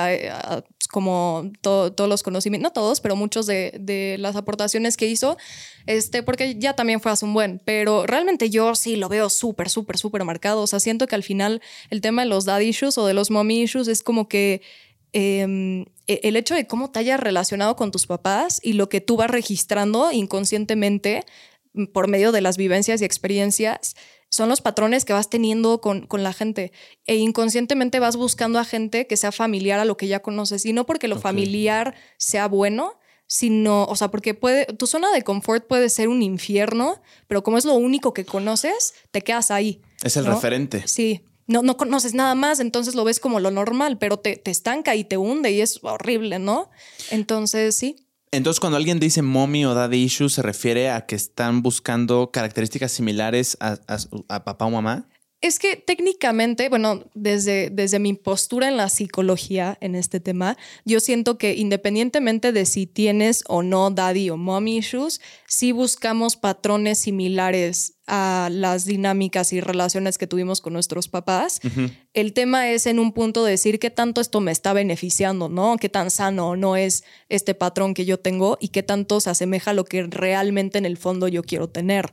como 0.91 1.51
todos 1.61 2.09
los 2.09 2.23
conocimientos, 2.23 2.71
no 2.71 2.73
todos, 2.73 3.01
pero 3.01 3.17
muchos 3.17 3.47
de, 3.47 3.75
de 3.79 4.17
las 4.19 4.37
aportaciones 4.37 4.97
que 4.97 5.07
hizo 5.07 5.37
este, 5.89 6.23
porque 6.23 6.57
ya 6.59 6.75
también 6.75 7.01
fue 7.01 7.11
hace 7.11 7.25
un 7.25 7.33
buen, 7.33 7.63
pero 7.65 8.07
realmente 8.07 8.51
yo 8.51 8.75
sí 8.75 8.97
lo 8.97 9.09
veo 9.09 9.31
súper, 9.31 9.71
súper, 9.71 9.97
súper 9.97 10.23
marcado. 10.23 10.61
O 10.61 10.67
sea, 10.67 10.81
siento 10.81 11.07
que 11.07 11.15
al 11.15 11.23
final 11.23 11.63
el 11.89 12.03
tema 12.03 12.23
de 12.23 12.29
los 12.29 12.45
dad 12.45 12.61
issues 12.61 12.99
o 12.99 13.07
de 13.07 13.15
los 13.15 13.31
mommy 13.31 13.63
issues 13.63 13.89
es 13.89 14.03
como 14.03 14.29
que 14.29 14.61
em, 15.15 15.87
e, 16.07 16.21
el 16.25 16.37
hecho 16.37 16.55
de 16.55 16.67
cómo 16.67 16.91
te 16.91 16.99
hayas 16.99 17.19
relacionado 17.19 17.75
con 17.75 17.91
tus 17.91 18.07
papás 18.07 18.61
y 18.63 18.75
lo 18.75 18.91
que 18.91 19.01
tú 19.01 19.17
vas 19.17 19.31
registrando 19.31 20.13
inconscientemente 20.13 21.25
mm, 21.73 21.87
por 21.87 22.07
medio 22.07 22.33
de 22.33 22.43
las 22.43 22.59
vivencias 22.59 23.01
y 23.01 23.07
experiencias 23.07 23.97
son 24.39 24.49
los 24.49 24.63
patrones 24.63 25.05
que 25.05 25.13
vas 25.13 25.29
teniendo 25.29 25.81
con, 25.81 26.07
con, 26.07 26.23
la 26.23 26.33
gente 26.33 26.73
e 27.07 27.17
inconscientemente 27.17 28.01
vas 28.01 28.17
buscando 28.17 28.59
a 28.59 28.65
gente 28.65 29.07
que 29.07 29.17
sea 29.17 29.33
familiar 29.33 29.79
a 29.79 29.85
lo 29.85 29.97
que 29.97 30.09
ya 30.09 30.21
conoces 30.21 30.65
y 30.65 30.73
no 30.73 30.87
porque 30.87 31.09
lo 31.09 31.19
familiar 31.19 31.95
sea 32.17 32.49
bueno, 32.49 32.99
sino, 33.27 33.85
o 33.85 33.95
sea, 33.95 34.11
porque 34.11 34.35
puede, 34.35 34.65
tu 34.67 34.87
zona 34.87 35.13
de 35.13 35.23
confort 35.23 35.67
puede 35.67 35.91
ser 35.91 36.09
un 36.09 36.23
infierno, 36.23 37.03
pero 37.27 37.43
como 37.43 37.59
es 37.59 37.65
lo 37.65 37.75
único 37.75 38.15
que 38.15 38.25
conoces, 38.25 38.95
te 39.11 39.21
quedas 39.21 39.51
ahí. 39.51 39.83
Es 40.03 40.17
el 40.17 40.25
referente. 40.25 40.89
Sí. 40.89 41.25
No, 41.47 41.63
no 41.63 41.77
conoces 41.77 42.15
nada 42.15 42.35
más, 42.35 42.61
entonces 42.61 42.95
lo 42.95 43.05
ves 43.05 43.21
como 43.21 43.41
lo 43.41 43.51
normal, 43.51 43.99
pero 43.99 44.19
te, 44.19 44.37
te 44.37 44.51
estanca 44.51 44.95
y 44.97 45.05
te 45.05 45.17
hunde 45.17 45.51
y 45.51 45.61
es 45.61 45.81
horrible, 45.83 46.39
¿no? 46.39 46.71
Entonces, 47.11 47.77
sí. 47.77 48.08
Entonces, 48.31 48.61
cuando 48.61 48.77
alguien 48.77 49.01
dice 49.01 49.23
mommy 49.23 49.65
o 49.65 49.75
daddy 49.75 50.03
issues, 50.03 50.35
¿se 50.35 50.43
refiere 50.43 50.91
a 50.91 51.07
que 51.07 51.17
están 51.17 51.63
buscando 51.63 52.31
características 52.31 52.93
similares 52.93 53.57
a, 53.61 53.79
a 54.29 54.45
papá 54.45 54.67
o 54.67 54.71
mamá? 54.71 55.09
Es 55.41 55.61
que 55.61 55.77
técnicamente, 55.77 56.69
bueno, 56.69 57.05
desde, 57.15 57.71
desde 57.71 58.01
mi 58.01 58.15
postura 58.15 58.67
en 58.67 58.77
la 58.77 58.89
psicología 58.89 59.79
en 59.81 59.95
este 59.95 60.19
tema, 60.19 60.57
yo 60.85 60.99
siento 60.99 61.39
que 61.39 61.55
independientemente 61.55 62.51
de 62.51 62.67
si 62.67 62.87
tienes 62.87 63.45
o 63.47 63.63
no 63.63 63.91
daddy 63.91 64.31
o 64.31 64.37
mommy 64.37 64.79
issues, 64.79 65.21
sí 65.47 65.71
buscamos 65.71 66.37
patrones 66.37 66.99
similares 66.99 67.99
a 68.09 68.49
las 68.51 68.85
dinámicas 68.85 69.53
y 69.53 69.61
relaciones 69.61 70.19
que 70.19 70.27
tuvimos 70.27 70.61
con 70.61 70.73
nuestros 70.73 71.07
papás. 71.07 71.61
El 72.15 72.33
tema 72.33 72.71
es 72.71 72.87
en 72.87 72.99
un 72.99 73.13
punto 73.13 73.45
de 73.45 73.53
decir 73.53 73.79
qué 73.79 73.91
tanto 73.91 74.21
esto 74.21 74.41
me 74.41 74.51
está 74.51 74.73
beneficiando, 74.73 75.49
¿no? 75.49 75.77
Qué 75.77 75.89
tan 75.89 76.11
sano 76.11 76.57
no 76.57 76.75
es 76.75 77.05
este 77.29 77.55
patrón 77.55 77.95
que 77.95 78.07
yo 78.07 78.19
tengo 78.19 78.59
y 78.61 78.69
qué 78.69 78.83
tanto 78.83 79.21
se 79.21 79.31
asemeja 79.31 79.71
a 79.71 79.75
lo 79.75 79.85
que 79.85 80.03
realmente 80.03 80.79
en 80.79 80.87
el 80.87 80.97
fondo 80.97 81.29
yo 81.29 81.45
quiero 81.45 81.69
tener. 81.69 82.13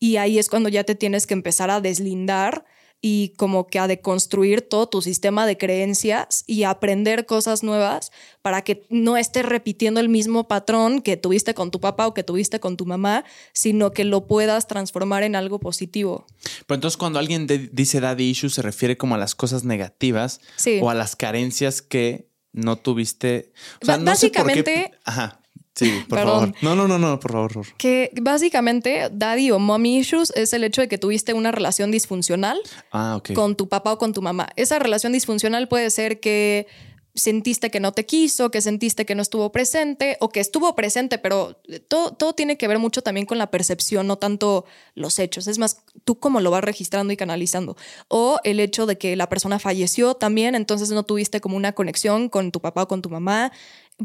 Y 0.00 0.16
ahí 0.16 0.38
es 0.38 0.48
cuando 0.48 0.68
ya 0.68 0.82
te 0.82 0.96
tienes 0.96 1.26
que 1.26 1.34
empezar 1.34 1.70
a 1.70 1.80
deslindar 1.80 2.64
y 3.02 3.32
como 3.36 3.66
que 3.66 3.78
a 3.78 3.86
deconstruir 3.86 4.62
todo 4.62 4.86
tu 4.86 5.00
sistema 5.00 5.46
de 5.46 5.56
creencias 5.56 6.44
y 6.46 6.64
aprender 6.64 7.24
cosas 7.24 7.62
nuevas 7.62 8.12
para 8.42 8.62
que 8.62 8.84
no 8.90 9.16
estés 9.16 9.44
repitiendo 9.46 10.00
el 10.00 10.08
mismo 10.08 10.48
patrón 10.48 11.00
que 11.00 11.16
tuviste 11.16 11.54
con 11.54 11.70
tu 11.70 11.80
papá 11.80 12.06
o 12.06 12.14
que 12.14 12.24
tuviste 12.24 12.60
con 12.60 12.76
tu 12.76 12.84
mamá, 12.84 13.24
sino 13.52 13.92
que 13.92 14.04
lo 14.04 14.26
puedas 14.26 14.66
transformar 14.66 15.22
en 15.22 15.34
algo 15.34 15.60
positivo. 15.60 16.26
Pero 16.66 16.76
entonces 16.76 16.98
cuando 16.98 17.18
alguien 17.18 17.46
dice 17.72 18.00
daddy 18.00 18.24
issues 18.24 18.54
se 18.54 18.62
refiere 18.62 18.98
como 18.98 19.14
a 19.14 19.18
las 19.18 19.34
cosas 19.34 19.64
negativas 19.64 20.40
o 20.82 20.90
a 20.90 20.94
las 20.94 21.16
carencias 21.16 21.80
que 21.80 22.28
no 22.52 22.76
tuviste. 22.76 23.52
O 23.80 23.86
sea, 23.86 23.96
básicamente, 23.98 24.92
Ajá. 25.04 25.39
Sí, 25.80 26.04
por 26.10 26.18
favor. 26.18 26.54
No, 26.60 26.76
no, 26.76 26.86
no, 26.86 26.98
no, 26.98 27.18
por 27.18 27.32
favor. 27.32 27.66
Que 27.78 28.10
básicamente 28.20 29.08
daddy 29.10 29.50
o 29.50 29.58
mommy 29.58 29.96
issues 29.96 30.30
es 30.36 30.52
el 30.52 30.62
hecho 30.62 30.82
de 30.82 30.88
que 30.88 30.98
tuviste 30.98 31.32
una 31.32 31.52
relación 31.52 31.90
disfuncional 31.90 32.60
ah, 32.92 33.22
con 33.34 33.56
tu 33.56 33.66
papá 33.66 33.94
o 33.94 33.98
con 33.98 34.12
tu 34.12 34.20
mamá. 34.20 34.50
Esa 34.56 34.78
relación 34.78 35.14
disfuncional 35.14 35.68
puede 35.68 35.88
ser 35.88 36.20
que 36.20 36.66
sentiste 37.14 37.70
que 37.70 37.80
no 37.80 37.92
te 37.92 38.04
quiso, 38.04 38.50
que 38.50 38.60
sentiste 38.60 39.06
que 39.06 39.14
no 39.14 39.22
estuvo 39.22 39.50
presente 39.52 40.18
o 40.20 40.28
que 40.28 40.40
estuvo 40.40 40.74
presente, 40.74 41.16
pero 41.16 41.58
todo, 41.88 42.12
todo, 42.12 42.34
tiene 42.34 42.58
que 42.58 42.68
ver 42.68 42.78
mucho 42.78 43.00
también 43.00 43.24
con 43.24 43.38
la 43.38 43.50
percepción, 43.50 44.06
no 44.06 44.18
tanto 44.18 44.66
los 44.94 45.18
hechos. 45.18 45.46
Es 45.46 45.58
más, 45.58 45.82
tú 46.04 46.18
cómo 46.18 46.42
lo 46.42 46.50
vas 46.50 46.62
registrando 46.62 47.10
y 47.10 47.16
canalizando. 47.16 47.74
O 48.08 48.38
el 48.44 48.60
hecho 48.60 48.84
de 48.84 48.98
que 48.98 49.16
la 49.16 49.30
persona 49.30 49.58
falleció 49.58 50.14
también, 50.14 50.54
entonces 50.54 50.90
no 50.90 51.04
tuviste 51.04 51.40
como 51.40 51.56
una 51.56 51.72
conexión 51.72 52.28
con 52.28 52.52
tu 52.52 52.60
papá 52.60 52.82
o 52.82 52.88
con 52.88 53.00
tu 53.00 53.08
mamá 53.08 53.50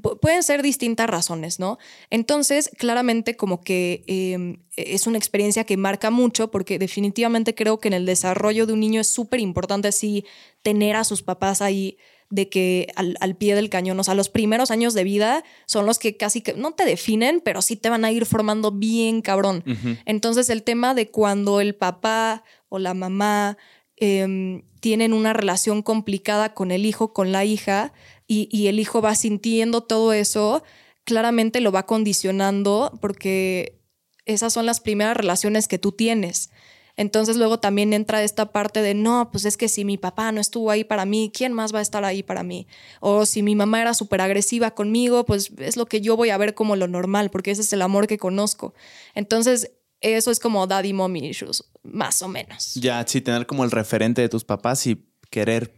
pueden 0.01 0.43
ser 0.43 0.61
distintas 0.61 1.09
razones, 1.09 1.59
¿no? 1.59 1.77
Entonces, 2.09 2.69
claramente 2.77 3.35
como 3.35 3.61
que 3.61 4.03
em, 4.07 4.57
es 4.75 5.07
una 5.07 5.17
experiencia 5.17 5.63
que 5.63 5.77
marca 5.77 6.11
mucho 6.11 6.51
porque 6.51 6.79
definitivamente 6.79 7.55
creo 7.55 7.79
que 7.79 7.87
en 7.87 7.93
el 7.93 8.05
desarrollo 8.05 8.65
de 8.65 8.73
un 8.73 8.79
niño 8.79 9.01
es 9.01 9.07
súper 9.07 9.39
importante 9.39 9.87
así 9.87 10.25
tener 10.61 10.95
a 10.95 11.03
sus 11.03 11.23
papás 11.23 11.61
ahí 11.61 11.97
de 12.29 12.49
que 12.49 12.87
al, 12.95 13.35
pie 13.35 13.55
del 13.55 13.69
cañón, 13.69 13.99
o 13.99 14.03
sea, 14.03 14.15
los 14.15 14.29
primeros 14.29 14.71
años 14.71 14.93
de 14.93 15.03
vida 15.03 15.43
son 15.67 15.85
los 15.85 15.99
que 15.99 16.17
casi 16.17 16.41
que 16.41 16.53
no 16.53 16.73
te 16.73 16.83
definen, 16.83 17.39
pero 17.39 17.61
sí 17.61 17.75
te 17.75 17.89
van 17.89 18.03
a 18.03 18.11
ir 18.11 18.25
formando 18.25 18.71
bien 18.71 19.21
cabrón. 19.21 19.63
Entonces, 20.05 20.49
el 20.49 20.63
tema 20.63 20.95
de 20.95 21.11
cuando 21.11 21.61
el 21.61 21.75
papá 21.75 22.43
o 22.67 22.79
la 22.79 22.93
mamá 22.93 23.57
em, 23.95 24.63
tienen 24.79 25.13
una 25.13 25.33
relación 25.33 25.81
complicada 25.83 26.53
con 26.53 26.71
el 26.71 26.85
hijo, 26.85 27.13
con 27.13 27.31
la 27.31 27.45
hija, 27.45 27.93
y, 28.27 28.67
el 28.67 28.79
hijo 28.79 29.01
va 29.01 29.15
sintiendo 29.15 29.81
todo 29.81 30.13
eso, 30.13 30.63
claramente 31.03 31.61
lo 31.61 31.71
va 31.71 31.85
condicionando 31.85 32.97
porque 33.01 33.79
esas 34.25 34.53
son 34.53 34.65
las 34.65 34.79
primeras 34.79 35.15
relaciones 35.15 35.67
que 35.67 35.77
tú 35.77 35.91
tienes. 35.91 36.49
Entonces 36.97 37.35
luego 37.35 37.59
también 37.59 37.93
entra 37.93 38.23
esta 38.23 38.51
parte 38.51 38.81
de, 38.81 38.93
no, 38.93 39.29
pues 39.31 39.45
es 39.45 39.57
que 39.57 39.67
si 39.67 39.83
mi 39.83 39.97
papá 39.97 40.31
no 40.31 40.39
estuvo 40.39 40.71
ahí 40.71 40.85
para 40.85 41.05
mí, 41.05 41.29
¿quién 41.33 41.51
más 41.51 41.73
va 41.73 41.79
a 41.79 41.81
estar 41.81 42.05
ahí 42.05 42.23
para 42.23 42.41
mí? 42.41 42.67
O 43.01 43.25
si 43.25 43.43
mi 43.43 43.53
mamá 43.53 43.81
era 43.81 43.93
súper 43.93 44.21
agresiva 44.21 44.71
conmigo, 44.71 45.25
pues 45.25 45.51
es 45.57 45.75
lo 45.75 45.87
que 45.87 45.99
yo 45.99 46.15
voy 46.15 46.29
a 46.29 46.37
ver 46.37 46.53
como 46.53 46.75
lo 46.75 46.87
normal, 46.87 47.29
porque 47.31 47.51
ese 47.51 47.61
es 47.61 47.73
el 47.73 47.81
amor 47.81 48.07
que 48.07 48.17
conozco. 48.17 48.73
Entonces 49.13 49.71
eso 49.99 50.31
es 50.31 50.39
como 50.39 50.67
daddy 50.67 50.93
mommy 50.93 51.27
issues, 51.27 51.63
más 51.83 52.21
o 52.21 52.27
menos. 52.27 52.75
Ya, 52.75 53.05
sí, 53.05 53.21
tener 53.21 53.45
como 53.45 53.63
el 53.65 53.71
referente 53.71 54.21
de 54.21 54.29
tus 54.29 54.45
papás 54.45 54.87
y 54.87 55.05
querer 55.29 55.75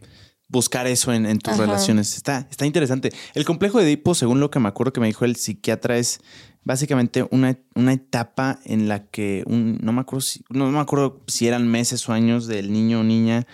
buscar 0.48 0.86
eso 0.86 1.12
en, 1.12 1.38
tus 1.38 1.56
relaciones. 1.56 2.16
Está, 2.16 2.46
está 2.50 2.66
interesante. 2.66 3.12
El 3.34 3.44
complejo 3.44 3.78
de 3.78 3.84
Edipo, 3.84 4.14
según 4.14 4.40
lo 4.40 4.50
que 4.50 4.58
me 4.58 4.68
acuerdo 4.68 4.92
que 4.92 5.00
me 5.00 5.06
dijo 5.06 5.24
el 5.24 5.36
psiquiatra, 5.36 5.98
es 5.98 6.20
básicamente 6.64 7.26
una, 7.30 7.58
una 7.74 7.92
etapa 7.92 8.58
en 8.64 8.88
la 8.88 9.06
que 9.06 9.44
un, 9.46 9.78
no 9.82 9.92
me 9.92 10.00
acuerdo 10.00 10.22
si, 10.22 10.44
no 10.50 10.70
me 10.70 10.80
acuerdo 10.80 11.22
si 11.26 11.46
eran 11.46 11.68
meses 11.68 12.08
o 12.08 12.12
años 12.12 12.46
del 12.46 12.72
niño 12.72 13.00
o 13.00 13.04
niña 13.04 13.46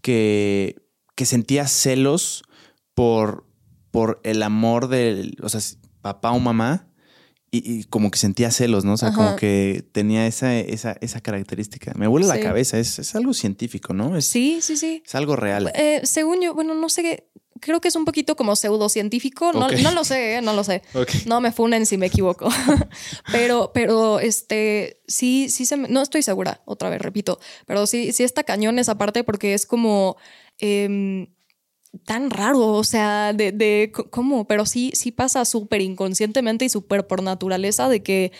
que, 0.00 0.76
que 1.14 1.26
sentía 1.26 1.66
celos 1.66 2.44
por, 2.94 3.46
por 3.90 4.20
el 4.22 4.42
amor 4.42 4.88
del, 4.88 5.36
o 5.42 5.48
sea, 5.48 5.60
papá 6.02 6.32
o 6.32 6.38
mamá 6.38 6.91
y, 7.54 7.84
como 7.84 8.10
que 8.10 8.18
sentía 8.18 8.50
celos, 8.50 8.86
¿no? 8.86 8.94
O 8.94 8.96
sea, 8.96 9.12
como 9.12 9.36
que 9.36 9.84
tenía 9.92 10.26
esa, 10.26 10.58
esa, 10.58 10.96
esa 11.02 11.20
característica. 11.20 11.92
Me 11.94 12.06
vuelve 12.06 12.26
la 12.26 12.40
cabeza, 12.40 12.78
es, 12.78 12.98
es, 12.98 13.14
algo 13.14 13.34
científico, 13.34 13.92
¿no? 13.92 14.16
Es, 14.16 14.24
sí, 14.24 14.60
sí, 14.62 14.78
sí. 14.78 15.02
Es 15.04 15.14
algo 15.14 15.36
real. 15.36 15.70
Eh, 15.74 16.00
según 16.04 16.40
yo, 16.40 16.54
bueno, 16.54 16.74
no 16.74 16.88
sé, 16.88 17.28
creo 17.60 17.82
que 17.82 17.88
es 17.88 17.96
un 17.96 18.06
poquito 18.06 18.36
como 18.36 18.56
pseudocientífico, 18.56 19.52
no, 19.52 19.68
no 19.68 19.92
lo 19.92 20.02
sé, 20.02 20.36
¿eh? 20.36 20.42
no 20.42 20.54
lo 20.54 20.64
sé. 20.64 20.82
No 21.26 21.42
me 21.42 21.52
funen 21.52 21.84
si 21.84 21.98
me 21.98 22.06
equivoco. 22.06 22.48
pero, 23.32 23.70
pero, 23.74 24.18
este, 24.18 25.02
sí, 25.06 25.50
sí 25.50 25.66
se 25.66 25.76
no 25.76 26.00
estoy 26.00 26.22
segura, 26.22 26.62
otra 26.64 26.88
vez, 26.88 27.02
repito, 27.02 27.38
pero 27.66 27.86
sí, 27.86 28.12
sí 28.12 28.24
está 28.24 28.44
cañón 28.44 28.78
esa 28.78 28.96
parte 28.96 29.24
porque 29.24 29.52
es 29.52 29.66
como... 29.66 30.16
Em, 30.58 31.28
tan 32.04 32.30
raro, 32.30 32.68
o 32.68 32.84
sea, 32.84 33.32
de, 33.32 33.52
de 33.52 33.92
cómo, 34.10 34.46
pero 34.46 34.66
sí, 34.66 34.92
sí 34.94 35.12
pasa 35.12 35.44
súper 35.44 35.80
inconscientemente 35.80 36.64
y 36.64 36.68
súper 36.68 37.06
por 37.06 37.22
naturaleza 37.22 37.88
de 37.88 38.02
que 38.02 38.32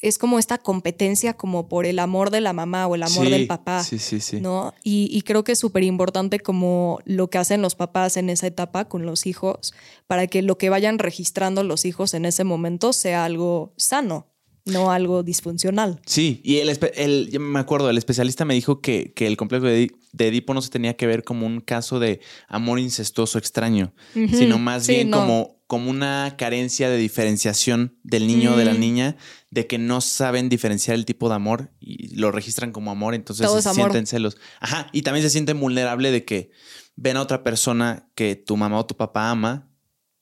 es 0.00 0.16
como 0.16 0.38
esta 0.38 0.56
competencia 0.56 1.34
como 1.34 1.68
por 1.68 1.84
el 1.84 1.98
amor 1.98 2.30
de 2.30 2.40
la 2.40 2.54
mamá 2.54 2.86
o 2.86 2.94
el 2.94 3.02
amor 3.02 3.28
del 3.28 3.46
papá. 3.46 3.84
Sí, 3.84 3.98
sí, 3.98 4.20
sí. 4.20 4.40
¿no? 4.40 4.72
Y, 4.82 5.08
y 5.12 5.22
creo 5.22 5.44
que 5.44 5.52
es 5.52 5.58
súper 5.58 5.82
importante 5.82 6.40
como 6.40 7.00
lo 7.04 7.28
que 7.28 7.38
hacen 7.38 7.60
los 7.60 7.74
papás 7.74 8.16
en 8.16 8.30
esa 8.30 8.46
etapa 8.46 8.86
con 8.86 9.04
los 9.04 9.26
hijos, 9.26 9.74
para 10.06 10.26
que 10.26 10.40
lo 10.40 10.56
que 10.56 10.70
vayan 10.70 10.98
registrando 10.98 11.64
los 11.64 11.84
hijos 11.84 12.14
en 12.14 12.24
ese 12.24 12.44
momento 12.44 12.92
sea 12.92 13.24
algo 13.24 13.74
sano 13.76 14.29
no 14.70 14.90
algo 14.90 15.22
disfuncional. 15.22 16.00
Sí, 16.06 16.40
y 16.44 16.58
el, 16.58 16.78
el, 16.94 17.40
me 17.40 17.58
acuerdo, 17.58 17.90
el 17.90 17.98
especialista 17.98 18.44
me 18.44 18.54
dijo 18.54 18.80
que, 18.80 19.12
que 19.12 19.26
el 19.26 19.36
complejo 19.36 19.66
de, 19.66 19.90
Edipo 20.18 20.54
no 20.54 20.62
se 20.62 20.70
tenía 20.70 20.96
que 20.96 21.06
ver 21.06 21.24
como 21.24 21.46
un 21.46 21.60
caso 21.60 22.00
de 22.00 22.20
amor 22.48 22.78
incestuoso 22.78 23.38
extraño, 23.38 23.94
sino 24.12 24.58
más 24.58 24.86
bien 24.86 25.10
como, 25.10 25.60
como 25.66 25.90
una 25.90 26.34
carencia 26.36 26.90
de 26.90 26.96
diferenciación 26.96 27.96
del 28.02 28.26
niño 28.26 28.54
o 28.54 28.56
de 28.56 28.64
la 28.64 28.74
niña, 28.74 29.16
de 29.50 29.66
que 29.66 29.78
no 29.78 30.00
saben 30.00 30.48
diferenciar 30.48 30.96
el 30.96 31.04
tipo 31.04 31.28
de 31.28 31.36
amor 31.36 31.72
y 31.78 32.16
lo 32.16 32.32
registran 32.32 32.72
como 32.72 32.90
amor, 32.90 33.14
entonces 33.14 33.48
se 33.50 33.74
sienten 33.74 34.06
celos. 34.06 34.36
Ajá, 34.60 34.88
y 34.92 35.02
también 35.02 35.22
se 35.22 35.30
sienten 35.30 35.60
vulnerable 35.60 36.10
de 36.10 36.24
que 36.24 36.50
ven 36.96 37.16
a 37.16 37.22
otra 37.22 37.42
persona 37.42 38.10
que 38.14 38.36
tu 38.36 38.56
mamá 38.56 38.78
o 38.78 38.86
tu 38.86 38.96
papá 38.96 39.30
ama 39.30 39.69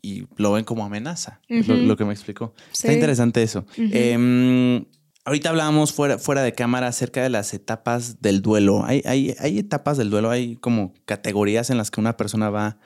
y 0.08 0.28
lo 0.36 0.52
ven 0.52 0.64
como 0.64 0.84
amenaza, 0.84 1.40
lo, 1.48 1.96
que 1.96 2.04
me 2.04 2.12
explicó. 2.12 2.54
Está 2.72 2.92
interesante 2.92 3.42
eso. 3.42 3.66
Em, 3.76 4.84
ahorita 5.24 5.50
hablábamos 5.50 5.92
fuera, 5.92 6.18
fuera 6.18 6.42
de 6.42 6.52
cámara 6.52 6.88
acerca 6.88 7.22
de 7.22 7.28
las 7.28 7.52
etapas 7.52 8.22
del 8.22 8.40
duelo. 8.40 8.84
Hay, 8.84 9.02
hay, 9.04 9.34
hay 9.38 9.58
etapas 9.58 9.98
del 9.98 10.10
duelo, 10.10 10.30
hay 10.30 10.56
como 10.56 10.94
categorías 11.04 11.70
en 11.70 11.76
las 11.76 11.90
que 11.90 12.00
una 12.00 12.16
persona 12.16 12.48
va, 12.50 12.78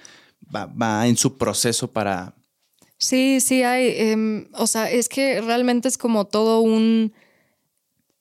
va, 0.52 1.06
en 1.06 1.16
su 1.16 1.38
proceso 1.38 1.92
para... 1.92 2.34
Sí, 2.98 3.40
sí, 3.40 3.62
hay. 3.64 3.94
Em, 3.96 4.48
o 4.52 4.66
sea, 4.66 4.90
es 4.90 5.08
que 5.08 5.40
realmente 5.40 5.88
es 5.88 5.98
como 5.98 6.26
todo 6.26 6.60
un 6.60 7.12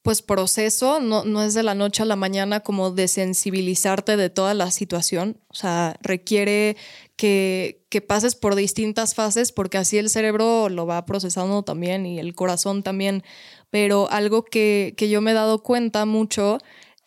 pues 0.02 0.24
proceso, 0.24 0.99
no, 0.99 1.24
no 1.26 1.43
es 1.43 1.54
de 1.54 1.62
la 1.64 1.76
noche 1.76 2.02
a 2.02 2.08
la 2.08 2.16
mañana 2.16 2.62
como 2.62 2.91
desensibilizarte 2.91 4.18
de 4.18 4.30
toda 4.30 4.54
la 4.54 4.72
situación, 4.72 5.38
o 5.47 5.54
sea, 5.54 5.95
requiere 6.02 6.76
que, 7.16 7.86
que, 7.89 8.02
pases 8.02 8.36
por 8.36 8.56
distintas 8.56 9.14
fases 9.14 9.52
porque 9.52 9.78
así 9.78 9.99
el 9.99 10.10
cerebro 10.10 10.70
lo 10.70 10.88
va 10.88 11.06
procesando 11.06 11.62
también 11.62 12.08
y 12.08 12.20
el 12.20 12.34
corazón 12.34 12.82
también, 12.82 13.24
pero 13.70 14.10
algo 14.10 14.43
que, 14.43 14.95
que 14.97 15.08
yo 15.08 15.22
me 15.22 15.32
he 15.32 15.36
dado 15.36 15.62
cuenta 15.62 16.06
mucho 16.06 16.58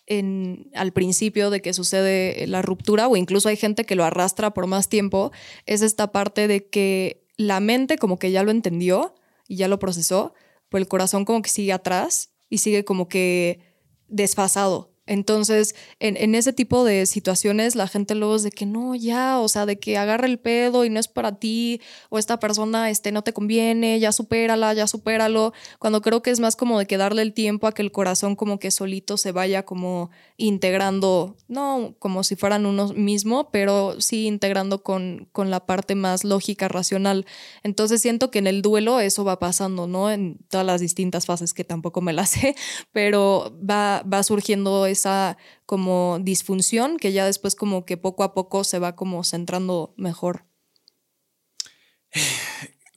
en, 0.07 0.71
al 0.75 0.93
principio 0.93 1.51
de 1.51 1.63
que 1.63 1.73
sucede 1.73 2.47
la 2.47 2.63
ruptura 2.63 3.09
o 3.09 3.17
incluso 3.17 3.49
hay 3.49 3.57
gente 3.57 3.85
que 3.85 3.97
lo 3.97 4.05
arrastra 4.05 4.55
por 4.55 4.69
más 4.69 4.89
tiempo, 4.89 5.33
es 5.67 5.83
esta 5.83 6.13
parte 6.13 6.47
de 6.47 6.69
que 6.69 7.27
la 7.37 7.59
mente 7.59 7.99
como 7.99 8.21
que 8.21 8.31
ya 8.31 8.45
lo 8.45 8.53
entendió 8.53 9.17
y 9.49 9.57
ya 9.57 9.67
lo 9.67 9.81
procesó, 9.81 10.35
pero 10.69 10.81
el 10.81 10.89
corazón 10.89 11.25
como 11.25 11.43
que 11.43 11.51
sigue 11.51 11.73
atrás 11.73 12.34
y 12.49 12.59
sigue 12.59 12.85
como 12.85 13.09
que 13.09 13.61
desfasado. 14.09 14.94
Entonces, 15.07 15.75
en, 16.01 16.35
ese 16.35 16.55
tipo 16.55 16.83
de 16.83 17.05
situaciones, 17.05 17.77
la 17.77 17.89
gente 17.89 18.15
luego 18.15 18.37
es 18.37 18.43
de 18.43 18.51
que 18.51 18.65
no, 18.65 18.95
ya, 18.95 19.39
o 19.39 19.49
sea, 19.49 19.67
de 19.67 19.79
que 19.79 19.99
agarra 19.99 20.27
el 20.27 20.39
pedo 20.39 20.85
y 20.87 20.91
no 20.91 20.99
es 20.99 21.09
para 21.09 21.39
ti, 21.39 21.83
o 22.09 22.19
esta 22.19 22.39
persona 22.39 22.89
este, 22.89 23.13
no 23.13 23.23
te 23.23 23.35
conviene, 23.35 24.01
ya 24.01 24.13
supérala, 24.13 24.73
ya 24.73 24.87
supéralo, 24.87 25.53
cuando 25.79 26.01
creo 26.01 26.23
que 26.23 26.31
es 26.31 26.41
más 26.41 26.57
como 26.57 26.79
de 26.79 26.87
que 26.87 26.97
darle 26.97 27.21
el 27.21 27.35
tiempo 27.35 27.67
a 27.67 27.73
que 27.73 27.83
el 27.83 27.93
corazón 27.93 28.35
como 28.35 28.59
que 28.59 28.71
solito 28.71 29.19
se 29.19 29.33
vaya 29.33 29.65
como 29.65 30.11
integrando, 30.39 31.37
no 31.49 31.95
como 31.99 32.25
si 32.25 32.35
fueran 32.35 32.65
uno 32.65 32.89
mismo, 32.89 33.51
pero 33.51 34.01
sí 34.01 34.27
integrando 34.27 34.83
con, 34.83 35.29
con 35.33 35.51
la 35.51 35.67
parte 35.67 35.95
más 35.95 36.25
lógica, 36.25 36.69
racional. 36.69 37.27
Entonces 37.63 38.01
siento 38.01 38.31
que 38.31 38.39
en 38.39 38.47
el 38.47 38.63
duelo 38.63 39.01
eso 39.01 39.25
va 39.25 39.39
pasando, 39.39 39.87
¿no? 39.87 40.11
En 40.11 40.39
todas 40.49 40.67
las 40.67 40.81
distintas 40.81 41.27
fases 41.27 41.53
que 41.53 41.65
tampoco 41.65 42.01
me 42.01 42.15
las 42.15 42.31
sé, 42.35 42.57
pero 42.93 43.55
va, 43.69 44.03
va 44.03 44.23
surgiendo 44.23 44.87
esa 44.95 45.37
como 45.67 46.19
disfunción 46.21 46.97
que 46.97 47.13
ya 47.13 47.27
después 47.27 47.55
como 47.55 47.85
que 47.85 47.97
poco 47.97 48.25
a 48.25 48.35
poco 48.35 48.65
se 48.65 48.79
va 48.79 48.97
como 48.97 49.23
centrando 49.23 49.95
mejor. 49.97 50.47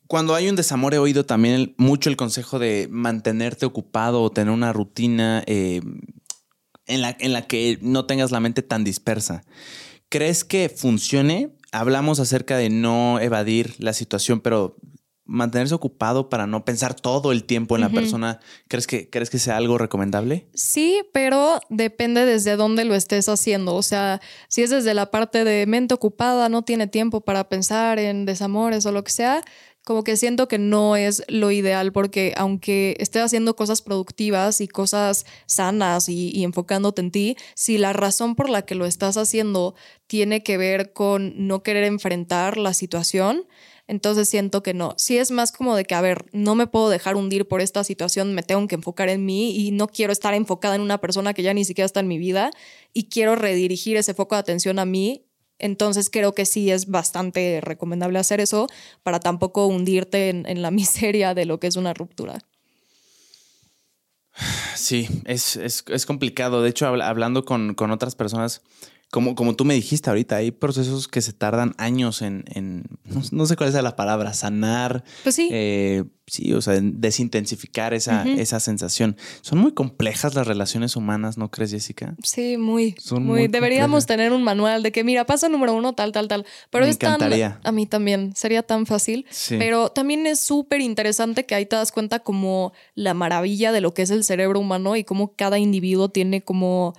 Cuando 0.07 0.36
hay 0.36 0.48
un 0.48 0.56
desamor 0.56 0.94
he 0.94 0.99
oído 0.99 1.26
también 1.26 1.76
mucho 1.78 2.10
el 2.10 2.15
consejo 2.15 2.60
de 2.60 2.88
mantenerte 2.90 3.65
ocupado 3.65 4.22
o 4.22 4.32
tener 4.32 4.53
una 4.53 4.72
rutina. 4.72 5.44
Eh, 5.48 5.82
en 6.88 7.02
la, 7.02 7.15
en 7.19 7.34
la 7.34 7.45
que 7.45 7.78
no 7.82 8.06
tengas 8.06 8.32
la 8.32 8.40
mente 8.40 8.64
tan 8.64 8.84
dispersa. 8.84 9.44
¿Crees 10.10 10.44
que 10.44 10.69
funcione? 10.69 11.52
Hablamos 11.72 12.19
acerca 12.19 12.57
de 12.57 12.69
no 12.69 13.19
evadir 13.19 13.76
la 13.78 13.94
situación, 13.94 14.40
pero 14.40 14.78
mantenerse 15.28 15.76
ocupado 15.76 16.30
para 16.30 16.48
no 16.48 16.66
pensar 16.66 16.95
todo 16.95 17.32
el 17.32 17.44
tiempo 17.44 17.76
en 17.76 17.82
la 17.82 17.90
persona, 17.90 18.40
¿crees 18.68 18.88
que, 18.88 19.10
¿crees 19.10 19.30
que 19.30 19.40
sea 19.40 19.58
algo 19.58 19.78
recomendable? 19.78 20.48
Sí, 20.54 21.02
pero 21.14 21.60
depende 21.70 22.26
desde 22.26 22.56
dónde 22.56 22.86
lo 22.86 22.95
estés 22.95 23.30
haciendo. 23.30 23.76
O 23.76 23.84
sea, 23.84 24.22
si 24.48 24.64
es 24.64 24.70
desde 24.70 24.94
la 24.94 25.12
parte 25.12 25.44
de 25.44 25.66
mente 25.68 25.94
ocupada, 25.94 26.49
no 26.49 26.64
tiene 26.64 26.88
tiempo 26.88 27.22
para 27.22 27.49
pensar 27.49 27.99
en 27.99 28.26
desamores 28.26 28.86
o 28.86 28.91
lo 28.91 29.04
que 29.04 29.12
sea, 29.12 29.44
como 29.88 30.04
que 30.04 30.18
siento 30.18 30.49
que 30.49 30.60
no 30.60 30.98
es 30.98 31.24
lo 31.30 31.49
ideal 31.49 31.94
porque 31.94 32.34
aunque 32.36 32.98
estés 32.99 33.24
haciendo 33.24 33.56
cosas 33.56 33.82
productivas 33.82 34.60
y 34.60 34.68
cosas 34.68 35.26
sanas 35.45 36.10
y, 36.10 36.30
y, 36.36 36.44
enfocándote 36.44 37.02
en 37.02 37.12
ti, 37.12 37.38
si 37.56 37.78
la 37.78 37.94
razón 37.94 38.36
por 38.36 38.49
la 38.49 38.64
que 38.64 38.76
lo 38.76 38.86
estás 38.86 39.16
haciendo 39.16 39.76
tiene 40.06 40.44
que 40.44 40.58
ver 40.58 40.91
con 40.91 41.48
no 41.48 41.64
querer 41.64 41.86
enfrentar 41.86 42.58
la 42.58 42.74
situación, 42.74 43.45
entonces 43.88 44.27
siento 44.27 44.61
que 44.64 44.73
no. 44.73 44.93
Si 44.97 45.18
es 45.18 45.31
más 45.31 45.51
como 45.53 45.76
de 45.76 45.85
que, 45.85 45.95
a 45.95 46.01
ver, 46.01 46.26
no 46.34 46.55
me 46.55 46.68
puedo 46.68 46.89
dejar 46.89 47.15
hundir 47.15 47.47
por 47.47 47.61
esta 47.61 47.85
situación, 47.85 48.35
me 48.35 48.43
tengo 48.43 48.68
que 48.68 48.76
enfocar 48.76 49.07
en 49.07 49.26
mí 49.26 49.55
y 49.55 49.72
no 49.72 49.88
quiero 49.88 50.11
estar 50.11 50.34
enfocada 50.34 50.76
en 50.76 50.81
una 50.81 50.99
persona 50.99 51.34
que 51.34 51.41
ya 51.41 51.53
ni 51.53 51.64
siquiera 51.64 51.85
está 51.85 52.01
en 52.01 52.09
mi 52.09 52.18
vida 52.18 52.51
y 52.93 53.05
quiero 53.05 53.35
redirigir 53.35 53.95
ese 53.95 54.14
foco 54.14 54.35
de 54.35 54.39
atención 54.39 54.77
a 54.80 54.85
mí. 54.85 55.23
Entonces 55.57 56.09
creo 56.09 56.35
que 56.35 56.45
sí 56.45 56.69
es 56.69 56.88
bastante 56.88 57.61
recomendable 57.61 58.19
hacer 58.19 58.41
eso 58.41 58.68
para 59.03 59.19
tampoco 59.19 59.65
hundirte 59.65 60.30
en, 60.30 60.61
la 60.61 60.72
miseria 60.72 61.34
de 61.34 61.45
lo 61.45 61.59
que 61.59 61.68
es 61.68 61.77
una 61.77 61.93
ruptura. 61.93 62.39
Sí, 64.76 65.07
es, 65.26 65.55
es, 65.55 66.05
complicado. 66.05 66.61
De 66.61 66.69
hecho, 66.69 66.85
hablando 66.85 67.43
con, 67.43 67.73
con 67.73 67.89
otras 67.89 68.15
personas, 68.15 68.61
como, 69.10 69.36
como 69.36 69.56
tú 69.56 69.64
me 69.64 69.74
dijiste 69.74 70.10
ahorita, 70.10 70.36
hay 70.36 70.52
procesos 70.52 71.08
que 71.08 71.22
se 71.22 71.32
tardan 71.32 71.74
años 71.78 72.22
en, 72.22 72.44
en 72.54 72.84
no, 73.32 73.46
sé 73.46 73.56
cuál 73.56 73.70
es 73.70 73.76
la 73.76 73.96
palabra, 73.96 74.34
sanar. 74.34 75.06
Pues 75.24 75.36
sí. 75.36 75.48
Eh, 75.50 76.04
sí, 76.26 76.52
o 76.54 76.62
sea, 76.62 76.78
desintensificar 76.82 77.94
esa, 77.94 78.28
esa 78.28 78.60
sensación. 78.60 79.16
Son 79.40 79.60
muy 79.60 79.72
complejas 79.72 80.36
las 80.36 80.46
relaciones 80.46 80.98
humanas, 80.98 81.38
¿no 81.38 81.50
crees, 81.50 81.72
Jessica? 81.72 82.16
Sí, 82.22 82.58
muy. 82.58 82.96
Son 83.00 83.24
muy, 83.24 83.48
Deberíamos 83.48 84.08
tener 84.08 84.34
un 84.34 84.44
manual 84.44 84.84
de 84.84 84.92
que, 84.92 85.06
mira, 85.06 85.26
paso 85.26 85.48
número 85.48 85.74
uno, 85.74 85.94
tal, 85.94 86.12
tal, 86.12 86.28
tal. 86.28 86.46
Pero 86.70 86.84
me 86.84 86.90
es 86.90 86.98
encantaría. 86.98 87.62
a 87.64 87.72
mí 87.72 87.86
también, 87.86 88.36
sería 88.36 88.62
tan 88.62 88.86
fácil. 88.86 89.26
Pero 89.48 89.90
también 89.90 90.28
es 90.28 90.42
súper 90.42 90.82
interesante 90.82 91.46
que 91.46 91.56
ahí 91.56 91.66
te 91.66 91.78
das 91.78 91.94
cuenta 91.94 92.20
como 92.20 92.74
la 92.94 93.14
maravilla 93.14 93.72
de 93.72 93.80
lo 93.80 93.94
que 93.94 94.02
es 94.02 94.10
el 94.10 94.26
cerebro 94.26 94.60
humano 94.60 94.98
y 94.98 95.06
cómo 95.06 95.34
cada 95.34 95.60
individuo 95.60 96.10
tiene 96.10 96.42
como 96.42 96.94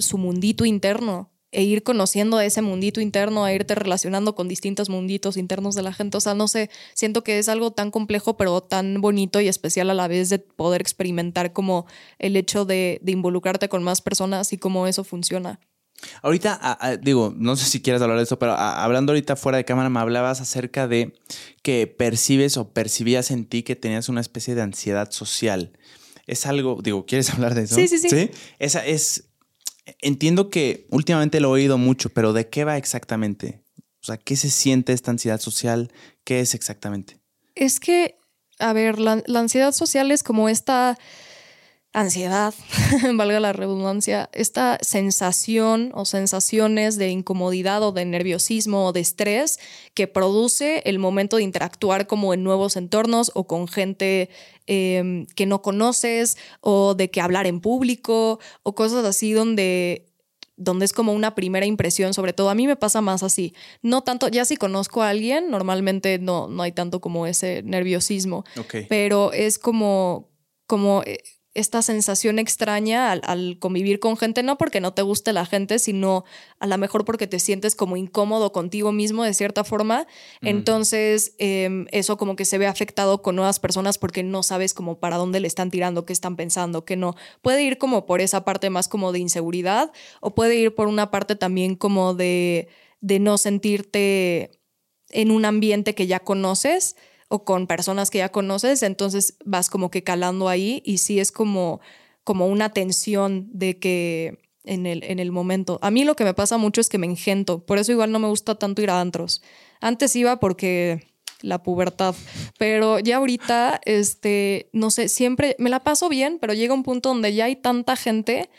su 0.00 0.18
mundito 0.18 0.64
interno 0.64 1.30
e 1.52 1.62
ir 1.62 1.82
conociendo 1.82 2.40
ese 2.40 2.62
mundito 2.62 3.00
interno, 3.00 3.44
a 3.44 3.52
irte 3.52 3.74
relacionando 3.74 4.34
con 4.34 4.46
distintos 4.48 4.88
munditos 4.88 5.36
internos 5.36 5.74
de 5.74 5.82
la 5.82 5.92
gente. 5.92 6.16
O 6.16 6.20
sea, 6.20 6.34
no 6.34 6.46
sé, 6.46 6.70
siento 6.94 7.24
que 7.24 7.38
es 7.38 7.48
algo 7.48 7.72
tan 7.72 7.90
complejo, 7.90 8.36
pero 8.36 8.60
tan 8.60 9.00
bonito 9.00 9.40
y 9.40 9.48
especial 9.48 9.90
a 9.90 9.94
la 9.94 10.06
vez 10.06 10.28
de 10.28 10.38
poder 10.38 10.80
experimentar 10.80 11.52
como 11.52 11.86
el 12.18 12.36
hecho 12.36 12.64
de, 12.64 13.00
involucrarte 13.04 13.68
con 13.68 13.82
más 13.82 14.00
personas 14.00 14.52
y 14.52 14.58
cómo 14.58 14.86
eso 14.86 15.02
funciona. 15.02 15.58
Ahorita, 16.22 16.78
digo, 17.02 17.34
no 17.36 17.56
sé 17.56 17.66
si 17.66 17.82
quieres 17.82 18.00
hablar 18.00 18.16
de 18.16 18.24
eso, 18.24 18.38
pero 18.38 18.52
hablando 18.52 19.12
ahorita 19.12 19.36
fuera 19.36 19.58
de 19.58 19.66
cámara, 19.66 19.90
me 19.90 20.00
hablabas 20.00 20.40
acerca 20.40 20.88
de 20.88 21.12
que 21.62 21.86
percibes 21.86 22.56
o 22.56 22.72
percibías 22.72 23.30
en 23.30 23.44
ti 23.44 23.64
que 23.64 23.76
tenías 23.76 24.08
una 24.08 24.22
especie 24.22 24.54
de 24.54 24.62
ansiedad 24.62 25.10
social. 25.10 25.72
Es 26.26 26.46
algo, 26.46 26.78
digo, 26.80 27.04
¿quieres 27.04 27.28
hablar 27.34 27.54
de 27.54 27.64
eso? 27.64 27.74
Sí, 27.74 27.88
sí, 27.88 27.98
sí. 27.98 28.08
¿Sí? 28.08 28.30
Esa 28.58 28.86
es, 28.86 29.29
entiendo 30.00 30.50
que 30.50 30.86
últimamente 30.90 31.40
lo 31.40 31.48
he 31.48 31.62
oído 31.62 31.78
mucho, 31.78 32.10
pero 32.10 32.32
¿de 32.32 32.48
qué 32.48 32.64
va 32.64 32.76
exactamente? 32.76 33.62
O 34.02 34.06
sea, 34.06 34.16
¿qué 34.16 34.36
se 34.36 34.50
siente 34.50 34.92
esta 34.92 35.10
ansiedad 35.10 35.40
social? 35.40 35.92
¿Qué 36.24 36.40
es 36.40 36.54
exactamente? 36.54 37.20
Es 37.54 37.80
que, 37.80 38.18
a 38.58 38.72
ver, 38.72 38.98
la, 38.98 39.22
la 39.26 39.40
ansiedad 39.40 39.72
social 39.72 40.10
es 40.10 40.22
como 40.22 40.48
esta 40.48 40.98
ansiedad, 41.92 42.54
valga 43.14 43.40
la 43.40 43.52
redundancia, 43.52 44.30
esta 44.32 44.78
sensación 44.80 45.90
o 45.94 46.04
sensaciones 46.04 46.96
de 46.96 47.08
incomodidad 47.08 47.82
o 47.82 47.90
de 47.90 48.04
nerviosismo 48.04 48.86
o 48.86 48.92
de 48.92 49.00
estrés 49.00 49.58
que 49.94 50.06
produce 50.06 50.82
el 50.84 51.00
momento 51.00 51.36
de 51.36 51.42
interactuar 51.42 52.06
como 52.06 52.32
en 52.32 52.44
nuevos 52.44 52.76
entornos 52.76 53.32
o 53.34 53.48
con 53.48 53.66
gente 53.66 54.30
em, 54.66 55.26
que 55.34 55.46
no 55.46 55.62
conoces 55.62 56.36
o 56.60 56.94
de 56.94 57.10
que 57.10 57.20
hablar 57.20 57.48
en 57.48 57.60
público 57.60 58.38
o 58.62 58.74
cosas 58.74 59.04
así 59.04 59.32
donde 59.32 60.06
donde 60.56 60.84
es 60.84 60.92
como 60.92 61.14
una 61.14 61.34
primera 61.34 61.64
impresión, 61.64 62.12
sobre 62.12 62.34
todo 62.34 62.50
a 62.50 62.54
mí 62.54 62.66
me 62.66 62.76
pasa 62.76 63.00
más 63.00 63.22
así. 63.22 63.54
No 63.80 64.02
tanto, 64.02 64.28
ya 64.28 64.44
si 64.44 64.58
conozco 64.58 65.02
a 65.02 65.08
alguien, 65.08 65.50
normalmente 65.50 66.18
no, 66.18 66.48
no 66.48 66.62
hay 66.62 66.72
tanto 66.72 67.00
como 67.00 67.26
ese 67.26 67.62
nerviosismo, 67.62 68.44
pero 68.90 69.32
es 69.32 69.58
como, 69.58 70.28
como 70.66 71.02
eh, 71.06 71.22
esta 71.52 71.82
sensación 71.82 72.38
extraña 72.38 73.10
al, 73.10 73.58
convivir 73.58 73.98
con 73.98 74.16
gente, 74.16 74.42
no 74.44 74.56
porque 74.56 74.80
no 74.80 74.94
te 74.94 75.02
guste 75.02 75.32
la 75.32 75.46
gente, 75.46 75.80
sino 75.80 76.24
a 76.60 76.66
lo 76.66 76.78
mejor 76.78 77.04
porque 77.04 77.26
te 77.26 77.40
sientes 77.40 77.74
como 77.74 77.96
incómodo 77.96 78.52
contigo 78.52 78.92
mismo 78.92 79.24
de 79.24 79.34
cierta 79.34 79.64
forma. 79.64 80.06
Entonces, 80.42 81.34
em, 81.38 81.86
eso 81.90 82.16
como 82.16 82.36
que 82.36 82.44
se 82.44 82.58
ve 82.58 82.68
afectado 82.68 83.20
con 83.20 83.34
nuevas 83.34 83.58
personas 83.58 83.98
porque 83.98 84.22
no 84.22 84.44
sabes 84.44 84.74
como 84.74 85.00
para 85.00 85.16
dónde 85.16 85.40
le 85.40 85.48
están 85.48 85.70
tirando, 85.70 86.06
qué 86.06 86.12
están 86.12 86.36
pensando, 86.36 86.84
qué 86.84 86.96
no. 86.96 87.16
Puede 87.42 87.64
ir 87.64 87.78
como 87.78 88.06
por 88.06 88.20
esa 88.20 88.44
parte 88.44 88.70
más 88.70 88.86
como 88.86 89.10
de 89.10 89.18
inseguridad 89.18 89.90
o 90.20 90.34
puede 90.34 90.54
ir 90.54 90.74
por 90.74 90.86
una 90.86 91.10
parte 91.10 91.34
también 91.34 91.74
como 91.74 92.14
de, 92.14 92.68
de 93.00 93.18
no 93.18 93.38
sentirte 93.38 94.52
en 95.08 95.32
un 95.32 95.44
ambiente 95.44 95.96
que 95.96 96.06
ya 96.06 96.20
conoces 96.20 96.94
o 97.30 97.44
con 97.44 97.68
personas 97.68 98.10
que 98.10 98.18
ya 98.18 98.30
conoces, 98.30 98.82
entonces 98.82 99.36
vas 99.44 99.70
como 99.70 99.88
que 99.88 100.02
calando 100.02 100.48
ahí 100.48 100.82
y 100.84 100.98
sí 100.98 101.20
es 101.20 101.30
como, 101.30 101.80
como 102.24 102.48
una 102.48 102.70
tensión 102.70 103.48
de 103.52 103.78
que 103.78 104.40
en 104.64 104.84
el, 104.84 105.04
en 105.04 105.20
el 105.20 105.30
momento. 105.30 105.78
A 105.80 105.92
mí 105.92 106.04
lo 106.04 106.16
que 106.16 106.24
me 106.24 106.34
pasa 106.34 106.58
mucho 106.58 106.80
es 106.80 106.88
que 106.88 106.98
me 106.98 107.06
engento, 107.06 107.64
por 107.64 107.78
eso 107.78 107.92
igual 107.92 108.10
no 108.10 108.18
me 108.18 108.26
gusta 108.26 108.56
tanto 108.56 108.82
ir 108.82 108.90
a 108.90 109.00
antros. 109.00 109.42
Antes 109.80 110.16
iba 110.16 110.40
porque 110.40 111.06
la 111.40 111.62
pubertad, 111.62 112.16
pero 112.58 112.98
ya 112.98 113.18
ahorita, 113.18 113.80
este, 113.84 114.68
no 114.72 114.90
sé, 114.90 115.08
siempre 115.08 115.54
me 115.60 115.70
la 115.70 115.84
paso 115.84 116.08
bien, 116.08 116.38
pero 116.40 116.52
llega 116.52 116.74
un 116.74 116.82
punto 116.82 117.10
donde 117.10 117.32
ya 117.32 117.44
hay 117.44 117.54
tanta 117.54 117.94
gente 117.94 118.50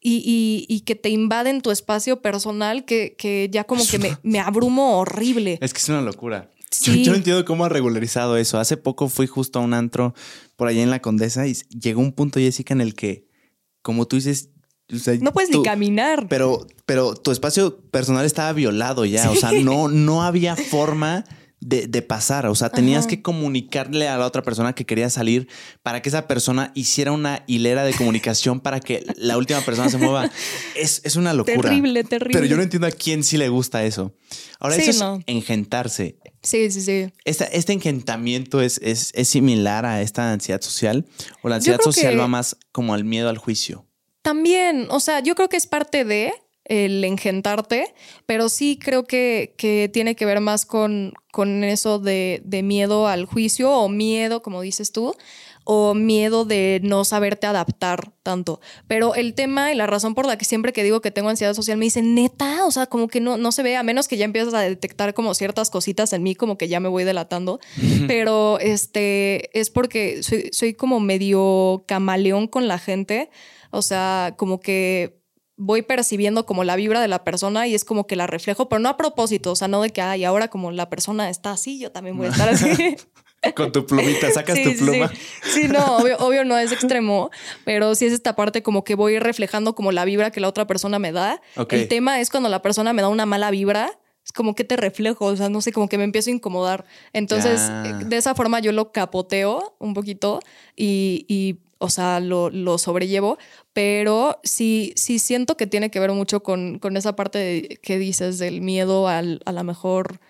y, 0.00 0.66
y, 0.68 0.80
que 0.80 0.96
te 0.96 1.08
invaden 1.08 1.60
tu 1.60 1.70
espacio 1.70 2.20
personal 2.20 2.84
que, 2.84 3.14
que 3.16 3.48
ya 3.50 3.64
como 3.64 3.86
que 3.86 3.98
me, 3.98 4.16
me 4.22 4.40
abrumo 4.40 4.98
horrible. 4.98 5.58
Es 5.60 5.72
que 5.72 5.78
es 5.78 5.88
una 5.88 6.02
locura. 6.02 6.50
Yo, 6.82 6.92
no 7.10 7.16
entiendo 7.16 7.44
cómo 7.44 7.64
ha 7.64 7.68
regularizado 7.68 8.36
eso. 8.36 8.58
Hace 8.58 8.76
poco 8.76 9.08
fui 9.08 9.26
justo 9.26 9.58
a 9.58 9.62
un 9.62 9.74
antro 9.74 10.14
por 10.56 10.68
allá 10.68 10.82
en 10.82 10.90
la 10.90 11.00
Condesa 11.00 11.46
y 11.46 11.54
llegó 11.54 12.00
un 12.00 12.12
punto, 12.12 12.38
Jessica, 12.40 12.74
en 12.74 12.80
el 12.80 12.94
que, 12.94 13.26
como 13.82 14.06
tú 14.06 14.16
dices, 14.16 14.50
no 15.20 15.32
puedes 15.32 15.50
ni 15.50 15.62
caminar. 15.62 16.28
Pero, 16.28 16.66
pero 16.86 17.14
tu 17.14 17.30
espacio 17.30 17.78
personal 17.90 18.24
estaba 18.24 18.52
violado 18.52 19.04
ya. 19.04 19.30
O 19.30 19.34
sea, 19.34 19.52
no, 19.52 19.88
no 19.88 20.22
había 20.22 20.56
forma 20.56 21.24
de, 21.60 22.02
pasar. 22.02 22.46
O 22.46 22.54
sea, 22.54 22.70
tenías 22.70 23.06
que 23.06 23.22
comunicarle 23.22 24.08
a 24.08 24.16
la 24.16 24.26
otra 24.26 24.42
persona 24.42 24.74
que 24.74 24.86
quería 24.86 25.10
salir 25.10 25.48
para 25.82 26.02
que 26.02 26.08
esa 26.08 26.26
persona 26.26 26.72
hiciera 26.74 27.12
una 27.12 27.42
hilera 27.46 27.84
de 27.84 27.94
comunicación 27.94 28.60
para 28.60 28.80
que 28.80 29.04
la 29.16 29.36
última 29.36 29.60
persona 29.60 29.88
se 29.88 29.98
mueva. 29.98 30.30
Es, 30.76 31.16
una 31.16 31.32
locura. 31.32 31.70
Terrible, 31.70 32.04
terrible. 32.04 32.32
Pero 32.32 32.46
yo 32.46 32.56
no 32.56 32.62
entiendo 32.62 32.86
a 32.86 32.90
quién 32.90 33.24
sí 33.24 33.36
le 33.36 33.48
gusta 33.48 33.84
eso. 33.84 34.14
Ahora, 34.60 34.76
eso 34.76 35.16
es 35.16 35.24
engentarse. 35.26 36.18
Sí, 36.42 36.70
sí, 36.70 36.82
sí. 36.82 37.12
¿Este 37.24 37.72
engentamiento 37.72 38.60
es, 38.60 38.80
es, 38.82 39.12
similar 39.28 39.84
a 39.84 40.02
esta 40.02 40.32
ansiedad 40.32 40.60
social? 40.60 41.06
¿O 41.42 41.48
la 41.48 41.56
ansiedad 41.56 41.80
social 41.80 42.18
va 42.18 42.28
más 42.28 42.56
como 42.70 42.94
al 42.94 43.04
miedo 43.04 43.28
al 43.28 43.38
juicio? 43.38 43.86
También, 44.22 44.86
o 44.90 45.00
sea, 45.00 45.20
yo 45.20 45.34
creo 45.34 45.48
que 45.48 45.56
es 45.56 45.66
parte 45.66 46.04
de, 46.04 46.32
el 46.68 47.02
engentarte, 47.04 47.94
pero 48.26 48.48
sí 48.48 48.78
creo 48.80 49.04
que, 49.04 49.54
que 49.56 49.90
tiene 49.92 50.14
que 50.14 50.26
ver 50.26 50.40
más 50.40 50.66
con, 50.66 51.14
con 51.32 51.64
eso 51.64 51.98
de, 51.98 52.42
de, 52.44 52.62
miedo 52.62 53.08
al 53.08 53.24
juicio 53.24 53.72
o 53.72 53.88
miedo, 53.88 54.42
como 54.42 54.60
dices 54.60 54.92
tú, 54.92 55.14
o 55.70 55.92
miedo 55.94 56.46
de 56.46 56.80
no 56.82 57.04
saberte 57.04 57.46
adaptar 57.46 58.12
tanto. 58.22 58.58
Pero 58.86 59.14
el 59.14 59.34
tema 59.34 59.70
y 59.70 59.74
la 59.74 59.86
razón 59.86 60.14
por 60.14 60.26
la 60.26 60.38
que 60.38 60.46
siempre 60.46 60.72
que 60.72 60.82
digo 60.82 61.02
que 61.02 61.10
tengo 61.10 61.28
ansiedad 61.28 61.52
social 61.52 61.76
me 61.76 61.84
dicen, 61.84 62.14
neta, 62.14 62.64
o 62.64 62.70
sea, 62.70 62.86
como 62.86 63.08
que 63.08 63.20
no, 63.20 63.36
no 63.36 63.52
se 63.52 63.62
ve, 63.62 63.76
a 63.76 63.82
menos 63.82 64.08
que 64.08 64.16
ya 64.16 64.24
empiezas 64.24 64.54
a 64.54 64.60
detectar 64.60 65.12
como 65.12 65.34
ciertas 65.34 65.68
cositas 65.68 66.14
en 66.14 66.22
mí, 66.22 66.34
como 66.34 66.56
que 66.56 66.68
ya 66.68 66.80
me 66.80 66.88
voy 66.88 67.04
delatando. 67.04 67.60
Pero 68.06 68.58
este 68.60 69.58
es 69.58 69.68
porque 69.68 70.22
soy, 70.22 70.48
soy 70.52 70.72
como 70.72 71.00
medio 71.00 71.84
camaleón 71.86 72.46
con 72.46 72.66
la 72.66 72.78
gente. 72.78 73.28
O 73.70 73.82
sea, 73.82 74.34
como 74.38 74.60
que 74.60 75.17
voy 75.58 75.82
percibiendo 75.82 76.46
como 76.46 76.64
la 76.64 76.76
vibra 76.76 77.02
de 77.02 77.08
la 77.08 77.24
persona 77.24 77.66
y 77.66 77.74
es 77.74 77.84
como 77.84 78.06
que 78.06 78.16
la 78.16 78.26
reflejo, 78.26 78.68
pero 78.68 78.78
no 78.78 78.88
a 78.88 78.96
propósito, 78.96 79.52
o 79.52 79.56
sea, 79.56 79.68
no 79.68 79.82
de 79.82 79.90
que, 79.90 80.00
ay, 80.00 80.24
ahora 80.24 80.48
como 80.48 80.70
la 80.70 80.88
persona 80.88 81.28
está 81.28 81.50
así, 81.50 81.78
yo 81.78 81.92
también 81.92 82.16
voy 82.16 82.28
a 82.28 82.30
estar 82.30 82.48
así. 82.48 82.96
Con 83.54 83.70
tu 83.70 83.86
plumita, 83.86 84.30
sacas 84.32 84.58
tu 84.60 84.84
pluma. 84.84 85.12
Sí, 85.42 85.68
no, 85.68 85.98
obvio, 86.18 86.44
no 86.44 86.58
es 86.58 86.72
extremo, 86.72 87.30
pero 87.64 87.94
sí 87.94 88.06
es 88.06 88.12
esta 88.12 88.34
parte 88.34 88.62
como 88.62 88.82
que 88.82 88.94
voy 88.94 89.18
reflejando 89.18 89.74
como 89.74 89.92
la 89.92 90.04
vibra 90.04 90.30
que 90.30 90.40
la 90.40 90.48
otra 90.48 90.66
persona 90.66 90.98
me 90.98 91.12
da. 91.12 91.40
El 91.70 91.86
tema 91.88 92.20
es 92.20 92.30
cuando 92.30 92.48
la 92.48 92.62
persona 92.62 92.92
me 92.92 93.02
da 93.02 93.08
una 93.08 93.26
mala 93.26 93.50
vibra, 93.50 93.98
es 94.24 94.32
como 94.32 94.54
que 94.54 94.64
te 94.64 94.76
reflejo, 94.76 95.24
o 95.24 95.36
sea, 95.36 95.48
no 95.48 95.60
sé, 95.60 95.72
como 95.72 95.88
que 95.88 95.98
me 95.98 96.04
empiezo 96.04 96.30
a 96.30 96.34
incomodar. 96.34 96.84
Entonces, 97.12 97.70
de 98.06 98.16
esa 98.16 98.34
forma 98.34 98.60
yo 98.60 98.72
lo 98.72 98.92
capoteo 98.92 99.76
un 99.78 99.94
poquito 99.94 100.40
y, 100.76 101.60
o 101.78 101.90
sea, 101.90 102.20
lo, 102.20 102.78
sobrellevo, 102.78 103.38
pero 103.72 104.40
sí, 104.42 104.92
sí 104.96 105.18
siento 105.18 105.56
que 105.56 105.66
tiene 105.66 105.90
que 105.90 106.00
ver 106.00 106.12
mucho 106.12 106.42
con, 106.42 106.78
con 106.78 106.96
esa 106.96 107.14
parte 107.16 107.78
que 107.82 107.98
dices 107.98 108.38
del 108.38 108.60
miedo 108.60 109.08
al, 109.08 109.40
a 109.46 109.52
lo 109.52 109.64
mejor 109.64 110.20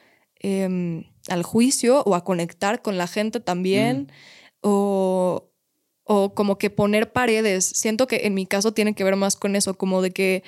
em, 0.41 1.05
al 1.29 1.43
juicio 1.43 2.03
o 2.05 2.15
a 2.15 2.25
conectar 2.25 2.83
con 2.83 2.99
la 2.99 3.07
gente 3.07 3.41
también, 3.41 4.11
mm. 4.63 4.69
o, 4.69 5.51
o 6.05 6.35
como 6.35 6.59
que 6.59 6.71
poner 6.71 7.13
paredes. 7.13 7.65
Siento 7.65 8.07
que 8.07 8.27
en 8.27 8.35
mi 8.35 8.47
caso 8.47 8.73
tiene 8.73 8.95
que 8.95 9.05
ver 9.05 9.17
más 9.17 9.37
con 9.37 9.57
eso, 9.57 9.75
como 9.75 10.03
de 10.03 10.11
que 10.11 10.43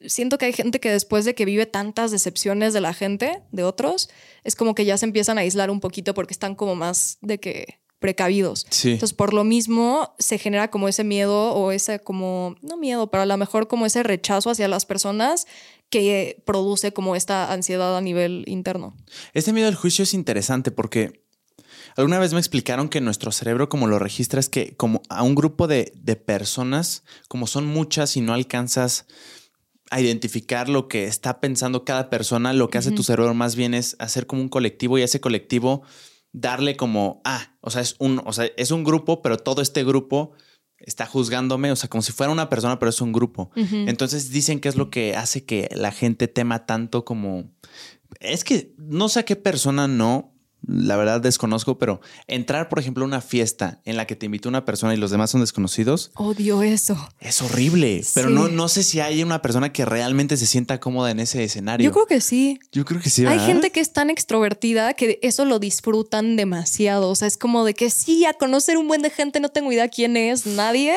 siento 0.00 0.38
que 0.38 0.46
hay 0.46 0.52
gente 0.52 0.80
que 0.80 0.90
después 0.90 1.24
de 1.24 1.34
que 1.34 1.44
vive 1.44 1.66
tantas 1.66 2.10
decepciones 2.10 2.74
de 2.74 2.80
la 2.80 2.92
gente, 2.92 3.42
de 3.52 3.64
otros, 3.64 4.10
es 4.44 4.56
como 4.56 4.74
que 4.74 4.84
ya 4.84 4.98
se 4.98 5.06
empiezan 5.06 5.38
a 5.38 5.42
aislar 5.42 5.70
un 5.70 5.80
poquito 5.80 6.14
porque 6.14 6.32
están 6.32 6.54
como 6.54 6.74
más 6.74 7.18
de 7.22 7.38
que 7.38 7.80
precavidos. 7.98 8.66
Entonces, 8.84 9.14
por 9.14 9.32
lo 9.32 9.44
mismo, 9.44 10.14
se 10.18 10.38
genera 10.38 10.70
como 10.70 10.88
ese 10.88 11.04
miedo 11.04 11.52
o 11.52 11.72
ese 11.72 12.00
como, 12.00 12.56
no 12.60 12.76
miedo, 12.76 13.10
pero 13.10 13.22
a 13.22 13.26
lo 13.26 13.36
mejor 13.36 13.68
como 13.68 13.86
ese 13.86 14.02
rechazo 14.02 14.50
hacia 14.50 14.68
las 14.68 14.86
personas 14.86 15.46
que 15.90 16.42
produce 16.44 16.92
como 16.92 17.16
esta 17.16 17.52
ansiedad 17.52 17.96
a 17.96 18.00
nivel 18.00 18.44
interno. 18.46 18.96
Este 19.32 19.52
miedo 19.52 19.68
al 19.68 19.74
juicio 19.74 20.02
es 20.02 20.14
interesante 20.14 20.70
porque 20.70 21.24
alguna 21.96 22.18
vez 22.18 22.32
me 22.32 22.38
explicaron 22.38 22.88
que 22.88 23.00
nuestro 23.00 23.32
cerebro 23.32 23.68
como 23.68 23.86
lo 23.86 23.98
registra 23.98 24.40
es 24.40 24.48
que 24.48 24.76
como 24.76 25.02
a 25.08 25.22
un 25.22 25.34
grupo 25.34 25.66
de, 25.66 25.92
de 25.94 26.16
personas, 26.16 27.04
como 27.28 27.46
son 27.46 27.66
muchas 27.66 28.16
y 28.16 28.20
no 28.20 28.34
alcanzas 28.34 29.06
a 29.90 30.00
identificar 30.00 30.68
lo 30.68 30.88
que 30.88 31.04
está 31.04 31.40
pensando 31.40 31.84
cada 31.84 32.10
persona, 32.10 32.52
lo 32.52 32.68
que 32.68 32.78
hace 32.78 32.90
tu 32.90 33.04
cerebro 33.04 33.34
más 33.34 33.54
bien 33.54 33.72
es 33.72 33.96
hacer 34.00 34.26
como 34.26 34.42
un 34.42 34.48
colectivo 34.48 34.98
y 34.98 35.02
ese 35.02 35.20
colectivo 35.20 35.82
darle 36.36 36.76
como, 36.76 37.22
ah, 37.24 37.56
o 37.62 37.70
sea, 37.70 37.80
es 37.80 37.96
un, 37.98 38.20
o 38.24 38.32
sea, 38.32 38.44
es 38.58 38.70
un 38.70 38.84
grupo, 38.84 39.22
pero 39.22 39.38
todo 39.38 39.62
este 39.62 39.84
grupo 39.84 40.32
está 40.78 41.06
juzgándome, 41.06 41.72
o 41.72 41.76
sea, 41.76 41.88
como 41.88 42.02
si 42.02 42.12
fuera 42.12 42.30
una 42.30 42.50
persona, 42.50 42.78
pero 42.78 42.90
es 42.90 43.00
un 43.00 43.10
grupo. 43.10 43.50
Entonces 43.54 44.30
dicen 44.30 44.60
que 44.60 44.68
es 44.68 44.76
lo 44.76 44.90
que 44.90 45.16
hace 45.16 45.46
que 45.46 45.70
la 45.74 45.90
gente 45.90 46.28
tema 46.28 46.66
tanto 46.66 47.06
como... 47.06 47.50
Es 48.20 48.44
que 48.44 48.74
no 48.76 49.08
sé 49.08 49.20
a 49.20 49.24
qué 49.24 49.34
persona 49.34 49.88
no, 49.88 50.35
la 50.66 50.96
verdad 50.96 51.20
desconozco, 51.20 51.78
pero 51.78 52.00
entrar, 52.26 52.68
por 52.68 52.78
ejemplo, 52.78 53.04
a 53.04 53.06
una 53.06 53.20
fiesta 53.20 53.80
en 53.84 53.96
la 53.96 54.06
que 54.06 54.16
te 54.16 54.26
invitó 54.26 54.48
una 54.48 54.64
persona 54.64 54.94
y 54.94 54.96
los 54.96 55.10
demás 55.10 55.30
son 55.30 55.40
desconocidos. 55.40 56.10
Odio 56.14 56.62
eso. 56.62 56.96
Es 57.20 57.42
horrible, 57.42 58.04
pero 58.14 58.30
no, 58.30 58.48
no 58.48 58.68
sé 58.68 58.82
si 58.82 59.00
hay 59.00 59.22
una 59.22 59.42
persona 59.42 59.72
que 59.72 59.84
realmente 59.84 60.36
se 60.36 60.46
sienta 60.46 60.80
cómoda 60.80 61.10
en 61.10 61.20
ese 61.20 61.44
escenario. 61.44 61.84
Yo 61.84 61.92
creo 61.92 62.06
que 62.06 62.20
sí. 62.20 62.58
Yo 62.72 62.84
creo 62.84 63.00
que 63.00 63.10
sí. 63.10 63.26
Hay 63.26 63.38
gente 63.40 63.70
que 63.70 63.80
es 63.80 63.92
tan 63.92 64.10
extrovertida 64.10 64.94
que 64.94 65.18
eso 65.22 65.44
lo 65.44 65.58
disfrutan 65.58 66.36
demasiado. 66.36 67.08
O 67.08 67.14
sea, 67.14 67.28
es 67.28 67.36
como 67.36 67.64
de 67.64 67.74
que 67.74 67.90
sí, 67.90 68.24
a 68.24 68.34
conocer 68.34 68.76
un 68.76 68.88
buen 68.88 69.02
de 69.02 69.10
gente, 69.10 69.40
no 69.40 69.50
tengo 69.50 69.72
idea 69.72 69.88
quién 69.88 70.16
es, 70.16 70.46
nadie. 70.46 70.94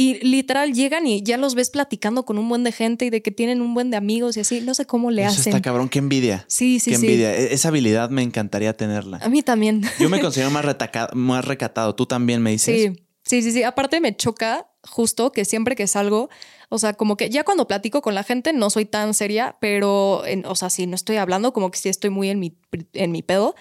Y 0.00 0.20
literal 0.24 0.74
llegan 0.74 1.08
y 1.08 1.24
ya 1.24 1.36
los 1.38 1.56
ves 1.56 1.70
platicando 1.70 2.24
con 2.24 2.38
un 2.38 2.48
buen 2.48 2.62
de 2.62 2.70
gente 2.70 3.04
y 3.04 3.10
de 3.10 3.20
que 3.20 3.32
tienen 3.32 3.60
un 3.60 3.74
buen 3.74 3.90
de 3.90 3.96
amigos 3.96 4.36
y 4.36 4.40
así. 4.40 4.60
No 4.60 4.72
sé 4.72 4.86
cómo 4.86 5.10
le 5.10 5.22
Eso 5.22 5.40
hacen. 5.40 5.52
Está 5.52 5.60
cabrón, 5.60 5.88
qué 5.88 5.98
envidia. 5.98 6.44
Sí, 6.46 6.78
sí, 6.78 6.90
qué 6.90 6.94
envidia. 6.94 7.34
E-, 7.34 7.52
esa 7.52 7.70
habilidad 7.70 8.08
me 8.08 8.22
encantaría 8.22 8.76
tenerla. 8.76 9.18
A 9.20 9.28
mí 9.28 9.42
también. 9.42 9.82
Yo 9.98 10.08
me 10.08 10.20
considero 10.22 10.52
más, 10.52 10.64
más 11.14 11.44
recatado. 11.44 11.96
Tú 11.96 12.06
también 12.06 12.40
me 12.40 12.52
dices. 12.52 12.92
Sí, 12.92 13.02
sí, 13.24 13.42
sí, 13.42 13.50
sí. 13.50 13.64
Aparte 13.64 14.00
me 14.00 14.14
choca 14.14 14.70
justo 14.88 15.32
que 15.32 15.44
siempre 15.44 15.74
que 15.74 15.88
salgo, 15.88 16.30
o 16.68 16.78
sea, 16.78 16.92
como 16.92 17.16
que 17.16 17.28
ya 17.28 17.42
cuando 17.42 17.66
platico 17.66 18.00
con 18.00 18.14
la 18.14 18.22
gente 18.22 18.52
no 18.52 18.70
soy 18.70 18.84
tan 18.84 19.14
seria, 19.14 19.56
pero, 19.60 20.22
o 20.44 20.54
sea, 20.54 20.70
si 20.70 20.86
no 20.86 20.94
estoy 20.94 21.16
hablando, 21.16 21.52
como 21.52 21.72
que 21.72 21.78
sí 21.80 21.88
estoy 21.88 22.10
muy 22.10 22.30
en 22.30 22.38
mi, 22.38 22.56
en 22.92 23.10
mi 23.10 23.22
pedo. 23.22 23.56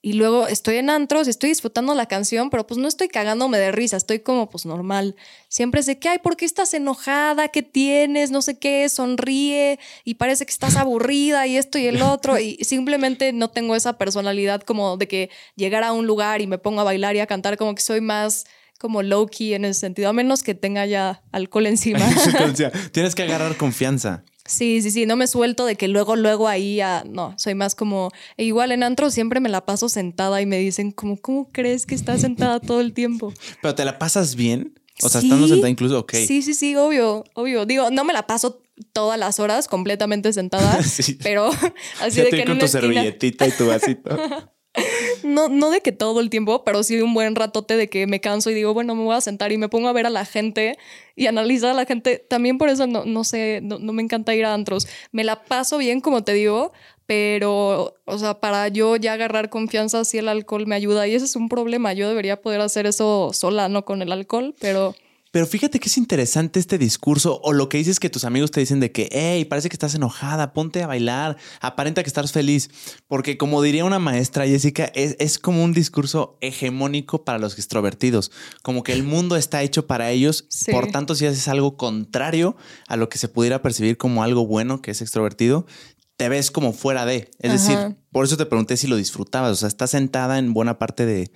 Y 0.00 0.12
luego 0.12 0.46
estoy 0.46 0.76
en 0.76 0.90
antros, 0.90 1.26
estoy 1.26 1.50
disfrutando 1.50 1.92
la 1.94 2.06
canción, 2.06 2.50
pero 2.50 2.66
pues 2.66 2.78
no 2.78 2.86
estoy 2.86 3.08
cagándome 3.08 3.58
de 3.58 3.72
risa, 3.72 3.96
estoy 3.96 4.20
como 4.20 4.48
pues 4.48 4.64
normal. 4.64 5.16
Siempre 5.48 5.82
sé 5.82 5.98
que, 5.98 6.08
ay, 6.08 6.18
¿por 6.18 6.36
qué 6.36 6.44
estás 6.44 6.72
enojada? 6.72 7.48
¿Qué 7.48 7.62
tienes? 7.62 8.30
No 8.30 8.40
sé 8.40 8.58
qué, 8.58 8.88
sonríe 8.88 9.80
y 10.04 10.14
parece 10.14 10.46
que 10.46 10.52
estás 10.52 10.76
aburrida 10.76 11.48
y 11.48 11.56
esto 11.56 11.78
y 11.78 11.86
el 11.86 12.00
otro. 12.02 12.38
Y 12.38 12.58
simplemente 12.62 13.32
no 13.32 13.50
tengo 13.50 13.74
esa 13.74 13.98
personalidad 13.98 14.62
como 14.62 14.96
de 14.96 15.08
que 15.08 15.30
llegar 15.56 15.82
a 15.82 15.92
un 15.92 16.06
lugar 16.06 16.40
y 16.40 16.46
me 16.46 16.58
pongo 16.58 16.80
a 16.80 16.84
bailar 16.84 17.16
y 17.16 17.20
a 17.20 17.26
cantar, 17.26 17.56
como 17.56 17.74
que 17.74 17.82
soy 17.82 18.00
más 18.00 18.46
como 18.78 19.02
low 19.02 19.26
key 19.26 19.54
en 19.54 19.64
ese 19.64 19.80
sentido, 19.80 20.08
a 20.08 20.12
menos 20.12 20.44
que 20.44 20.54
tenga 20.54 20.86
ya 20.86 21.22
alcohol 21.32 21.66
encima. 21.66 21.98
Tienes 22.92 23.14
que 23.16 23.22
agarrar 23.24 23.56
confianza. 23.56 24.22
Sí, 24.48 24.80
sí, 24.80 24.90
sí, 24.90 25.04
no 25.04 25.14
me 25.14 25.26
suelto 25.26 25.66
de 25.66 25.76
que 25.76 25.88
luego, 25.88 26.16
luego 26.16 26.48
ahí, 26.48 26.80
a, 26.80 27.04
no, 27.06 27.34
soy 27.36 27.54
más 27.54 27.74
como, 27.74 28.10
e 28.38 28.44
igual 28.44 28.72
en 28.72 28.82
antro 28.82 29.10
siempre 29.10 29.40
me 29.40 29.50
la 29.50 29.66
paso 29.66 29.90
sentada 29.90 30.40
y 30.40 30.46
me 30.46 30.58
dicen 30.58 30.90
como, 30.90 31.20
¿cómo 31.20 31.50
crees 31.52 31.84
que 31.84 31.94
estás 31.94 32.22
sentada 32.22 32.58
todo 32.58 32.80
el 32.80 32.94
tiempo? 32.94 33.32
Pero 33.60 33.74
te 33.74 33.84
la 33.84 33.98
pasas 33.98 34.36
bien, 34.36 34.80
o 35.02 35.08
sea, 35.10 35.20
estando 35.20 35.46
sentada 35.48 35.68
incluso, 35.68 35.98
ok. 35.98 36.14
Sí, 36.14 36.40
sí, 36.40 36.54
sí, 36.54 36.74
obvio, 36.76 37.24
obvio. 37.34 37.66
Digo, 37.66 37.90
no 37.90 38.04
me 38.04 38.14
la 38.14 38.26
paso 38.26 38.62
todas 38.94 39.18
las 39.18 39.38
horas 39.38 39.68
completamente 39.68 40.32
sentada, 40.32 40.78
pero 41.22 41.50
así 42.00 42.22
de 42.22 42.30
que 42.30 42.44
con 42.44 42.58
tu 42.58 42.68
servilletita 42.68 43.46
y 43.46 43.50
tu 43.52 43.66
vasito. 43.66 44.16
No, 45.22 45.48
no 45.48 45.70
de 45.70 45.80
que 45.80 45.92
todo 45.92 46.20
el 46.20 46.30
tiempo, 46.30 46.64
pero 46.64 46.82
sí 46.82 47.00
un 47.00 47.14
buen 47.14 47.34
ratote 47.34 47.76
de 47.76 47.88
que 47.88 48.06
me 48.06 48.20
canso 48.20 48.50
y 48.50 48.54
digo, 48.54 48.74
bueno, 48.74 48.94
me 48.94 49.04
voy 49.04 49.16
a 49.16 49.20
sentar 49.20 49.52
y 49.52 49.58
me 49.58 49.68
pongo 49.68 49.88
a 49.88 49.92
ver 49.92 50.06
a 50.06 50.10
la 50.10 50.24
gente 50.24 50.78
y 51.16 51.26
analizar 51.26 51.70
a 51.70 51.74
la 51.74 51.84
gente. 51.84 52.18
También 52.18 52.58
por 52.58 52.68
eso 52.68 52.86
no, 52.86 53.04
no 53.04 53.24
sé, 53.24 53.60
no, 53.62 53.78
me 53.92 54.02
encanta 54.02 54.34
ir 54.34 54.44
a 54.44 54.54
antros. 54.54 54.88
Me 55.12 55.24
la 55.24 55.42
paso 55.42 55.78
bien, 55.78 56.00
como 56.00 56.24
te 56.24 56.32
digo, 56.32 56.72
pero, 57.06 57.94
o 58.04 58.18
sea, 58.18 58.40
para 58.40 58.68
yo 58.68 58.96
ya 58.96 59.14
agarrar 59.14 59.50
confianza, 59.50 60.04
sí 60.04 60.18
el 60.18 60.28
alcohol 60.28 60.66
me 60.66 60.74
ayuda 60.74 61.06
y 61.08 61.14
ese 61.14 61.24
es 61.24 61.36
un 61.36 61.48
problema. 61.48 61.92
Yo 61.92 62.08
debería 62.08 62.40
poder 62.40 62.60
hacer 62.60 62.86
eso 62.86 63.30
sola, 63.32 63.68
no 63.68 63.84
con 63.84 64.02
el 64.02 64.12
alcohol, 64.12 64.54
pero... 64.60 64.94
Pero 65.30 65.46
fíjate 65.46 65.78
que 65.78 65.88
es 65.88 65.98
interesante 65.98 66.58
este 66.58 66.78
discurso 66.78 67.40
o 67.42 67.52
lo 67.52 67.68
que 67.68 67.78
dices 67.78 68.00
que 68.00 68.08
tus 68.08 68.24
amigos 68.24 68.50
te 68.50 68.60
dicen 68.60 68.80
de 68.80 68.92
que, 68.92 69.08
hey, 69.12 69.44
parece 69.44 69.68
que 69.68 69.74
estás 69.74 69.94
enojada, 69.94 70.52
ponte 70.52 70.82
a 70.82 70.86
bailar, 70.86 71.36
aparenta 71.60 72.02
que 72.02 72.08
estás 72.08 72.32
feliz. 72.32 72.70
Porque 73.06 73.36
como 73.36 73.60
diría 73.62 73.84
una 73.84 73.98
maestra, 73.98 74.46
Jessica, 74.46 74.90
es, 74.94 75.38
como 75.38 75.62
un 75.62 75.72
discurso 75.72 76.38
hegemónico 76.40 77.24
para 77.24 77.38
los 77.38 77.54
extrovertidos. 77.58 78.32
Como 78.62 78.82
que 78.82 78.92
el 78.92 79.02
mundo 79.02 79.36
está 79.36 79.62
hecho 79.62 79.86
para 79.86 80.10
ellos. 80.10 80.46
Por 80.70 80.90
tanto, 80.90 81.14
si 81.14 81.26
haces 81.26 81.48
algo 81.48 81.76
contrario 81.76 82.56
a 82.86 82.96
lo 82.96 83.08
que 83.08 83.18
se 83.18 83.28
pudiera 83.28 83.62
percibir 83.62 83.98
como 83.98 84.22
algo 84.22 84.46
bueno 84.46 84.80
que 84.80 84.92
es 84.92 85.02
extrovertido, 85.02 85.66
te 86.16 86.28
ves 86.28 86.50
como 86.50 86.72
fuera 86.72 87.04
de. 87.04 87.30
Es 87.38 87.52
decir, 87.52 87.96
por 88.10 88.24
eso 88.24 88.36
te 88.36 88.46
pregunté 88.46 88.76
si 88.76 88.86
lo 88.86 88.96
disfrutabas. 88.96 89.52
O 89.52 89.56
sea, 89.56 89.68
estás 89.68 89.90
sentada 89.90 90.38
en 90.38 90.54
buena 90.54 90.78
parte 90.78 91.06
de, 91.06 91.30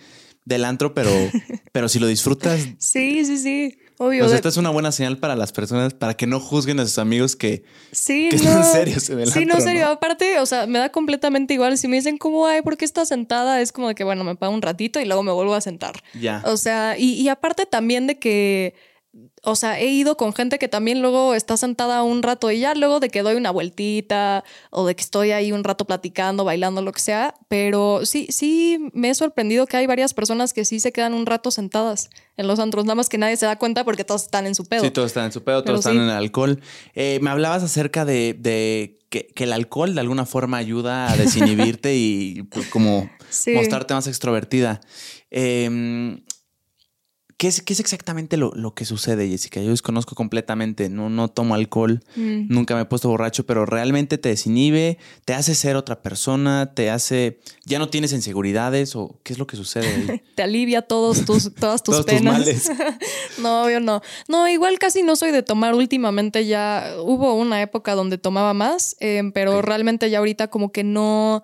del 0.45 0.65
antro, 0.65 0.95
pero, 0.95 1.11
pero 1.73 1.89
si 1.89 1.99
lo 1.99 2.07
disfrutas. 2.07 2.69
Sí, 2.79 3.25
sí, 3.25 3.39
sí. 3.39 3.79
Obvio. 4.03 4.25
O 4.25 4.29
sea, 4.29 4.37
esta 4.37 4.49
es 4.49 4.57
una 4.57 4.71
buena 4.71 4.91
señal 4.91 5.19
para 5.19 5.37
las 5.37 5.53
personas, 5.53 5.95
para 5.95 6.15
que 6.15 6.27
no 6.27 6.41
juzguen 6.41 6.81
a 6.81 6.85
sus 6.85 6.99
amigos 6.99 7.37
que, 7.37 7.63
sí, 7.93 8.29
que 8.31 8.37
están 8.37 8.65
serios 8.65 9.09
en 9.11 9.21
el 9.21 9.31
Sí, 9.31 9.47
no, 9.47 9.61
serio. 9.61 9.87
Aparte, 9.87 10.41
o 10.41 10.47
sea, 10.47 10.67
me 10.67 10.81
da 10.81 10.91
completamente 10.91 11.55
igual. 11.55 11.79
Si 11.79 11.87
me 11.87 11.97
dicen, 11.97 12.19
¿cómo 12.19 12.47
hay? 12.47 12.63
¿Por 12.63 12.77
qué 12.77 12.85
estás 12.85 13.09
sentada? 13.09 13.61
Es 13.61 13.71
como 13.71 13.89
de 13.89 13.95
que, 13.95 14.03
bueno, 14.03 14.25
me 14.25 14.35
pago 14.35 14.53
un 14.53 14.63
ratito 14.63 14.99
y 15.01 15.05
luego 15.05 15.23
me 15.23 15.31
vuelvo 15.31 15.55
a 15.55 15.61
sentar. 15.61 16.03
Ya. 16.21 16.43
O 16.47 16.57
sea, 16.57 16.97
y, 16.99 17.13
y 17.13 17.29
aparte 17.29 17.65
también 17.65 18.09
de 18.09 18.19
que 18.19 18.75
o 19.43 19.57
sea, 19.57 19.79
he 19.79 19.89
ido 19.89 20.17
con 20.17 20.33
gente 20.33 20.59
que 20.59 20.69
también 20.69 21.03
luego 21.03 21.35
está 21.35 21.57
sentada 21.59 22.03
un 22.03 22.23
rato 22.23 22.51
y 22.51 22.61
ya 22.61 22.75
luego 22.75 22.99
de 22.99 23.11
que 23.11 23.23
doy 23.23 23.35
una 23.35 23.51
vueltita 23.51 24.43
o 24.71 24.87
de 24.87 24.95
que 24.95 25.03
estoy 25.03 25.33
ahí 25.33 25.53
un 25.53 25.65
rato 25.65 25.85
platicando, 25.85 26.45
bailando, 26.45 26.81
lo 26.81 26.93
que 26.93 27.01
sea, 27.01 27.35
pero 27.49 28.07
sí, 28.07 28.27
sí 28.31 28.91
me 28.95 29.11
he 29.11 29.15
sorprendido 29.15 29.67
que 29.67 29.77
hay 29.77 29.87
varias 29.87 30.15
personas 30.15 30.55
que 30.55 30.65
sí 30.65 30.81
se 30.81 30.93
quedan 30.93 31.13
un 31.13 31.27
rato 31.27 31.51
sentadas 31.51 32.09
en 32.39 32.47
los 32.47 32.59
antros, 32.59 32.87
nada 32.87 32.95
más 32.95 33.11
que 33.11 33.19
nadie 33.19 33.37
se 33.37 33.45
da 33.45 33.59
cuenta 33.59 33.85
porque 33.85 34.05
todos 34.05 34.23
están 34.23 34.47
en 34.47 34.55
su 34.55 34.65
pedo. 34.65 34.83
Sí, 34.83 34.91
todos 34.91 35.09
están 35.09 35.27
en 35.27 35.33
su 35.33 35.45
pedo, 35.45 35.63
todos 35.63 35.81
están 35.81 35.97
en 35.97 36.05
el 36.05 36.11
alcohol. 36.11 36.61
Eh, 36.95 37.19
me 37.21 37.29
hablabas 37.29 37.63
acerca 37.63 38.07
de, 38.07 38.99
que, 39.11 39.33
el 39.37 39.53
alcohol 39.53 39.95
de 39.95 40.01
alguna 40.01 40.25
forma 40.25 40.57
ayuda 40.57 41.13
a 41.13 41.17
desinhibirte 41.19 41.95
y 41.97 42.45
pues, 42.45 42.69
como 42.69 43.11
mostrarte 43.55 43.93
más 43.93 44.07
extrovertida. 44.07 44.81
Eh, 45.31 46.23
¿Qué 47.43 47.49
es, 47.49 47.61
qué 47.61 47.73
es 47.73 47.81
exactamente 47.81 48.37
lo, 48.37 48.53
lo, 48.55 48.73
que 48.73 48.85
sucede, 48.85 49.29
Jessica? 49.29 49.61
Yo 49.61 49.71
desconozco 49.71 50.15
completamente, 50.15 50.89
no, 50.89 51.11
no 51.11 51.27
tomo 51.27 51.57
alcohol, 51.57 52.01
mm. 52.15 52.47
nunca 52.47 52.77
me 52.77 52.83
he 52.83 52.85
puesto 52.85 53.09
borracho, 53.09 53.45
pero 53.45 53.67
realmente 53.67 54.17
te 54.17 54.29
desinhibe, 54.29 54.97
te 55.25 55.35
hace 55.35 55.57
ser 55.57 55.75
otra 55.75 56.03
persona, 56.03 56.73
te 56.73 56.89
hace, 56.89 57.41
ya 57.65 57.81
no 57.81 57.89
tienes 57.89 58.13
inseguridades 58.13 58.95
o 58.95 59.19
qué 59.25 59.33
es 59.33 59.41
lo 59.41 59.49
que 59.49 59.57
sucede. 59.57 60.23
te 60.37 60.45
alivia 60.45 60.83
todos 60.83 61.25
tus, 61.25 61.53
todas 61.53 61.83
tus 61.83 62.05
penas. 62.05 62.71
no, 63.39 63.69
yo 63.69 63.81
no. 63.81 64.03
No, 64.29 64.47
igual 64.47 64.79
casi 64.79 65.03
no 65.03 65.17
soy 65.17 65.33
de 65.33 65.43
tomar 65.43 65.75
últimamente 65.75 66.47
ya, 66.47 66.95
hubo 67.01 67.35
una 67.35 67.61
época 67.61 67.97
donde 67.97 68.19
tomaba 68.19 68.55
más, 68.55 68.95
eh, 69.01 69.21
pero 69.35 69.63
realmente 69.63 70.09
ya 70.11 70.19
ahorita 70.19 70.47
como 70.47 70.71
que 70.71 70.85
no 70.85 71.43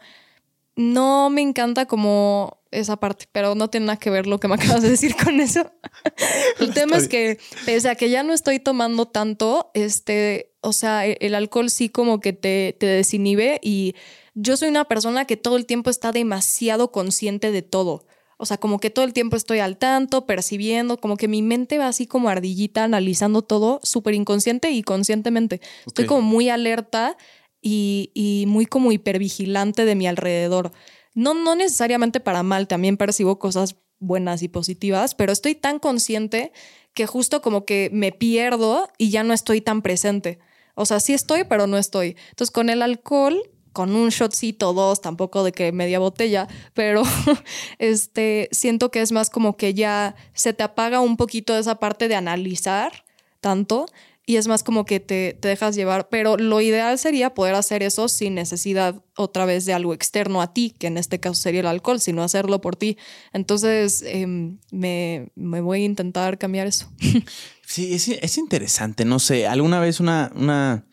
no 0.79 1.29
me 1.29 1.43
encanta 1.43 1.87
como 1.87 2.61
esa 2.71 2.97
parte, 2.99 3.27
pero 3.33 3.57
no 3.57 3.69
tiene 3.69 3.87
nada 3.87 3.99
que 3.99 4.11
ver 4.11 4.29
lo 4.29 4.39
que 4.39 4.47
me 4.47 4.55
acabas 4.77 4.81
de 4.83 4.91
decir 4.91 5.17
con 5.17 5.41
eso. 5.41 5.73
el 6.61 6.73
tema 6.73 6.97
es 6.97 7.09
que, 7.09 7.39
pese 7.67 7.91
a 7.91 7.97
que 7.97 8.11
ya 8.11 8.23
no 8.23 8.33
estoy 8.33 8.61
tomando 8.61 9.07
tanto, 9.07 9.73
este, 9.75 10.53
o 10.61 10.73
sea, 10.73 11.05
e-, 11.05 11.19
el 11.21 11.35
alcohol 11.35 11.69
sí 11.69 11.89
como 11.89 12.21
que 12.21 12.33
te, 12.33 12.77
te 12.79 12.87
desinhibe 12.87 13.59
y 13.61 13.97
yo 14.35 14.57
soy 14.57 14.69
una 14.69 14.85
persona 14.85 15.25
que 15.25 15.37
todo 15.37 15.57
el 15.57 15.67
tiempo 15.67 15.91
está 15.91 16.13
demasiado 16.13 16.93
consciente 16.93 17.51
de 17.51 17.63
todo. 17.63 18.07
O 18.37 18.47
sea, 18.47 18.57
como 18.57 18.79
que 18.79 18.91
todo 18.91 19.05
el 19.05 19.13
tiempo 19.13 19.35
estoy 19.35 19.59
al 19.59 19.79
tanto, 19.79 20.27
percibiendo, 20.27 20.99
como 20.99 21.17
que 21.17 21.27
mi 21.27 21.43
mente 21.43 21.77
va 21.77 21.89
así 21.89 22.07
como 22.07 22.29
ardillita, 22.29 22.85
analizando 22.85 23.43
todo 23.43 23.81
súper 23.83 24.15
inconsciente 24.15 24.71
y 24.71 24.85
conscientemente. 24.85 25.61
Estoy 25.85 26.07
como 26.07 26.23
muy 26.23 26.49
alerta 26.49 27.17
y, 27.61 28.45
muy 28.47 28.67
como 28.67 28.93
hipervigilante 28.93 29.85
de 29.85 29.95
mi 29.95 30.07
alrededor. 30.07 30.73
No, 31.15 31.35
no 31.35 31.55
necesariamente 31.55 32.21
para 32.21 32.43
mal, 32.43 32.69
también 32.69 32.97
percibo 32.97 33.39
cosas 33.39 33.77
buenas 33.99 34.43
y 34.43 34.49
positivas, 34.49 35.15
pero 35.15 35.33
estoy 35.33 35.55
tan 35.55 35.79
consciente 35.79 36.53
que 36.95 37.07
justo 37.07 37.43
como 37.43 37.65
que 37.65 37.91
me 37.93 38.13
pierdo 38.13 38.89
y 38.99 39.11
ya 39.11 39.25
no 39.25 39.35
estoy 39.35 39.61
tan 39.61 39.83
presente. 39.83 40.39
O 40.75 40.87
sea, 40.87 41.01
sí 41.01 41.15
estoy, 41.15 41.45
pero 41.45 41.67
no 41.67 41.77
estoy. 41.77 42.17
Entonces, 42.31 42.53
con 42.53 42.71
el 42.71 42.83
alcohol 42.83 43.43
con 43.79 43.95
un 43.95 44.09
shotcito, 44.09 44.73
dos, 44.73 45.01
tampoco 45.01 45.45
de 45.45 45.53
que 45.53 45.71
media 45.71 46.01
botella, 46.01 46.49
pero 46.75 47.05
este, 47.79 48.49
siento 48.51 48.91
que 48.91 49.03
es 49.03 49.13
más 49.13 49.31
como 49.31 49.57
que 49.57 49.73
ya 49.73 50.17
se 50.33 50.53
te 50.53 50.65
apaga 50.65 50.99
un 50.99 51.17
poquito 51.17 51.57
esa 51.57 51.77
parte 51.77 52.09
de 52.09 52.17
analizar 52.17 53.05
tanto 53.41 53.87
y 54.29 54.37
es 54.37 54.47
más 54.47 54.63
como 54.63 54.85
que 54.85 55.01
te, 55.01 55.39
dejas 55.41 55.75
llevar, 55.75 56.11
pero 56.11 56.37
lo 56.37 56.61
ideal 56.61 56.99
sería 56.99 57.33
poder 57.33 57.55
hacer 57.55 57.83
eso 57.83 58.09
sin 58.09 58.35
necesidad 58.35 59.03
otra 59.17 59.47
vez 59.47 59.65
de 59.65 59.73
algo 59.73 59.95
externo 59.95 60.43
a 60.43 60.53
ti, 60.53 60.75
que 60.79 60.87
en 60.87 60.99
este 60.99 61.19
caso 61.19 61.41
sería 61.41 61.61
el 61.61 61.67
alcohol, 61.67 61.99
sino 61.99 62.23
hacerlo 62.23 62.61
por 62.61 62.77
ti. 62.77 62.99
Entonces 63.33 64.05
em, 64.07 64.59
me, 64.71 65.31
voy 65.35 65.81
a 65.81 65.85
intentar 65.85 66.37
cambiar 66.37 66.67
eso. 66.67 66.93
Sí, 67.67 67.93
es, 67.93 68.09
es 68.09 68.39
interesante, 68.39 69.05
no 69.05 69.19
sé, 69.19 69.47
alguna 69.47 69.79
vez 69.79 70.01
una... 70.01 70.33
una 70.35 70.87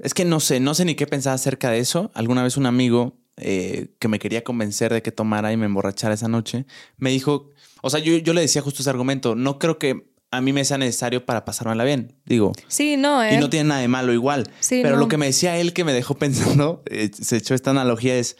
es 0.00 0.12
que 0.12 0.24
no 0.24 0.40
sé, 0.40 0.58
no 0.58 0.74
sé 0.74 0.84
ni 0.84 0.96
qué 0.96 1.06
pensar 1.06 1.34
acerca 1.34 1.70
de 1.70 1.78
eso. 1.78 2.10
Alguna 2.14 2.42
vez 2.42 2.56
un 2.56 2.66
amigo 2.66 3.20
eh, 3.36 3.94
que 4.00 4.08
me 4.08 4.18
quería 4.18 4.42
convencer 4.42 4.92
de 4.92 5.02
que 5.02 5.12
tomara 5.12 5.52
y 5.52 5.56
me 5.56 5.66
emborrachara 5.66 6.14
esa 6.14 6.26
noche, 6.26 6.66
me 6.96 7.10
dijo, 7.10 7.52
o 7.82 7.90
sea, 7.90 8.00
yo, 8.00 8.16
yo 8.16 8.32
le 8.32 8.40
decía 8.40 8.62
justo 8.62 8.82
ese 8.82 8.90
argumento, 8.90 9.36
no 9.36 9.58
creo 9.58 9.78
que 9.78 10.10
a 10.30 10.40
mí 10.40 10.52
me 10.52 10.64
sea 10.64 10.78
necesario 10.78 11.26
para 11.26 11.44
pasármela 11.44 11.84
bien, 11.84 12.16
digo. 12.24 12.52
Sí, 12.68 12.96
no, 12.96 13.28
Y 13.28 13.36
no 13.38 13.50
tiene 13.50 13.68
nada 13.68 13.80
de 13.80 13.88
malo 13.88 14.12
igual. 14.12 14.50
Sí, 14.60 14.80
pero 14.82 14.96
lo 14.96 15.08
que 15.08 15.16
me 15.16 15.26
decía 15.26 15.58
él 15.58 15.72
que 15.72 15.84
me 15.84 15.92
dejó 15.92 16.14
pensando, 16.18 16.82
eh, 16.86 17.10
se 17.12 17.36
echó 17.36 17.54
esta 17.54 17.70
analogía 17.70 18.16
es, 18.16 18.36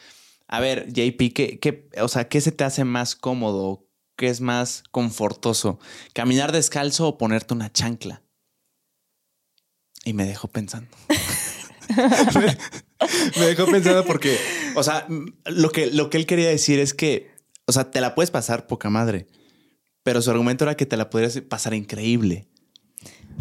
a 0.46 0.60
ver, 0.60 0.86
JP, 0.92 1.32
¿qué, 1.34 1.58
¿qué, 1.60 1.88
o 2.00 2.08
sea, 2.08 2.28
¿qué 2.28 2.40
se 2.40 2.52
te 2.52 2.64
hace 2.64 2.84
más 2.84 3.16
cómodo? 3.16 3.86
¿Qué 4.16 4.28
es 4.28 4.40
más 4.40 4.84
confortoso? 4.90 5.78
¿Caminar 6.12 6.52
descalzo 6.52 7.08
o 7.08 7.18
ponerte 7.18 7.54
una 7.54 7.72
chancla? 7.72 8.22
Y 10.04 10.12
me 10.12 10.24
dejó 10.24 10.48
pensando. 10.48 10.90
me, 13.38 13.46
dejó 13.46 13.66
pensando 13.66 14.04
porque, 14.04 14.38
o 14.74 14.82
sea, 14.82 15.06
lo 15.44 15.70
que, 15.70 15.86
lo 15.86 16.10
que 16.10 16.18
él 16.18 16.26
quería 16.26 16.48
decir 16.48 16.78
es 16.78 16.94
que, 16.94 17.30
o 17.66 17.72
sea, 17.72 17.90
te 17.90 18.00
la 18.00 18.14
puedes 18.14 18.30
pasar 18.30 18.66
poca 18.66 18.90
madre, 18.90 19.26
pero 20.02 20.22
su 20.22 20.30
argumento 20.30 20.64
era 20.64 20.76
que 20.76 20.86
te 20.86 20.96
la 20.96 21.10
podrías 21.10 21.40
pasar 21.42 21.74
increíble. 21.74 22.46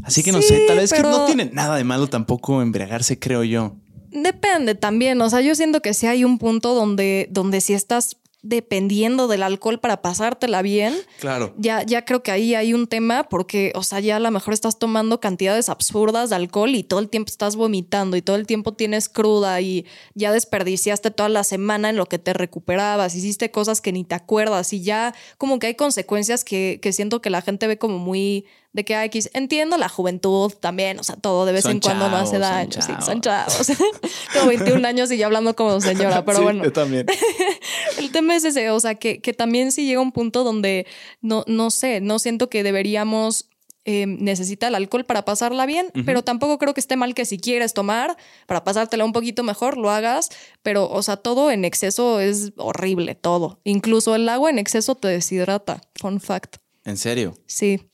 Así 0.03 0.23
que 0.23 0.31
no 0.31 0.41
sé, 0.41 0.65
tal 0.68 0.77
vez 0.77 0.94
que 0.94 1.02
no 1.02 1.26
tiene 1.26 1.49
nada 1.52 1.76
de 1.76 1.84
malo 1.84 2.07
tampoco 2.07 2.61
embriagarse, 2.61 3.19
creo 3.19 3.44
yo. 3.44 3.76
Depende 4.11 4.76
también, 4.76 5.22
o 5.22 5.30
sea, 5.30 5.41
yo 5.41 5.53
siento 5.56 5.81
que 5.81 5.94
si 5.94 6.07
hay 6.07 6.23
un 6.23 6.40
punto 6.40 6.73
donde, 6.73 7.27
donde 7.31 7.61
si 7.61 7.73
estás 7.73 8.18
dependiendo 8.41 9.28
del 9.28 9.44
alcohol 9.44 9.80
para 9.80 10.02
pasártela 10.02 10.61
bien. 10.61 10.95
Claro. 11.20 11.53
Ya, 11.57 11.84
ya 11.84 12.06
creo 12.06 12.24
que 12.24 12.32
ahí 12.32 12.56
hay 12.56 12.74
un 12.74 12.88
tema 12.88 13.24
porque, 13.24 13.74
o 13.76 13.84
sea, 13.84 13.99
ya 13.99 14.16
a 14.16 14.20
lo 14.20 14.32
mejor 14.32 14.53
estás 14.53 14.80
tomando 14.80 15.20
cantidades 15.20 15.68
absurdas 15.68 16.30
de 16.30 16.38
alcohol 16.38 16.74
y 16.74 16.84
todo 16.84 16.99
el 16.99 17.10
tiempo 17.10 17.30
estás 17.30 17.57
vomitando 17.57 18.16
y 18.16 18.22
todo 18.22 18.38
el 18.38 18.48
tiempo 18.48 18.74
tienes 18.74 19.10
cruda 19.10 19.60
y 19.60 19.86
ya 20.14 20.32
desperdiciaste 20.32 21.11
toda 21.11 21.28
la 21.28 21.44
semana 21.44 21.90
en 21.90 21.98
lo 21.98 22.06
que 22.06 22.20
te 22.20 22.34
recuperabas, 22.34 23.16
hiciste 23.16 23.52
cosas 23.52 23.82
que 23.82 23.91
ni 23.91 24.06
te 24.06 24.16
acuerdas 24.16 24.72
y 24.72 24.82
ya 24.82 25.14
como 25.38 25.60
que 25.60 25.68
hay 25.68 25.76
consecuencias 25.76 26.45
que, 26.45 26.80
que 26.82 26.94
siento 26.94 27.22
que 27.22 27.30
la 27.30 27.41
gente 27.41 27.68
ve 27.68 27.78
como 27.78 27.99
muy 27.99 28.45
de 28.72 28.86
que 28.86 29.04
X, 29.06 29.32
entiendo 29.34 29.78
la 29.78 29.90
juventud 29.90 30.54
también, 30.54 31.00
o 31.00 31.04
sea, 31.04 31.16
todo 31.16 31.46
de 31.46 31.54
vez 31.54 31.66
en 31.66 31.80
cuando 31.80 32.10
no 32.10 32.18
hace 32.18 32.38
daño. 32.38 32.72
Son 32.72 32.84
sí, 32.84 32.94
son 33.04 33.22
chavos. 33.22 33.68
Tengo 34.34 34.48
21 34.48 34.88
años 34.88 35.12
y 35.12 35.18
ya 35.18 35.26
hablando 35.26 35.56
como 35.56 35.82
señora, 35.82 36.24
pero 36.26 36.44
bueno. 36.44 36.64
Yo 36.64 36.72
también. 36.72 37.08
el 37.98 38.12
tema 38.12 38.36
es 38.36 38.44
ese, 38.44 38.70
o 38.70 38.80
sea, 38.80 38.96
que, 38.96 39.22
que 39.22 39.34
también 39.34 39.72
sí 39.72 39.86
llega 39.86 40.02
un 40.02 40.12
punto 40.12 40.44
donde 40.44 40.86
no, 41.22 41.44
no 41.48 41.72
sé, 41.72 42.00
no 42.00 42.20
siento 42.20 42.50
que 42.50 42.62
deberíamos 42.62 43.50
eh, 43.86 44.06
necesitar 44.06 44.70
el 44.70 44.76
alcohol 44.76 45.04
para 45.04 45.26
pasarla 45.26 45.66
bien, 45.66 45.88
pero 46.06 46.22
tampoco 46.22 46.60
creo 46.60 46.76
que 46.76 46.80
esté 46.80 46.96
mal 46.96 47.16
que 47.16 47.26
si 47.26 47.40
quieres 47.40 47.74
tomar 47.74 48.18
para 48.46 48.64
pasártela 48.64 49.04
un 49.04 49.14
poquito 49.14 49.41
mejor, 49.41 49.78
lo 49.78 49.90
hagas, 49.90 50.30
pero, 50.62 50.88
o 50.88 51.02
sea, 51.02 51.18
todo 51.18 51.50
en 51.50 51.66
exceso 51.66 52.20
es 52.20 52.52
horrible, 52.58 53.16
todo. 53.16 53.62
Incluso 53.64 54.14
el 54.14 54.30
agua 54.30 54.52
en 54.52 54.60
exceso 54.60 54.94
te 54.94 55.08
deshidrata, 55.08 55.82
fun 55.96 56.20
fact. 56.20 56.58
¿En 56.86 56.98
serio? 56.98 57.34
Sí 57.48 57.90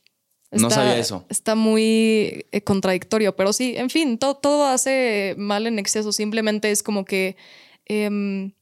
no 0.62 0.70
sabía 0.70 0.98
eso. 0.98 1.26
Está 1.30 1.56
muy 1.56 2.46
eh, 2.52 2.62
contradictorio, 2.62 3.36
pero 3.36 3.54
sí, 3.54 3.76
en 3.78 3.90
fin, 3.90 4.18
todo 4.18 4.66
hace 4.66 5.36
mal 5.38 5.68
en 5.68 5.80
exceso. 5.80 6.12
Simplemente 6.12 6.72
es 6.72 6.84
como 6.84 7.06
que, 7.06 7.38
em, 7.86 8.54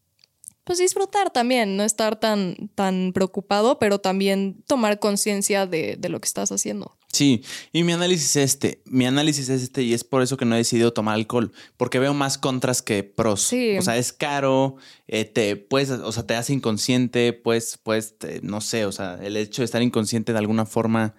pues 0.64 0.80
disfrutar 0.80 1.32
también, 1.32 1.76
no 1.76 1.84
estar 1.84 2.20
tan, 2.20 2.70
tan 2.76 3.12
preocupado, 3.14 3.80
pero 3.80 4.00
también 4.00 4.64
tomar 4.66 5.00
conciencia 5.00 5.66
de, 5.66 5.98
lo 6.10 6.22
que 6.22 6.28
estás 6.28 6.52
haciendo. 6.52 6.98
Sí, 7.12 7.44
y 7.72 7.84
mi 7.84 7.92
análisis 7.92 8.36
es 8.38 8.54
este, 8.54 8.82
mi 8.86 9.06
análisis 9.06 9.50
es 9.50 9.62
este 9.62 9.84
y 9.84 9.94
es 9.94 10.04
por 10.04 10.24
eso 10.24 10.36
que 10.36 10.46
no 10.46 10.56
he 10.56 10.60
decidido 10.60 10.94
tomar 10.94 11.16
alcohol, 11.16 11.52
porque 11.78 12.00
veo 12.00 12.14
más 12.14 12.38
contras 12.38 12.82
que 12.82 13.04
pros. 13.04 13.42
Sí. 13.42 13.78
O 13.78 13.82
sea, 13.82 13.98
es 13.98 14.14
caro, 14.14 14.78
eh, 15.08 15.26
te 15.26 15.56
puedes, 15.58 15.92
o 15.92 16.12
sea, 16.12 16.26
te 16.26 16.36
hace 16.36 16.54
inconsciente, 16.54 17.34
pues, 17.34 17.78
pues, 17.84 18.16
no 18.42 18.62
sé, 18.62 18.86
o 18.86 18.92
sea, 18.92 19.20
el 19.22 19.38
hecho 19.38 19.62
de 19.62 19.66
estar 19.66 19.82
inconsciente 19.82 20.32
de 20.32 20.40
alguna 20.40 20.66
forma 20.66 21.14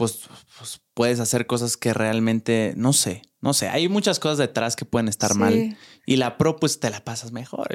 pues, 0.00 0.20
pues, 0.56 0.80
puedes 0.94 1.20
hacer 1.20 1.46
cosas 1.46 1.76
que 1.76 1.92
realmente, 1.92 2.72
no 2.74 2.94
sé, 2.94 3.20
no 3.42 3.52
sé, 3.52 3.68
hay 3.68 3.86
muchas 3.86 4.18
cosas 4.18 4.38
detrás 4.38 4.74
que 4.74 4.86
pueden 4.86 5.08
estar 5.08 5.34
mal. 5.34 5.76
Y 6.06 6.16
la 6.16 6.38
pro, 6.38 6.56
pues 6.56 6.80
te 6.80 6.88
la 6.88 7.04
pasas 7.04 7.32
mejor, 7.32 7.68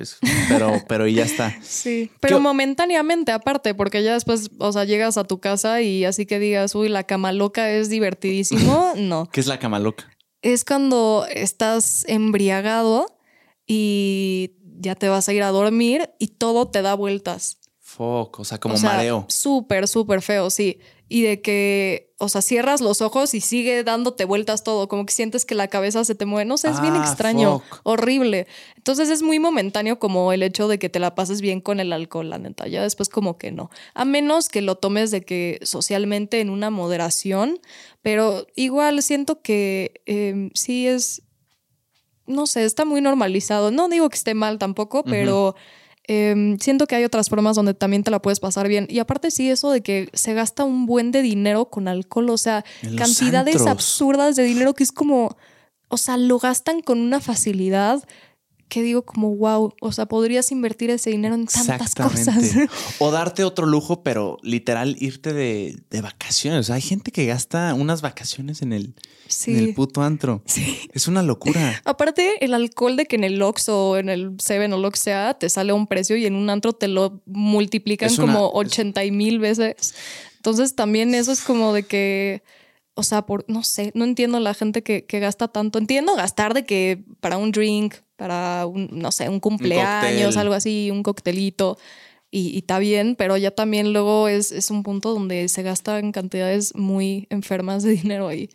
pero, 0.49 0.71
pero 0.87 1.05
y 1.05 1.13
ya 1.13 1.23
está. 1.23 1.55
Sí, 1.61 2.09
pero 2.21 2.39
momentáneamente 2.39 3.31
aparte, 3.31 3.75
porque 3.75 4.01
ya 4.01 4.15
después, 4.15 4.49
o 4.57 4.71
sea, 4.71 4.85
llegas 4.85 5.17
a 5.17 5.25
tu 5.25 5.39
casa 5.39 5.83
y 5.83 6.03
así 6.03 6.25
que 6.25 6.39
digas, 6.39 6.73
uy, 6.73 6.89
la 6.89 7.03
cama 7.03 7.31
loca 7.31 7.69
es 7.69 7.89
divertidísimo, 7.89 8.93
no. 8.97 9.29
¿Qué 9.31 9.39
es 9.39 9.45
la 9.45 9.59
cama 9.59 9.77
loca? 9.77 10.11
Es 10.41 10.65
cuando 10.65 11.27
estás 11.29 12.05
embriagado 12.07 13.19
y 13.67 14.53
ya 14.79 14.95
te 14.95 15.09
vas 15.09 15.29
a 15.29 15.33
ir 15.33 15.43
a 15.43 15.51
dormir 15.51 16.09
y 16.17 16.29
todo 16.29 16.69
te 16.69 16.81
da 16.81 16.95
vueltas. 16.95 17.59
Fuck, 17.81 18.39
o 18.39 18.43
sea, 18.43 18.57
como 18.57 18.79
mareo. 18.79 19.25
Súper, 19.29 19.87
súper 19.87 20.23
feo, 20.23 20.49
sí 20.49 20.79
y 21.07 21.21
de 21.21 21.41
que, 21.41 22.13
o 22.17 22.29
sea, 22.29 22.41
cierras 22.41 22.81
los 22.81 23.01
ojos 23.01 23.35
y 23.35 23.41
sigue 23.41 23.83
dándote 23.83 24.25
vueltas 24.25 24.63
todo, 24.63 24.87
como 24.87 25.05
que 25.05 25.13
sientes 25.13 25.45
que 25.45 25.53
la 25.53 25.67
cabeza 25.67 26.03
se 26.03 26.15
te 26.15 26.25
mueve. 26.25 26.45
No 26.45 26.57
sé, 26.57 26.69
es 26.69 26.81
bien 26.81 26.95
ah, 26.95 27.03
extraño, 27.05 27.61
horrible. 27.83 28.47
Entonces 28.75 29.09
es 29.09 29.21
muy 29.21 29.37
momentáneo 29.37 29.99
como 29.99 30.33
el 30.33 30.41
hecho 30.41 30.67
de 30.67 30.79
que 30.79 30.89
te 30.89 30.99
la 30.99 31.13
pases 31.13 31.41
bien 31.41 31.61
con 31.61 31.79
el 31.79 31.93
alcohol, 31.93 32.29
la 32.29 32.39
neta. 32.39 32.67
Ya 32.67 32.81
después 32.81 33.09
como 33.09 33.37
que 33.37 33.51
no. 33.51 33.69
A 33.93 34.03
menos 34.03 34.49
que 34.49 34.61
lo 34.61 34.75
tomes 34.75 35.11
de 35.11 35.21
que 35.21 35.59
socialmente 35.61 36.41
en 36.41 36.49
una 36.49 36.71
moderación, 36.71 37.59
pero 38.01 38.47
igual 38.55 39.03
siento 39.03 39.41
que 39.41 40.01
em, 40.07 40.49
sí 40.55 40.87
es, 40.87 41.21
no 42.25 42.47
sé, 42.47 42.65
está 42.65 42.83
muy 42.83 43.01
normalizado. 43.01 43.69
No 43.69 43.89
digo 43.89 44.09
que 44.09 44.17
esté 44.17 44.33
mal 44.33 44.57
tampoco, 44.57 45.03
pero... 45.03 45.55
Em, 46.07 46.59
siento 46.59 46.85
que 46.85 46.95
hay 46.95 47.03
otras 47.03 47.29
formas 47.29 47.55
donde 47.55 47.73
también 47.73 48.03
te 48.03 48.11
la 48.11 48.21
puedes 48.21 48.39
pasar 48.39 48.67
bien. 48.67 48.85
Y 48.89 48.99
aparte 48.99 49.31
sí, 49.31 49.49
eso 49.49 49.71
de 49.71 49.81
que 49.81 50.09
se 50.13 50.33
gasta 50.33 50.63
un 50.63 50.85
buen 50.85 51.11
de 51.11 51.21
dinero 51.21 51.65
con 51.65 51.87
alcohol, 51.87 52.29
o 52.29 52.37
sea, 52.37 52.63
cantidades 52.97 53.65
absurdas 53.65 54.35
de 54.35 54.43
dinero 54.43 54.73
que 54.73 54.83
es 54.83 54.91
como, 54.91 55.35
o 55.87 55.97
sea, 55.97 56.17
lo 56.17 56.37
gastan 56.37 56.81
con 56.81 56.99
una 56.99 57.19
facilidad 57.19 58.03
que 58.67 58.81
digo 58.81 59.03
como, 59.03 59.35
wow, 59.35 59.73
o 59.79 59.91
sea, 59.91 60.07
podrías 60.07 60.51
invertir 60.51 60.89
ese 60.89 61.11
dinero 61.11 61.35
en 61.35 61.45
tantas 61.45 61.93
cosas. 61.93 62.55
O 62.99 63.11
darte 63.11 63.43
otro 63.43 63.65
lujo, 63.65 64.03
pero 64.03 64.37
literal 64.41 64.95
irte 64.99 65.33
de, 65.33 66.01
vacaciones. 66.01 66.61
O 66.61 66.63
sea, 66.63 66.75
hay 66.75 66.81
gente 66.81 67.11
que 67.11 67.25
gasta 67.25 67.73
unas 67.73 68.01
vacaciones 68.01 68.61
en 68.61 68.73
el, 68.73 68.95
el 69.47 69.73
puto 69.73 70.01
antro. 70.01 70.41
Sí. 70.45 70.89
Es 70.93 71.07
una 71.07 71.23
locura. 71.23 71.81
Aparte, 71.85 72.43
el 72.43 72.53
alcohol 72.53 72.95
de 72.95 73.05
que 73.05 73.15
en 73.15 73.23
el 73.23 73.41
Ox 73.41 73.69
o 73.69 73.97
en 73.97 74.09
el 74.09 74.35
Seven 74.39 74.73
o 74.73 74.77
lo 74.77 74.91
que 74.91 74.99
sea, 74.99 75.35
te 75.35 75.49
sale 75.49 75.71
a 75.71 75.75
un 75.75 75.87
precio 75.87 76.17
y 76.17 76.25
en 76.25 76.35
un 76.35 76.49
antro 76.49 76.73
te 76.73 76.87
lo 76.87 77.21
multiplican 77.25 78.15
como 78.15 78.49
80 78.49 79.01
mil 79.11 79.39
veces. 79.39 79.95
Entonces 80.37 80.75
también 80.75 81.15
eso 81.15 81.31
es 81.31 81.41
como 81.41 81.73
de 81.73 81.83
que 81.83 82.43
o 82.95 83.03
sea, 83.03 83.25
por, 83.25 83.43
no 83.49 83.61
sé, 83.63 83.91
no 83.93 84.05
entiendo 84.05 84.39
la 84.39 84.53
gente 84.53 84.81
que, 84.81 85.05
que, 85.05 85.19
gasta 85.19 85.49
tanto. 85.49 85.79
Entiendo 85.79 86.15
gastar 86.15 86.53
de 86.53 86.65
que 86.65 87.03
para 87.19 87.37
un 87.37 87.51
drink 87.51 87.95
para 88.15 88.65
un, 88.65 88.89
no 88.91 89.11
sé, 89.11 89.29
un 89.29 89.39
cumpleaños, 89.39 90.37
algo 90.37 90.53
así, 90.53 90.89
un 90.91 91.03
coctelito. 91.03 91.77
Y, 92.31 92.57
está 92.57 92.79
bien, 92.79 93.15
pero 93.15 93.37
ya 93.37 93.51
también 93.51 93.93
luego 93.93 94.27
es, 94.27 94.51
es 94.51 94.71
un 94.71 94.83
punto 94.83 95.13
donde 95.13 95.47
se 95.47 95.63
gastan 95.63 96.11
cantidades 96.11 96.75
muy 96.75 97.27
enfermas 97.29 97.83
de 97.83 97.91
dinero 97.95 98.27
ahí. 98.27 98.49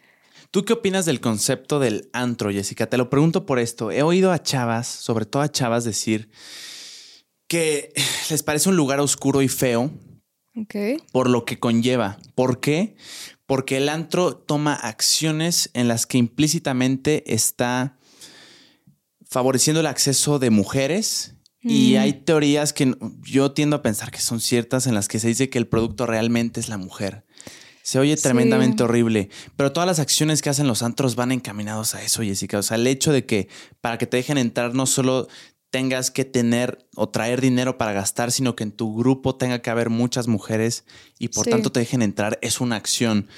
¿Tú 0.50 0.64
qué 0.64 0.72
opinas 0.72 1.04
del 1.06 1.20
concepto 1.20 1.78
del 1.78 2.10
antro, 2.12 2.50
Jessica? 2.50 2.88
Te 2.88 2.96
lo 2.96 3.08
pregunto 3.08 3.46
por 3.46 3.58
esto. 3.58 3.92
He 3.92 4.02
oído 4.02 4.32
a 4.32 4.42
chavas, 4.42 4.88
sobre 4.88 5.24
todo 5.24 5.42
a 5.42 5.50
chavas, 5.50 5.84
decir 5.84 6.30
que 7.46 7.92
les 8.30 8.42
parece 8.42 8.68
un 8.68 8.76
lugar 8.76 9.00
oscuro 9.00 9.42
y 9.42 9.48
feo 9.48 9.90
por 11.12 11.28
lo 11.28 11.44
que 11.44 11.58
conlleva. 11.58 12.18
¿Por 12.34 12.60
qué? 12.60 12.96
Porque 13.46 13.76
el 13.76 13.88
antro 13.88 14.36
toma 14.36 14.74
acciones 14.74 15.70
en 15.74 15.88
las 15.88 16.06
que 16.06 16.18
implícitamente 16.18 17.32
está 17.32 17.98
favoreciendo 19.30 19.80
el 19.80 19.86
acceso 19.86 20.38
de 20.38 20.50
mujeres 20.50 21.36
y 21.62 21.94
mm. 21.94 22.00
hay 22.00 22.12
teorías 22.12 22.72
que 22.72 22.96
yo 23.22 23.52
tiendo 23.52 23.76
a 23.76 23.82
pensar 23.82 24.10
que 24.10 24.20
son 24.20 24.40
ciertas 24.40 24.86
en 24.86 24.94
las 24.94 25.08
que 25.08 25.20
se 25.20 25.28
dice 25.28 25.50
que 25.50 25.58
el 25.58 25.68
producto 25.68 26.06
realmente 26.06 26.58
es 26.58 26.68
la 26.68 26.78
mujer. 26.78 27.24
Se 27.82 27.98
oye 27.98 28.16
tremendamente 28.16 28.82
horrible, 28.82 29.30
pero 29.56 29.72
todas 29.72 29.86
las 29.86 30.00
acciones 30.00 30.42
que 30.42 30.50
hacen 30.50 30.66
los 30.66 30.82
antros 30.82 31.16
van 31.16 31.32
encaminados 31.32 31.94
a 31.94 32.02
eso, 32.02 32.22
Jessica. 32.22 32.58
O 32.58 32.62
sea, 32.62 32.76
el 32.76 32.86
hecho 32.86 33.12
de 33.12 33.24
que 33.24 33.48
para 33.80 33.98
que 33.98 34.06
te 34.06 34.16
dejen 34.18 34.38
entrar 34.38 34.74
no 34.74 34.86
solo 34.86 35.28
tengas 35.70 36.10
que 36.10 36.24
tener 36.24 36.86
o 36.94 37.08
traer 37.08 37.40
dinero 37.40 37.78
para 37.78 37.92
gastar, 37.92 38.32
sino 38.32 38.54
que 38.56 38.64
en 38.64 38.72
tu 38.72 38.96
grupo 38.96 39.36
tenga 39.36 39.62
que 39.62 39.70
haber 39.70 39.88
muchas 39.88 40.28
mujeres 40.28 40.84
y 41.18 41.28
por 41.28 41.46
tanto 41.46 41.72
te 41.72 41.80
dejen 41.80 42.02
entrar, 42.02 42.38
es 42.42 42.60
una 42.60 42.76
acción. 42.76 43.28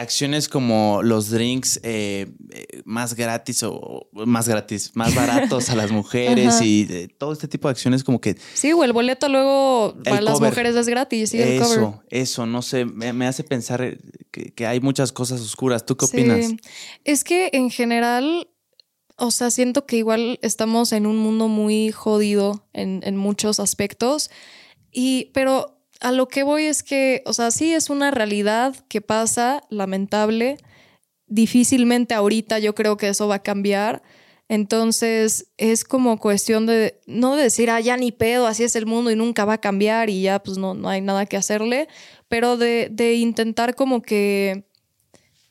Acciones 0.00 0.48
como 0.48 1.02
los 1.02 1.30
drinks 1.30 1.78
eh, 1.82 2.32
eh, 2.52 2.82
más 2.84 3.14
gratis 3.14 3.62
o 3.62 4.08
más 4.12 4.48
gratis, 4.48 4.92
más 4.94 5.14
baratos 5.14 5.68
a 5.68 5.76
las 5.76 5.90
mujeres 5.92 6.60
y 6.62 6.86
eh, 6.88 7.08
todo 7.08 7.32
este 7.32 7.48
tipo 7.48 7.68
de 7.68 7.72
acciones 7.72 8.02
como 8.02 8.20
que... 8.20 8.36
Sí, 8.54 8.72
o 8.72 8.82
el 8.82 8.92
boleto 8.92 9.28
luego 9.28 9.94
para 10.04 10.22
las 10.22 10.40
mujeres 10.40 10.74
es 10.74 10.88
gratis. 10.88 11.30
Sí, 11.30 11.40
eso, 11.40 12.02
eso, 12.08 12.46
no 12.46 12.62
sé, 12.62 12.86
me, 12.86 13.26
hace 13.26 13.44
pensar 13.44 13.98
que, 14.30 14.66
hay 14.66 14.80
muchas 14.80 15.12
cosas 15.12 15.40
oscuras. 15.40 15.84
¿Tú 15.84 15.96
qué 15.96 16.06
opinas? 16.06 16.52
Es 17.04 17.22
que 17.22 17.50
en 17.52 17.70
general 17.70 18.48
o 19.16 19.30
sea, 19.30 19.50
siento 19.50 19.84
que 19.84 19.98
igual 19.98 20.38
estamos 20.40 20.92
en 20.92 21.04
un 21.04 21.18
mundo 21.18 21.46
muy 21.48 21.92
jodido 21.92 22.66
en, 22.72 23.02
en, 23.04 23.18
muchos 23.18 23.60
aspectos. 23.60 24.30
Y, 24.90 25.30
pero 25.34 25.79
a 26.00 26.12
lo 26.12 26.28
que 26.28 26.42
voy 26.42 26.64
es 26.64 26.82
que, 26.82 27.22
o 27.26 27.32
sea, 27.32 27.50
sí 27.50 27.74
es 27.74 27.90
una 27.90 28.10
realidad 28.10 28.74
que 28.88 29.00
pasa, 29.00 29.62
lamentable. 29.68 30.56
Difícilmente 31.26 32.14
ahorita 32.14 32.58
yo 32.58 32.74
creo 32.74 32.96
que 32.96 33.08
eso 33.08 33.28
va 33.28 33.36
a 33.36 33.42
cambiar. 33.42 34.02
Entonces 34.48 35.46
es 35.58 35.84
como 35.84 36.18
cuestión 36.18 36.66
de 36.66 37.00
no 37.06 37.36
de 37.36 37.44
decir, 37.44 37.70
ah, 37.70 37.80
ya 37.80 37.96
ni 37.96 38.10
pedo, 38.10 38.48
así 38.48 38.64
es 38.64 38.74
el 38.74 38.84
mundo 38.84 39.12
y 39.12 39.16
nunca 39.16 39.44
va 39.44 39.54
a 39.54 39.60
cambiar 39.60 40.10
y 40.10 40.22
ya 40.22 40.42
pues 40.42 40.58
no, 40.58 40.74
no 40.74 40.88
hay 40.88 41.00
nada 41.00 41.24
que 41.26 41.36
hacerle, 41.36 41.86
pero 42.28 42.56
de, 42.56 42.88
de 42.90 43.14
intentar 43.14 43.76
como 43.76 44.02
que 44.02 44.64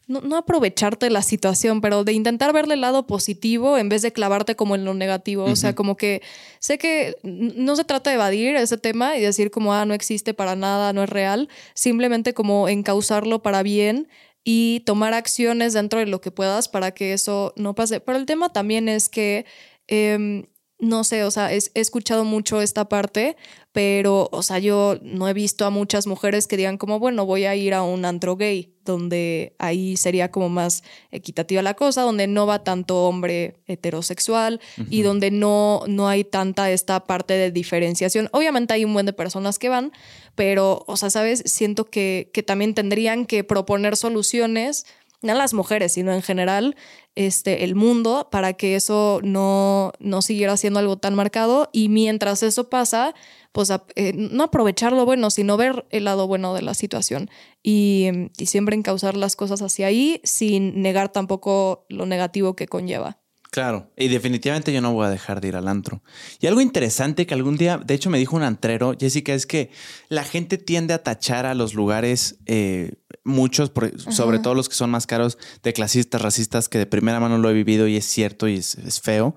no, 0.10 0.38
aprovecharte 0.38 1.10
la 1.12 1.22
situación, 1.22 1.82
pero 1.82 2.04
de 2.04 2.14
intentar 2.14 2.52
verle 2.52 2.74
el 2.74 2.82
lado 2.82 3.06
positivo 3.06 3.78
en 3.78 3.90
vez 3.90 4.02
de 4.02 4.12
clavarte 4.12 4.56
como 4.56 4.74
en 4.74 4.84
lo 4.84 4.96
negativo. 4.96 5.46
O 5.46 5.56
sea, 5.56 5.76
como 5.76 5.96
que 5.98 6.24
sé 6.60 6.80
que 6.80 7.16
no 7.24 7.76
se 7.76 7.84
trata 7.84 8.10
de 8.10 8.16
evadir 8.16 8.56
ese 8.56 8.78
tema 8.78 9.16
y 9.16 9.22
decir 9.22 9.52
como, 9.52 9.74
ah, 9.74 9.86
no 9.86 9.94
existe 9.94 10.34
para 10.34 10.56
nada, 10.56 10.94
no 10.94 11.04
es 11.04 11.10
real, 11.10 11.48
simplemente 11.76 12.34
como 12.34 12.68
encauzarlo 12.68 13.44
para 13.44 13.62
bien 13.62 14.08
y 14.44 14.82
tomar 14.86 15.14
acciones 15.14 15.74
dentro 15.74 16.00
de 16.00 16.08
lo 16.08 16.22
que 16.22 16.32
puedas 16.32 16.70
para 16.70 16.92
que 16.92 17.14
eso 17.14 17.54
no 17.56 17.76
pase. 17.76 18.00
Pero 18.00 18.18
el 18.18 18.26
tema 18.26 18.52
también 18.52 18.90
es 18.90 19.10
que... 19.10 19.46
Em, 19.88 20.46
no 20.80 21.04
sé, 21.04 21.26
o 21.26 21.32
sea, 21.32 21.54
he, 21.54 21.60
escuchado 21.76 22.24
mucho 22.24 22.62
esta 22.62 22.88
parte, 22.88 23.36
pero, 23.74 24.30
o 24.32 24.42
sea, 24.42 24.60
yo 24.60 24.98
no 25.02 25.28
he 25.28 25.34
visto 25.34 25.66
a 25.66 25.70
muchas 25.70 26.08
mujeres 26.08 26.48
que 26.48 26.56
digan 26.56 26.78
como, 26.78 27.00
bueno, 27.00 27.26
voy 27.26 27.44
a 27.46 27.56
ir 27.56 27.74
a 27.74 27.84
un 27.84 28.06
antro 28.06 28.38
gay, 28.38 28.74
donde 28.86 29.56
ahí 29.60 29.98
sería 29.98 30.32
como 30.32 30.48
más 30.48 30.84
equitativa 31.12 31.62
la 31.62 31.74
cosa, 31.74 32.04
donde 32.04 32.28
no 32.28 32.48
va 32.48 32.64
tanto 32.64 33.04
hombre 33.04 33.58
heterosexual 33.68 34.62
y 34.90 35.02
donde 35.02 35.32
no, 35.32 35.84
no 35.88 36.08
hay 36.08 36.24
tanta 36.24 36.72
esta 36.72 37.04
parte 37.04 37.34
de 37.34 37.52
diferenciación. 37.52 38.30
Obviamente 38.32 38.74
hay 38.74 38.86
un 38.86 38.94
buen 38.94 39.06
de 39.06 39.14
personas 39.14 39.60
que 39.60 39.70
van, 39.70 39.92
pero, 40.36 40.86
o 40.88 40.96
sea, 40.96 41.10
¿sabes? 41.10 41.44
Siento 41.46 41.86
que, 41.86 42.32
que 42.34 42.42
también 42.42 42.74
tendrían 42.74 43.26
que 43.26 43.44
proponer 43.44 43.98
soluciones 43.98 44.86
no 45.22 45.34
las 45.34 45.54
mujeres, 45.54 45.94
sino 45.94 46.14
en 46.14 46.22
general, 46.22 46.76
este, 47.16 47.64
el 47.64 47.76
mundo, 47.76 48.30
para 48.32 48.54
que 48.54 48.76
eso 48.76 49.20
no, 49.24 49.92
no 50.00 50.22
siguiera 50.22 50.56
siendo 50.58 50.80
algo 50.80 50.98
tan 50.98 51.16
marcado. 51.16 51.70
Y 51.74 51.90
mientras 51.90 52.44
eso 52.44 52.70
pasa, 52.70 53.14
pues 53.52 53.72
eh, 53.96 54.14
no 54.16 54.44
aprovechar 54.44 54.94
lo 54.94 55.06
bueno, 55.06 55.30
sino 55.30 55.58
ver 55.58 55.86
el 55.90 56.06
lado 56.06 56.28
bueno 56.28 56.54
de 56.54 56.62
la 56.62 56.74
situación 56.74 57.30
y, 57.64 58.08
y 58.38 58.46
siempre 58.46 58.76
encauzar 58.76 59.18
las 59.18 59.36
cosas 59.36 59.62
hacia 59.62 59.88
ahí 59.88 60.22
sin 60.24 60.82
negar 60.82 61.12
tampoco 61.12 61.86
lo 61.90 62.06
negativo 62.06 62.56
que 62.56 62.68
conlleva. 62.68 63.20
Claro, 63.52 63.92
y 63.98 64.10
definitivamente 64.10 64.72
yo 64.72 64.80
no 64.80 64.94
voy 64.94 65.08
a 65.08 65.10
dejar 65.10 65.42
de 65.42 65.48
ir 65.48 65.56
al 65.56 65.68
antro. 65.68 66.04
Y 66.40 66.46
algo 66.46 66.62
interesante 66.62 67.26
que 67.26 67.34
algún 67.34 67.58
día, 67.58 67.80
de 67.80 67.96
hecho 67.96 68.12
me 68.12 68.20
dijo 68.20 68.36
un 68.36 68.44
antrero, 68.44 68.96
Jessica, 69.00 69.34
es 69.34 69.48
que 69.48 69.72
la 70.08 70.24
gente 70.24 70.60
tiende 70.60 70.94
a 70.94 71.02
tachar 71.02 71.48
a 71.48 71.56
los 71.56 71.74
lugares, 71.74 72.38
eh, 72.46 72.94
muchos, 73.24 73.72
sobre 74.12 74.38
todo 74.38 74.54
los 74.54 74.70
que 74.70 74.76
son 74.76 74.92
más 74.92 75.08
caros, 75.08 75.40
de 75.64 75.74
clasistas, 75.74 76.22
racistas, 76.22 76.70
que 76.70 76.78
de 76.78 76.86
primera 76.86 77.20
mano 77.20 77.40
lo 77.40 77.50
he 77.50 77.54
vivido 77.54 77.88
y 77.88 77.98
es 77.98 78.06
cierto 78.06 78.48
y 78.48 78.58
es, 78.58 79.02
feo. 79.02 79.36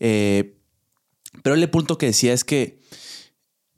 Eh, 0.00 0.58
pero 1.44 1.54
el 1.54 1.70
punto 1.70 1.98
que 1.98 2.06
decía 2.06 2.32
es 2.32 2.42
que 2.42 2.80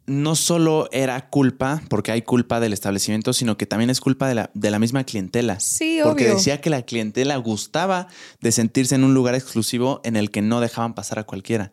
no 0.06 0.36
solo 0.36 0.88
era 0.92 1.28
culpa, 1.30 1.82
porque 1.88 2.12
hay 2.12 2.22
culpa 2.22 2.60
del 2.60 2.72
establecimiento, 2.72 3.32
sino 3.32 3.56
que 3.56 3.66
también 3.66 3.90
es 3.90 4.00
culpa 4.00 4.28
de 4.28 4.34
la, 4.34 4.50
de 4.52 4.70
la 4.70 4.78
misma 4.78 5.04
clientela. 5.04 5.60
Sí, 5.60 6.00
Porque 6.02 6.28
decía 6.28 6.60
que 6.60 6.70
la 6.70 6.82
clientela 6.82 7.36
gustaba 7.36 8.08
de 8.40 8.52
sentirse 8.52 8.94
en 8.94 9.04
un 9.04 9.14
lugar 9.14 9.34
exclusivo 9.34 10.00
en 10.04 10.16
el 10.16 10.30
que 10.30 10.42
no 10.42 10.60
dejaban 10.60 10.94
pasar 10.94 11.18
a 11.18 11.24
cualquiera. 11.24 11.72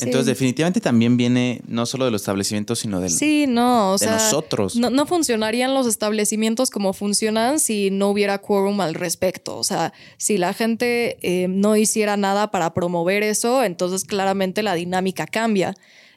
Entonces, 0.00 0.26
definitivamente 0.26 0.80
también 0.80 1.16
viene 1.16 1.62
no 1.68 1.86
solo 1.86 2.04
de 2.04 2.10
los 2.10 2.22
establecimientos, 2.22 2.80
sino 2.80 3.00
del, 3.00 3.10
sí, 3.10 3.46
no, 3.46 3.96
de 3.96 4.06
nosotros. 4.06 4.74
No, 4.74 4.90
no, 4.90 5.06
funcionarían 5.06 5.72
los 5.72 5.86
establecimientos 5.86 6.70
como 6.70 6.92
funcionan 6.92 7.60
si 7.60 7.90
no 7.92 8.08
hubiera 8.08 8.38
quórum 8.38 8.80
al 8.80 8.94
respecto. 8.94 9.56
O 9.56 9.62
sea, 9.62 9.92
si 10.16 10.36
la 10.36 10.52
gente 10.52 11.18
eh, 11.22 11.46
no 11.48 11.76
hiciera 11.76 12.16
nada 12.16 12.50
para 12.50 12.74
promover 12.74 13.22
eso, 13.22 13.62
entonces 13.62 14.04
claramente 14.04 14.64
la 14.64 14.74
dinámica 14.74 15.28
cambia. 15.28 15.76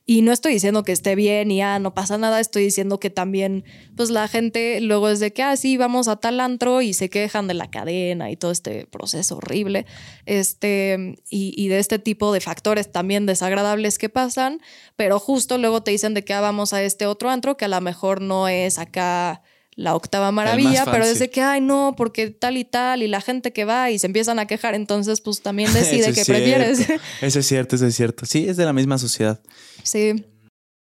Y 0.10 0.22
no 0.22 0.32
estoy 0.32 0.54
diciendo 0.54 0.86
que 0.86 0.94
esté 0.94 1.16
bien 1.16 1.52
y 1.52 1.62
ah, 1.62 1.80
no 1.80 1.94
pasa 1.94 2.18
nada, 2.18 2.40
estoy 2.40 2.64
diciendo 2.64 2.98
que 2.98 3.10
también, 3.10 3.66
pues 3.98 4.10
la 4.10 4.30
gente 4.30 4.80
luego 4.80 5.10
es 5.10 5.20
de 5.20 5.34
que, 5.34 5.44
ah, 5.44 5.58
sí, 5.58 5.76
vamos 5.76 6.08
a 6.08 6.16
tal 6.16 6.40
antro 6.40 6.82
y 6.82 6.94
se 6.94 7.10
quejan 7.10 7.48
de 7.48 7.56
la 7.56 7.70
cadena 7.70 8.32
y 8.32 8.38
todo 8.38 8.52
este 8.52 8.88
proceso 8.88 9.36
horrible, 9.36 9.86
este, 10.26 11.18
y, 11.30 11.54
y 11.62 11.68
de 11.68 11.80
este 11.80 12.00
tipo 12.00 12.32
de 12.32 12.40
factores 12.40 12.90
también 12.90 13.26
desagradables 13.26 13.98
que 13.98 14.08
pasan, 14.08 14.62
pero 14.96 15.20
justo 15.20 15.58
luego 15.58 15.84
te 15.84 15.92
dicen 15.92 16.14
de 16.14 16.24
que 16.24 16.34
ah, 16.34 16.40
vamos 16.40 16.72
a 16.72 16.82
este 16.82 17.06
otro 17.06 17.30
antro 17.30 17.58
que 17.58 17.66
a 17.66 17.68
lo 17.68 17.82
mejor 17.82 18.22
no 18.22 18.48
es 18.48 18.80
acá 18.80 19.42
la 19.78 19.96
octava 19.96 20.32
maravilla, 20.32 20.86
pero 20.86 21.06
desde 21.06 21.30
que, 21.30 21.42
ay, 21.42 21.62
no, 21.62 21.94
porque 21.96 22.32
tal 22.32 22.58
y 22.58 22.66
tal, 22.66 23.04
y 23.04 23.08
la 23.08 23.22
gente 23.22 23.54
que 23.54 23.64
va 23.64 23.92
y 23.92 24.00
se 24.00 24.08
empiezan 24.08 24.40
a 24.40 24.48
quejar, 24.48 24.74
entonces 24.74 25.22
pues 25.22 25.44
también 25.44 25.72
decide 25.74 26.14
que 26.14 26.26
prefieres. 26.26 26.80
Eso 27.22 27.40
es 27.40 27.46
cierto, 27.46 27.76
eso 27.76 27.86
es 27.86 27.96
cierto. 27.96 28.26
Sí, 28.26 28.50
es 28.50 28.58
de 28.58 28.66
la 28.66 28.74
misma 28.74 28.98
sociedad. 28.98 29.40
Sí. 29.84 30.26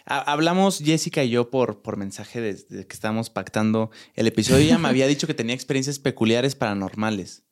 Hablamos 0.05 0.79
Jessica 0.85 1.23
y 1.23 1.31
yo 1.31 1.49
por, 1.49 1.81
por 1.81 1.97
mensaje 1.97 2.39
desde 2.39 2.85
que 2.85 2.93
estábamos 2.93 3.31
pactando 3.31 3.89
el 4.13 4.27
episodio. 4.27 4.63
Ella 4.63 4.77
me 4.77 4.87
había 4.89 5.07
dicho 5.07 5.25
que 5.25 5.33
tenía 5.33 5.55
experiencias 5.55 5.97
peculiares 5.97 6.53
paranormales, 6.53 7.43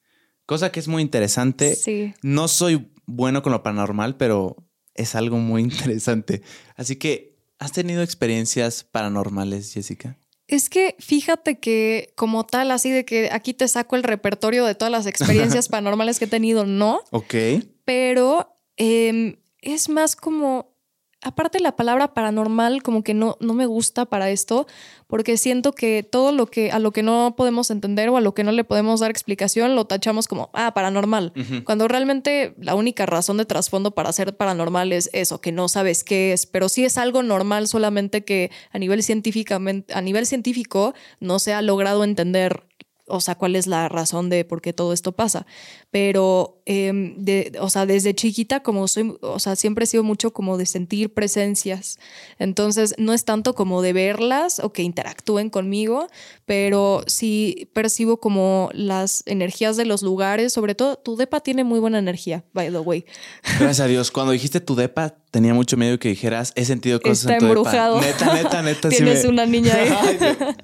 cosa 0.45 0.71
que 0.71 0.79
es 0.79 0.87
muy 0.87 1.01
interesante. 1.01 1.75
Sí. 1.75 2.13
No 2.21 2.47
soy 2.47 2.91
bueno 3.07 3.41
con 3.41 3.53
lo 3.53 3.63
paranormal, 3.63 4.17
pero 4.17 4.69
es 4.93 5.15
algo 5.15 5.37
muy 5.37 5.63
interesante. 5.63 6.43
Así 6.75 6.97
que, 6.97 7.39
¿has 7.57 7.71
tenido 7.71 8.03
experiencias 8.03 8.83
paranormales, 8.83 9.73
Jessica? 9.73 10.19
Es 10.53 10.69
que 10.69 10.95
fíjate 10.99 11.57
que 11.57 12.13
como 12.15 12.45
tal, 12.45 12.69
así 12.69 12.91
de 12.91 13.05
que 13.05 13.29
aquí 13.31 13.55
te 13.55 13.67
saco 13.67 13.95
el 13.95 14.03
repertorio 14.03 14.65
de 14.65 14.75
todas 14.75 14.91
las 14.91 15.07
experiencias 15.07 15.67
paranormales 15.69 16.19
que 16.19 16.25
he 16.25 16.27
tenido, 16.27 16.63
no. 16.63 17.01
Ok. 17.09 17.33
Pero 17.85 18.55
em, 18.77 19.37
es 19.61 19.89
más 19.89 20.15
como 20.15 20.72
aparte 21.23 21.59
la 21.59 21.75
palabra 21.75 22.13
paranormal 22.13 22.83
como 22.83 23.03
que 23.03 23.13
no, 23.13 23.37
no 23.39 23.53
me 23.53 23.65
gusta 23.65 24.05
para 24.05 24.29
esto, 24.29 24.67
porque 25.07 25.37
siento 25.37 25.73
que 25.73 26.03
todo 26.03 26.31
lo 26.31 26.47
que 26.47 26.71
a 26.71 26.79
lo 26.79 26.91
que 26.91 27.03
no 27.03 27.35
podemos 27.37 27.71
entender 27.71 28.09
o 28.09 28.17
a 28.17 28.21
lo 28.21 28.33
que 28.33 28.43
no 28.43 28.51
le 28.51 28.63
podemos 28.63 28.99
dar 28.99 29.11
explicación 29.11 29.75
lo 29.75 29.85
tachamos 29.85 30.27
como, 30.27 30.49
ah, 30.53 30.73
paranormal, 30.73 31.33
cuando 31.65 31.87
realmente 31.87 32.53
la 32.57 32.75
única 32.75 33.05
razón 33.05 33.37
de 33.37 33.45
trasfondo 33.45 33.91
para 33.91 34.11
ser 34.11 34.35
paranormal 34.35 34.91
es 34.91 35.09
eso, 35.13 35.41
que 35.41 35.51
no 35.51 35.69
sabes 35.69 36.03
qué 36.03 36.33
es, 36.33 36.45
pero 36.45 36.69
sí 36.69 36.85
es 36.85 36.97
algo 36.97 37.23
normal 37.23 37.67
solamente 37.67 38.23
que 38.23 38.51
a 38.71 38.79
nivel 38.79 39.03
científicamente, 39.03 39.93
a 39.93 40.01
nivel 40.01 40.25
científico 40.25 40.93
no 41.19 41.39
se 41.39 41.53
ha 41.53 41.61
logrado 41.61 42.03
entender 42.03 42.63
o 43.07 43.21
sea, 43.21 43.35
cuál 43.35 43.55
es 43.55 43.67
la 43.67 43.89
razón 43.89 44.29
de 44.29 44.45
por 44.45 44.61
qué 44.61 44.73
todo 44.73 44.93
esto 44.93 45.11
pasa. 45.11 45.45
Pero, 45.93 46.59
em, 46.65 47.13
de, 47.23 47.51
o 47.61 47.69
sea, 47.69 47.85
desde 47.85 48.15
chiquita, 48.15 48.61
como 48.63 48.87
soy, 48.87 49.15
o 49.21 49.37
sea, 49.37 49.55
siempre 49.55 49.83
he 49.83 49.87
sido 49.87 50.01
mucho 50.03 50.33
como 50.33 50.57
de 50.57 50.65
sentir 50.65 51.13
presencias. 51.13 51.99
Entonces, 52.39 52.95
no 52.97 53.13
es 53.13 53.25
tanto 53.25 53.53
como 53.53 53.83
de 53.83 53.93
verlas 53.93 54.59
o 54.59 54.73
que 54.73 54.81
interactúen 54.81 55.51
conmigo, 55.51 56.07
pero 56.47 57.03
sí 57.05 57.69
percibo 57.73 58.17
como 58.17 58.71
las 58.73 59.21
energías 59.27 59.77
de 59.77 59.85
los 59.85 60.01
lugares, 60.01 60.51
sobre 60.51 60.73
todo, 60.73 60.95
tu 60.97 61.15
depa 61.15 61.41
tiene 61.41 61.63
muy 61.63 61.79
buena 61.79 61.99
energía, 61.99 62.43
by 62.53 62.71
the 62.71 62.79
way. 62.79 63.05
Gracias 63.59 63.81
a 63.81 63.85
Dios. 63.85 64.09
Cuando 64.09 64.31
dijiste 64.31 64.61
tu 64.61 64.73
depa, 64.73 65.13
tenía 65.29 65.53
mucho 65.53 65.77
miedo 65.77 65.99
que 65.99 66.09
dijeras, 66.09 66.53
he 66.55 66.65
sentido 66.65 66.99
cosas 67.01 67.19
Está 67.19 67.33
en 67.33 67.39
tu 67.39 67.45
embrujado. 67.45 67.99
depa. 67.99 68.07
Neta, 68.07 68.33
neta, 68.33 68.61
neta. 68.63 68.89
sí 68.89 68.97
Tienes 68.97 69.23
me- 69.25 69.29
una 69.29 69.45
niña 69.45 69.75
ahí. 69.75 69.89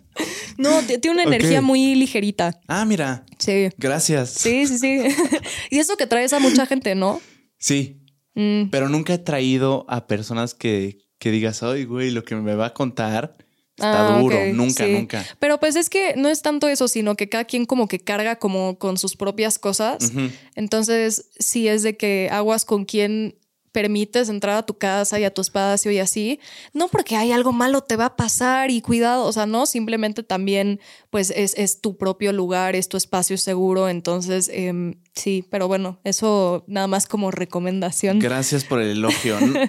No, 0.57 0.81
tiene 0.81 1.11
una 1.11 1.23
energía 1.23 1.61
muy 1.61 1.95
ligerita. 1.95 2.59
ah, 2.67 2.83
mira. 2.83 3.23
Sí. 3.37 3.69
Gracias. 3.77 4.31
Sí, 4.31 4.67
sí, 4.67 4.77
sí. 4.77 4.99
y 5.69 5.79
eso 5.79 5.97
que 5.97 6.07
traes 6.07 6.33
a 6.33 6.39
mucha 6.39 6.65
gente, 6.65 6.95
¿no? 6.95 7.21
Sí, 7.57 7.95
Mm, 8.35 8.69
pero 8.69 8.87
nunca 8.89 9.15
he 9.15 9.17
traído 9.17 9.85
a 9.89 10.05
personas 10.07 10.53
que, 10.53 10.99
que 11.17 11.31
digas, 11.31 11.61
ay, 11.63 11.83
güey, 11.83 12.11
lo 12.11 12.23
que 12.23 12.35
me 12.35 12.53
va 12.55 12.67
a 12.67 12.73
contar 12.73 13.35
está 13.75 14.15
Ah, 14.15 14.19
duro. 14.21 14.37
nunca, 14.53 14.85
sí. 14.85 14.91
nunca. 14.93 15.25
Pero 15.39 15.59
pues 15.59 15.75
es 15.75 15.89
que 15.89 16.13
no 16.15 16.29
es 16.29 16.41
tanto 16.43 16.69
eso, 16.69 16.87
sino 16.87 17.15
que 17.15 17.27
cada 17.27 17.45
quien 17.45 17.65
como 17.65 17.87
que 17.87 17.99
carga 17.99 18.37
como 18.37 18.77
con 18.77 18.97
sus 18.97 19.15
propias 19.17 19.57
cosas. 19.57 20.13
Entonces, 20.55 21.31
sí 21.39 21.67
es 21.67 21.81
de 21.83 21.97
que 21.97 22.29
aguas 22.31 22.65
con 22.65 22.85
quien 22.85 23.38
permites 23.71 24.29
entrar 24.29 24.55
a 24.57 24.65
tu 24.65 24.77
casa 24.77 25.19
y 25.19 25.23
a 25.23 25.33
tu 25.33 25.41
espacio 25.41 25.91
y 25.91 25.99
así. 25.99 26.39
No 26.73 26.87
porque 26.87 27.15
hay 27.15 27.31
algo 27.31 27.51
malo 27.51 27.81
te 27.81 27.95
va 27.95 28.05
a 28.05 28.15
pasar 28.15 28.71
y 28.71 28.81
cuidado, 28.81 29.25
o 29.25 29.31
sea, 29.31 29.45
no, 29.45 29.65
simplemente 29.65 30.23
también 30.23 30.79
pues 31.09 31.31
es, 31.35 31.53
es 31.57 31.81
tu 31.81 31.97
propio 31.97 32.33
lugar, 32.33 32.75
es 32.75 32.89
tu 32.89 32.97
espacio 32.97 33.37
seguro. 33.37 33.89
Entonces, 33.89 34.49
em, 34.53 34.95
sí, 35.13 35.45
pero 35.49 35.67
bueno, 35.67 35.99
eso 36.03 36.63
nada 36.67 36.87
más 36.87 37.07
como 37.07 37.31
recomendación. 37.31 38.19
Gracias 38.19 38.63
por 38.65 38.81
el 38.81 38.89
elogio. 38.91 39.39
No, 39.39 39.59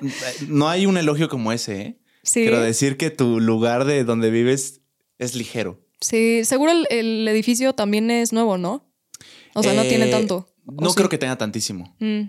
no 0.49 0.69
hay 0.69 0.87
un 0.87 0.97
elogio 0.97 1.29
como 1.29 1.53
ese, 1.53 1.81
¿eh? 1.81 2.01
Sí. 2.23 2.43
Quiero 2.43 2.61
decir 2.61 2.97
que 2.97 3.11
tu 3.11 3.41
lugar 3.41 3.85
de 3.87 4.05
donde 4.05 4.31
vives 4.31 4.83
es 5.19 5.35
ligero. 5.35 5.81
Sí, 6.03 6.45
seguro 6.45 6.73
el, 6.73 6.87
el 6.91 7.29
edificio 7.29 7.75
también 7.75 8.11
es 8.11 8.33
nuevo, 8.33 8.57
¿no? 8.59 8.91
O 9.55 9.63
sea, 9.63 9.73
no 9.75 9.83
tiene 9.83 10.09
Eh, 10.09 10.11
tanto. 10.11 10.49
¿o 10.67 10.73
No 10.83 10.91
sí? 10.91 10.97
creo 10.97 11.09
que 11.09 11.19
tenga 11.19 11.37
tantísimo. 11.37 11.95
Mm. 11.99 12.23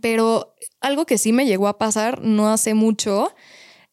Pero 0.00 0.54
algo 0.80 1.06
que 1.06 1.18
sí 1.18 1.32
me 1.32 1.46
llegó 1.46 1.68
a 1.68 1.78
pasar 1.78 2.22
no 2.22 2.48
hace 2.48 2.74
mucho 2.74 3.32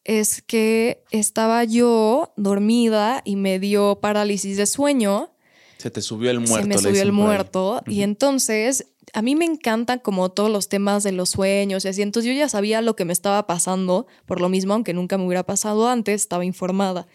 es 0.04 0.42
que 0.42 1.04
estaba 1.10 1.64
yo 1.64 2.32
dormida 2.36 3.22
y 3.24 3.36
me 3.36 3.58
dio 3.58 4.00
parálisis 4.00 4.56
de 4.56 4.66
sueño. 4.66 5.32
Se 5.78 5.90
te 5.90 6.02
subió 6.02 6.30
el 6.30 6.40
muerto. 6.40 6.62
se 6.62 6.66
me 6.66 6.78
subió 6.78 7.02
el 7.02 7.08
ahí. 7.08 7.14
muerto. 7.14 7.82
Y 7.86 8.02
entonces 8.02 8.86
a 9.12 9.22
mí 9.22 9.34
me 9.34 9.44
encantan 9.44 9.98
como 9.98 10.30
todos 10.30 10.50
los 10.50 10.68
temas 10.68 11.02
de 11.02 11.12
los 11.12 11.30
sueños 11.30 11.84
y 11.84 11.88
así. 11.88 12.02
Entonces 12.02 12.32
yo 12.32 12.38
ya 12.38 12.48
sabía 12.48 12.82
lo 12.82 12.96
que 12.96 13.04
me 13.04 13.12
estaba 13.12 13.46
pasando, 13.46 14.06
por 14.26 14.40
lo 14.40 14.48
mismo, 14.48 14.74
aunque 14.74 14.94
nunca 14.94 15.18
me 15.18 15.26
hubiera 15.26 15.44
pasado 15.44 15.88
antes, 15.88 16.22
estaba 16.22 16.44
informada. 16.44 17.06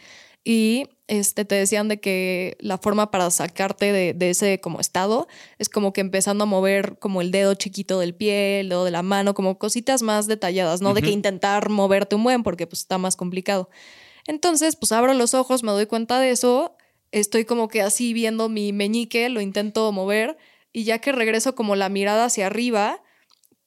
Y 0.43 0.87
este, 1.07 1.45
te 1.45 1.55
decían 1.55 1.87
de 1.87 1.99
que 1.99 2.57
la 2.59 2.77
forma 2.77 3.11
para 3.11 3.29
sacarte 3.29 3.91
de, 3.91 4.13
de 4.13 4.31
ese 4.31 4.59
como 4.59 4.79
estado 4.79 5.27
es 5.59 5.69
como 5.69 5.93
que 5.93 6.01
empezando 6.01 6.45
a 6.45 6.47
mover 6.47 6.97
como 6.99 7.21
el 7.21 7.31
dedo 7.31 7.53
chiquito 7.53 7.99
del 7.99 8.15
pie, 8.15 8.61
el 8.61 8.69
dedo 8.69 8.85
de 8.85 8.91
la 8.91 9.03
mano, 9.03 9.33
como 9.33 9.59
cositas 9.59 10.01
más 10.01 10.27
detalladas, 10.27 10.81
no 10.81 10.93
de 10.93 11.01
que 11.01 11.11
intentar 11.11 11.69
moverte 11.69 12.15
un 12.15 12.23
buen 12.23 12.43
porque 12.43 12.65
pues 12.65 12.81
está 12.81 12.97
más 12.97 13.15
complicado. 13.15 13.69
Entonces, 14.27 14.75
pues 14.75 14.91
abro 14.91 15.13
los 15.13 15.33
ojos, 15.33 15.61
me 15.61 15.71
doy 15.71 15.85
cuenta 15.85 16.19
de 16.19 16.31
eso, 16.31 16.75
estoy 17.11 17.45
como 17.45 17.67
que 17.67 17.81
así 17.81 18.13
viendo 18.13 18.49
mi 18.49 18.73
meñique, 18.73 19.29
lo 19.29 19.41
intento 19.41 19.91
mover 19.91 20.37
y 20.73 20.83
ya 20.83 20.99
que 20.99 21.11
regreso 21.11 21.55
como 21.55 21.75
la 21.75 21.89
mirada 21.89 22.25
hacia 22.25 22.47
arriba, 22.47 23.01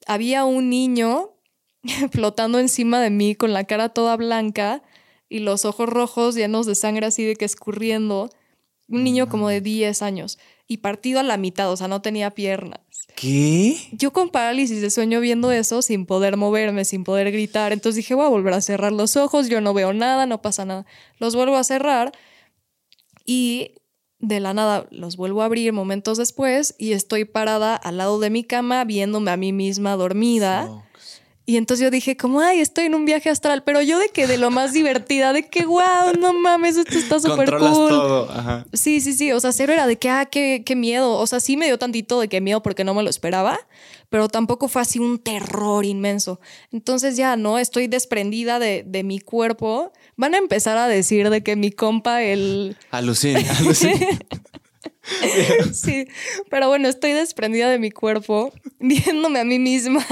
había 0.06 0.44
un 0.44 0.68
niño 0.68 1.36
flotando 2.10 2.58
encima 2.58 3.00
de 3.00 3.10
mí 3.10 3.36
con 3.36 3.52
la 3.52 3.64
cara 3.64 3.90
toda 3.90 4.16
blanca 4.16 4.82
y 5.28 5.40
los 5.40 5.64
ojos 5.64 5.88
rojos 5.88 6.34
llenos 6.34 6.66
de 6.66 6.74
sangre 6.74 7.06
así 7.06 7.24
de 7.24 7.36
que 7.36 7.44
escurriendo. 7.44 8.30
Un 8.90 9.04
niño 9.04 9.28
como 9.28 9.50
de 9.50 9.60
10 9.60 10.00
años 10.00 10.38
y 10.66 10.78
partido 10.78 11.20
a 11.20 11.22
la 11.22 11.36
mitad, 11.36 11.70
o 11.70 11.76
sea, 11.76 11.88
no 11.88 12.00
tenía 12.00 12.30
piernas. 12.30 12.80
¿Qué? 13.14 13.76
Yo 13.92 14.12
con 14.12 14.30
parálisis 14.30 14.80
de 14.80 14.88
sueño 14.88 15.20
viendo 15.20 15.52
eso 15.52 15.82
sin 15.82 16.06
poder 16.06 16.36
moverme, 16.36 16.86
sin 16.86 17.04
poder 17.04 17.30
gritar. 17.30 17.72
Entonces 17.72 17.96
dije, 17.96 18.14
voy 18.14 18.24
a 18.24 18.28
volver 18.28 18.54
a 18.54 18.62
cerrar 18.62 18.92
los 18.92 19.16
ojos, 19.16 19.48
yo 19.48 19.60
no 19.60 19.74
veo 19.74 19.92
nada, 19.92 20.24
no 20.24 20.40
pasa 20.40 20.64
nada. 20.64 20.86
Los 21.18 21.34
vuelvo 21.34 21.56
a 21.56 21.64
cerrar 21.64 22.12
y 23.26 23.72
de 24.20 24.40
la 24.40 24.54
nada 24.54 24.86
los 24.90 25.16
vuelvo 25.16 25.42
a 25.42 25.46
abrir 25.46 25.72
momentos 25.72 26.18
después 26.18 26.74
y 26.78 26.92
estoy 26.92 27.24
parada 27.24 27.76
al 27.76 27.98
lado 27.98 28.18
de 28.20 28.30
mi 28.30 28.44
cama 28.44 28.84
viéndome 28.84 29.30
a 29.30 29.36
mí 29.36 29.52
misma 29.52 29.96
dormida. 29.96 30.87
Y 31.48 31.56
entonces 31.56 31.82
yo 31.82 31.90
dije, 31.90 32.14
como, 32.14 32.40
ay, 32.40 32.60
estoy 32.60 32.84
en 32.84 32.94
un 32.94 33.06
viaje 33.06 33.30
astral, 33.30 33.64
pero 33.64 33.80
yo 33.80 33.98
de 33.98 34.10
que 34.10 34.26
de 34.26 34.36
lo 34.36 34.50
más 34.50 34.74
divertida, 34.74 35.32
de 35.32 35.48
que, 35.48 35.64
wow, 35.64 36.12
no 36.20 36.34
mames, 36.34 36.76
esto 36.76 36.98
está 36.98 37.18
súper 37.20 37.48
cool. 37.52 37.88
todo. 37.88 38.30
Ajá. 38.30 38.66
Sí, 38.74 39.00
sí, 39.00 39.14
sí. 39.14 39.32
O 39.32 39.40
sea, 39.40 39.52
cero 39.52 39.72
era 39.72 39.86
de 39.86 39.96
que, 39.96 40.10
ah, 40.10 40.26
qué, 40.26 40.62
qué 40.66 40.76
miedo. 40.76 41.12
O 41.12 41.26
sea, 41.26 41.40
sí 41.40 41.56
me 41.56 41.64
dio 41.64 41.78
tantito 41.78 42.20
de 42.20 42.28
que 42.28 42.42
miedo 42.42 42.62
porque 42.62 42.84
no 42.84 42.92
me 42.92 43.02
lo 43.02 43.08
esperaba, 43.08 43.58
pero 44.10 44.28
tampoco 44.28 44.68
fue 44.68 44.82
así 44.82 44.98
un 44.98 45.18
terror 45.18 45.86
inmenso. 45.86 46.38
Entonces 46.70 47.16
ya 47.16 47.34
no, 47.36 47.58
estoy 47.58 47.86
desprendida 47.86 48.58
de, 48.58 48.84
de 48.86 49.02
mi 49.02 49.18
cuerpo. 49.18 49.94
Van 50.16 50.34
a 50.34 50.36
empezar 50.36 50.76
a 50.76 50.86
decir 50.86 51.30
de 51.30 51.42
que 51.42 51.56
mi 51.56 51.70
compa, 51.70 52.22
el. 52.22 52.76
Alucina, 52.90 53.40
alucina. 53.58 54.06
Sí, 55.72 56.08
pero 56.50 56.68
bueno, 56.68 56.88
estoy 56.88 57.12
desprendida 57.12 57.70
de 57.70 57.78
mi 57.78 57.90
cuerpo, 57.90 58.52
viéndome 58.80 59.40
a 59.40 59.44
mí 59.44 59.58
misma. 59.58 60.04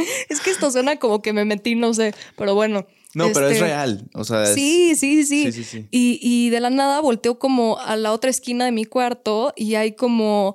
Es 0.28 0.40
que 0.40 0.50
esto 0.50 0.70
suena 0.70 0.96
como 0.98 1.22
que 1.22 1.32
me 1.32 1.44
metí, 1.44 1.74
no 1.74 1.92
sé, 1.94 2.14
pero 2.36 2.54
bueno. 2.54 2.86
No, 3.14 3.26
pero 3.32 3.46
es 3.48 3.54
este, 3.54 3.64
real. 3.64 4.08
O 4.14 4.24
sea, 4.24 4.44
es- 4.44 4.54
Sí, 4.54 4.94
sí, 4.94 5.24
sí. 5.24 5.44
Sí, 5.50 5.52
sí, 5.52 5.64
sí. 5.64 5.88
Y, 5.90 6.18
y 6.22 6.50
de 6.50 6.60
la 6.60 6.70
nada 6.70 7.00
volteo 7.00 7.38
como 7.38 7.78
a 7.78 7.96
la 7.96 8.12
otra 8.12 8.30
esquina 8.30 8.64
de 8.64 8.72
mi 8.72 8.84
cuarto 8.84 9.52
y 9.56 9.74
hay 9.74 9.92
como, 9.92 10.54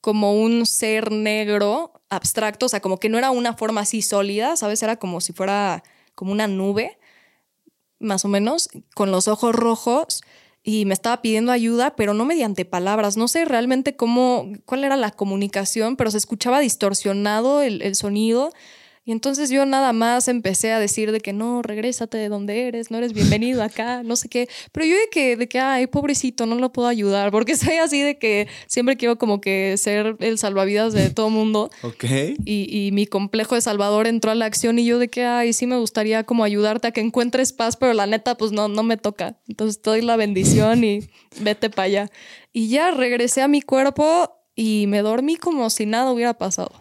como 0.00 0.34
un 0.40 0.64
ser 0.66 1.10
negro 1.10 1.92
abstracto, 2.08 2.66
o 2.66 2.68
sea, 2.68 2.80
como 2.80 2.98
que 2.98 3.08
no 3.08 3.18
era 3.18 3.30
una 3.32 3.54
forma 3.54 3.80
así 3.80 4.00
sólida, 4.02 4.56
¿sabes? 4.56 4.82
Era 4.82 4.96
como 4.96 5.20
si 5.20 5.32
fuera 5.32 5.82
como 6.14 6.30
una 6.32 6.46
nube, 6.46 6.98
más 7.98 8.24
o 8.24 8.28
menos, 8.28 8.68
con 8.94 9.10
los 9.10 9.26
ojos 9.28 9.54
rojos 9.54 10.22
y 10.62 10.84
me 10.84 10.94
estaba 10.94 11.20
pidiendo 11.22 11.50
ayuda, 11.50 11.96
pero 11.96 12.14
no 12.14 12.24
mediante 12.24 12.64
palabras. 12.64 13.16
No 13.16 13.26
sé 13.26 13.44
realmente 13.44 13.96
cómo, 13.96 14.52
cuál 14.66 14.84
era 14.84 14.96
la 14.96 15.10
comunicación, 15.10 15.96
pero 15.96 16.10
se 16.10 16.18
escuchaba 16.18 16.60
distorsionado 16.60 17.62
el, 17.62 17.82
el 17.82 17.94
sonido. 17.96 18.52
Y 19.08 19.12
entonces 19.12 19.48
yo 19.48 19.64
nada 19.64 19.94
más 19.94 20.28
empecé 20.28 20.70
a 20.70 20.78
decir 20.78 21.12
de 21.12 21.20
que 21.20 21.32
no, 21.32 21.62
regrésate 21.62 22.18
de 22.18 22.28
donde 22.28 22.68
eres, 22.68 22.90
no 22.90 22.98
eres 22.98 23.14
bienvenido 23.14 23.62
acá, 23.62 24.02
no 24.02 24.16
sé 24.16 24.28
qué. 24.28 24.50
Pero 24.70 24.84
yo 24.84 24.96
de 24.96 25.08
que, 25.10 25.34
de 25.38 25.48
que, 25.48 25.58
ay, 25.58 25.86
pobrecito, 25.86 26.44
no 26.44 26.56
lo 26.56 26.72
puedo 26.72 26.88
ayudar, 26.88 27.30
porque 27.30 27.56
soy 27.56 27.76
así 27.76 28.02
de 28.02 28.18
que 28.18 28.48
siempre 28.66 28.98
quiero 28.98 29.16
como 29.16 29.40
que 29.40 29.78
ser 29.78 30.16
el 30.20 30.36
salvavidas 30.36 30.92
de 30.92 31.08
todo 31.08 31.30
mundo. 31.30 31.70
Ok. 31.82 32.04
Y, 32.44 32.66
y 32.68 32.92
mi 32.92 33.06
complejo 33.06 33.54
de 33.54 33.62
Salvador 33.62 34.06
entró 34.06 34.30
a 34.30 34.34
la 34.34 34.44
acción 34.44 34.78
y 34.78 34.84
yo 34.84 34.98
de 34.98 35.08
que, 35.08 35.24
ay, 35.24 35.54
sí 35.54 35.66
me 35.66 35.78
gustaría 35.78 36.24
como 36.24 36.44
ayudarte 36.44 36.88
a 36.88 36.90
que 36.90 37.00
encuentres 37.00 37.54
paz, 37.54 37.78
pero 37.78 37.94
la 37.94 38.04
neta, 38.04 38.36
pues 38.36 38.52
no, 38.52 38.68
no 38.68 38.82
me 38.82 38.98
toca. 38.98 39.38
Entonces 39.48 39.80
te 39.80 39.88
doy 39.88 40.02
la 40.02 40.16
bendición 40.16 40.84
y 40.84 41.08
vete 41.40 41.70
para 41.70 41.84
allá. 41.84 42.10
Y 42.52 42.68
ya 42.68 42.90
regresé 42.90 43.40
a 43.40 43.48
mi 43.48 43.62
cuerpo 43.62 44.34
y 44.54 44.84
me 44.86 45.00
dormí 45.00 45.36
como 45.36 45.70
si 45.70 45.86
nada 45.86 46.12
hubiera 46.12 46.34
pasado. 46.34 46.72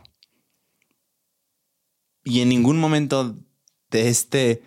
¿Y 2.30 2.41
en 2.41 2.49
ningún 2.49 2.78
momento 2.78 3.38
de 3.90 4.10
este 4.10 4.62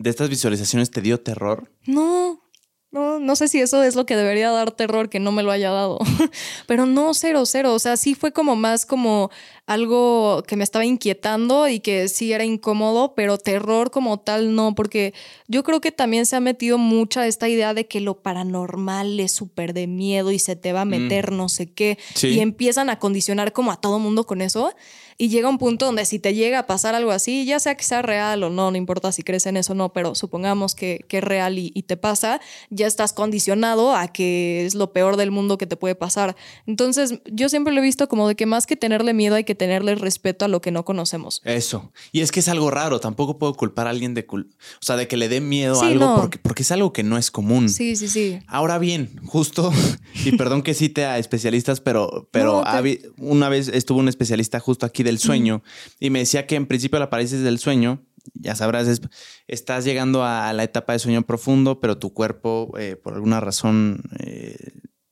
de 0.00 0.10
estas 0.10 0.28
visualizaciones 0.28 0.90
te 0.90 1.00
dio 1.00 1.20
terror? 1.20 1.70
No, 1.86 2.42
no, 2.90 3.20
no 3.20 3.36
sé 3.36 3.46
si 3.46 3.60
eso 3.60 3.82
es 3.84 3.94
lo 3.94 4.06
que 4.06 4.16
debería 4.16 4.50
dar 4.50 4.72
terror 4.72 5.08
que 5.08 5.20
no 5.20 5.30
me 5.30 5.44
lo 5.44 5.52
haya 5.52 5.70
dado. 5.70 5.98
Pero 6.66 6.86
no, 6.86 7.14
cero, 7.14 7.46
cero. 7.46 7.74
O 7.74 7.78
sea, 7.78 7.96
sí 7.96 8.16
fue 8.16 8.32
como 8.32 8.56
más 8.56 8.86
como 8.86 9.30
algo 9.70 10.42
que 10.48 10.56
me 10.56 10.64
estaba 10.64 10.84
inquietando 10.84 11.68
y 11.68 11.78
que 11.78 12.08
sí 12.08 12.32
era 12.32 12.44
incómodo, 12.44 13.14
pero 13.14 13.38
terror 13.38 13.92
como 13.92 14.18
tal 14.18 14.56
no, 14.56 14.74
porque 14.74 15.14
yo 15.46 15.62
creo 15.62 15.80
que 15.80 15.92
también 15.92 16.26
se 16.26 16.34
ha 16.34 16.40
metido 16.40 16.76
mucha 16.76 17.24
esta 17.28 17.48
idea 17.48 17.72
de 17.72 17.86
que 17.86 18.00
lo 18.00 18.20
paranormal 18.20 19.20
es 19.20 19.30
súper 19.30 19.72
de 19.72 19.86
miedo 19.86 20.32
y 20.32 20.40
se 20.40 20.56
te 20.56 20.72
va 20.72 20.80
a 20.80 20.84
meter 20.84 21.30
no 21.30 21.48
sé 21.48 21.70
qué. 21.70 21.98
Sí. 22.16 22.30
Y 22.30 22.40
empiezan 22.40 22.90
a 22.90 22.98
condicionar 22.98 23.52
como 23.52 23.70
a 23.70 23.80
todo 23.80 24.00
mundo 24.00 24.26
con 24.26 24.42
eso. 24.42 24.74
Y 25.18 25.28
llega 25.28 25.50
un 25.50 25.58
punto 25.58 25.84
donde 25.84 26.06
si 26.06 26.18
te 26.18 26.32
llega 26.32 26.60
a 26.60 26.66
pasar 26.66 26.94
algo 26.94 27.10
así, 27.10 27.44
ya 27.44 27.60
sea 27.60 27.74
que 27.74 27.84
sea 27.84 28.00
real 28.00 28.42
o 28.42 28.48
no, 28.48 28.70
no 28.70 28.76
importa 28.78 29.12
si 29.12 29.22
crees 29.22 29.44
en 29.44 29.58
eso 29.58 29.74
o 29.74 29.76
no, 29.76 29.92
pero 29.92 30.14
supongamos 30.14 30.74
que, 30.74 31.04
que 31.08 31.18
es 31.18 31.24
real 31.24 31.58
y, 31.58 31.72
y 31.74 31.82
te 31.82 31.98
pasa, 31.98 32.40
ya 32.70 32.86
estás 32.86 33.12
condicionado 33.12 33.94
a 33.94 34.08
que 34.08 34.64
es 34.64 34.74
lo 34.74 34.94
peor 34.94 35.18
del 35.18 35.30
mundo 35.30 35.58
que 35.58 35.66
te 35.66 35.76
puede 35.76 35.94
pasar. 35.94 36.36
Entonces, 36.66 37.20
yo 37.26 37.50
siempre 37.50 37.74
lo 37.74 37.80
he 37.80 37.84
visto 37.84 38.08
como 38.08 38.28
de 38.28 38.34
que 38.34 38.46
más 38.46 38.66
que 38.66 38.76
tenerle 38.76 39.12
miedo 39.12 39.34
hay 39.34 39.44
que 39.44 39.54
tenerle 39.60 39.94
respeto 39.94 40.46
a 40.46 40.48
lo 40.48 40.62
que 40.62 40.70
no 40.70 40.86
conocemos. 40.86 41.42
Eso. 41.44 41.92
Y 42.12 42.20
es 42.22 42.32
que 42.32 42.40
es 42.40 42.48
algo 42.48 42.70
raro. 42.70 42.98
Tampoco 42.98 43.38
puedo 43.38 43.52
culpar 43.54 43.86
a 43.86 43.90
alguien 43.90 44.14
de, 44.14 44.24
cul 44.24 44.48
o 44.56 44.78
sea, 44.80 44.96
de 44.96 45.06
que 45.06 45.18
le 45.18 45.28
dé 45.28 45.42
miedo 45.42 45.80
a 45.82 45.86
algo 45.86 46.04
no. 46.06 46.16
porque, 46.16 46.38
porque 46.38 46.62
es 46.62 46.72
algo 46.72 46.94
que 46.94 47.02
no 47.02 47.18
es 47.18 47.30
común. 47.30 47.68
Sí, 47.68 47.94
sí, 47.94 48.08
sí. 48.08 48.38
Ahora 48.46 48.78
bien, 48.78 49.10
justo, 49.26 49.70
y 50.24 50.32
perdón 50.38 50.62
que 50.62 50.72
cite 50.72 51.04
a 51.04 51.18
especialistas, 51.18 51.80
pero, 51.82 52.28
pero 52.32 52.54
No, 52.54 52.62
te- 52.62 52.68
habi- 52.70 53.12
una 53.18 53.50
vez 53.50 53.68
estuvo 53.68 53.98
un 54.00 54.08
especialista 54.08 54.58
justo 54.60 54.86
aquí 54.86 55.02
del 55.02 55.18
sueño 55.18 55.62
y 55.98 56.08
me 56.08 56.20
decía 56.20 56.46
que 56.46 56.56
en 56.56 56.66
principio 56.66 56.98
la 56.98 57.10
parálisis 57.10 57.40
del 57.42 57.58
sueño, 57.58 58.02
ya 58.32 58.54
sabrás, 58.56 58.88
es- 58.88 59.02
estás 59.46 59.84
llegando 59.84 60.24
a, 60.24 60.52
la 60.54 60.64
etapa 60.64 60.94
de 60.94 60.98
sueño 61.00 61.22
profundo, 61.26 61.80
pero 61.80 61.98
tu 61.98 62.14
cuerpo, 62.14 62.72
eh, 62.78 62.96
por 62.96 63.12
alguna 63.12 63.40
razón, 63.40 64.02
eh, 64.20 64.56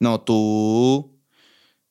no, 0.00 0.20
tú 0.22 1.17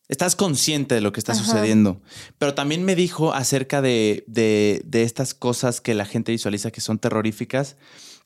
estás 0.07 0.35
consciente 0.35 0.95
de 0.95 1.01
lo 1.01 1.11
que 1.11 1.19
está 1.19 1.33
Ajá. 1.33 1.43
sucediendo. 1.43 2.01
Pero 2.37 2.53
también 2.53 2.83
me 2.85 2.95
dijo 2.95 3.33
acerca 3.33 3.81
de, 3.81 4.23
de, 4.27 4.81
de 4.85 5.03
estas 5.03 5.33
cosas 5.33 5.81
que 5.81 5.93
la 5.93 6.05
gente 6.05 6.31
visualiza 6.31 6.71
que 6.71 6.81
son 6.81 6.99
terroríficas, 6.99 7.75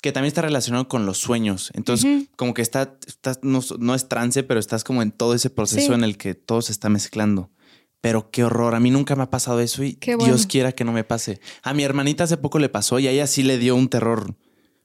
que 0.02 0.12
también 0.12 0.28
está 0.30 0.42
relacionado 0.42 0.88
con 0.88 1.06
los 1.06 1.18
sueños. 1.20 1.72
Entonces, 1.74 2.28
como 2.36 2.54
que 2.54 2.62
está, 2.64 2.98
no, 3.44 3.62
no 3.80 3.94
es 3.96 4.08
trance, 4.10 4.42
pero 4.44 4.60
estás 4.60 4.84
como 4.84 5.02
en 5.02 5.12
todo 5.12 5.34
ese 5.36 5.50
proceso 5.50 5.88
Sí. 5.88 5.94
en 5.94 6.04
el 6.04 6.18
que 6.18 6.34
todo 6.36 6.62
se 6.62 6.72
está 6.72 6.90
mezclando. 6.90 7.52
Pero 8.02 8.32
qué 8.32 8.44
horror, 8.44 8.74
a 8.74 8.80
mí 8.80 8.90
nunca 8.90 9.16
me 9.16 9.22
ha 9.22 9.30
pasado 9.30 9.60
eso 9.60 9.84
y 9.84 10.00
bueno. 10.08 10.26
Dios 10.26 10.48
quiera 10.48 10.72
que 10.72 10.84
no 10.84 10.92
me 10.92 11.04
pase. 11.04 11.40
A 11.62 11.76
mi 11.76 11.84
hermanita 11.84 12.24
hace 12.24 12.36
poco 12.38 12.58
le 12.58 12.68
pasó 12.68 12.98
y 12.98 13.06
a 13.08 13.12
ella 13.12 13.28
sí 13.28 13.44
le 13.44 13.60
dio 13.60 13.76
un 13.76 13.90
terror, 13.90 14.34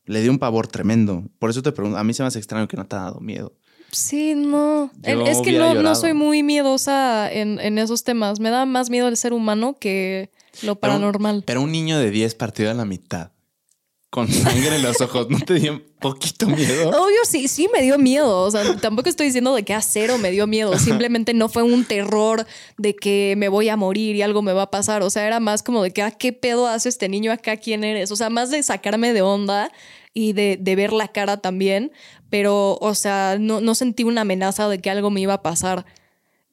le 0.05 0.21
dio 0.21 0.31
un 0.31 0.39
pavor 0.39 0.67
tremendo. 0.69 1.25
Por 1.39 1.49
eso 1.49 1.63
te 1.63 1.73
pregunto, 1.73 1.97
a 1.99 2.05
mí 2.05 2.13
se 2.13 2.23
me 2.23 2.27
hace 2.27 2.39
extraño 2.39 2.69
que 2.69 2.77
no 2.77 2.85
te 2.87 2.95
ha 2.97 3.01
dado 3.01 3.21
miedo. 3.21 3.55
Sí, 3.93 4.35
no. 4.35 4.91
Yo 5.03 5.27
es 5.27 5.41
que 5.41 5.53
no, 5.53 5.75
no 5.75 5.95
soy 5.95 6.13
muy 6.13 6.43
miedosa 6.43 7.31
en, 7.33 7.59
en 7.61 7.79
esos 7.79 8.05
temas. 8.05 8.41
Me 8.41 8.51
da 8.51 8.67
más 8.67 8.91
miedo 8.91 9.09
el 9.09 9.17
ser 9.17 9.33
humano 9.33 9.77
que 9.79 10.31
lo 10.63 10.77
paranormal. 10.77 11.43
Pero 11.47 11.63
un 11.63 11.73
niño 11.73 11.99
de 11.99 12.11
10 12.11 12.35
partido 12.35 12.71
a 12.71 12.75
la 12.75 12.85
mitad, 12.85 13.31
con 14.11 14.29
sangre 14.29 14.77
en 14.77 14.83
los 14.83 15.01
ojos, 15.01 15.29
¿no 15.29 15.39
te 15.41 15.55
dio 15.55 15.73
un 15.73 15.83
poquito 16.01 16.47
miedo? 16.47 16.89
Obvio, 16.91 17.19
sí, 17.25 17.49
sí 17.49 17.69
me 17.73 17.83
dio 17.83 17.99
miedo. 17.99 18.43
O 18.43 18.51
sea, 18.51 18.77
tampoco 18.77 19.09
estoy 19.09 19.27
diciendo 19.27 19.55
de 19.55 19.63
que 19.63 19.75
a 19.75 19.83
cero 19.83 20.19
me 20.19 20.31
dio 20.31 20.47
miedo. 20.47 20.79
Simplemente 20.79 21.35
no 21.35 21.49
fue 21.49 21.63
un 21.63 21.85
terror 21.85 22.47
de 22.79 22.95
que 22.95 23.35
me 23.37 23.49
voy 23.49 23.69
a 23.69 23.77
morir 23.77 24.17
y 24.17 24.23
algo 24.23 24.43
me 24.43 24.53
va 24.53 24.63
a 24.63 24.71
pasar. 24.71 25.03
O 25.03 25.11
sea, 25.11 25.27
era 25.27 25.41
más 25.41 25.63
como 25.63 25.83
de 25.83 25.91
que, 25.91 26.03
ah, 26.03 26.11
¿qué 26.11 26.33
pedo 26.33 26.67
hace 26.67 26.89
este 26.89 27.09
niño 27.09 27.33
acá? 27.33 27.57
¿Quién 27.57 27.85
eres? 27.85 28.11
O 28.11 28.17
sea, 28.17 28.31
más 28.31 28.51
de 28.51 28.63
sacarme 28.63 29.13
de 29.13 29.23
onda 29.23 29.71
y 30.17 30.33
de, 30.33 30.57
de 30.59 30.77
ver 30.77 30.95
la 30.95 31.09
cara 31.09 31.37
también. 31.37 31.93
Pero, 32.31 32.79
o 32.81 32.95
sea, 32.95 33.37
no, 33.39 33.61
no 33.61 33.75
sentí 33.75 34.03
una 34.03 34.23
amenaza 34.23 34.67
de 34.67 34.79
que 34.79 34.89
algo 34.89 35.11
me 35.11 35.21
iba 35.21 35.35
a 35.35 35.43
pasar. 35.43 35.85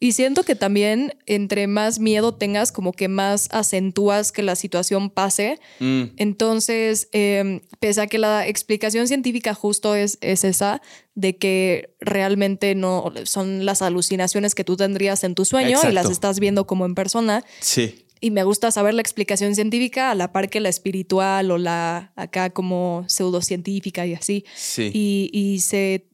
Y 0.02 0.12
siento 0.12 0.44
que 0.44 0.56
también 0.56 1.18
entre 1.28 1.68
más 1.68 1.98
miedo 1.98 2.34
tengas, 2.34 2.74
como 2.74 2.92
que 2.92 3.08
más 3.08 3.48
acentúas 3.52 4.34
que 4.34 4.44
la 4.44 4.58
situación 4.58 5.10
pase. 5.10 5.62
Mm, 5.80 6.04
Entonces, 6.18 7.08
eh, 7.14 7.62
pese 7.80 8.02
a 8.02 8.08
que 8.08 8.18
la 8.18 8.46
explicación 8.46 9.08
científica 9.08 9.54
justo 9.54 9.96
es, 9.96 10.18
es 10.20 10.44
esa, 10.44 10.82
de 11.16 11.38
que 11.38 11.96
realmente 12.02 12.76
no 12.76 13.14
son 13.24 13.66
las 13.66 13.82
alucinaciones 13.82 14.56
que 14.56 14.66
tú 14.66 14.76
tendrías 14.76 15.24
en 15.24 15.36
tu 15.36 15.46
sueño 15.46 15.80
y 15.90 15.94
las 15.94 16.10
estás 16.10 16.42
viendo 16.42 16.68
como 16.68 16.86
en 16.86 16.96
persona. 16.96 17.46
sí. 17.62 18.00
Y 18.24 18.32
me 18.32 18.46
gusta 18.46 18.72
saber 18.72 18.94
la 18.94 19.02
explicación 19.02 19.54
científica 19.54 20.10
a 20.10 20.16
la 20.16 20.32
par 20.32 20.50
que 20.50 20.62
la 20.62 20.70
espiritual 20.70 21.52
o 21.52 21.58
la 21.58 22.14
acá 22.16 22.52
como 22.52 23.04
pseudocientífica 23.10 24.06
y 24.06 24.14
así. 24.14 24.46
Sí. 24.56 24.92
Y, 24.94 25.30
y 25.34 25.60
se, 25.60 26.08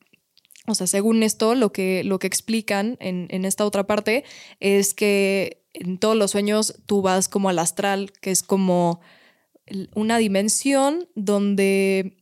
o 0.65 0.73
sea, 0.73 0.87
según 0.87 1.21
esto, 1.21 1.53
lo 1.53 1.71
que, 1.71 2.03
lo 2.03 2.17
que 2.17 2.25
explican 2.25 2.97
en, 2.99 3.27
en 3.29 3.45
esta 3.45 3.63
otra 3.63 3.85
parte 3.85 4.23
es 4.59 4.95
que 4.95 5.61
en 5.75 5.99
todos 5.99 6.15
los 6.15 6.31
sueños 6.31 6.81
tú 6.87 7.03
vas 7.03 7.29
como 7.29 7.47
al 7.47 7.59
astral, 7.59 8.11
que 8.21 8.31
es 8.31 8.41
como 8.41 9.01
una 9.93 10.17
dimensión 10.17 11.07
donde 11.13 12.17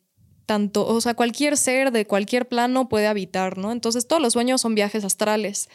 tanto, 0.45 0.85
o 0.85 0.99
sea, 0.99 1.13
cualquier 1.13 1.55
ser 1.55 1.93
de 1.93 2.05
cualquier 2.05 2.49
plano 2.49 2.89
puede 2.89 3.07
habitar, 3.07 3.57
¿no? 3.57 3.71
Entonces 3.71 4.05
todos 4.05 4.21
los 4.21 4.33
sueños 4.33 4.59
son 4.59 4.75
viajes 4.75 5.05
astrales, 5.05 5.69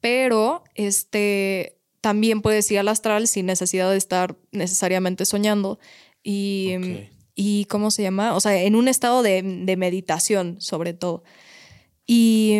pero 0.00 0.64
este 0.76 1.79
también 2.00 2.40
puedes 2.42 2.70
ir 2.70 2.78
al 2.78 2.88
astral 2.88 3.26
sin 3.28 3.46
necesidad 3.46 3.90
de 3.90 3.96
estar 3.96 4.36
necesariamente 4.52 5.24
soñando. 5.24 5.78
Y, 6.22 6.74
Ok. 6.76 7.08
y 7.34 7.64
¿cómo 7.66 7.90
se 7.90 8.02
llama? 8.02 8.34
O 8.34 8.40
sea, 8.40 8.62
en 8.62 8.74
un 8.76 8.88
estado 8.88 9.22
de, 9.22 9.42
de 9.42 9.76
meditación, 9.76 10.56
sobre 10.60 10.92
todo. 10.94 11.22
Y, 12.06 12.58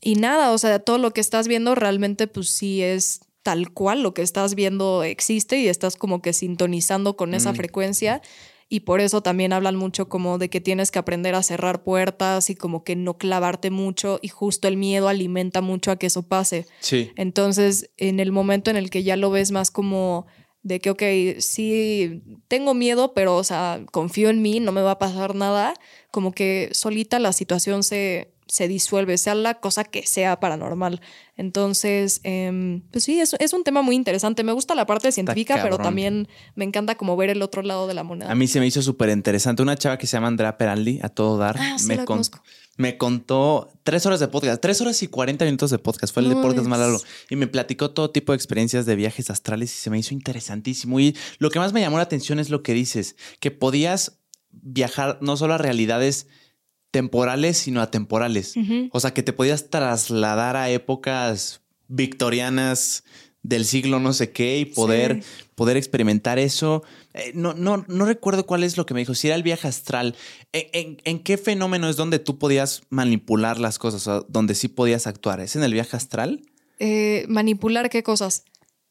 y 0.00 0.14
nada, 0.14 0.52
o 0.52 0.58
sea, 0.58 0.78
todo 0.78 0.98
lo 0.98 1.12
que 1.12 1.20
estás 1.20 1.48
viendo 1.48 1.74
realmente, 1.74 2.26
pues 2.26 2.50
sí 2.50 2.82
es 2.82 3.20
tal 3.42 3.72
cual, 3.72 4.02
lo 4.02 4.14
que 4.14 4.22
estás 4.22 4.54
viendo 4.54 5.02
existe 5.02 5.58
y 5.58 5.68
estás 5.68 5.96
como 5.96 6.20
que 6.22 6.32
sintonizando 6.32 7.16
con 7.16 7.34
esa 7.34 7.52
Mm. 7.52 7.56
frecuencia. 7.56 8.22
Y 8.68 8.80
por 8.80 9.00
eso 9.00 9.22
también 9.22 9.52
hablan 9.52 9.76
mucho 9.76 10.08
como 10.08 10.36
de 10.36 10.50
que 10.50 10.60
tienes 10.60 10.90
que 10.90 10.98
aprender 10.98 11.34
a 11.34 11.42
cerrar 11.42 11.82
puertas 11.82 12.50
y 12.50 12.54
como 12.54 12.84
que 12.84 12.96
no 12.96 13.16
clavarte 13.16 13.70
mucho 13.70 14.18
y 14.20 14.28
justo 14.28 14.68
el 14.68 14.76
miedo 14.76 15.08
alimenta 15.08 15.62
mucho 15.62 15.90
a 15.90 15.96
que 15.96 16.06
eso 16.06 16.22
pase. 16.22 16.66
Sí. 16.80 17.12
Entonces, 17.16 17.90
en 17.96 18.20
el 18.20 18.30
momento 18.30 18.70
en 18.70 18.76
el 18.76 18.90
que 18.90 19.02
ya 19.02 19.16
lo 19.16 19.30
ves 19.30 19.52
más 19.52 19.70
como 19.70 20.26
de 20.62 20.80
que, 20.80 20.90
ok, 20.90 21.02
sí, 21.40 22.22
tengo 22.48 22.74
miedo, 22.74 23.14
pero, 23.14 23.36
o 23.36 23.44
sea, 23.44 23.80
confío 23.90 24.28
en 24.28 24.42
mí, 24.42 24.60
no 24.60 24.72
me 24.72 24.82
va 24.82 24.92
a 24.92 24.98
pasar 24.98 25.34
nada, 25.34 25.74
como 26.10 26.32
que 26.32 26.68
solita 26.72 27.18
la 27.18 27.32
situación 27.32 27.82
se, 27.82 28.32
se 28.48 28.66
disuelve, 28.66 29.18
sea 29.18 29.34
la 29.34 29.54
cosa 29.60 29.84
que 29.84 30.06
sea 30.06 30.40
paranormal. 30.40 31.00
Entonces, 31.36 32.20
em, 32.24 32.82
pues 32.90 33.04
sí, 33.04 33.20
es, 33.20 33.34
es 33.38 33.52
un 33.52 33.62
tema 33.64 33.82
muy 33.82 33.94
interesante. 33.94 34.42
Me 34.42 34.52
gusta 34.52 34.74
la 34.74 34.86
parte 34.86 35.12
científica, 35.12 35.60
pero 35.62 35.78
también 35.78 36.28
me 36.56 36.64
encanta 36.64 36.96
como 36.96 37.16
ver 37.16 37.30
el 37.30 37.42
otro 37.42 37.62
lado 37.62 37.86
de 37.86 37.94
la 37.94 38.02
moneda. 38.02 38.30
A 38.30 38.34
mí 38.34 38.46
se 38.48 38.58
me 38.60 38.66
hizo 38.66 38.82
súper 38.82 39.10
interesante. 39.10 39.62
Una 39.62 39.76
chava 39.76 39.98
que 39.98 40.06
se 40.06 40.16
llama 40.16 40.26
Andrea 40.28 40.58
Peraldi, 40.58 40.98
a 41.02 41.08
todo 41.08 41.38
dar, 41.38 41.56
Ah, 41.58 41.78
sí, 41.78 41.86
me, 41.86 41.96
la 41.96 42.04
con- 42.04 42.16
conozco. 42.16 42.42
me 42.76 42.98
contó 42.98 43.70
tres 43.84 44.04
horas 44.06 44.18
de 44.20 44.28
podcast, 44.28 44.60
tres 44.60 44.80
horas 44.80 45.02
y 45.02 45.08
40 45.08 45.44
minutos 45.44 45.70
de 45.70 45.78
podcast. 45.78 46.12
Fue 46.12 46.22
el 46.22 46.28
de 46.30 46.34
No, 46.34 46.42
podcast 46.42 46.66
más 46.66 46.80
largo. 46.80 47.00
Y 47.30 47.36
me 47.36 47.46
platicó 47.46 47.90
todo 47.92 48.10
tipo 48.10 48.32
de 48.32 48.36
experiencias 48.36 48.84
de 48.86 48.96
viajes 48.96 49.30
astrales 49.30 49.72
y 49.72 49.78
se 49.78 49.90
me 49.90 49.98
hizo 49.98 50.14
interesantísimo. 50.14 50.98
Y 51.00 51.16
lo 51.38 51.50
que 51.50 51.58
más 51.60 51.72
me 51.72 51.80
llamó 51.80 51.98
la 51.98 52.02
atención 52.04 52.38
es 52.40 52.50
lo 52.50 52.62
que 52.62 52.72
dices, 52.74 53.16
que 53.40 53.50
podías 53.50 54.18
viajar 54.50 55.18
no 55.20 55.36
solo 55.36 55.54
a 55.54 55.58
realidades 55.58 56.26
temporales, 56.90 57.58
sino 57.58 57.80
a 57.80 57.90
temporales. 57.90 58.56
Ujú. 58.56 58.88
O 58.92 59.00
sea, 59.00 59.12
que 59.14 59.22
te 59.22 59.32
podías 59.32 59.70
trasladar 59.70 60.56
a 60.56 60.70
épocas 60.70 61.60
victorianas 61.88 63.04
del 63.42 63.64
siglo 63.64 64.00
no 64.00 64.12
sé 64.12 64.30
qué 64.32 64.58
y 64.58 64.64
poder, 64.64 65.22
poder 65.54 65.76
experimentar 65.76 66.38
eso. 66.38 66.82
Eh, 67.14 67.30
no, 67.34 67.54
no, 67.54 67.84
no 67.88 68.04
recuerdo 68.04 68.44
cuál 68.46 68.64
es 68.64 68.76
lo 68.76 68.84
que 68.84 68.94
me 68.94 69.00
dijo. 69.00 69.14
Si 69.14 69.28
era 69.28 69.36
el 69.36 69.42
viaje 69.42 69.68
astral, 69.68 70.16
¿en, 70.52 70.66
en- 70.72 70.96
en 71.04 71.18
qué 71.22 71.38
fenómeno 71.38 71.88
es 71.88 71.96
donde 71.96 72.18
tú 72.18 72.38
podías 72.38 72.82
manipular 72.90 73.58
las 73.58 73.78
cosas? 73.78 74.06
O 74.08 74.26
donde 74.28 74.54
sí 74.54 74.68
podías 74.68 75.06
actuar. 75.06 75.40
¿Es 75.40 75.56
en 75.56 75.62
el 75.62 75.72
viaje 75.72 75.96
astral? 75.96 76.42
Eh, 76.78 77.24
manipular 77.28 77.88
qué 77.90 78.02
cosas. 78.02 78.44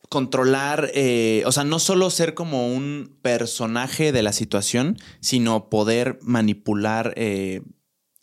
Controlar, 0.10 0.90
eh, 0.94 1.44
o 1.46 1.52
sea, 1.52 1.66
no 1.66 1.80
solo 1.80 2.10
ser 2.10 2.34
como 2.34 2.74
un 2.74 3.18
personaje 3.22 4.14
de 4.14 4.24
la 4.24 4.32
situación, 4.32 4.98
sino 5.20 5.70
poder 5.70 6.18
manipular, 6.22 7.14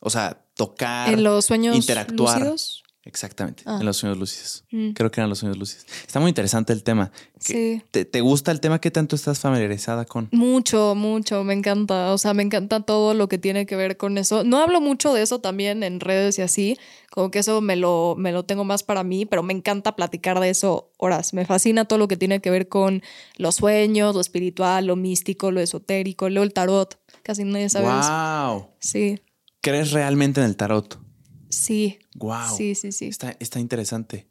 o 0.05 0.11
sea, 0.11 0.41
tocar. 0.55 1.13
En 1.13 1.25
los 1.25 1.45
sueños 1.47 1.75
interactuar. 1.75 2.39
lúcidos. 2.41 2.81
Exactamente, 3.07 3.63
Ah. 3.67 3.77
en 3.81 3.85
los 3.85 3.99
sueños 3.99 4.17
lúcidos. 4.17 4.65
Mm. 4.71 4.93
Creo 4.93 5.11
que 5.11 5.21
eran 5.21 5.29
los 5.29 5.41
sueños 5.41 5.59
lúcidos. 5.59 5.85
Está 6.07 6.21
muy 6.21 6.31
interesante 6.31 6.73
el 6.73 6.83
tema. 6.83 7.13
¿Qué- 7.45 7.83
Sí. 7.83 7.83
¿Te, 7.91 8.07
te 8.07 8.23
gusta 8.23 8.51
el 8.51 8.61
tema? 8.61 8.81
¿Qué 8.81 8.91
tanto 8.91 9.15
estás 9.15 9.41
familiarizada 9.41 10.07
con? 10.07 10.31
Mucho, 10.33 10.95
mucho, 10.95 11.45
me 11.45 11.53
encanta. 11.53 12.15
O 12.15 12.17
sea, 12.19 12.33
me 12.33 12.43
encanta 12.43 12.81
todo 12.81 13.13
lo 13.13 13.29
que 13.29 13.37
tiene 13.37 13.67
que 13.67 13.77
ver 13.77 13.99
con 13.99 14.17
eso. 14.17 14.43
No 14.43 14.57
hablo 14.59 14.81
mucho 14.81 15.13
de 15.13 15.21
eso 15.21 15.39
también 15.41 15.83
en 15.83 16.01
redes 16.01 16.39
y 16.39 16.43
así, 16.43 16.79
como 17.11 17.31
que 17.31 17.41
eso 17.41 17.61
me 17.61 17.77
lo, 17.77 18.15
me 18.17 18.33
lo 18.33 18.47
tengo 18.47 18.65
más 18.65 18.83
para 18.83 19.05
mí, 19.05 19.27
pero 19.27 19.43
me 19.43 19.53
encanta 19.53 19.97
platicar 19.97 20.41
de 20.41 20.49
eso 20.49 20.91
horas. 20.97 21.35
Me 21.35 21.45
fascina 21.45 21.85
todo 21.85 21.99
lo 21.99 22.09
que 22.09 22.17
tiene 22.17 22.41
que 22.41 22.49
ver 22.49 22.69
con 22.71 23.03
los 23.37 23.57
sueños, 23.57 24.15
lo 24.15 24.23
espiritual, 24.23 24.87
lo 24.87 24.97
místico, 24.97 25.51
lo 25.51 25.61
esotérico, 25.61 26.31
luego 26.31 26.45
el 26.45 26.55
tarot. 26.55 26.99
Casi 27.23 27.45
nadie 27.45 27.69
sabe 27.69 27.87
eso. 27.87 28.11
¡Wow! 28.11 28.69
Sí, 28.81 29.19
¿Crees 29.65 29.93
realmente 29.93 30.41
en 30.41 30.47
el 30.47 30.57
tarot? 30.57 31.01
sí, 31.49 31.99
¡Wow! 32.17 32.55
sí, 32.55 32.75
sí, 32.75 32.93
sí. 32.93 33.07
Está, 33.07 33.35
está 33.41 33.61
interesante. 33.61 34.29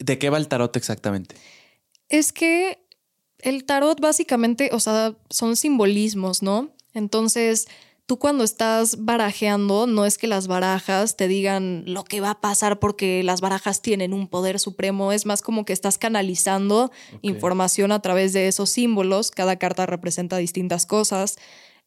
¿De 0.00 0.18
qué 0.18 0.28
va 0.28 0.38
el 0.38 0.48
tarot 0.48 0.74
exactamente? 0.76 1.36
Es 2.08 2.32
que 2.32 2.84
el 3.38 3.64
tarot 3.64 4.00
básicamente, 4.00 4.70
o 4.72 4.80
sea, 4.80 5.16
son 5.28 5.54
simbolismos, 5.54 6.42
¿no? 6.42 6.74
Entonces, 6.94 7.68
tú 8.06 8.18
cuando 8.18 8.42
estás 8.42 9.04
barajeando, 9.04 9.86
no 9.86 10.04
es 10.04 10.18
que 10.18 10.26
las 10.26 10.48
barajas 10.48 11.16
te 11.16 11.28
digan 11.28 11.84
lo 11.86 12.02
que 12.02 12.20
va 12.20 12.30
a 12.30 12.40
pasar 12.40 12.80
porque 12.80 13.22
las 13.22 13.40
barajas 13.40 13.82
tienen 13.82 14.12
un 14.12 14.26
poder 14.26 14.58
supremo, 14.58 15.12
es 15.12 15.26
más 15.26 15.42
como 15.42 15.64
que 15.64 15.72
estás 15.72 15.96
canalizando 15.96 16.90
información 17.22 17.92
a 17.92 18.02
través 18.02 18.32
de 18.32 18.48
esos 18.48 18.70
símbolos, 18.70 19.30
cada 19.30 19.60
carta 19.60 19.86
representa 19.86 20.38
distintas 20.38 20.86
cosas. 20.86 21.36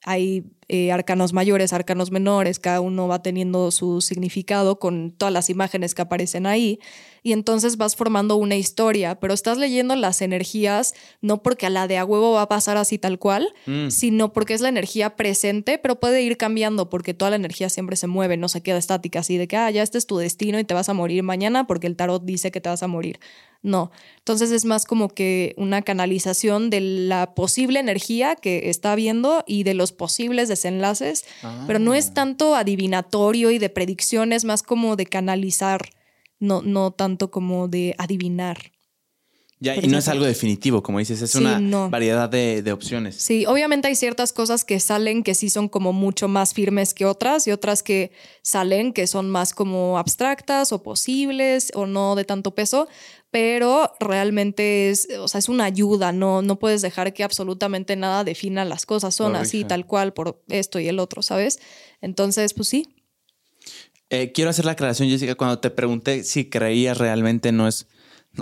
Hay 0.03 0.43
eh, 0.67 0.91
arcanos 0.91 1.33
mayores, 1.33 1.73
arcanos 1.73 2.11
menores, 2.11 2.59
cada 2.59 2.81
uno 2.81 3.07
va 3.07 3.21
teniendo 3.21 3.71
su 3.71 4.01
significado 4.01 4.79
con 4.79 5.11
todas 5.11 5.33
las 5.33 5.49
imágenes 5.49 5.95
que 5.95 6.01
aparecen 6.01 6.45
ahí. 6.45 6.79
Y 7.23 7.31
entonces 7.31 7.77
vas 7.77 7.95
formando 7.95 8.35
una 8.35 8.57
historia, 8.57 9.15
pero 9.19 9.33
estás 9.33 9.57
leyendo 9.57 9.95
las 9.95 10.21
energías 10.21 10.93
no 11.21 11.41
porque 11.41 11.65
a 11.65 11.69
la 11.69 11.87
de 11.87 11.97
a 11.97 12.03
huevo 12.05 12.33
va 12.33 12.41
a 12.43 12.49
pasar 12.49 12.75
así 12.75 12.97
tal 12.97 13.17
cual, 13.17 13.53
Mm. 13.65 13.89
sino 13.89 14.33
porque 14.33 14.53
es 14.53 14.59
la 14.61 14.67
energía 14.69 15.15
presente, 15.15 15.77
pero 15.77 15.99
puede 16.01 16.21
ir 16.21 16.35
cambiando 16.37 16.89
porque 16.89 17.13
toda 17.13 17.29
la 17.31 17.37
energía 17.37 17.69
siempre 17.69 17.95
se 17.95 18.07
mueve, 18.07 18.35
no 18.35 18.49
se 18.49 18.61
queda 18.61 18.77
estática 18.77 19.19
así 19.19 19.37
de 19.37 19.47
que, 19.47 19.55
ah, 19.55 19.71
ya 19.71 19.81
este 19.83 19.97
es 19.97 20.05
tu 20.05 20.17
destino 20.17 20.59
y 20.59 20.65
te 20.65 20.73
vas 20.73 20.89
a 20.89 20.93
morir 20.93 21.23
mañana 21.23 21.65
porque 21.65 21.87
el 21.87 21.95
tarot 21.95 22.23
dice 22.25 22.51
que 22.51 22.59
te 22.61 22.67
vas 22.69 22.83
a 22.83 22.87
morir. 22.87 23.19
No. 23.61 23.91
Entonces 24.17 24.51
es 24.51 24.65
más 24.65 24.83
como 24.85 25.07
que 25.07 25.53
una 25.55 25.81
canalización 25.83 26.69
de 26.69 26.81
la 26.81 27.33
posible 27.33 27.79
energía 27.79 28.35
que 28.35 28.69
está 28.69 28.93
viendo 28.95 29.45
y 29.47 29.63
de 29.63 29.73
los 29.73 29.93
posibles 29.93 30.49
desenlaces, 30.49 31.23
pero 31.67 31.79
no 31.79 31.93
Ah. 31.93 31.97
es 31.97 32.13
tanto 32.13 32.55
adivinatorio 32.55 33.49
y 33.51 33.59
de 33.59 33.69
predicciones, 33.69 34.43
más 34.43 34.63
como 34.63 34.97
de 34.97 35.05
canalizar, 35.05 35.89
no, 36.43 36.61
no 36.61 36.91
tanto 36.91 37.31
como 37.31 37.67
de 37.67 37.95
adivinar. 37.97 38.71
Ya, 39.59 39.77
y 39.77 39.87
no 39.87 39.97
es 39.97 40.09
algo 40.09 40.25
definitivo, 40.25 40.83
como 40.83 40.99
dices, 40.99 41.21
es 41.21 41.31
Sí, 41.31 41.37
una 41.37 41.57
no. 41.57 41.89
variedad 41.89 42.27
de, 42.27 42.61
de 42.61 42.73
opciones. 42.73 43.15
Sí, 43.15 43.45
obviamente 43.45 43.87
hay 43.87 43.95
ciertas 43.95 44.33
cosas 44.33 44.65
que 44.65 44.81
salen 44.81 45.23
que 45.23 45.35
sí 45.35 45.49
son 45.49 45.69
como 45.69 45.93
mucho 45.93 46.27
más 46.27 46.53
firmes 46.53 46.93
que 46.93 47.05
otras 47.05 47.47
y 47.47 47.51
otras 47.51 47.81
que 47.81 48.11
salen 48.41 48.91
que 48.91 49.07
son 49.07 49.29
más 49.29 49.53
como 49.53 49.97
abstractas 49.97 50.73
o 50.73 50.83
posibles 50.83 51.71
o 51.75 51.85
no 51.85 52.15
de 52.15 52.25
tanto 52.25 52.53
peso, 52.55 52.89
pero 53.31 53.93
realmente 54.01 54.89
es, 54.89 55.07
o 55.17 55.29
sea, 55.29 55.39
es 55.39 55.47
una 55.47 55.63
ayuda, 55.63 56.11
no, 56.11 56.41
no 56.41 56.59
puedes 56.59 56.81
dejar 56.81 57.13
que 57.13 57.23
absolutamente 57.23 57.95
nada 57.95 58.25
defina 58.25 58.65
las 58.65 58.85
cosas, 58.85 59.15
son 59.15 59.37
así 59.37 59.63
tal 59.63 59.85
cual 59.87 60.11
por 60.11 60.43
esto 60.49 60.77
y 60.77 60.89
el 60.89 60.99
otro, 60.99 61.21
¿sabes? 61.21 61.59
Entonces, 62.01 62.53
pues 62.53 62.67
sí. 62.67 62.89
Eh, 64.15 64.31
quiero 64.31 64.51
hacer 64.51 64.65
la 64.65 64.73
aclaración, 64.73 65.09
Jessica, 65.09 65.33
cuando 65.35 65.57
te 65.59 65.69
pregunté 65.71 66.23
si 66.23 66.45
creías 66.45 66.97
realmente 66.99 67.51
no 67.51 67.67
es, 67.67 67.87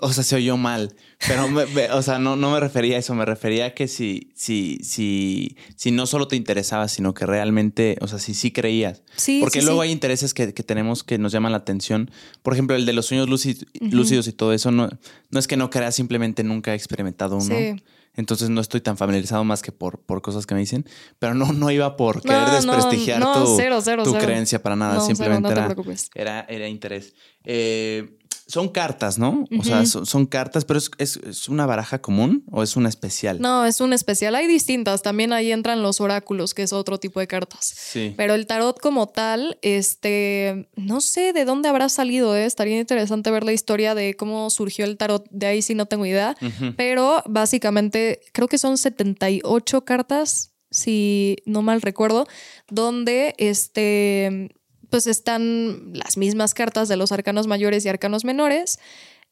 o 0.02 0.12
sea, 0.12 0.24
se 0.24 0.36
oyó 0.36 0.58
mal, 0.58 0.94
pero, 1.28 1.48
me- 1.48 1.66
me- 1.66 1.90
o 1.92 2.02
sea, 2.02 2.20
no, 2.20 2.36
no 2.36 2.52
me 2.52 2.60
refería 2.60 2.98
a 2.98 3.00
eso, 3.00 3.16
me 3.16 3.24
refería 3.26 3.68
a 3.68 3.74
que 3.74 3.88
si, 3.88 4.32
si, 4.36 4.80
si, 4.84 5.56
si 5.78 5.92
no 5.92 6.08
solo 6.08 6.28
te 6.28 6.36
interesaba, 6.36 6.90
sino 6.90 7.14
que 7.14 7.26
realmente, 7.26 7.98
o 8.02 8.08
sea, 8.08 8.20
si 8.20 8.34
sí 8.34 8.52
creías. 8.52 9.02
Sí, 9.16 9.40
Porque 9.40 9.60
sí, 9.62 9.66
luego 9.66 9.82
sí. 9.82 9.88
hay 9.88 9.92
intereses 9.94 10.34
que, 10.34 10.54
que 10.54 10.64
tenemos 10.64 11.04
que 11.06 11.18
nos 11.18 11.32
llaman 11.32 11.54
la 11.54 11.60
atención. 11.60 12.12
Por 12.44 12.52
ejemplo, 12.54 12.76
el 12.76 12.86
de 12.86 12.92
los 12.94 13.06
sueños 13.06 13.30
lúcidos, 13.30 13.66
lúcidos 13.80 14.28
y 14.28 14.34
todo 14.34 14.52
eso, 14.52 14.72
no, 14.72 14.90
no 15.30 15.40
es 15.40 15.48
que 15.48 15.56
no 15.58 15.70
creas, 15.70 15.96
simplemente 15.96 16.44
nunca 16.44 16.74
he 16.74 16.76
experimentado 16.76 17.38
uno. 17.38 17.56
Sí. 17.56 17.82
Entonces 18.16 18.50
no 18.50 18.60
estoy 18.60 18.82
tan 18.82 18.98
familiarizado 18.98 19.44
más 19.44 19.62
que 19.62 19.72
por, 19.72 20.00
por 20.00 20.22
cosas 20.22 20.46
que 20.46 20.54
me 20.54 20.60
dicen, 20.60 20.86
pero 21.18 21.34
no, 21.34 21.54
no 21.54 21.72
iba 21.72 21.96
por 21.96 22.22
querer 22.22 22.48
No, 22.48 22.54
desprestigiar 22.54 23.20
no, 23.20 23.46
tu, 23.46 23.56
cero, 23.56 23.80
cero, 23.82 24.04
tu 24.04 24.12
cero. 24.12 24.26
creencia 24.26 24.62
para 24.62 24.76
nada, 24.76 25.00
simplemente 25.00 25.50
era, 25.52 25.74
era, 26.16 26.42
era 26.42 26.68
interés. 26.68 27.14
Eh, 27.44 28.18
son 28.52 28.70
cartas, 28.70 29.18
¿no? 29.18 29.46
O 29.60 29.64
sea, 29.64 29.86
son, 29.86 30.06
son 30.06 30.26
cartas, 30.26 30.66
pero 30.66 30.78
es, 30.78 30.92
es- 30.98 31.18
es 31.18 31.48
una 31.50 31.66
baraja 31.66 32.02
común 32.02 32.44
o 32.52 32.64
es 32.64 32.76
una 32.76 32.90
especial? 32.90 33.40
No, 33.40 33.66
es 33.66 33.80
un 33.82 33.94
especial. 33.94 34.36
Hay 34.36 34.48
distintas. 34.48 35.02
También 35.02 35.32
ahí 35.34 35.52
entran 35.52 35.82
los 35.82 36.02
oráculos, 36.02 36.54
que 36.54 36.64
es 36.64 36.74
otro 36.74 37.00
tipo 37.00 37.20
de 37.20 37.28
cartas. 37.28 37.66
Sí. 37.76 38.14
Pero 38.18 38.34
el 38.34 38.46
tarot 38.48 38.78
como 38.80 39.08
tal, 39.08 39.58
este, 39.62 40.70
no 40.76 41.00
sé 41.02 41.32
de 41.34 41.46
dónde 41.46 41.70
habrá 41.70 41.88
salido, 41.90 42.36
¿eh? 42.36 42.46
estaría 42.46 42.80
interesante 42.80 43.32
ver 43.32 43.44
la 43.44 43.54
historia 43.54 43.96
de 43.96 44.16
cómo 44.16 44.50
surgió 44.50 44.84
el 44.86 44.98
tarot, 44.98 45.26
de 45.32 45.46
ahí 45.48 45.62
sí 45.62 45.74
no 45.76 45.86
tengo 45.86 46.06
idea, 46.06 46.36
pero 46.76 47.24
básicamente 47.28 48.20
creo 48.34 48.48
que 48.48 48.58
son 48.58 48.78
78 48.78 49.86
cartas, 49.86 50.52
si 50.70 51.38
no 51.46 51.62
mal 51.62 51.82
recuerdo, 51.82 52.28
donde 52.70 53.36
este, 53.38 54.50
pues 54.92 55.08
están 55.08 55.94
las 55.94 56.18
mismas 56.18 56.54
cartas 56.54 56.90
de 56.90 56.98
los 56.98 57.12
arcanos 57.12 57.48
mayores 57.48 57.86
y 57.86 57.90
arcanos 57.90 58.26
menores 58.26 58.78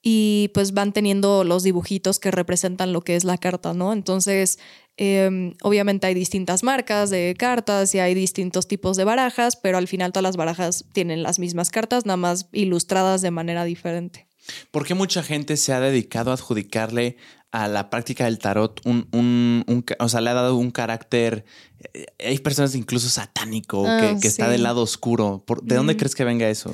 y 0.01 0.49
pues 0.53 0.73
van 0.73 0.93
teniendo 0.93 1.43
los 1.43 1.63
dibujitos 1.63 2.19
que 2.19 2.31
representan 2.31 2.93
lo 2.93 3.01
que 3.01 3.17
es 3.17 3.25
la 3.25 3.37
carta, 3.37 3.73
¿no? 3.73 3.91
Entonces, 3.91 4.57
eh, 4.95 5.53
obviamente 5.61 6.07
hay 6.07 6.13
distintas 6.13 6.63
marcas 6.63 7.09
de 7.09 7.35
cartas 7.37 7.93
y 7.93 7.99
hay 7.99 8.13
distintos 8.13 8.67
tipos 8.67 8.95
de 8.95 9.03
barajas, 9.03 9.57
pero 9.57 9.77
al 9.77 9.89
final 9.89 10.13
todas 10.13 10.23
las 10.23 10.37
barajas 10.37 10.85
tienen 10.93 11.21
las 11.21 11.37
mismas 11.37 11.69
cartas, 11.69 12.05
nada 12.05 12.17
más 12.17 12.47
ilustradas 12.53 13.21
de 13.21 13.31
manera 13.31 13.65
diferente. 13.65 14.28
¿Por 14.71 14.85
qué 14.85 14.93
mucha 14.93 15.23
gente 15.23 15.57
se 15.57 15.73
ha 15.73 15.79
dedicado 15.79 16.31
a 16.31 16.33
adjudicarle 16.35 17.17
a 17.51 17.67
la 17.67 17.89
práctica 17.89 18.25
del 18.25 18.37
tarot 18.37 18.79
un, 18.85 19.07
un- 19.11 19.63
un 19.67 19.83
o 19.99 20.07
sea, 20.09 20.21
le 20.21 20.29
ha 20.29 20.33
dado 20.35 20.55
un 20.55 20.69
carácter, 20.69 21.45
eh, 21.93 22.05
hay 22.23 22.37
personas 22.39 22.75
incluso 22.75 23.09
satánico, 23.09 23.85
Ah, 23.87 23.97
que, 23.99 24.19
que 24.21 24.27
está 24.27 24.49
del 24.49 24.61
lado 24.63 24.81
oscuro. 24.83 25.43
¿Por- 25.47 25.63
¿De 25.63 25.75
dónde 25.75 25.95
Mm. 25.95 25.97
crees 25.97 26.13
que 26.15 26.23
venga 26.25 26.47
eso? 26.49 26.71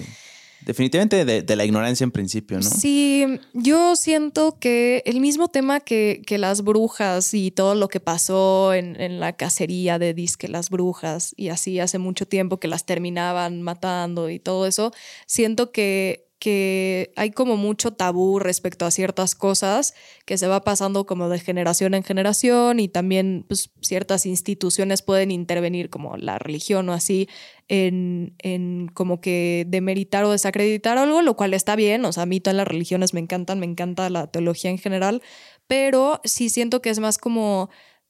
Definitivamente 0.66 1.26
de, 1.26 1.44
de 1.44 1.56
la 1.56 1.64
ignorancia 1.64 2.04
en 2.04 2.12
principio, 2.12 2.58
¿no? 2.58 2.64
Sí, 2.68 3.24
yo 3.54 3.96
siento 3.96 4.58
que 4.60 5.04
el 5.06 5.20
mismo 5.20 5.48
tema 5.50 5.80
que, 5.80 6.24
que 6.26 6.40
las 6.40 6.64
brujas 6.64 7.34
y 7.36 7.52
todo 7.52 7.76
lo 7.76 7.88
que 7.88 8.00
pasó 8.00 8.74
en, 8.74 9.00
en 9.00 9.20
la 9.20 9.34
cacería 9.34 10.00
de 10.00 10.14
disque 10.16 10.48
las 10.48 10.72
brujas 10.72 11.34
y 11.38 11.50
así 11.50 11.80
hace 11.80 12.00
mucho 12.00 12.26
tiempo 12.28 12.60
que 12.60 12.68
las 12.68 12.86
terminaban 12.86 13.62
matando 13.62 14.30
y 14.32 14.40
todo 14.40 14.66
eso, 14.66 14.92
siento 15.28 15.72
que, 15.72 16.25
que 16.40 17.14
hay 17.16 17.32
como 17.32 17.56
mucho 17.58 17.94
tabú 17.94 18.40
respecto 18.40 18.86
a 18.86 18.92
ciertas 18.92 19.36
cosas 19.36 19.94
que 20.26 20.38
se 20.38 20.48
va 20.48 20.64
pasando 20.64 21.06
como 21.06 21.30
de 21.30 21.40
generación 21.40 21.94
en 21.94 22.04
generación 22.04 22.80
y 22.80 22.88
también 22.88 23.46
pues, 23.48 23.72
ciertas 23.82 24.26
instituciones 24.26 25.02
pueden 25.02 25.32
intervenir 25.32 25.90
como 25.90 26.18
la 26.18 26.38
religión 26.38 26.90
o 26.90 26.94
así 26.94 27.30
en, 27.68 28.36
en 28.40 28.90
como 28.94 29.22
que 29.22 29.66
demeritar 29.68 30.26
o 30.26 30.32
desacreditar 30.32 30.98
algo, 30.98 31.22
lo 31.22 31.36
cual 31.36 31.54
está 31.54 31.76
bien, 31.76 32.04
o 32.06 32.12
sea, 32.12 32.24
a 32.24 32.28
mí 32.28 32.40
todas 32.40 32.58
las 32.58 32.68
religiones 32.68 33.14
me 33.14 33.22
encantan, 33.22 33.60
me 33.60 33.66
encanta 33.66 34.10
la 34.10 34.28
teología 34.28 34.70
en 34.70 34.78
general, 34.78 35.22
pero 35.68 36.22
sí 36.26 36.50
siento 36.50 36.82
que 36.82 36.90
es 36.90 37.00
más 37.00 37.18
como 37.18 37.70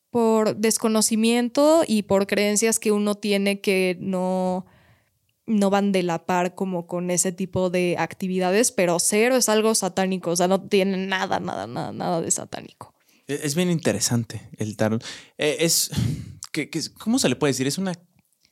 por 0.09 0.55
desconocimiento 0.55 1.83
y 1.87 2.03
por 2.03 2.25
creencias 2.25 2.79
que 2.79 2.91
uno 2.91 3.15
tiene 3.15 3.61
que 3.61 3.97
no 3.99 4.65
no 5.47 5.69
van 5.69 5.91
de 5.91 6.03
la 6.03 6.25
par 6.25 6.55
como 6.55 6.87
con 6.87 7.11
ese 7.11 7.31
tipo 7.31 7.69
de 7.69 7.95
actividades, 7.99 8.71
pero 8.71 8.99
cero 8.99 9.35
es 9.35 9.47
algo 9.49 9.75
satánico, 9.75 10.31
o 10.31 10.35
sea, 10.35 10.47
no 10.47 10.61
tiene 10.67 10.97
nada, 11.05 11.39
nada, 11.39 11.67
nada, 11.67 11.91
nada 11.91 12.21
de 12.21 12.31
satánico. 12.31 12.93
Es 13.27 13.43
es 13.43 13.55
bien 13.55 13.69
interesante 13.71 14.49
el 14.57 14.75
tarot. 14.77 15.03
Eh, 15.37 15.57
es, 15.59 15.89
¿qué- 16.51 16.69
¿Cómo 16.99 17.19
se 17.19 17.29
le 17.29 17.35
puede 17.35 17.51
decir? 17.53 17.67
¿Es 17.67 17.77
una 17.77 17.93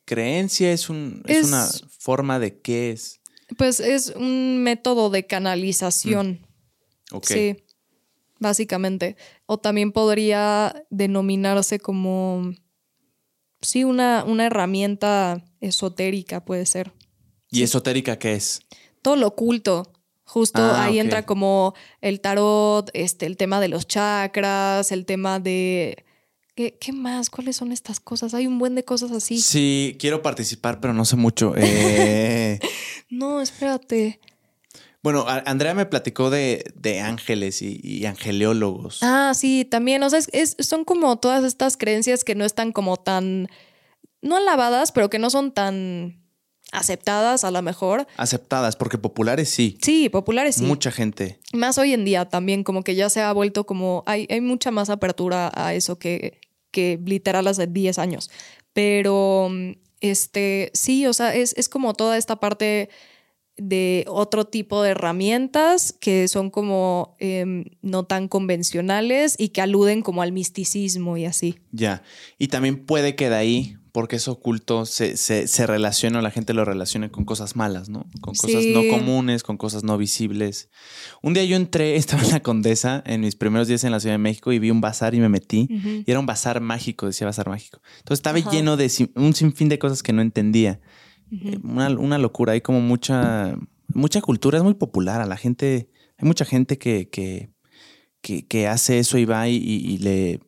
creencia? 0.05 0.71
¿Es, 0.71 0.89
un, 0.89 1.23
es, 1.27 1.37
Es- 1.39 1.45
una 1.47 1.67
forma 1.99 2.39
de 2.39 2.59
qué 2.61 2.91
es? 2.91 3.19
Pues 3.57 3.79
es 3.79 4.13
un 4.15 4.63
método 4.63 5.09
de 5.09 5.25
canalización. 5.27 6.45
Ok. 7.11 7.25
Sí, 7.27 7.57
básicamente. 8.39 9.15
O 9.45 9.57
también 9.59 9.91
podría 9.91 10.85
denominarse 10.89 11.79
como, 11.79 12.51
sí, 13.61 13.83
una, 13.83 14.23
una 14.23 14.45
herramienta 14.47 15.43
esotérica, 15.67 16.43
puede 16.45 16.65
ser. 16.65 16.91
¿Y 17.49 17.63
esotérica 17.63 18.17
qué 18.19 18.33
es? 18.33 18.61
Todo 19.01 19.15
lo 19.15 19.27
oculto. 19.27 19.91
Justo 20.25 20.61
Ah, 20.61 20.85
ahí 20.85 20.99
entra 20.99 21.25
como 21.25 21.73
el 22.01 22.21
tarot, 22.21 22.89
este, 22.93 23.25
el 23.25 23.35
tema 23.37 23.59
de 23.59 23.67
los 23.67 23.87
chakras, 23.87 24.91
el 24.91 25.05
tema 25.05 25.39
de... 25.39 26.05
¿Qué, 26.55 26.77
qué 26.79 26.91
más? 26.93 27.29
¿Cuáles 27.29 27.55
son 27.55 27.71
estas 27.71 27.99
cosas? 27.99 28.33
Hay 28.33 28.45
un 28.47 28.59
buen 28.59 28.75
de 28.75 28.83
cosas 28.85 29.11
así. 29.11 29.39
Sí, 29.41 29.97
quiero 29.99 30.21
participar, 30.21 30.79
pero 30.79 30.93
no 30.93 31.03
sé 31.05 31.15
mucho. 31.15 31.53
Eh, 31.57 32.59
No, 33.09 33.41
espérate. 33.41 34.19
bueno, 35.03 35.25
Andrea 35.27 35.73
me 35.75 35.85
platicó 35.85 36.29
de, 36.29 36.63
de 36.75 36.99
ángeles 37.01 37.61
y, 37.61 37.79
y 37.83 38.05
angeleólogos. 38.05 38.99
Ah, 39.03 39.33
sí, 39.35 39.65
también, 39.65 40.01
o 40.03 40.09
sea, 40.09 40.19
es- 40.19 40.29
es- 40.31 40.55
son 40.59 40.85
como 40.85 41.17
todas 41.17 41.43
estas 41.43 41.75
creencias 41.77 42.23
que 42.23 42.33
no 42.35 42.45
están 42.45 42.71
como 42.71 42.97
tan, 42.97 43.49
no 44.23 44.37
alabadas, 44.37 44.91
pero 44.91 45.09
que 45.09 45.19
no 45.19 45.29
son 45.29 45.51
tan 45.51 46.23
aceptadas 46.71 47.43
a 47.43 47.51
lo 47.51 47.61
mejor. 47.61 48.07
Aceptadas, 48.17 48.75
porque 48.75 48.97
populares 48.97 49.49
sí. 49.49 49.77
Sí, 49.81 50.09
populares 50.09 50.55
sí. 50.55 50.63
Mucha 50.63 50.91
gente. 50.91 51.39
Más 51.53 51.77
hoy 51.77 51.93
en 51.93 52.03
día 52.03 52.25
también, 52.25 52.63
como 52.63 52.83
que 52.83 52.95
ya 52.95 53.09
se 53.09 53.21
ha 53.21 53.31
vuelto 53.31 53.65
como, 53.65 54.03
hay, 54.07 54.27
hay 54.29 54.41
mucha 54.41 54.71
más 54.71 54.89
apertura 54.89 55.51
a 55.53 55.73
eso 55.73 55.99
que, 55.99 56.41
que 56.71 56.99
literal 57.05 57.47
hace 57.47 57.67
10 57.67 57.99
años. 57.99 58.31
Pero, 58.73 59.49
este, 60.01 60.71
sí, 60.73 61.05
o 61.05 61.13
sea, 61.13 61.35
es, 61.35 61.53
es 61.57 61.69
como 61.69 61.93
toda 61.93 62.17
esta 62.17 62.37
parte 62.37 62.89
de 63.55 64.05
otro 64.07 64.45
tipo 64.45 64.81
de 64.81 64.91
herramientas 64.91 65.93
que 65.93 66.27
son 66.27 66.49
como 66.49 67.15
em, 67.19 67.65
no 67.83 68.03
tan 68.03 68.27
convencionales 68.27 69.35
y 69.37 69.49
que 69.49 69.61
aluden 69.61 70.01
como 70.01 70.23
al 70.23 70.31
misticismo 70.31 71.17
y 71.17 71.25
así. 71.25 71.59
Ya. 71.71 72.01
Y 72.39 72.47
también 72.47 72.83
puede 72.83 73.15
que 73.15 73.29
de 73.29 73.35
ahí 73.35 73.77
porque 73.93 74.15
es 74.17 74.27
oculto, 74.27 74.85
se, 74.85 75.15
se, 75.17 75.47
se 75.47 75.67
relaciona, 75.67 76.21
la 76.21 76.31
gente 76.31 76.53
lo 76.53 76.65
relaciona 76.65 77.09
con 77.09 77.23
cosas 77.25 77.55
malas, 77.55 77.87
¿no? 77.89 78.05
Con 78.21 78.33
cosas 78.33 78.65
no 78.73 78.81
comunes, 78.89 79.43
con 79.43 79.55
cosas 79.55 79.83
no 79.85 79.97
visibles. 79.97 80.69
Un 81.21 81.33
día 81.35 81.45
yo 81.45 81.55
entré, 81.55 81.95
estaba 81.95 82.23
en 82.23 82.31
la 82.31 82.39
Condesa, 82.41 83.01
en 83.05 83.21
mis 83.21 83.35
primeros 83.35 83.67
días 83.69 83.83
en 83.85 83.91
la 83.91 83.99
Ciudad 84.01 84.15
de 84.15 84.19
México, 84.19 84.51
y 84.51 84.59
vi 84.59 84.71
un 84.71 84.81
bazar 84.81 85.13
y 85.15 85.19
me 85.21 85.29
metí. 85.29 85.67
Y 86.05 86.09
era 86.11 86.19
un 86.19 86.25
bazar 86.25 86.59
mágico, 86.59 87.05
decía 87.05 87.27
bazar 87.27 87.47
mágico. 87.47 87.79
Entonces 87.99 88.19
estaba 88.19 88.39
lleno 88.51 88.75
de 88.77 88.91
un 89.15 89.33
sinfín 89.33 89.69
de 89.69 89.77
cosas 89.79 90.03
que 90.03 90.11
no 90.11 90.21
entendía. 90.23 90.81
Eh. 91.31 91.59
Una, 91.63 91.87
una 91.89 92.17
locura, 92.17 92.53
hay 92.53 92.61
como 92.61 92.81
mucha, 92.81 93.55
mucha 93.93 94.21
cultura, 94.21 94.57
es 94.57 94.63
muy 94.63 94.73
popular. 94.73 95.21
A 95.21 95.25
la 95.27 95.37
gente, 95.37 95.89
hay 96.17 96.27
mucha 96.27 96.45
gente 96.45 96.77
que, 96.79 97.09
que, 97.09 97.51
que, 98.21 98.47
que 98.47 98.67
hace 98.67 98.97
eso 98.97 99.19
y 99.19 99.25
va 99.25 99.47
y, 99.47 99.55
y- 99.57 99.93
y 99.93 99.97
le, 99.99 100.39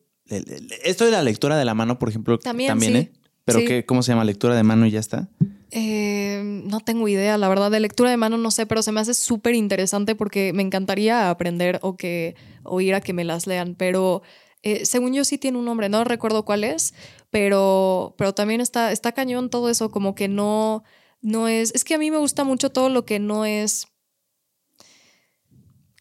Esto 0.84 1.04
de 1.04 1.12
la 1.12 1.22
lectura 1.22 1.56
de 1.56 1.64
la 1.64 1.74
mano, 1.74 1.98
por 2.00 2.08
ejemplo, 2.08 2.38
También, 2.68 3.04
sí. 3.04 3.10
¿eh? 3.12 3.12
Pero 3.46 3.60
Sí. 3.60 3.64
que, 3.64 3.86
¿cómo 3.86 4.02
se 4.02 4.12
llama? 4.12 4.24
Lectura 4.24 4.54
de 4.54 4.62
mano 4.62 4.84
y 4.84 4.90
ya 4.90 5.00
está. 5.00 5.28
Eh, 5.70 6.42
no 6.64 6.80
tengo 6.80 7.08
idea, 7.08 7.38
la 7.38 7.48
verdad, 7.48 7.70
de 7.70 7.80
lectura 7.80 8.10
de 8.10 8.16
mano 8.16 8.36
no 8.38 8.50
sé, 8.50 8.66
pero 8.66 8.82
se 8.82 8.92
me 8.92 9.00
hace 9.00 9.14
súper 9.14 9.54
interesante 9.54 10.14
porque 10.14 10.52
me 10.52 10.62
encantaría 10.62 11.30
aprender 11.30 11.78
o 11.82 11.96
que 11.96 12.34
o 12.64 12.80
ir 12.80 12.94
a 12.94 13.00
que 13.00 13.12
me 13.12 13.24
las 13.24 13.46
lean, 13.46 13.74
pero 13.76 14.22
eh, 14.62 14.84
según 14.84 15.14
yo 15.14 15.24
sí 15.24 15.38
tiene 15.38 15.58
un 15.58 15.64
nombre, 15.64 15.88
no 15.88 16.02
recuerdo 16.04 16.44
cuál 16.44 16.64
es, 16.64 16.92
pero, 17.30 18.14
pero 18.18 18.34
también 18.34 18.60
está, 18.60 18.90
está 18.92 19.12
cañón 19.12 19.48
todo 19.50 19.68
eso, 19.70 19.90
como 19.90 20.14
que 20.14 20.26
no, 20.28 20.82
no 21.20 21.46
es, 21.48 21.72
es 21.74 21.84
que 21.84 21.94
a 21.94 21.98
mí 21.98 22.10
me 22.10 22.18
gusta 22.18 22.42
mucho 22.44 22.70
todo 22.70 22.88
lo 22.88 23.04
que 23.04 23.18
no 23.20 23.44
es, 23.44 23.86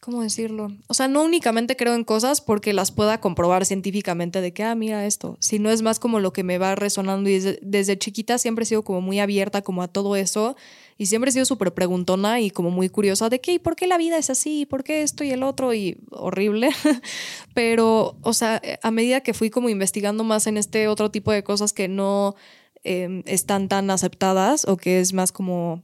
¿cómo 0.06 0.22
decirlo? 0.22 0.68
O 0.86 0.94
sea, 0.94 1.08
no 1.08 1.24
únicamente 1.24 1.76
creo 1.76 1.96
en 1.96 2.04
cosas 2.04 2.40
porque 2.40 2.74
las 2.74 2.92
pueda 2.92 3.20
comprobar 3.20 3.66
científicamente 3.66 4.40
de 4.40 4.54
que, 4.54 4.62
ah, 4.62 4.76
mira 4.76 5.04
esto, 5.08 5.36
sino 5.40 5.72
es 5.72 5.82
más 5.82 5.98
como 5.98 6.20
lo 6.20 6.32
que 6.32 6.44
me 6.44 6.60
va 6.60 6.76
resonando 6.76 7.28
y 7.28 7.40
desde, 7.40 7.98
chiquita 7.98 8.38
siempre 8.38 8.64
he 8.64 8.66
sido 8.68 8.84
como 8.84 9.02
muy 9.02 9.20
abierta 9.20 9.64
como 9.64 9.82
a 9.82 9.88
todo 9.88 10.16
eso 10.16 10.56
y 10.96 11.08
siempre 11.08 11.30
he 11.30 11.32
sido 11.34 11.46
súper 11.46 11.74
preguntona 11.74 12.40
y 12.40 12.52
como 12.52 12.70
muy 12.70 12.88
curiosa 12.88 13.30
de 13.30 13.42
qué 13.42 13.54
y 13.54 13.60
por 13.60 13.76
qué 13.76 13.88
la 13.88 13.98
vida 13.98 14.20
es 14.20 14.30
así, 14.30 14.68
por 14.68 14.84
qué 14.84 15.02
esto 15.02 15.24
y 15.24 15.32
el 15.32 15.42
otro 15.42 15.74
y 15.74 15.98
horrible. 16.12 16.70
Pero, 17.56 18.16
o 18.22 18.34
sea, 18.34 18.62
a 18.84 18.92
medida 18.92 19.22
que 19.22 19.34
fui 19.34 19.50
como 19.50 19.70
investigando 19.70 20.24
más 20.24 20.46
en 20.46 20.58
este 20.58 20.88
otro 20.88 21.10
tipo 21.10 21.32
de 21.32 21.44
cosas 21.44 21.74
que 21.74 21.88
no 21.88 22.36
eh, 22.84 23.24
están 23.26 23.70
tan 23.70 23.90
aceptadas 23.90 24.66
o 24.68 24.78
que 24.78 25.00
es 25.00 25.14
más 25.14 25.32
como 25.32 25.82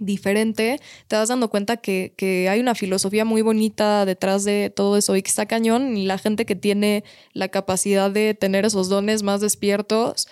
diferente, 0.00 0.80
te 1.08 1.16
vas 1.16 1.28
dando 1.28 1.48
cuenta 1.50 1.76
que, 1.78 2.14
que 2.16 2.48
hay 2.48 2.60
una 2.60 2.74
filosofía 2.74 3.24
muy 3.24 3.42
bonita 3.42 4.04
detrás 4.04 4.44
de 4.44 4.72
todo 4.74 4.96
eso 4.96 5.16
y 5.16 5.22
que 5.22 5.28
está 5.30 5.46
cañón 5.46 5.96
y 5.96 6.06
la 6.06 6.18
gente 6.18 6.46
que 6.46 6.56
tiene 6.56 7.04
la 7.32 7.48
capacidad 7.48 8.10
de 8.10 8.34
tener 8.34 8.64
esos 8.64 8.88
dones 8.88 9.22
más 9.22 9.40
despiertos, 9.40 10.28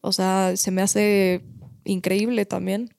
o 0.00 0.12
sea, 0.12 0.52
se 0.56 0.70
me 0.70 0.82
hace 0.82 1.44
increíble 1.84 2.46
también. 2.46 2.90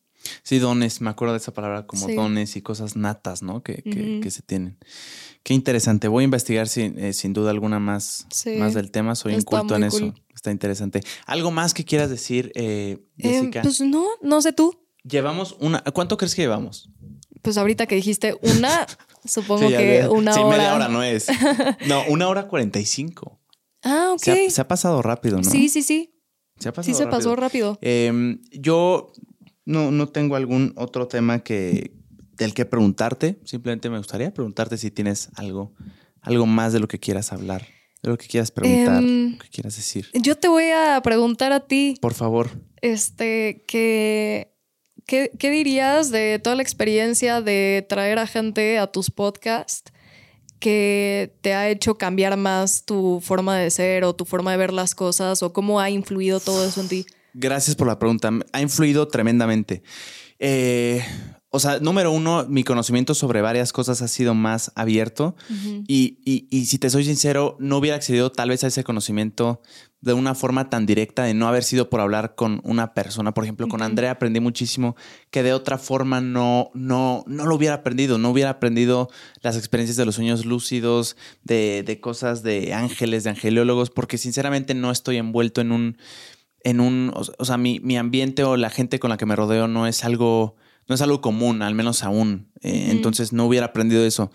Sí, 0.44 0.60
dones, 0.60 1.00
me 1.00 1.10
acuerdo 1.10 1.34
de 1.34 1.38
esa 1.38 1.54
palabra 1.54 1.86
como 1.88 2.06
Sí. 2.08 2.14
dones 2.16 2.56
y 2.58 2.62
cosas 2.62 2.96
natas, 2.98 3.44
¿no? 3.44 3.64
Que, 3.64 3.82
que- 3.84 4.30
se 4.32 4.42
tienen. 4.42 4.78
Qué 5.44 5.54
interesante. 5.54 6.10
Voy 6.10 6.24
a 6.24 6.26
investigar 6.26 6.68
sin, 6.68 7.00
eh, 7.00 7.14
sin 7.14 7.32
duda 7.32 7.52
alguna 7.52 7.80
más, 7.80 8.28
Sí. 8.32 8.56
más 8.58 8.74
del 8.74 8.92
tema. 8.92 9.16
Soy 9.16 9.34
Está 9.36 9.42
inculto 9.58 9.76
en 9.78 9.84
eso. 9.86 10.14
Está 10.36 10.52
interesante. 10.52 11.02
¿Algo 11.26 11.52
más 11.52 11.74
que 11.74 11.86
quieras 11.86 12.10
decir, 12.10 12.52
eh, 12.56 12.98
Eh, 13.18 13.30
Jessica? 13.30 13.62
pues 13.62 13.80
no, 13.80 14.06
no 14.22 14.42
sé 14.42 14.52
tú. 14.52 14.78
Llevamos 15.08 15.56
una. 15.60 15.82
¿Cuánto 15.84 16.18
crees 16.18 16.36
que 16.36 16.42
llevamos? 16.42 16.90
Pues 17.42 17.58
ahorita 17.58 17.86
que 17.86 17.96
dijiste 17.96 18.36
una, 18.42 18.86
supongo 19.26 19.68
Sí, 19.70 19.76
que 19.76 20.08
una 20.10 20.34
sí, 20.34 20.40
hora. 20.42 20.58
media 20.58 20.76
hora 20.76 20.88
no 20.90 21.04
es. 21.04 21.28
No, 21.88 22.04
una 22.10 22.28
hora 22.28 22.48
cuarenta 22.48 22.80
y 22.80 22.86
cinco. 22.86 23.40
Ah, 23.84 24.12
ok. 24.14 24.20
Se, 24.22 24.32
ha, 24.48 24.50
se 24.50 24.62
ha 24.62 24.68
pasado 24.68 25.02
rápido, 25.02 25.38
¿no? 25.38 25.44
Sí, 25.50 25.70
sí, 25.70 25.82
sí. 25.82 26.14
se 26.60 26.70
ha 26.70 26.74
pasado 26.74 26.94
Sí 26.98 27.02
se 27.04 27.08
pasó 27.08 27.36
rápido. 27.36 27.78
Eh, 27.82 28.38
yo 28.52 29.12
no, 29.66 29.92
no 29.92 30.10
tengo 30.10 30.36
algún 30.36 30.74
otro 30.76 31.08
tema 31.08 31.40
que 31.40 31.94
del 32.36 32.54
que 32.54 32.66
preguntarte. 32.66 33.40
Simplemente 33.46 33.90
me 33.90 33.98
gustaría 34.00 34.34
preguntarte 34.34 34.78
si 34.78 34.92
tienes 34.92 35.30
algo, 35.36 35.74
algo 36.22 36.46
más 36.46 36.74
de 36.74 36.80
lo 36.80 36.88
que 36.88 37.00
quieras 37.00 37.32
hablar, 37.32 37.66
de 38.04 38.10
lo 38.10 38.18
que 38.18 38.28
quieras 38.28 38.52
preguntar, 38.52 39.02
Em, 39.04 39.34
lo 39.34 39.38
que 39.40 39.50
quieras 39.50 39.76
decir. 39.76 40.08
Yo 40.14 40.38
te 40.38 40.48
voy 40.50 40.66
a 40.72 41.00
preguntar 41.04 41.52
a 41.54 41.62
ti, 41.62 41.96
Por 42.02 42.14
favor. 42.14 42.62
este, 42.82 43.64
que, 43.68 44.54
¿qué, 45.08 45.32
dirías 45.40 46.12
de 46.12 46.40
toda 46.44 46.56
la 46.56 46.62
experiencia 46.62 47.42
de 47.42 47.86
traer 47.90 48.20
a 48.20 48.28
gente 48.28 48.78
a 48.78 48.88
tus 48.88 49.10
podcasts 49.10 49.92
que 50.60 51.34
te 51.42 51.54
ha 51.54 51.70
hecho 51.70 51.98
cambiar 51.98 52.36
más 52.38 52.84
tu 52.84 53.22
forma 53.22 53.58
de 53.58 53.70
ser 53.72 54.04
o 54.04 54.14
tu 54.14 54.26
forma 54.26 54.52
de 54.52 54.58
ver 54.58 54.74
las 54.74 54.94
cosas 54.94 55.42
o 55.42 55.54
cómo 55.54 55.80
ha 55.80 55.90
influido 55.90 56.40
todo 56.40 56.68
eso 56.68 56.82
en 56.82 56.88
ti? 56.90 57.06
Gracias 57.34 57.76
por 57.76 57.88
la 57.88 57.98
pregunta. 58.00 58.32
Ha 58.52 58.62
influido 58.62 59.08
tremendamente. 59.08 59.84
Eh, 60.40 61.04
o 61.58 61.60
sea, 61.60 61.80
número 61.80 62.12
uno, 62.12 62.46
mi 62.48 62.64
conocimiento 62.64 63.14
sobre 63.14 63.42
varias 63.42 63.74
cosas 63.74 64.02
ha 64.02 64.08
sido 64.08 64.34
más 64.34 64.72
abierto. 64.76 65.36
Y, 65.88 66.20
y- 66.26 66.48
y 66.50 66.66
si 66.66 66.78
te 66.80 66.90
soy 66.90 67.04
sincero, 67.04 67.58
no 67.60 67.78
hubiera 67.78 67.98
accedido 67.98 68.32
tal 68.32 68.50
vez 68.50 68.64
a 68.64 68.68
ese 68.68 68.84
conocimiento 68.84 69.62
de 70.00 70.14
una 70.14 70.36
forma 70.36 70.70
tan 70.70 70.86
directa 70.86 71.24
de 71.24 71.34
no 71.34 71.48
haber 71.48 71.64
sido 71.64 71.90
por 71.90 72.00
hablar 72.00 72.36
con 72.36 72.62
una 72.64 72.94
persona. 72.94 73.34
Por 73.34 73.44
ejemplo, 73.44 73.68
con. 73.68 73.82
Andrea 73.82 74.12
aprendí 74.12 74.40
muchísimo 74.40 74.96
que 75.32 75.44
de 75.44 75.54
otra 75.54 75.78
forma 75.78 76.22
no, 76.22 76.70
no, 76.74 77.24
no 77.28 77.46
lo 77.46 77.56
hubiera 77.56 77.76
aprendido. 77.76 78.18
No 78.18 78.30
hubiera 78.30 78.52
aprendido 78.52 79.10
las 79.42 79.58
experiencias 79.58 79.98
de 79.98 80.06
los 80.06 80.16
sueños 80.16 80.46
lúcidos, 80.46 81.18
de, 81.44 81.84
de 81.86 82.00
cosas 82.00 82.44
de 82.44 82.74
ángeles, 82.74 83.24
de 83.24 83.32
angeliólogos, 83.32 83.90
porque 83.90 84.18
sinceramente 84.18 84.74
no 84.76 84.92
estoy 84.92 85.18
envuelto 85.18 85.62
en 85.62 85.72
un, 85.72 85.98
en 86.64 86.80
un, 86.80 87.12
o, 87.16 87.22
o 87.38 87.46
sea, 87.46 87.58
mi, 87.58 87.80
mi 87.80 87.98
ambiente 87.98 88.44
o 88.44 88.56
la 88.58 88.70
gente 88.70 89.00
con 89.00 89.10
la 89.10 89.18
que 89.18 89.26
me 89.26 89.36
rodeo 89.36 89.68
no 89.68 89.88
es 89.88 90.04
algo, 90.04 90.56
no 90.88 90.96
es 90.96 91.02
algo 91.02 91.22
común, 91.22 91.62
al 91.62 91.76
menos 91.76 92.04
aún. 92.04 92.52
Eh. 92.62 92.88
Entonces 92.92 93.34
no 93.34 93.46
hubiera 93.46 93.68
aprendido 93.68 94.06
eso. 94.06 94.32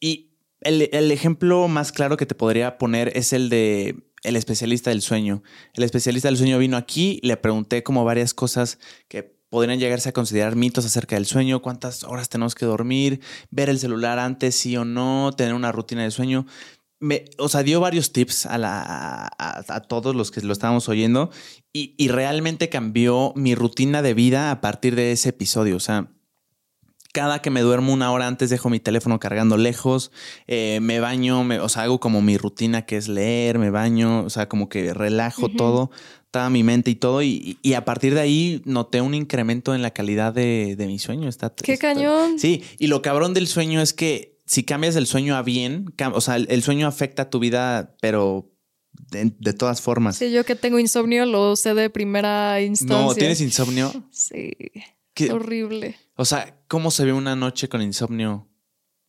Y 0.00 0.32
el, 0.60 0.88
el 0.92 1.10
ejemplo 1.10 1.68
más 1.68 1.92
claro 1.92 2.16
que 2.16 2.26
te 2.26 2.34
podría 2.34 2.78
poner 2.78 3.16
es 3.16 3.32
el 3.32 3.48
de 3.48 3.96
el 4.24 4.36
especialista 4.36 4.90
del 4.90 5.02
sueño. 5.02 5.42
El 5.74 5.84
especialista 5.84 6.28
del 6.28 6.38
sueño 6.38 6.58
vino 6.58 6.76
aquí, 6.76 7.20
le 7.22 7.36
pregunté 7.36 7.82
como 7.82 8.04
varias 8.04 8.34
cosas 8.34 8.78
que 9.06 9.34
podrían 9.50 9.78
llegarse 9.78 10.08
a 10.08 10.12
considerar 10.12 10.56
mitos 10.56 10.84
acerca 10.84 11.14
del 11.14 11.26
sueño, 11.26 11.62
cuántas 11.62 12.02
horas 12.02 12.28
tenemos 12.28 12.56
que 12.56 12.66
dormir, 12.66 13.20
ver 13.50 13.68
el 13.68 13.78
celular 13.78 14.18
antes, 14.18 14.56
sí 14.56 14.76
o 14.76 14.84
no, 14.84 15.32
tener 15.36 15.54
una 15.54 15.70
rutina 15.70 16.02
de 16.02 16.10
sueño. 16.10 16.46
Me, 16.98 17.26
o 17.38 17.48
sea, 17.48 17.62
dio 17.62 17.80
varios 17.80 18.12
tips 18.12 18.46
a, 18.46 18.56
la, 18.56 19.30
a 19.38 19.80
todos 19.82 20.16
los 20.16 20.30
que 20.30 20.40
lo 20.40 20.52
estábamos 20.52 20.88
oyendo 20.88 21.30
y, 21.74 21.94
y 21.98 22.08
realmente 22.08 22.70
cambió 22.70 23.32
mi 23.36 23.54
rutina 23.54 24.00
de 24.00 24.14
vida 24.14 24.50
a 24.50 24.62
partir 24.62 24.94
de 24.96 25.12
ese 25.12 25.28
episodio. 25.30 25.76
O 25.76 25.80
sea, 25.80 26.08
cada 27.12 27.40
que 27.42 27.50
me 27.50 27.60
duermo 27.60 27.92
una 27.92 28.10
hora 28.10 28.26
antes 28.26 28.48
dejo 28.50 28.70
mi 28.70 28.80
teléfono 28.80 29.20
cargando 29.20 29.56
lejos, 29.56 30.10
eh, 30.46 30.78
me 30.80 30.98
baño, 31.00 31.44
me- 31.44 31.60
o 31.60 31.68
sea, 31.68 31.82
hago 31.82 32.00
como 32.00 32.22
mi 32.22 32.36
rutina 32.38 32.86
que 32.86 32.96
es 32.96 33.08
leer, 33.08 33.58
me 33.58 33.70
baño, 33.70 34.24
o 34.24 34.30
sea, 34.30 34.48
como 34.48 34.68
que 34.68 34.92
relajo 34.94 35.48
todo, 35.48 35.90
toda 36.32 36.50
mi 36.50 36.64
mente 36.64 36.90
y 36.90 36.96
todo, 36.96 37.22
y, 37.22 37.58
y 37.62 37.74
a 37.74 37.84
partir 37.84 38.14
de 38.14 38.20
ahí 38.20 38.62
noté 38.64 39.00
un 39.00 39.14
incremento 39.14 39.74
en 39.76 39.82
la 39.82 39.92
calidad 39.92 40.32
de, 40.32 40.74
de 40.76 40.86
mi 40.88 40.98
sueño. 40.98 41.28
Está, 41.28 41.50
¡Qué 41.50 41.74
está- 41.74 41.92
cañón! 41.94 42.38
Sí, 42.40 42.64
y 42.80 42.88
lo 42.88 43.00
cabrón 43.02 43.34
del 43.34 43.46
sueño 43.46 43.80
es 43.80 43.92
que 43.92 44.40
si 44.46 44.64
cambias 44.64 44.96
el 44.96 45.06
sueño 45.06 45.36
a 45.36 45.42
bien, 45.42 45.94
o 46.12 46.20
sea, 46.20 46.34
el, 46.36 46.46
el 46.50 46.62
sueño 46.64 46.86
afecta 46.88 47.30
tu 47.30 47.38
vida, 47.38 47.94
pero 48.00 48.50
de, 49.10 49.32
de 49.38 49.52
todas 49.52 49.80
formas. 49.80 50.16
Sí, 50.16 50.30
yo 50.30 50.44
que 50.44 50.54
tengo 50.56 50.78
insomnio 50.78 51.26
lo 51.26 51.54
sé 51.56 51.74
de 51.74 51.90
primera 51.90 52.60
instancia. 52.60 53.06
no, 53.06 53.14
¿tienes 53.14 53.40
insomnio? 53.40 53.92
Sí, 54.10 54.52
¿Qué- 55.14 55.26
es 55.26 55.30
horrible. 55.30 55.96
o 56.16 56.24
sea, 56.24 56.56
¿cómo 56.68 56.90
se 56.90 57.04
ve 57.04 57.12
una 57.12 57.36
noche 57.36 57.68
con 57.68 57.82
insomnio? 57.82 58.48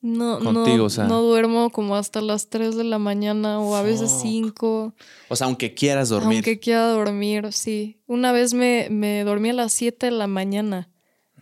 No, 0.01 0.37
Contigo, 0.39 0.77
no, 0.77 0.83
o 0.83 0.89
sea. 0.91 1.05
no 1.05 1.21
duermo 1.23 1.71
como 1.71 1.95
hasta 1.95 2.21
las 2.21 2.49
3 2.49 2.75
de 2.75 2.83
la 2.83 2.99
mañana 2.99 3.59
o 3.59 3.75
a 3.75 3.81
veces 3.81 4.11
Fuck. 4.11 4.21
5. 4.21 4.93
O 5.29 5.35
sea, 5.35 5.47
aunque 5.47 5.73
quieras 5.73 6.09
dormir. 6.09 6.35
Aunque 6.37 6.59
quiera 6.59 6.87
dormir, 6.89 7.51
sí. 7.51 7.97
Una 8.05 8.31
vez 8.31 8.53
me, 8.53 8.87
me 8.91 9.23
dormí 9.23 9.49
a 9.49 9.53
las 9.53 9.73
7 9.73 10.05
de 10.05 10.11
la 10.11 10.27
mañana. 10.27 10.89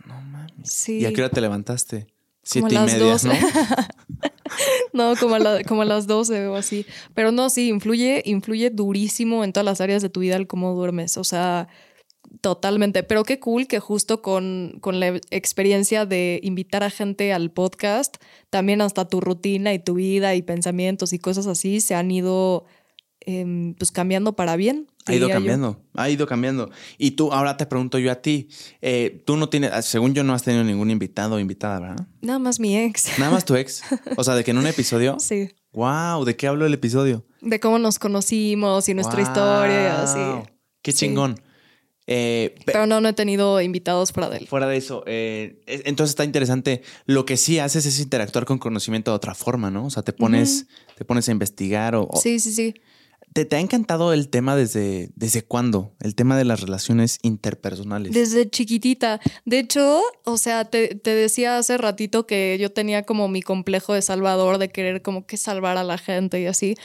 No 0.06 0.22
mames. 0.22 0.72
Sí. 0.72 1.00
¿Y 1.00 1.06
a 1.06 1.12
qué 1.12 1.22
hora 1.22 1.30
te 1.30 1.42
levantaste? 1.42 2.08
Como 2.54 2.70
Siete 2.70 2.76
y 2.76 2.78
media, 2.80 2.98
12. 3.12 3.28
¿no? 3.28 3.34
No, 4.94 5.16
como 5.16 5.36
a, 5.36 5.64
como 5.68 5.84
las 5.84 6.08
12 6.08 6.48
o 6.48 6.56
así. 6.56 6.86
Pero 7.14 7.32
no, 7.32 7.50
sí, 7.50 7.70
influye, 7.70 8.22
influye 8.26 8.70
durísimo 8.70 9.44
en 9.44 9.54
todas 9.54 9.66
las 9.66 9.82
áreas 9.82 10.02
de 10.02 10.10
tu 10.10 10.20
vida 10.20 10.36
el 10.36 10.48
cómo 10.48 10.74
duermes. 10.74 11.18
O 11.18 11.24
sea, 11.24 11.68
totalmente. 12.42 13.04
Pero 13.04 13.24
qué 13.24 13.40
cool 13.40 13.68
que 13.68 13.80
justo 13.80 14.22
con, 14.22 14.78
con 14.82 15.00
la 15.00 15.20
experiencia 15.32 16.06
de 16.06 16.40
invitar 16.44 16.84
a 16.84 16.90
gente 16.90 17.34
al 17.34 17.52
podcast, 17.52 18.18
también 18.50 18.82
hasta 18.82 19.08
tu 19.08 19.22
rutina 19.22 19.74
y 19.74 19.80
tu 19.80 19.96
vida 19.96 20.36
y 20.36 20.42
pensamientos 20.42 21.14
y 21.14 21.20
cosas 21.20 21.48
así 21.48 21.82
se 21.82 21.96
han 21.96 22.12
ido 22.12 22.66
em, 23.22 23.74
pues 23.76 23.92
cambiando 23.92 24.36
para 24.36 24.56
bien. 24.56 24.88
Ha 25.06 25.14
ido 25.14 25.28
yo. 25.28 25.34
cambiando, 25.34 25.82
ha 25.96 26.10
ido 26.10 26.26
cambiando. 26.28 26.70
Y 26.98 27.12
tú, 27.12 27.32
ahora 27.34 27.58
te 27.58 27.66
pregunto 27.66 28.00
yo 28.00 28.12
a 28.12 28.16
ti, 28.16 28.48
eh, 28.82 29.22
tú 29.26 29.36
no 29.38 29.50
tienes, 29.50 29.86
según 29.86 30.14
yo 30.14 30.24
no 30.24 30.34
has 30.34 30.44
tenido 30.44 30.64
ningún 30.64 30.92
invitado 30.92 31.36
o 31.36 31.40
invitada, 31.40 31.80
¿verdad? 31.80 32.08
Nada 32.22 32.40
más 32.40 32.60
mi 32.60 32.78
ex. 32.78 33.20
Nada 33.20 33.32
más 33.32 33.44
tu 33.46 33.56
ex. 33.56 33.82
O 34.18 34.24
sea, 34.24 34.36
de 34.36 34.44
que 34.44 34.52
en 34.52 34.58
un 34.58 34.68
episodio. 34.68 35.18
Sí. 35.20 35.50
Wow, 35.74 36.24
¿de 36.24 36.36
qué 36.36 36.48
hablo 36.48 36.66
el 36.66 36.74
episodio? 36.74 37.26
De 37.42 37.60
cómo 37.60 37.80
nos 37.80 38.00
conocimos 38.00 38.88
y 38.90 38.94
nuestra 38.94 39.22
historia 39.22 39.84
y 39.84 39.88
así. 39.88 40.50
Qué 40.82 40.92
Sí. 40.92 41.00
chingón. 41.00 41.40
Eh, 42.06 42.56
pe- 42.66 42.74
Pero 42.74 42.86
no, 42.86 43.00
no 43.00 43.08
he 43.10 43.14
tenido 43.14 43.62
invitados 43.62 44.12
fuera 44.12 44.30
de 44.30 44.38
él. 44.40 44.48
Fuera 44.48 44.68
de 44.68 44.76
eso, 44.76 45.04
eh, 45.08 45.62
es- 45.66 45.84
entonces 45.86 46.12
está 46.12 46.26
interesante. 46.26 46.82
Lo 47.06 47.26
que 47.26 47.38
sí 47.38 47.60
haces 47.60 47.86
es 47.86 48.00
interactuar 48.02 48.44
con 48.46 48.58
conocimiento 48.58 49.12
de 49.12 49.16
otra 49.16 49.34
forma, 49.36 49.72
¿no? 49.72 49.86
O 49.86 49.90
sea, 49.90 50.04
te 50.04 50.12
pones, 50.12 50.68
te 50.98 51.06
pones 51.06 51.30
a 51.30 51.32
investigar 51.32 51.96
o, 51.96 52.08
o- 52.12 52.20
Sí, 52.20 52.40
sí, 52.42 52.52
sí. 52.54 52.74
¿Te, 53.34 53.56
ha 53.56 53.60
encantado 53.60 54.14
el 54.14 54.30
tema 54.30 54.56
desde, 54.56 55.10
desde 55.16 55.42
cuándo? 55.42 55.94
El 56.00 56.16
tema 56.16 56.38
de 56.38 56.46
las 56.46 56.62
relaciones 56.62 57.20
interpersonales. 57.24 58.14
Desde 58.14 58.50
chiquitita. 58.50 59.20
De 59.46 59.60
hecho, 59.60 60.02
o 60.24 60.38
sea, 60.38 60.66
te, 60.66 60.96
te 60.96 61.16
decía 61.16 61.58
hace 61.58 61.78
ratito 61.78 62.28
que 62.28 62.58
yo 62.60 62.72
tenía 62.72 63.04
como 63.04 63.28
mi 63.28 63.42
complejo 63.42 63.94
de 63.94 64.02
salvador, 64.02 64.60
de 64.60 64.70
querer 64.70 65.02
como 65.02 65.26
que 65.26 65.38
salvar 65.38 65.78
a 65.78 65.84
la 65.84 65.98
gente 65.98 66.40
y 66.42 66.46
así. 66.46 66.76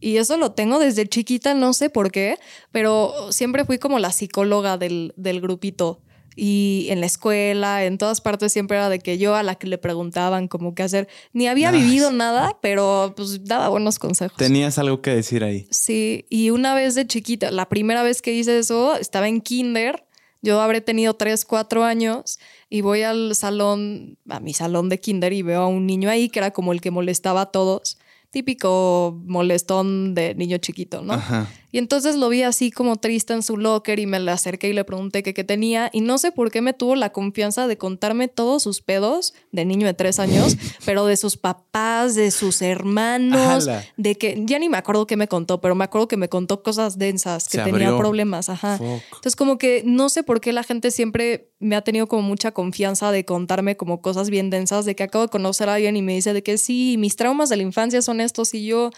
Y 0.00 0.16
eso 0.16 0.36
lo 0.36 0.52
tengo 0.52 0.78
desde 0.78 1.06
chiquita, 1.06 1.54
no 1.54 1.72
sé 1.72 1.90
por 1.90 2.10
qué, 2.10 2.38
pero 2.72 3.32
siempre 3.32 3.64
fui 3.64 3.78
como 3.78 3.98
la 3.98 4.12
psicóloga 4.12 4.78
del, 4.78 5.12
del 5.16 5.40
grupito. 5.40 6.00
Y 6.40 6.86
en 6.90 7.00
la 7.00 7.06
escuela, 7.06 7.84
en 7.84 7.98
todas 7.98 8.20
partes, 8.20 8.52
siempre 8.52 8.76
era 8.76 8.88
de 8.88 9.00
que 9.00 9.18
yo 9.18 9.34
a 9.34 9.42
la 9.42 9.56
que 9.56 9.66
le 9.66 9.76
preguntaban 9.76 10.46
como 10.46 10.72
qué 10.76 10.84
hacer. 10.84 11.08
Ni 11.32 11.48
había 11.48 11.72
Nice. 11.72 11.84
vivido 11.84 12.12
nada, 12.12 12.56
pero 12.62 13.12
pues 13.16 13.44
daba 13.44 13.68
buenos 13.68 13.98
consejos. 13.98 14.36
Tenías 14.36 14.78
algo 14.78 15.02
que 15.02 15.10
decir 15.10 15.42
ahí. 15.42 15.66
Sí, 15.72 16.26
y 16.30 16.50
una 16.50 16.74
vez 16.74 16.94
de 16.94 17.08
chiquita, 17.08 17.50
la 17.50 17.68
primera 17.68 18.04
vez 18.04 18.22
que 18.22 18.32
hice 18.32 18.56
eso, 18.56 18.94
estaba 18.96 19.26
en 19.26 19.40
kinder. 19.40 20.04
Yo 20.40 20.60
habré 20.60 20.80
tenido 20.80 21.14
3, 21.14 21.44
4 21.44 21.82
años 21.82 22.38
y 22.70 22.82
voy 22.82 23.02
al 23.02 23.34
salón, 23.34 24.16
a 24.28 24.38
mi 24.38 24.54
salón 24.54 24.88
de 24.88 25.00
kinder 25.00 25.32
y 25.32 25.42
veo 25.42 25.62
a 25.62 25.66
un 25.66 25.84
niño 25.86 26.08
ahí 26.08 26.28
que 26.28 26.38
era 26.38 26.52
como 26.52 26.72
el 26.72 26.80
que 26.80 26.92
molestaba 26.92 27.40
a 27.40 27.46
todos. 27.46 27.97
Típico 28.30 29.20
molestón 29.26 30.14
de 30.14 30.34
niño 30.34 30.58
chiquito, 30.58 31.02
¿no? 31.02 31.14
Ajá. 31.14 31.48
Y 31.70 31.76
entonces 31.76 32.16
lo 32.16 32.30
vi 32.30 32.42
así 32.44 32.70
como 32.70 32.96
triste 32.96 33.34
en 33.34 33.42
su 33.42 33.58
locker 33.58 33.98
y 33.98 34.06
me 34.06 34.18
le 34.20 34.30
acerqué 34.30 34.70
y 34.70 34.72
le 34.72 34.84
pregunté 34.84 35.22
que 35.22 35.34
qué 35.34 35.44
tenía 35.44 35.90
y 35.92 36.00
no 36.00 36.16
sé 36.16 36.32
por 36.32 36.50
qué 36.50 36.62
me 36.62 36.72
tuvo 36.72 36.94
la 36.96 37.10
confianza 37.12 37.66
de 37.66 37.76
contarme 37.76 38.26
todos 38.28 38.62
sus 38.62 38.80
pedos 38.80 39.34
de 39.52 39.66
niño 39.66 39.86
de 39.86 39.92
tres 39.92 40.18
años, 40.18 40.56
pero 40.86 41.04
de 41.04 41.16
sus 41.18 41.36
papás, 41.36 42.14
de 42.14 42.30
sus 42.30 42.62
hermanos, 42.62 43.68
Ala. 43.68 43.84
de 43.98 44.14
que 44.14 44.42
ya 44.46 44.58
ni 44.58 44.70
me 44.70 44.78
acuerdo 44.78 45.06
qué 45.06 45.16
me 45.18 45.28
contó, 45.28 45.60
pero 45.60 45.74
me 45.74 45.84
acuerdo 45.84 46.08
que 46.08 46.16
me 46.16 46.30
contó 46.30 46.62
cosas 46.62 46.96
densas, 46.96 47.44
que 47.48 47.58
Se 47.58 47.64
tenía 47.64 47.88
abrió. 47.88 47.98
problemas, 47.98 48.48
ajá. 48.48 48.78
Fuck. 48.78 49.02
Entonces 49.16 49.36
como 49.36 49.58
que 49.58 49.82
no 49.84 50.08
sé 50.08 50.22
por 50.22 50.40
qué 50.40 50.54
la 50.54 50.62
gente 50.62 50.90
siempre 50.90 51.52
me 51.58 51.76
ha 51.76 51.82
tenido 51.82 52.06
como 52.06 52.22
mucha 52.22 52.52
confianza 52.52 53.12
de 53.12 53.26
contarme 53.26 53.76
como 53.76 54.00
cosas 54.00 54.30
bien 54.30 54.48
densas, 54.48 54.86
de 54.86 54.96
que 54.96 55.02
acabo 55.02 55.24
de 55.26 55.30
conocer 55.30 55.68
a 55.68 55.74
alguien 55.74 55.96
y 55.96 56.02
me 56.02 56.14
dice 56.14 56.32
de 56.32 56.42
que 56.42 56.56
sí, 56.56 56.96
mis 56.98 57.16
traumas 57.16 57.50
de 57.50 57.56
la 57.56 57.62
infancia 57.62 58.00
son 58.00 58.17
estos 58.20 58.54
y 58.54 58.66
yo, 58.66 58.90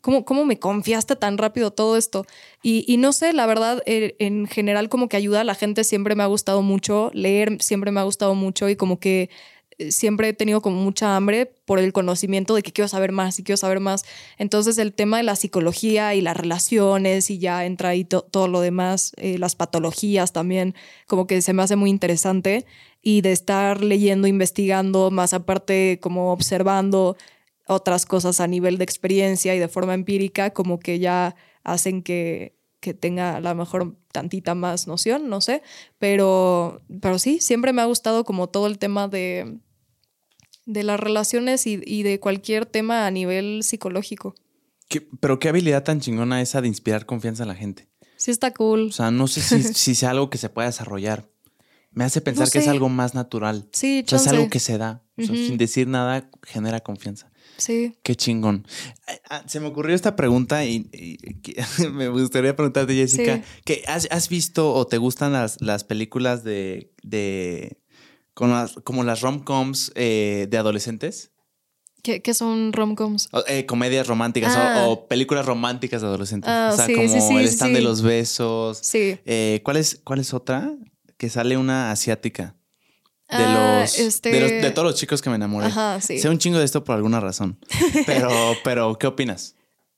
¿cómo, 0.00 0.24
cómo 0.24 0.44
me 0.44 0.58
confiaste 0.58 1.16
tan 1.16 1.38
rápido 1.38 1.70
todo 1.72 1.96
esto? 1.96 2.26
Y, 2.62 2.84
y 2.86 2.96
no 2.96 3.12
sé, 3.12 3.32
la 3.32 3.46
verdad, 3.46 3.82
eh, 3.86 4.16
en 4.18 4.46
general 4.46 4.88
como 4.88 5.08
que 5.08 5.16
ayuda 5.16 5.40
a 5.42 5.44
la 5.44 5.54
gente 5.54 5.84
siempre 5.84 6.14
me 6.14 6.22
ha 6.22 6.26
gustado 6.26 6.62
mucho, 6.62 7.10
leer 7.14 7.58
siempre 7.62 7.90
me 7.92 8.00
ha 8.00 8.04
gustado 8.04 8.34
mucho 8.34 8.68
y 8.68 8.76
como 8.76 8.98
que 8.98 9.30
eh, 9.78 9.90
siempre 9.90 10.28
he 10.28 10.32
tenido 10.34 10.60
como 10.60 10.76
mucha 10.76 11.16
hambre 11.16 11.46
por 11.64 11.78
el 11.78 11.92
conocimiento 11.94 12.54
de 12.54 12.62
que 12.62 12.72
quiero 12.72 12.88
saber 12.88 13.10
más 13.12 13.38
y 13.38 13.42
quiero 13.44 13.56
saber 13.56 13.80
más. 13.80 14.04
Entonces 14.36 14.76
el 14.78 14.92
tema 14.92 15.16
de 15.16 15.22
la 15.22 15.34
psicología 15.36 16.14
y 16.14 16.20
las 16.20 16.36
relaciones 16.36 17.30
y 17.30 17.38
ya 17.38 17.64
entra 17.64 17.90
ahí 17.90 18.04
to- 18.04 18.22
todo 18.30 18.48
lo 18.48 18.60
demás, 18.60 19.12
eh, 19.16 19.38
las 19.38 19.54
patologías 19.56 20.32
también, 20.32 20.74
como 21.06 21.26
que 21.26 21.40
se 21.42 21.52
me 21.54 21.62
hace 21.62 21.76
muy 21.76 21.88
interesante 21.90 22.66
y 23.02 23.22
de 23.22 23.32
estar 23.32 23.82
leyendo, 23.82 24.28
investigando, 24.28 25.10
más 25.10 25.32
aparte 25.32 25.98
como 26.02 26.32
observando 26.32 27.16
otras 27.74 28.06
cosas 28.06 28.40
a 28.40 28.46
nivel 28.46 28.78
de 28.78 28.84
experiencia 28.84 29.54
y 29.54 29.58
de 29.58 29.68
forma 29.68 29.94
empírica, 29.94 30.50
como 30.52 30.78
que 30.78 30.98
ya 30.98 31.34
hacen 31.64 32.02
que, 32.02 32.56
que 32.80 32.94
tenga 32.94 33.36
a 33.36 33.40
lo 33.40 33.54
mejor 33.54 33.96
tantita 34.12 34.54
más 34.54 34.86
noción, 34.86 35.28
no 35.28 35.40
sé, 35.40 35.62
pero, 35.98 36.82
pero 37.00 37.18
sí, 37.18 37.38
siempre 37.40 37.72
me 37.72 37.82
ha 37.82 37.86
gustado 37.86 38.24
como 38.24 38.48
todo 38.48 38.66
el 38.66 38.78
tema 38.78 39.08
de, 39.08 39.58
de 40.66 40.82
las 40.82 41.00
relaciones 41.00 41.66
y, 41.66 41.80
y 41.84 42.02
de 42.02 42.20
cualquier 42.20 42.66
tema 42.66 43.06
a 43.06 43.10
nivel 43.10 43.62
psicológico. 43.62 44.34
¿Qué- 44.88 45.00
pero 45.20 45.38
qué 45.38 45.48
habilidad 45.48 45.84
tan 45.84 46.00
chingona 46.00 46.40
esa 46.42 46.60
de 46.60 46.68
inspirar 46.68 47.06
confianza 47.06 47.42
en 47.44 47.48
la 47.48 47.54
gente. 47.54 47.88
Sí 48.16 48.30
está 48.30 48.52
cool. 48.52 48.88
O 48.88 48.92
sea, 48.92 49.10
no 49.10 49.26
sé 49.26 49.40
si, 49.40 49.62
si 49.74 49.94
sea 49.94 50.10
algo 50.10 50.30
que 50.30 50.38
se 50.38 50.48
pueda 50.50 50.68
desarrollar. 50.68 51.28
Me 51.90 52.04
hace 52.04 52.20
pensar 52.20 52.46
No 52.46 52.50
que 52.52 52.58
es 52.58 52.68
algo 52.68 52.88
más 52.88 53.14
natural. 53.14 53.68
Sí, 53.72 54.02
O 54.06 54.08
sea, 54.08 54.18
es 54.18 54.26
algo 54.28 54.48
que 54.48 54.60
se 54.60 54.78
da. 54.78 55.02
O 55.18 55.22
sea, 55.22 55.34
Ujú. 55.34 55.44
sin 55.46 55.58
decir 55.58 55.88
nada, 55.88 56.30
genera 56.44 56.80
confianza. 56.80 57.31
Sí. 57.58 57.94
Qué 58.02 58.16
chingón. 58.16 58.66
Ah, 59.30 59.42
Se 59.46 59.60
me 59.60 59.66
ocurrió 59.68 59.94
esta 59.94 60.16
pregunta 60.16 60.64
y, 60.64 60.88
me 61.92 62.08
gustaría 62.08 62.56
preguntarte, 62.56 62.94
Jessica, 62.94 63.36
Sí. 63.36 63.42
que 63.64 63.82
has, 63.86 64.08
has 64.10 64.28
visto 64.28 64.72
o 64.72 64.86
te 64.86 64.98
gustan 64.98 65.32
las, 65.32 65.60
las 65.60 65.84
películas 65.84 66.44
de, 66.44 66.92
de 67.02 67.78
con 68.34 68.50
las- 68.50 68.74
como 68.84 69.04
las 69.04 69.20
rom-coms 69.20 69.92
eh, 69.94 70.46
de 70.50 70.58
adolescentes? 70.58 71.30
¿Qué, 72.02 72.20
qué 72.20 72.34
son 72.34 72.72
romcoms? 72.72 73.28
Eh, 73.46 73.64
comedias 73.66 74.08
románticas 74.08 74.56
o- 74.56 74.58
Ah. 74.58 74.84
o, 74.88 75.06
películas 75.06 75.46
románticas 75.46 76.00
de 76.02 76.08
adolescentes. 76.08 76.50
Ah, 76.50 76.70
o 76.72 76.76
sea, 76.76 76.86
sí, 76.86 76.94
como 76.94 77.06
sí, 77.08 77.20
sí, 77.20 77.36
el 77.36 77.44
stand 77.46 77.76
de 77.76 77.82
los 77.82 78.02
besos. 78.02 78.78
Sí. 78.82 79.18
Eh, 79.24 79.60
¿cuál, 79.64 79.76
es, 79.76 80.00
¿Cuál 80.02 80.18
es 80.18 80.34
otra? 80.34 80.74
Que 81.16 81.28
sale 81.28 81.56
una 81.56 81.92
asiática. 81.92 82.56
De, 83.36 83.44
Ah, 83.44 83.80
los, 83.80 83.98
este- 83.98 84.30
de 84.30 84.40
los- 84.40 84.50
de 84.50 84.70
todos 84.72 84.88
los 84.90 85.00
chicos 85.00 85.22
que 85.22 85.30
me 85.30 85.36
enamoré. 85.36 85.66
Ajá, 85.66 86.00
sí. 86.00 86.18
Sé 86.18 86.28
un 86.28 86.38
chingo 86.38 86.58
de 86.58 86.64
esto 86.64 86.84
por 86.84 86.94
alguna 86.96 87.18
razón. 87.20 87.58
Pero, 88.06 88.28
pero 88.64 88.98
¿qué 88.98 89.06
opinas? 89.06 89.56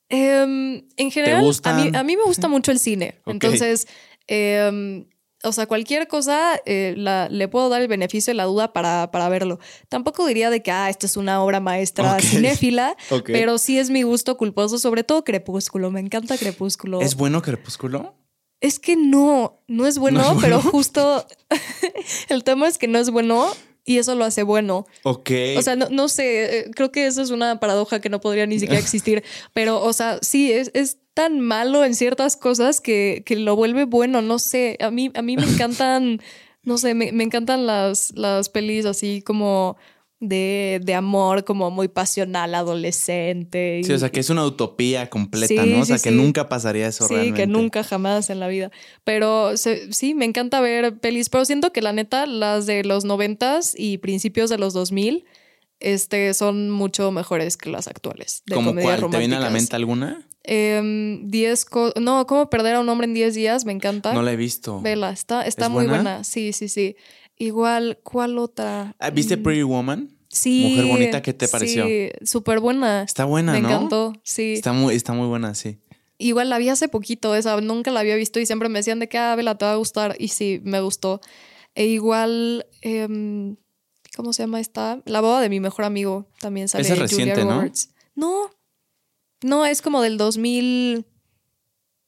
Em, 0.09 0.87
en 0.97 1.11
general, 1.11 1.45
a 1.65 1.73
mí, 1.75 1.91
a 1.95 2.03
mí 2.05 2.17
me 2.17 2.23
gusta 2.25 2.47
mucho 2.49 2.71
el 2.71 2.79
cine. 2.79 3.21
Entonces, 3.27 3.89
em, 4.29 5.07
o 5.43 5.53
sea, 5.53 5.67
cualquier 5.67 6.07
cosa 6.09 6.61
eh, 6.67 6.95
la- 6.97 7.29
le 7.29 7.49
puedo 7.49 7.69
dar 7.69 7.83
el 7.83 7.89
beneficio 7.89 8.31
de 8.31 8.37
la 8.37 8.45
duda 8.45 8.73
para, 8.73 9.11
para 9.11 9.29
verlo. 9.29 9.59
Tampoco 9.89 10.27
diría 10.27 10.51
de 10.51 10.63
que, 10.63 10.71
ah, 10.71 10.89
esta 10.91 11.07
es 11.07 11.17
una 11.17 11.43
obra 11.43 11.61
maestra 11.61 12.19
cinéfila, 12.21 12.97
pero 13.27 13.59
sí 13.59 13.79
es 13.79 13.91
mi 13.91 14.03
gusto 14.03 14.37
culposo, 14.37 14.79
sobre 14.79 15.05
todo 15.05 15.25
Crepúsculo. 15.25 15.91
Me 15.91 16.01
encanta 16.01 16.39
Crepúsculo. 16.39 17.01
¿Es 17.01 17.15
bueno 17.17 17.43
Crepúsculo? 17.43 18.15
Es 18.65 18.79
que 18.79 18.97
no, 18.97 19.61
no 19.69 19.87
es 19.87 19.99
bueno, 19.99 20.21
¿No 20.23 20.39
es 20.39 20.43
pero 20.43 20.63
justo 20.63 21.27
el 22.31 22.45
tema 22.45 22.67
es 22.67 22.79
que 22.79 22.89
no 22.89 22.99
es 22.99 23.11
bueno 23.11 23.53
y 23.85 23.99
eso 23.99 24.15
lo 24.15 24.25
hace 24.25 24.43
bueno. 24.43 24.87
Ok. 25.03 25.31
O 25.59 25.61
sea, 25.61 25.77
no, 25.77 25.91
no 25.91 26.09
sé, 26.09 26.61
eh, 26.61 26.71
creo 26.75 26.91
que 26.91 27.07
eso 27.07 27.21
es 27.21 27.29
una 27.29 27.61
paradoja 27.61 28.01
que 28.01 28.09
no 28.09 28.23
podría 28.23 28.47
ni 28.47 28.59
siquiera 28.59 28.81
existir, 28.81 29.23
pero, 29.53 29.83
o 29.83 29.93
sea, 29.93 30.19
sí, 30.23 30.51
es, 30.51 30.71
es 30.73 30.97
tan 31.13 31.41
malo 31.41 31.85
en 31.85 31.95
ciertas 31.95 32.39
cosas 32.39 32.81
que, 32.81 33.23
que 33.27 33.37
lo 33.37 33.55
vuelve 33.55 33.85
bueno, 33.85 34.23
no 34.23 34.39
sé, 34.39 34.79
a 34.81 34.91
mí, 34.91 35.11
a 35.15 35.21
mí 35.21 35.37
me 35.37 35.45
encantan, 35.45 36.23
no 36.63 36.79
sé, 36.79 36.95
me, 36.95 37.13
me 37.13 37.23
encantan 37.23 37.67
las, 37.67 38.13
las 38.17 38.49
pelis 38.49 38.87
así 38.87 39.21
como 39.21 39.77
de, 40.29 40.81
de 40.83 40.95
amor, 40.95 41.45
como 41.45 41.71
muy 41.71 41.89
pasional, 41.89 42.55
adolescente. 42.55 43.81
y- 43.81 43.85
sí, 43.85 43.93
o 43.93 43.99
sea, 43.99 44.11
que 44.11 44.21
es 44.21 44.31
una 44.31 44.45
utopía 44.45 45.09
completa, 45.11 45.65
Sí, 45.65 45.71
¿no? 45.71 45.81
O 45.81 45.85
sea, 45.85 45.99
sí, 45.99 46.05
que 46.05 46.11
sí. 46.11 46.17
nunca 46.17 46.49
pasaría 46.49 46.87
eso 46.89 47.07
Sí, 47.09 47.15
realmente. 47.15 47.41
que 47.43 47.47
nunca 47.47 47.85
jamás 47.85 48.31
en 48.31 48.41
la 48.41 48.49
vida. 48.49 48.71
Pero 49.05 49.57
se- 49.57 49.93
sí, 49.93 50.15
me 50.15 50.25
encanta 50.25 50.61
ver 50.61 50.99
pelis, 51.01 51.29
pero 51.29 51.45
siento 51.45 51.73
que 51.73 51.83
la 51.83 51.93
neta, 51.93 52.27
las 52.27 52.67
de 52.67 52.85
los 52.85 53.05
noventas 53.05 53.75
y 53.77 53.99
principios 53.99 54.51
de 54.51 54.59
los 54.59 54.73
2000 54.73 55.25
este, 55.81 56.33
son 56.35 56.71
mucho 56.71 57.11
mejores 57.11 57.57
que 57.57 57.69
las 57.69 57.89
actuales. 57.89 58.43
De 58.47 58.55
¿Cómo 58.55 58.71
comedias 58.71 59.01
cuál? 59.01 59.11
¿Te 59.11 59.19
viene 59.19 59.37
a 59.37 59.41
la 59.41 59.51
mente 59.51 59.77
alguna? 59.77 60.27
Em, 60.45 61.29
10 61.31 61.65
co- 61.65 61.93
no, 62.01 62.27
¿cómo 62.27 62.49
perder 62.49 62.77
a 62.77 62.81
un 62.81 62.89
hombre 62.89 63.07
en 63.07 63.15
10 63.15 63.35
días? 63.35 63.65
Me 63.65 63.73
encanta. 63.73 64.13
No 64.15 64.23
la 64.23 64.33
he 64.33 64.37
visto. 64.37 64.81
Vela, 64.81 65.11
está, 65.11 65.45
está 65.47 65.67
¿Es 65.67 65.71
muy 65.71 65.85
buena? 65.85 65.95
buena? 66.03 66.25
Sí, 66.25 66.53
sí, 66.53 66.69
sí. 66.69 66.97
Igual, 67.37 67.99
¿cuál 68.03 68.39
otra? 68.39 68.95
Ah, 68.99 69.11
¿Viste 69.11 69.37
Mm, 69.37 69.43
Pretty 69.43 69.63
Woman? 69.63 70.14
Sí. 70.35 70.67
Mujer 70.71 70.87
Bonita, 70.87 71.23
¿qué 71.23 71.33
te 71.33 71.47
pareció? 71.47 71.87
Sí, 71.87 72.11
súper 72.25 72.59
buena. 72.59 73.05
Está 73.05 73.25
buena, 73.25 73.53
Me 73.53 73.61
¿no? 73.61 73.69
encantó, 73.69 74.13
sí. 74.25 74.55
Está 74.55 74.73
muy, 74.73 74.95
está 74.97 75.13
muy 75.13 75.29
buena, 75.29 75.55
sí. 75.55 75.79
Igual 76.19 76.51
la 76.51 76.59
vi 76.59 76.69
hace 76.69 76.89
poquito, 76.89 77.37
esa 77.37 77.61
nunca 77.61 77.93
la 77.93 78.01
había 78.01 78.17
visto 78.17 78.41
y 78.41 78.47
siempre 78.47 78.69
me 78.69 78.81
decían 78.81 78.99
de 78.99 79.09
que, 79.09 79.17
ah, 79.17 79.37
Vela, 79.37 79.57
te 79.57 79.65
va 79.65 79.73
a 79.73 79.77
gustar. 79.77 80.17
Y 80.19 80.29
sí, 80.29 80.61
me 80.65 80.81
gustó. 80.81 81.21
E 81.77 81.87
igual, 81.87 82.67
em, 82.83 83.57
¿cómo 84.17 84.33
se 84.33 84.43
llama 84.43 84.59
esta? 84.61 85.01
La 85.05 85.21
boda 85.21 85.41
de 85.41 85.49
mi 85.49 85.61
mejor 85.61 85.85
amigo 85.85 86.29
también 86.41 86.67
sale. 86.69 86.83
Esa 86.83 86.95
es 86.95 86.99
Julia 86.99 87.05
reciente, 87.27 87.45
¿no? 87.45 87.59
Roberts. 87.59 87.91
No, 88.17 88.51
no, 89.43 89.65
es 89.67 89.83
como 89.83 90.03
del 90.03 90.17
2000. 90.17 91.07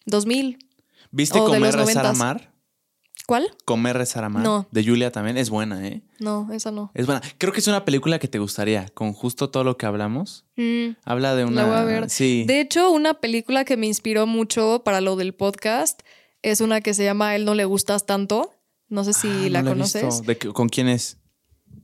2000. 0.06 0.58
¿Viste 1.12 1.38
O 1.38 1.44
de 1.44 1.54
Comer, 1.54 1.74
los 1.74 1.86
Rezar, 1.86 2.04
noventas. 2.04 2.20
Amar? 2.20 2.52
¿Cuál? 3.26 3.48
Comer, 3.64 3.96
Rezar, 3.96 4.22
Amar. 4.24 4.42
No. 4.44 4.68
De 4.70 4.84
Julia 4.84 5.10
también. 5.10 5.36
Es 5.36 5.50
buena, 5.50 5.86
¿eh? 5.86 6.02
No, 6.20 6.48
esa 6.52 6.70
no. 6.70 6.92
Es 6.94 7.06
buena. 7.06 7.20
Creo 7.38 7.52
que 7.52 7.58
es 7.60 7.66
una 7.66 7.84
película 7.84 8.18
que 8.20 8.28
te 8.28 8.38
gustaría, 8.38 8.88
con 8.94 9.12
justo 9.12 9.50
todo 9.50 9.64
lo 9.64 9.76
que 9.76 9.86
hablamos. 9.86 10.44
Mm, 10.56 10.90
Habla 11.04 11.34
de 11.34 11.44
una. 11.44 11.62
La 11.62 11.68
voy 11.68 11.76
a 11.76 11.84
ver. 11.84 12.08
Sí. 12.10 12.44
De 12.46 12.60
hecho, 12.60 12.90
una 12.92 13.14
película 13.14 13.64
que 13.64 13.76
me 13.76 13.86
inspiró 13.88 14.26
mucho 14.28 14.82
para 14.84 15.00
lo 15.00 15.16
del 15.16 15.34
podcast 15.34 16.02
es 16.42 16.60
una 16.60 16.80
que 16.80 16.94
se 16.94 17.02
llama 17.04 17.34
Él 17.34 17.44
no 17.44 17.54
le 17.54 17.64
gustas 17.64 18.06
tanto. 18.06 18.52
No 18.88 19.02
sé 19.02 19.12
si 19.12 19.28
Ah, 19.28 19.48
la 19.50 19.62
no 19.62 19.70
conoces. 19.72 20.22
¿De 20.22 20.38
qué- 20.38 20.52
¿Con 20.52 20.68
quién 20.68 20.86
es? 20.88 21.18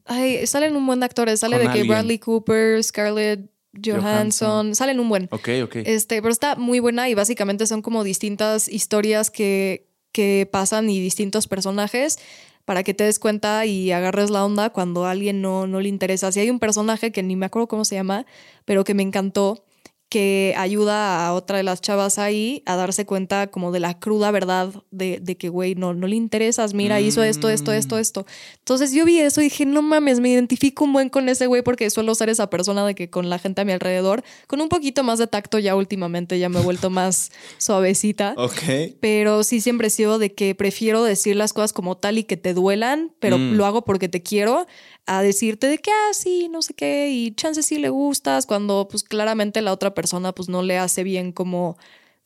Ay, 0.04 0.46
salen 0.46 0.76
un 0.76 0.86
buen 0.86 1.00
de 1.00 1.06
actores. 1.06 1.40
Sale 1.40 1.58
de 1.58 1.68
que. 1.70 1.82
Bradley 1.82 2.18
Cooper, 2.20 2.82
Scarlett 2.84 3.50
Johansson. 3.74 4.02
Johansson. 4.02 4.74
Salen 4.76 5.00
un 5.00 5.08
buen. 5.08 5.28
Ok, 5.32 5.48
ok. 5.64 5.76
Este, 5.84 6.22
pero 6.22 6.30
está 6.30 6.54
muy 6.54 6.78
buena 6.78 7.08
y 7.08 7.14
básicamente 7.14 7.66
son 7.66 7.82
como 7.82 8.04
distintas 8.04 8.68
historias 8.68 9.30
que 9.30 9.88
que 10.12 10.48
pasan 10.50 10.90
y 10.90 11.00
distintos 11.00 11.48
personajes 11.48 12.18
para 12.64 12.82
que 12.84 12.94
te 12.94 13.04
des 13.04 13.18
cuenta 13.18 13.66
y 13.66 13.90
agarres 13.90 14.30
la 14.30 14.44
onda 14.44 14.70
cuando 14.70 15.04
a 15.04 15.10
alguien 15.10 15.42
no, 15.42 15.66
no 15.66 15.80
le 15.80 15.88
interesa. 15.88 16.30
Si 16.30 16.40
hay 16.40 16.50
un 16.50 16.60
personaje 16.60 17.10
que 17.10 17.22
ni 17.22 17.34
me 17.34 17.46
acuerdo 17.46 17.66
cómo 17.68 17.84
se 17.84 17.96
llama, 17.96 18.24
pero 18.64 18.84
que 18.84 18.94
me 18.94 19.02
encantó, 19.02 19.64
que 20.12 20.52
ayuda 20.58 21.26
a 21.26 21.32
otra 21.32 21.56
de 21.56 21.62
las 21.62 21.80
chavas 21.80 22.18
ahí 22.18 22.62
a 22.66 22.76
darse 22.76 23.06
cuenta 23.06 23.46
como 23.46 23.72
de 23.72 23.80
la 23.80 23.98
cruda 23.98 24.30
verdad 24.30 24.68
de, 24.90 25.20
de 25.22 25.38
que, 25.38 25.48
güey, 25.48 25.74
no, 25.74 25.94
no 25.94 26.06
le 26.06 26.16
interesas, 26.16 26.74
mira, 26.74 27.00
hizo 27.00 27.22
esto, 27.22 27.48
esto, 27.48 27.72
esto, 27.72 27.96
Mm. 27.96 27.98
esto. 27.98 28.26
Entonces 28.58 28.92
yo 28.92 29.06
vi 29.06 29.20
eso 29.20 29.40
y 29.40 29.44
dije, 29.44 29.64
no 29.64 29.80
mames, 29.80 30.20
me 30.20 30.28
identifico 30.28 30.84
un 30.84 30.92
buen 30.92 31.08
con 31.08 31.30
ese 31.30 31.46
güey 31.46 31.62
porque 31.62 31.88
suelo 31.88 32.14
ser 32.14 32.28
esa 32.28 32.50
persona 32.50 32.84
de 32.84 32.94
que 32.94 33.08
con 33.08 33.30
la 33.30 33.38
gente 33.38 33.62
a 33.62 33.64
mi 33.64 33.72
alrededor, 33.72 34.22
con 34.48 34.60
un 34.60 34.68
poquito 34.68 35.02
más 35.02 35.18
de 35.18 35.28
tacto 35.28 35.58
ya 35.58 35.74
últimamente, 35.76 36.38
ya 36.38 36.50
me 36.50 36.60
he 36.60 36.62
vuelto 36.62 36.90
más 36.90 37.30
suavecita. 37.58 38.34
Ok. 38.36 38.60
Pero 39.00 39.44
sí 39.44 39.62
siempre 39.62 39.86
he 39.86 39.90
sido 39.90 40.18
de 40.18 40.34
que 40.34 40.54
prefiero 40.54 41.02
decir 41.04 41.36
las 41.36 41.54
cosas 41.54 41.72
como 41.72 41.96
tal 41.96 42.18
y 42.18 42.24
que 42.24 42.36
te 42.36 42.52
duelan, 42.52 43.12
pero 43.18 43.38
Mm. 43.38 43.54
lo 43.54 43.64
hago 43.64 43.82
porque 43.86 44.10
te 44.10 44.22
quiero, 44.22 44.66
a 45.06 45.22
decirte 45.22 45.66
de 45.66 45.78
que, 45.78 45.90
ah, 45.90 46.14
sí, 46.14 46.48
no 46.50 46.62
sé 46.62 46.74
qué, 46.74 47.10
y 47.10 47.34
chance 47.34 47.62
sí 47.62 47.78
le 47.78 47.88
gustas, 47.88 48.46
cuando 48.46 48.86
pues 48.90 49.02
claramente 49.02 49.60
la 49.62 49.72
otra 49.72 49.94
persona 49.94 50.32
pues 50.32 50.48
no 50.48 50.62
le 50.62 50.78
hace 50.78 51.02
bien 51.02 51.32
como... 51.32 51.76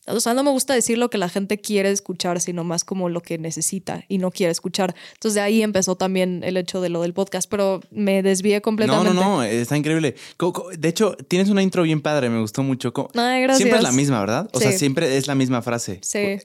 O 0.09 0.20
sea, 0.20 0.35
no 0.35 0.44
me 0.44 0.53
gusta 0.53 0.73
decir 0.73 0.98
lo 0.98 1.11
que 1.11 1.19
la 1.19 1.28
gente 1.28 1.59
quiere 1.59 1.90
escuchar, 1.90 2.40
sino 2.40 2.62
más 2.62 2.85
como 2.85 3.09
lo 3.09 3.23
que 3.23 3.39
necesita 3.39 4.05
y 4.07 4.19
no 4.19 4.31
quiere 4.31 4.53
escuchar. 4.53 4.94
Entonces 5.15 5.35
de 5.35 5.40
ahí 5.40 5.62
empezó 5.62 5.97
también 5.97 6.44
el 6.44 6.57
hecho 6.57 6.81
de 6.81 6.90
lo 6.90 7.03
del 7.03 7.12
podcast, 7.12 7.51
pero 7.51 7.81
me 7.90 8.23
desvié 8.23 8.55
No, 8.55 8.62
completamente. 8.62 9.15
no, 9.15 9.39
no, 9.39 9.43
está 9.43 9.77
increíble. 9.77 10.15
De 10.78 10.89
hecho, 10.89 11.16
tienes 11.27 11.48
una 11.48 11.61
intro 11.61 11.82
bien 11.82 12.03
padre, 12.03 12.31
me 12.31 12.40
gustó 12.40 12.62
mucho. 12.62 12.93
Ay, 13.16 13.43
gracias. 13.43 13.57
Siempre 13.57 13.78
es 13.78 13.82
la 13.82 13.90
misma, 13.90 14.20
¿verdad? 14.20 14.48
O 14.53 14.61
sea, 14.61 14.70
siempre 14.70 15.16
es 15.16 15.27
la 15.27 15.35
misma 15.35 15.61
frase. 15.61 15.98
Sí. 16.03 16.39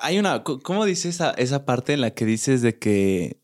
Hay 0.00 0.18
una, 0.18 0.42
¿cómo 0.42 0.84
dice 0.84 1.10
esa, 1.10 1.30
esa 1.30 1.64
parte 1.64 1.92
en 1.92 2.00
la 2.00 2.10
que 2.10 2.24
dices 2.24 2.60
de 2.60 2.76
que, 2.76 3.38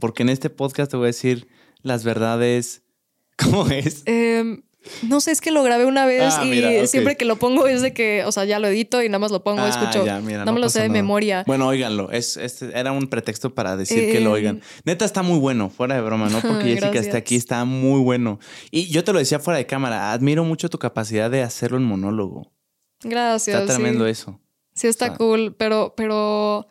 porque 0.00 0.22
en 0.22 0.28
este 0.28 0.50
podcast 0.50 0.90
te 0.90 0.96
voy 0.96 1.04
a 1.04 1.06
decir 1.08 1.48
las 1.82 2.04
verdades, 2.04 2.82
¿cómo 3.36 3.68
es? 3.68 4.02
Em, 4.06 4.62
no 5.02 5.20
sé, 5.20 5.30
es 5.30 5.40
que 5.40 5.52
lo 5.52 5.62
grabé 5.62 5.84
una 5.86 6.06
vez 6.06 6.34
Ah, 6.36 6.44
y 6.44 6.50
mira, 6.50 6.86
siempre 6.88 7.16
que 7.16 7.24
lo 7.24 7.36
pongo 7.36 7.68
es 7.68 7.82
de 7.82 7.92
que, 7.94 8.24
o 8.24 8.32
sea, 8.32 8.44
ya 8.44 8.58
lo 8.58 8.66
edito 8.66 9.00
y 9.00 9.08
nada 9.08 9.20
más 9.20 9.30
lo 9.30 9.44
pongo, 9.44 9.62
Ah, 9.62 9.68
escucho. 9.68 10.04
ya, 10.04 10.20
mira, 10.20 10.44
no, 10.44 10.52
me 10.52 10.58
lo 10.58 10.68
sé 10.68 10.80
de 10.80 10.88
nada. 10.88 11.00
memoria. 11.00 11.44
Bueno, 11.46 11.68
óiganlo. 11.68 12.10
Es, 12.10 12.36
era 12.74 12.90
un 12.90 13.06
pretexto 13.08 13.54
para 13.54 13.76
decir 13.76 14.10
que 14.10 14.20
lo 14.20 14.30
Eh, 14.30 14.40
oigan. 14.40 14.60
Neta 14.84 15.04
está 15.04 15.22
muy 15.22 15.38
bueno, 15.38 15.70
fuera 15.70 15.94
de 15.94 16.00
broma, 16.00 16.28
¿no? 16.30 16.40
Porque 16.42 16.74
Jessica 16.74 16.98
está 16.98 17.18
aquí, 17.18 17.36
está 17.36 17.64
muy 17.64 18.00
bueno. 18.00 18.40
Y 18.72 18.88
yo 18.88 19.04
te 19.04 19.12
lo 19.12 19.20
decía 19.20 19.38
fuera 19.38 19.58
de 19.58 19.66
cámara, 19.66 20.12
admiro 20.12 20.42
mucho 20.44 20.68
tu 20.68 20.80
capacidad 20.80 21.30
de 21.30 21.42
hacerlo 21.42 21.76
en 21.76 21.84
monólogo. 21.84 22.52
Gracias. 23.04 23.60
Está 23.60 23.74
tremendo 23.74 24.04
sí. 24.06 24.10
eso. 24.10 24.40
Sí, 24.74 24.88
está 24.88 25.06
Está- 25.06 25.18
cool, 25.18 25.54
pero, 25.56 25.94
pero, 25.96 26.66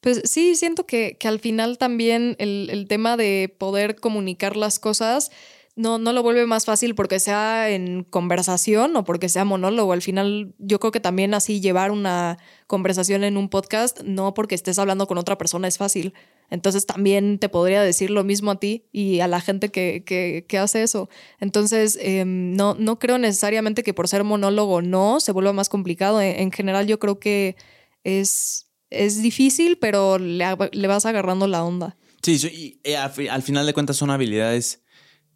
pues 0.00 0.22
sí, 0.24 0.54
siento 0.54 0.86
que, 0.86 1.16
que 1.18 1.28
al 1.28 1.40
final 1.40 1.78
también 1.78 2.36
el, 2.38 2.68
el 2.70 2.86
tema 2.88 3.16
de 3.16 3.54
poder 3.58 3.96
comunicar 3.96 4.56
las 4.56 4.78
cosas 4.78 5.30
no, 5.78 5.96
no 5.96 6.12
lo 6.12 6.24
vuelve 6.24 6.44
más 6.44 6.64
fácil 6.64 6.96
porque 6.96 7.20
sea 7.20 7.70
en 7.70 8.02
conversación 8.02 8.96
o 8.96 9.04
porque 9.04 9.28
sea 9.28 9.44
monólogo. 9.44 9.92
Al 9.92 10.02
final, 10.02 10.52
yo 10.58 10.80
creo 10.80 10.90
que 10.90 10.98
también 10.98 11.34
así 11.34 11.60
llevar 11.60 11.92
una 11.92 12.36
conversación 12.66 13.22
en 13.22 13.36
un 13.36 13.48
podcast, 13.48 14.00
no 14.02 14.34
porque 14.34 14.56
estés 14.56 14.80
hablando 14.80 15.06
con 15.06 15.18
otra 15.18 15.38
persona 15.38 15.68
es 15.68 15.78
fácil. 15.78 16.14
Entonces 16.50 16.84
también 16.84 17.38
te 17.38 17.48
podría 17.48 17.80
decir 17.80 18.10
lo 18.10 18.24
mismo 18.24 18.50
a 18.50 18.58
ti 18.58 18.86
y 18.90 19.20
a 19.20 19.28
la 19.28 19.40
gente 19.40 19.68
que, 19.68 20.02
que, 20.04 20.44
que 20.48 20.58
hace 20.58 20.82
eso. 20.82 21.08
Entonces, 21.38 21.96
em, 22.02 22.56
no, 22.56 22.74
no 22.74 22.98
creo 22.98 23.18
necesariamente 23.18 23.84
que 23.84 23.94
por 23.94 24.08
ser 24.08 24.24
monólogo 24.24 24.82
no 24.82 25.20
se 25.20 25.30
vuelva 25.30 25.52
más 25.52 25.68
complicado. 25.68 26.20
En, 26.20 26.40
en 26.40 26.50
general, 26.50 26.88
yo 26.88 26.98
creo 26.98 27.20
que 27.20 27.54
es, 28.02 28.67
es 28.90 29.22
difícil, 29.22 29.78
pero 29.78 30.18
le, 30.18 30.44
le 30.72 30.88
vas 30.88 31.06
agarrando 31.06 31.46
la 31.46 31.64
onda. 31.64 31.96
Sí, 32.22 32.34
y, 32.52 32.80
eh, 32.88 32.96
al, 32.96 33.10
fi- 33.10 33.28
al 33.28 33.42
final 33.42 33.64
de 33.66 33.72
cuentas 33.74 33.96
son 33.96 34.10
habilidades, 34.10 34.82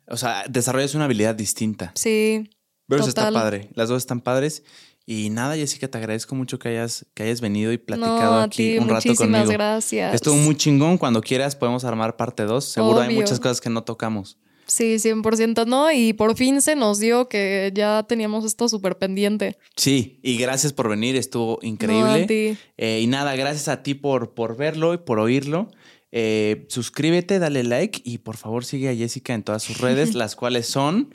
o 0.08 0.16
sea, 0.16 0.44
desarrollas 0.48 0.94
una 0.94 1.04
habilidad 1.04 1.34
distinta. 1.34 1.92
Sí. 1.94 2.50
Pero 2.88 3.00
eso 3.00 3.08
está 3.08 3.30
padre. 3.30 3.70
Las 3.74 3.88
dos 3.88 3.98
están 3.98 4.20
padres. 4.20 4.64
Y 5.06 5.30
nada, 5.30 5.56
Jessica, 5.56 5.88
te 5.88 5.98
agradezco 5.98 6.34
mucho 6.34 6.58
que 6.58 6.68
hayas, 6.68 7.06
que 7.14 7.24
hayas 7.24 7.40
venido 7.40 7.72
y 7.72 7.78
platicado 7.78 8.36
no, 8.36 8.40
aquí 8.42 8.72
ti, 8.74 8.78
un 8.78 8.88
rato 8.88 9.08
muchísimas 9.08 9.40
conmigo. 9.42 9.52
gracias. 9.52 10.14
Estuvo 10.14 10.36
muy 10.36 10.56
chingón. 10.56 10.96
Cuando 10.98 11.20
quieras 11.20 11.56
podemos 11.56 11.84
armar 11.84 12.16
parte 12.16 12.44
2. 12.44 12.64
Seguro 12.64 13.00
hay 13.00 13.14
muchas 13.14 13.40
cosas 13.40 13.60
que 13.60 13.68
no 13.70 13.82
tocamos. 13.82 14.38
Sí, 14.72 14.94
100% 14.98 15.66
no. 15.66 15.92
Y 15.92 16.12
por 16.14 16.36
fin 16.36 16.62
se 16.62 16.74
nos 16.76 16.98
dio 16.98 17.28
que 17.28 17.70
ya 17.74 18.04
teníamos 18.08 18.44
esto 18.44 18.68
súper 18.68 18.96
pendiente. 18.96 19.56
Sí, 19.76 20.18
y 20.22 20.38
gracias 20.38 20.72
por 20.72 20.88
venir. 20.88 21.16
Estuvo 21.16 21.58
No, 21.62 21.68
increíble. 21.68 22.22
a 22.22 22.26
ti. 22.26 22.56
Eh, 22.78 23.00
y 23.02 23.06
nada, 23.06 23.36
gracias 23.36 23.68
a 23.68 23.82
ti 23.82 23.94
por, 23.94 24.34
por 24.34 24.56
verlo 24.56 24.94
y 24.94 24.98
por 24.98 25.18
oírlo. 25.18 25.68
Eh, 26.10 26.66
suscríbete, 26.68 27.38
dale 27.38 27.64
like 27.64 28.00
y 28.04 28.18
por 28.18 28.36
favor 28.36 28.64
sigue 28.64 28.88
a 28.88 28.94
Jessica 28.94 29.34
en 29.34 29.42
todas 29.42 29.62
sus 29.62 29.78
redes, 29.78 30.14
las 30.14 30.36
cuales 30.36 30.66
son. 30.66 31.14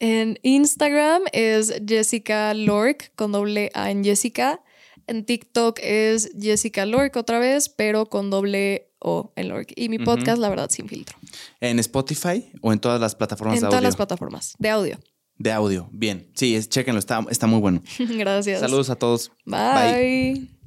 En 0.00 0.38
Instagram 0.42 1.22
es 1.32 1.74
Jessica 1.86 2.54
Lork 2.54 3.12
con 3.16 3.32
doble 3.32 3.70
A 3.74 3.90
en 3.90 4.04
Jessica. 4.04 4.62
En 5.06 5.24
TikTok 5.24 5.78
es 5.82 6.30
Jessica 6.40 6.84
Lork 6.86 7.16
otra 7.16 7.38
vez, 7.38 7.68
pero 7.68 8.06
con 8.06 8.28
doble 8.30 8.87
O 9.00 9.32
en 9.36 9.48
Lork. 9.48 9.72
Y 9.76 9.88
mi 9.88 9.98
podcast, 9.98 10.38
la 10.40 10.48
verdad, 10.48 10.68
sin 10.70 10.88
filtro. 10.88 11.16
En 11.60 11.78
Spotify 11.78 12.50
o 12.62 12.72
en 12.72 12.78
todas 12.80 13.00
las 13.00 13.14
plataformas 13.14 13.54
En 13.56 13.60
de 13.60 13.66
todas 13.66 13.74
audio. 13.78 13.88
las 13.88 13.96
plataformas 13.96 14.54
de 14.58 14.68
audio. 14.70 14.98
de 15.36 15.52
audio. 15.52 15.88
Bien. 15.92 16.30
Sí, 16.34 16.56
es, 16.56 16.68
chéquenlo, 16.68 16.98
está, 16.98 17.24
está 17.30 17.46
muy 17.46 17.60
bueno. 17.60 17.82
Gracias. 17.98 18.60
Saludos 18.60 18.90
a 18.90 18.96
todos. 18.96 19.30
Bye. 19.46 20.57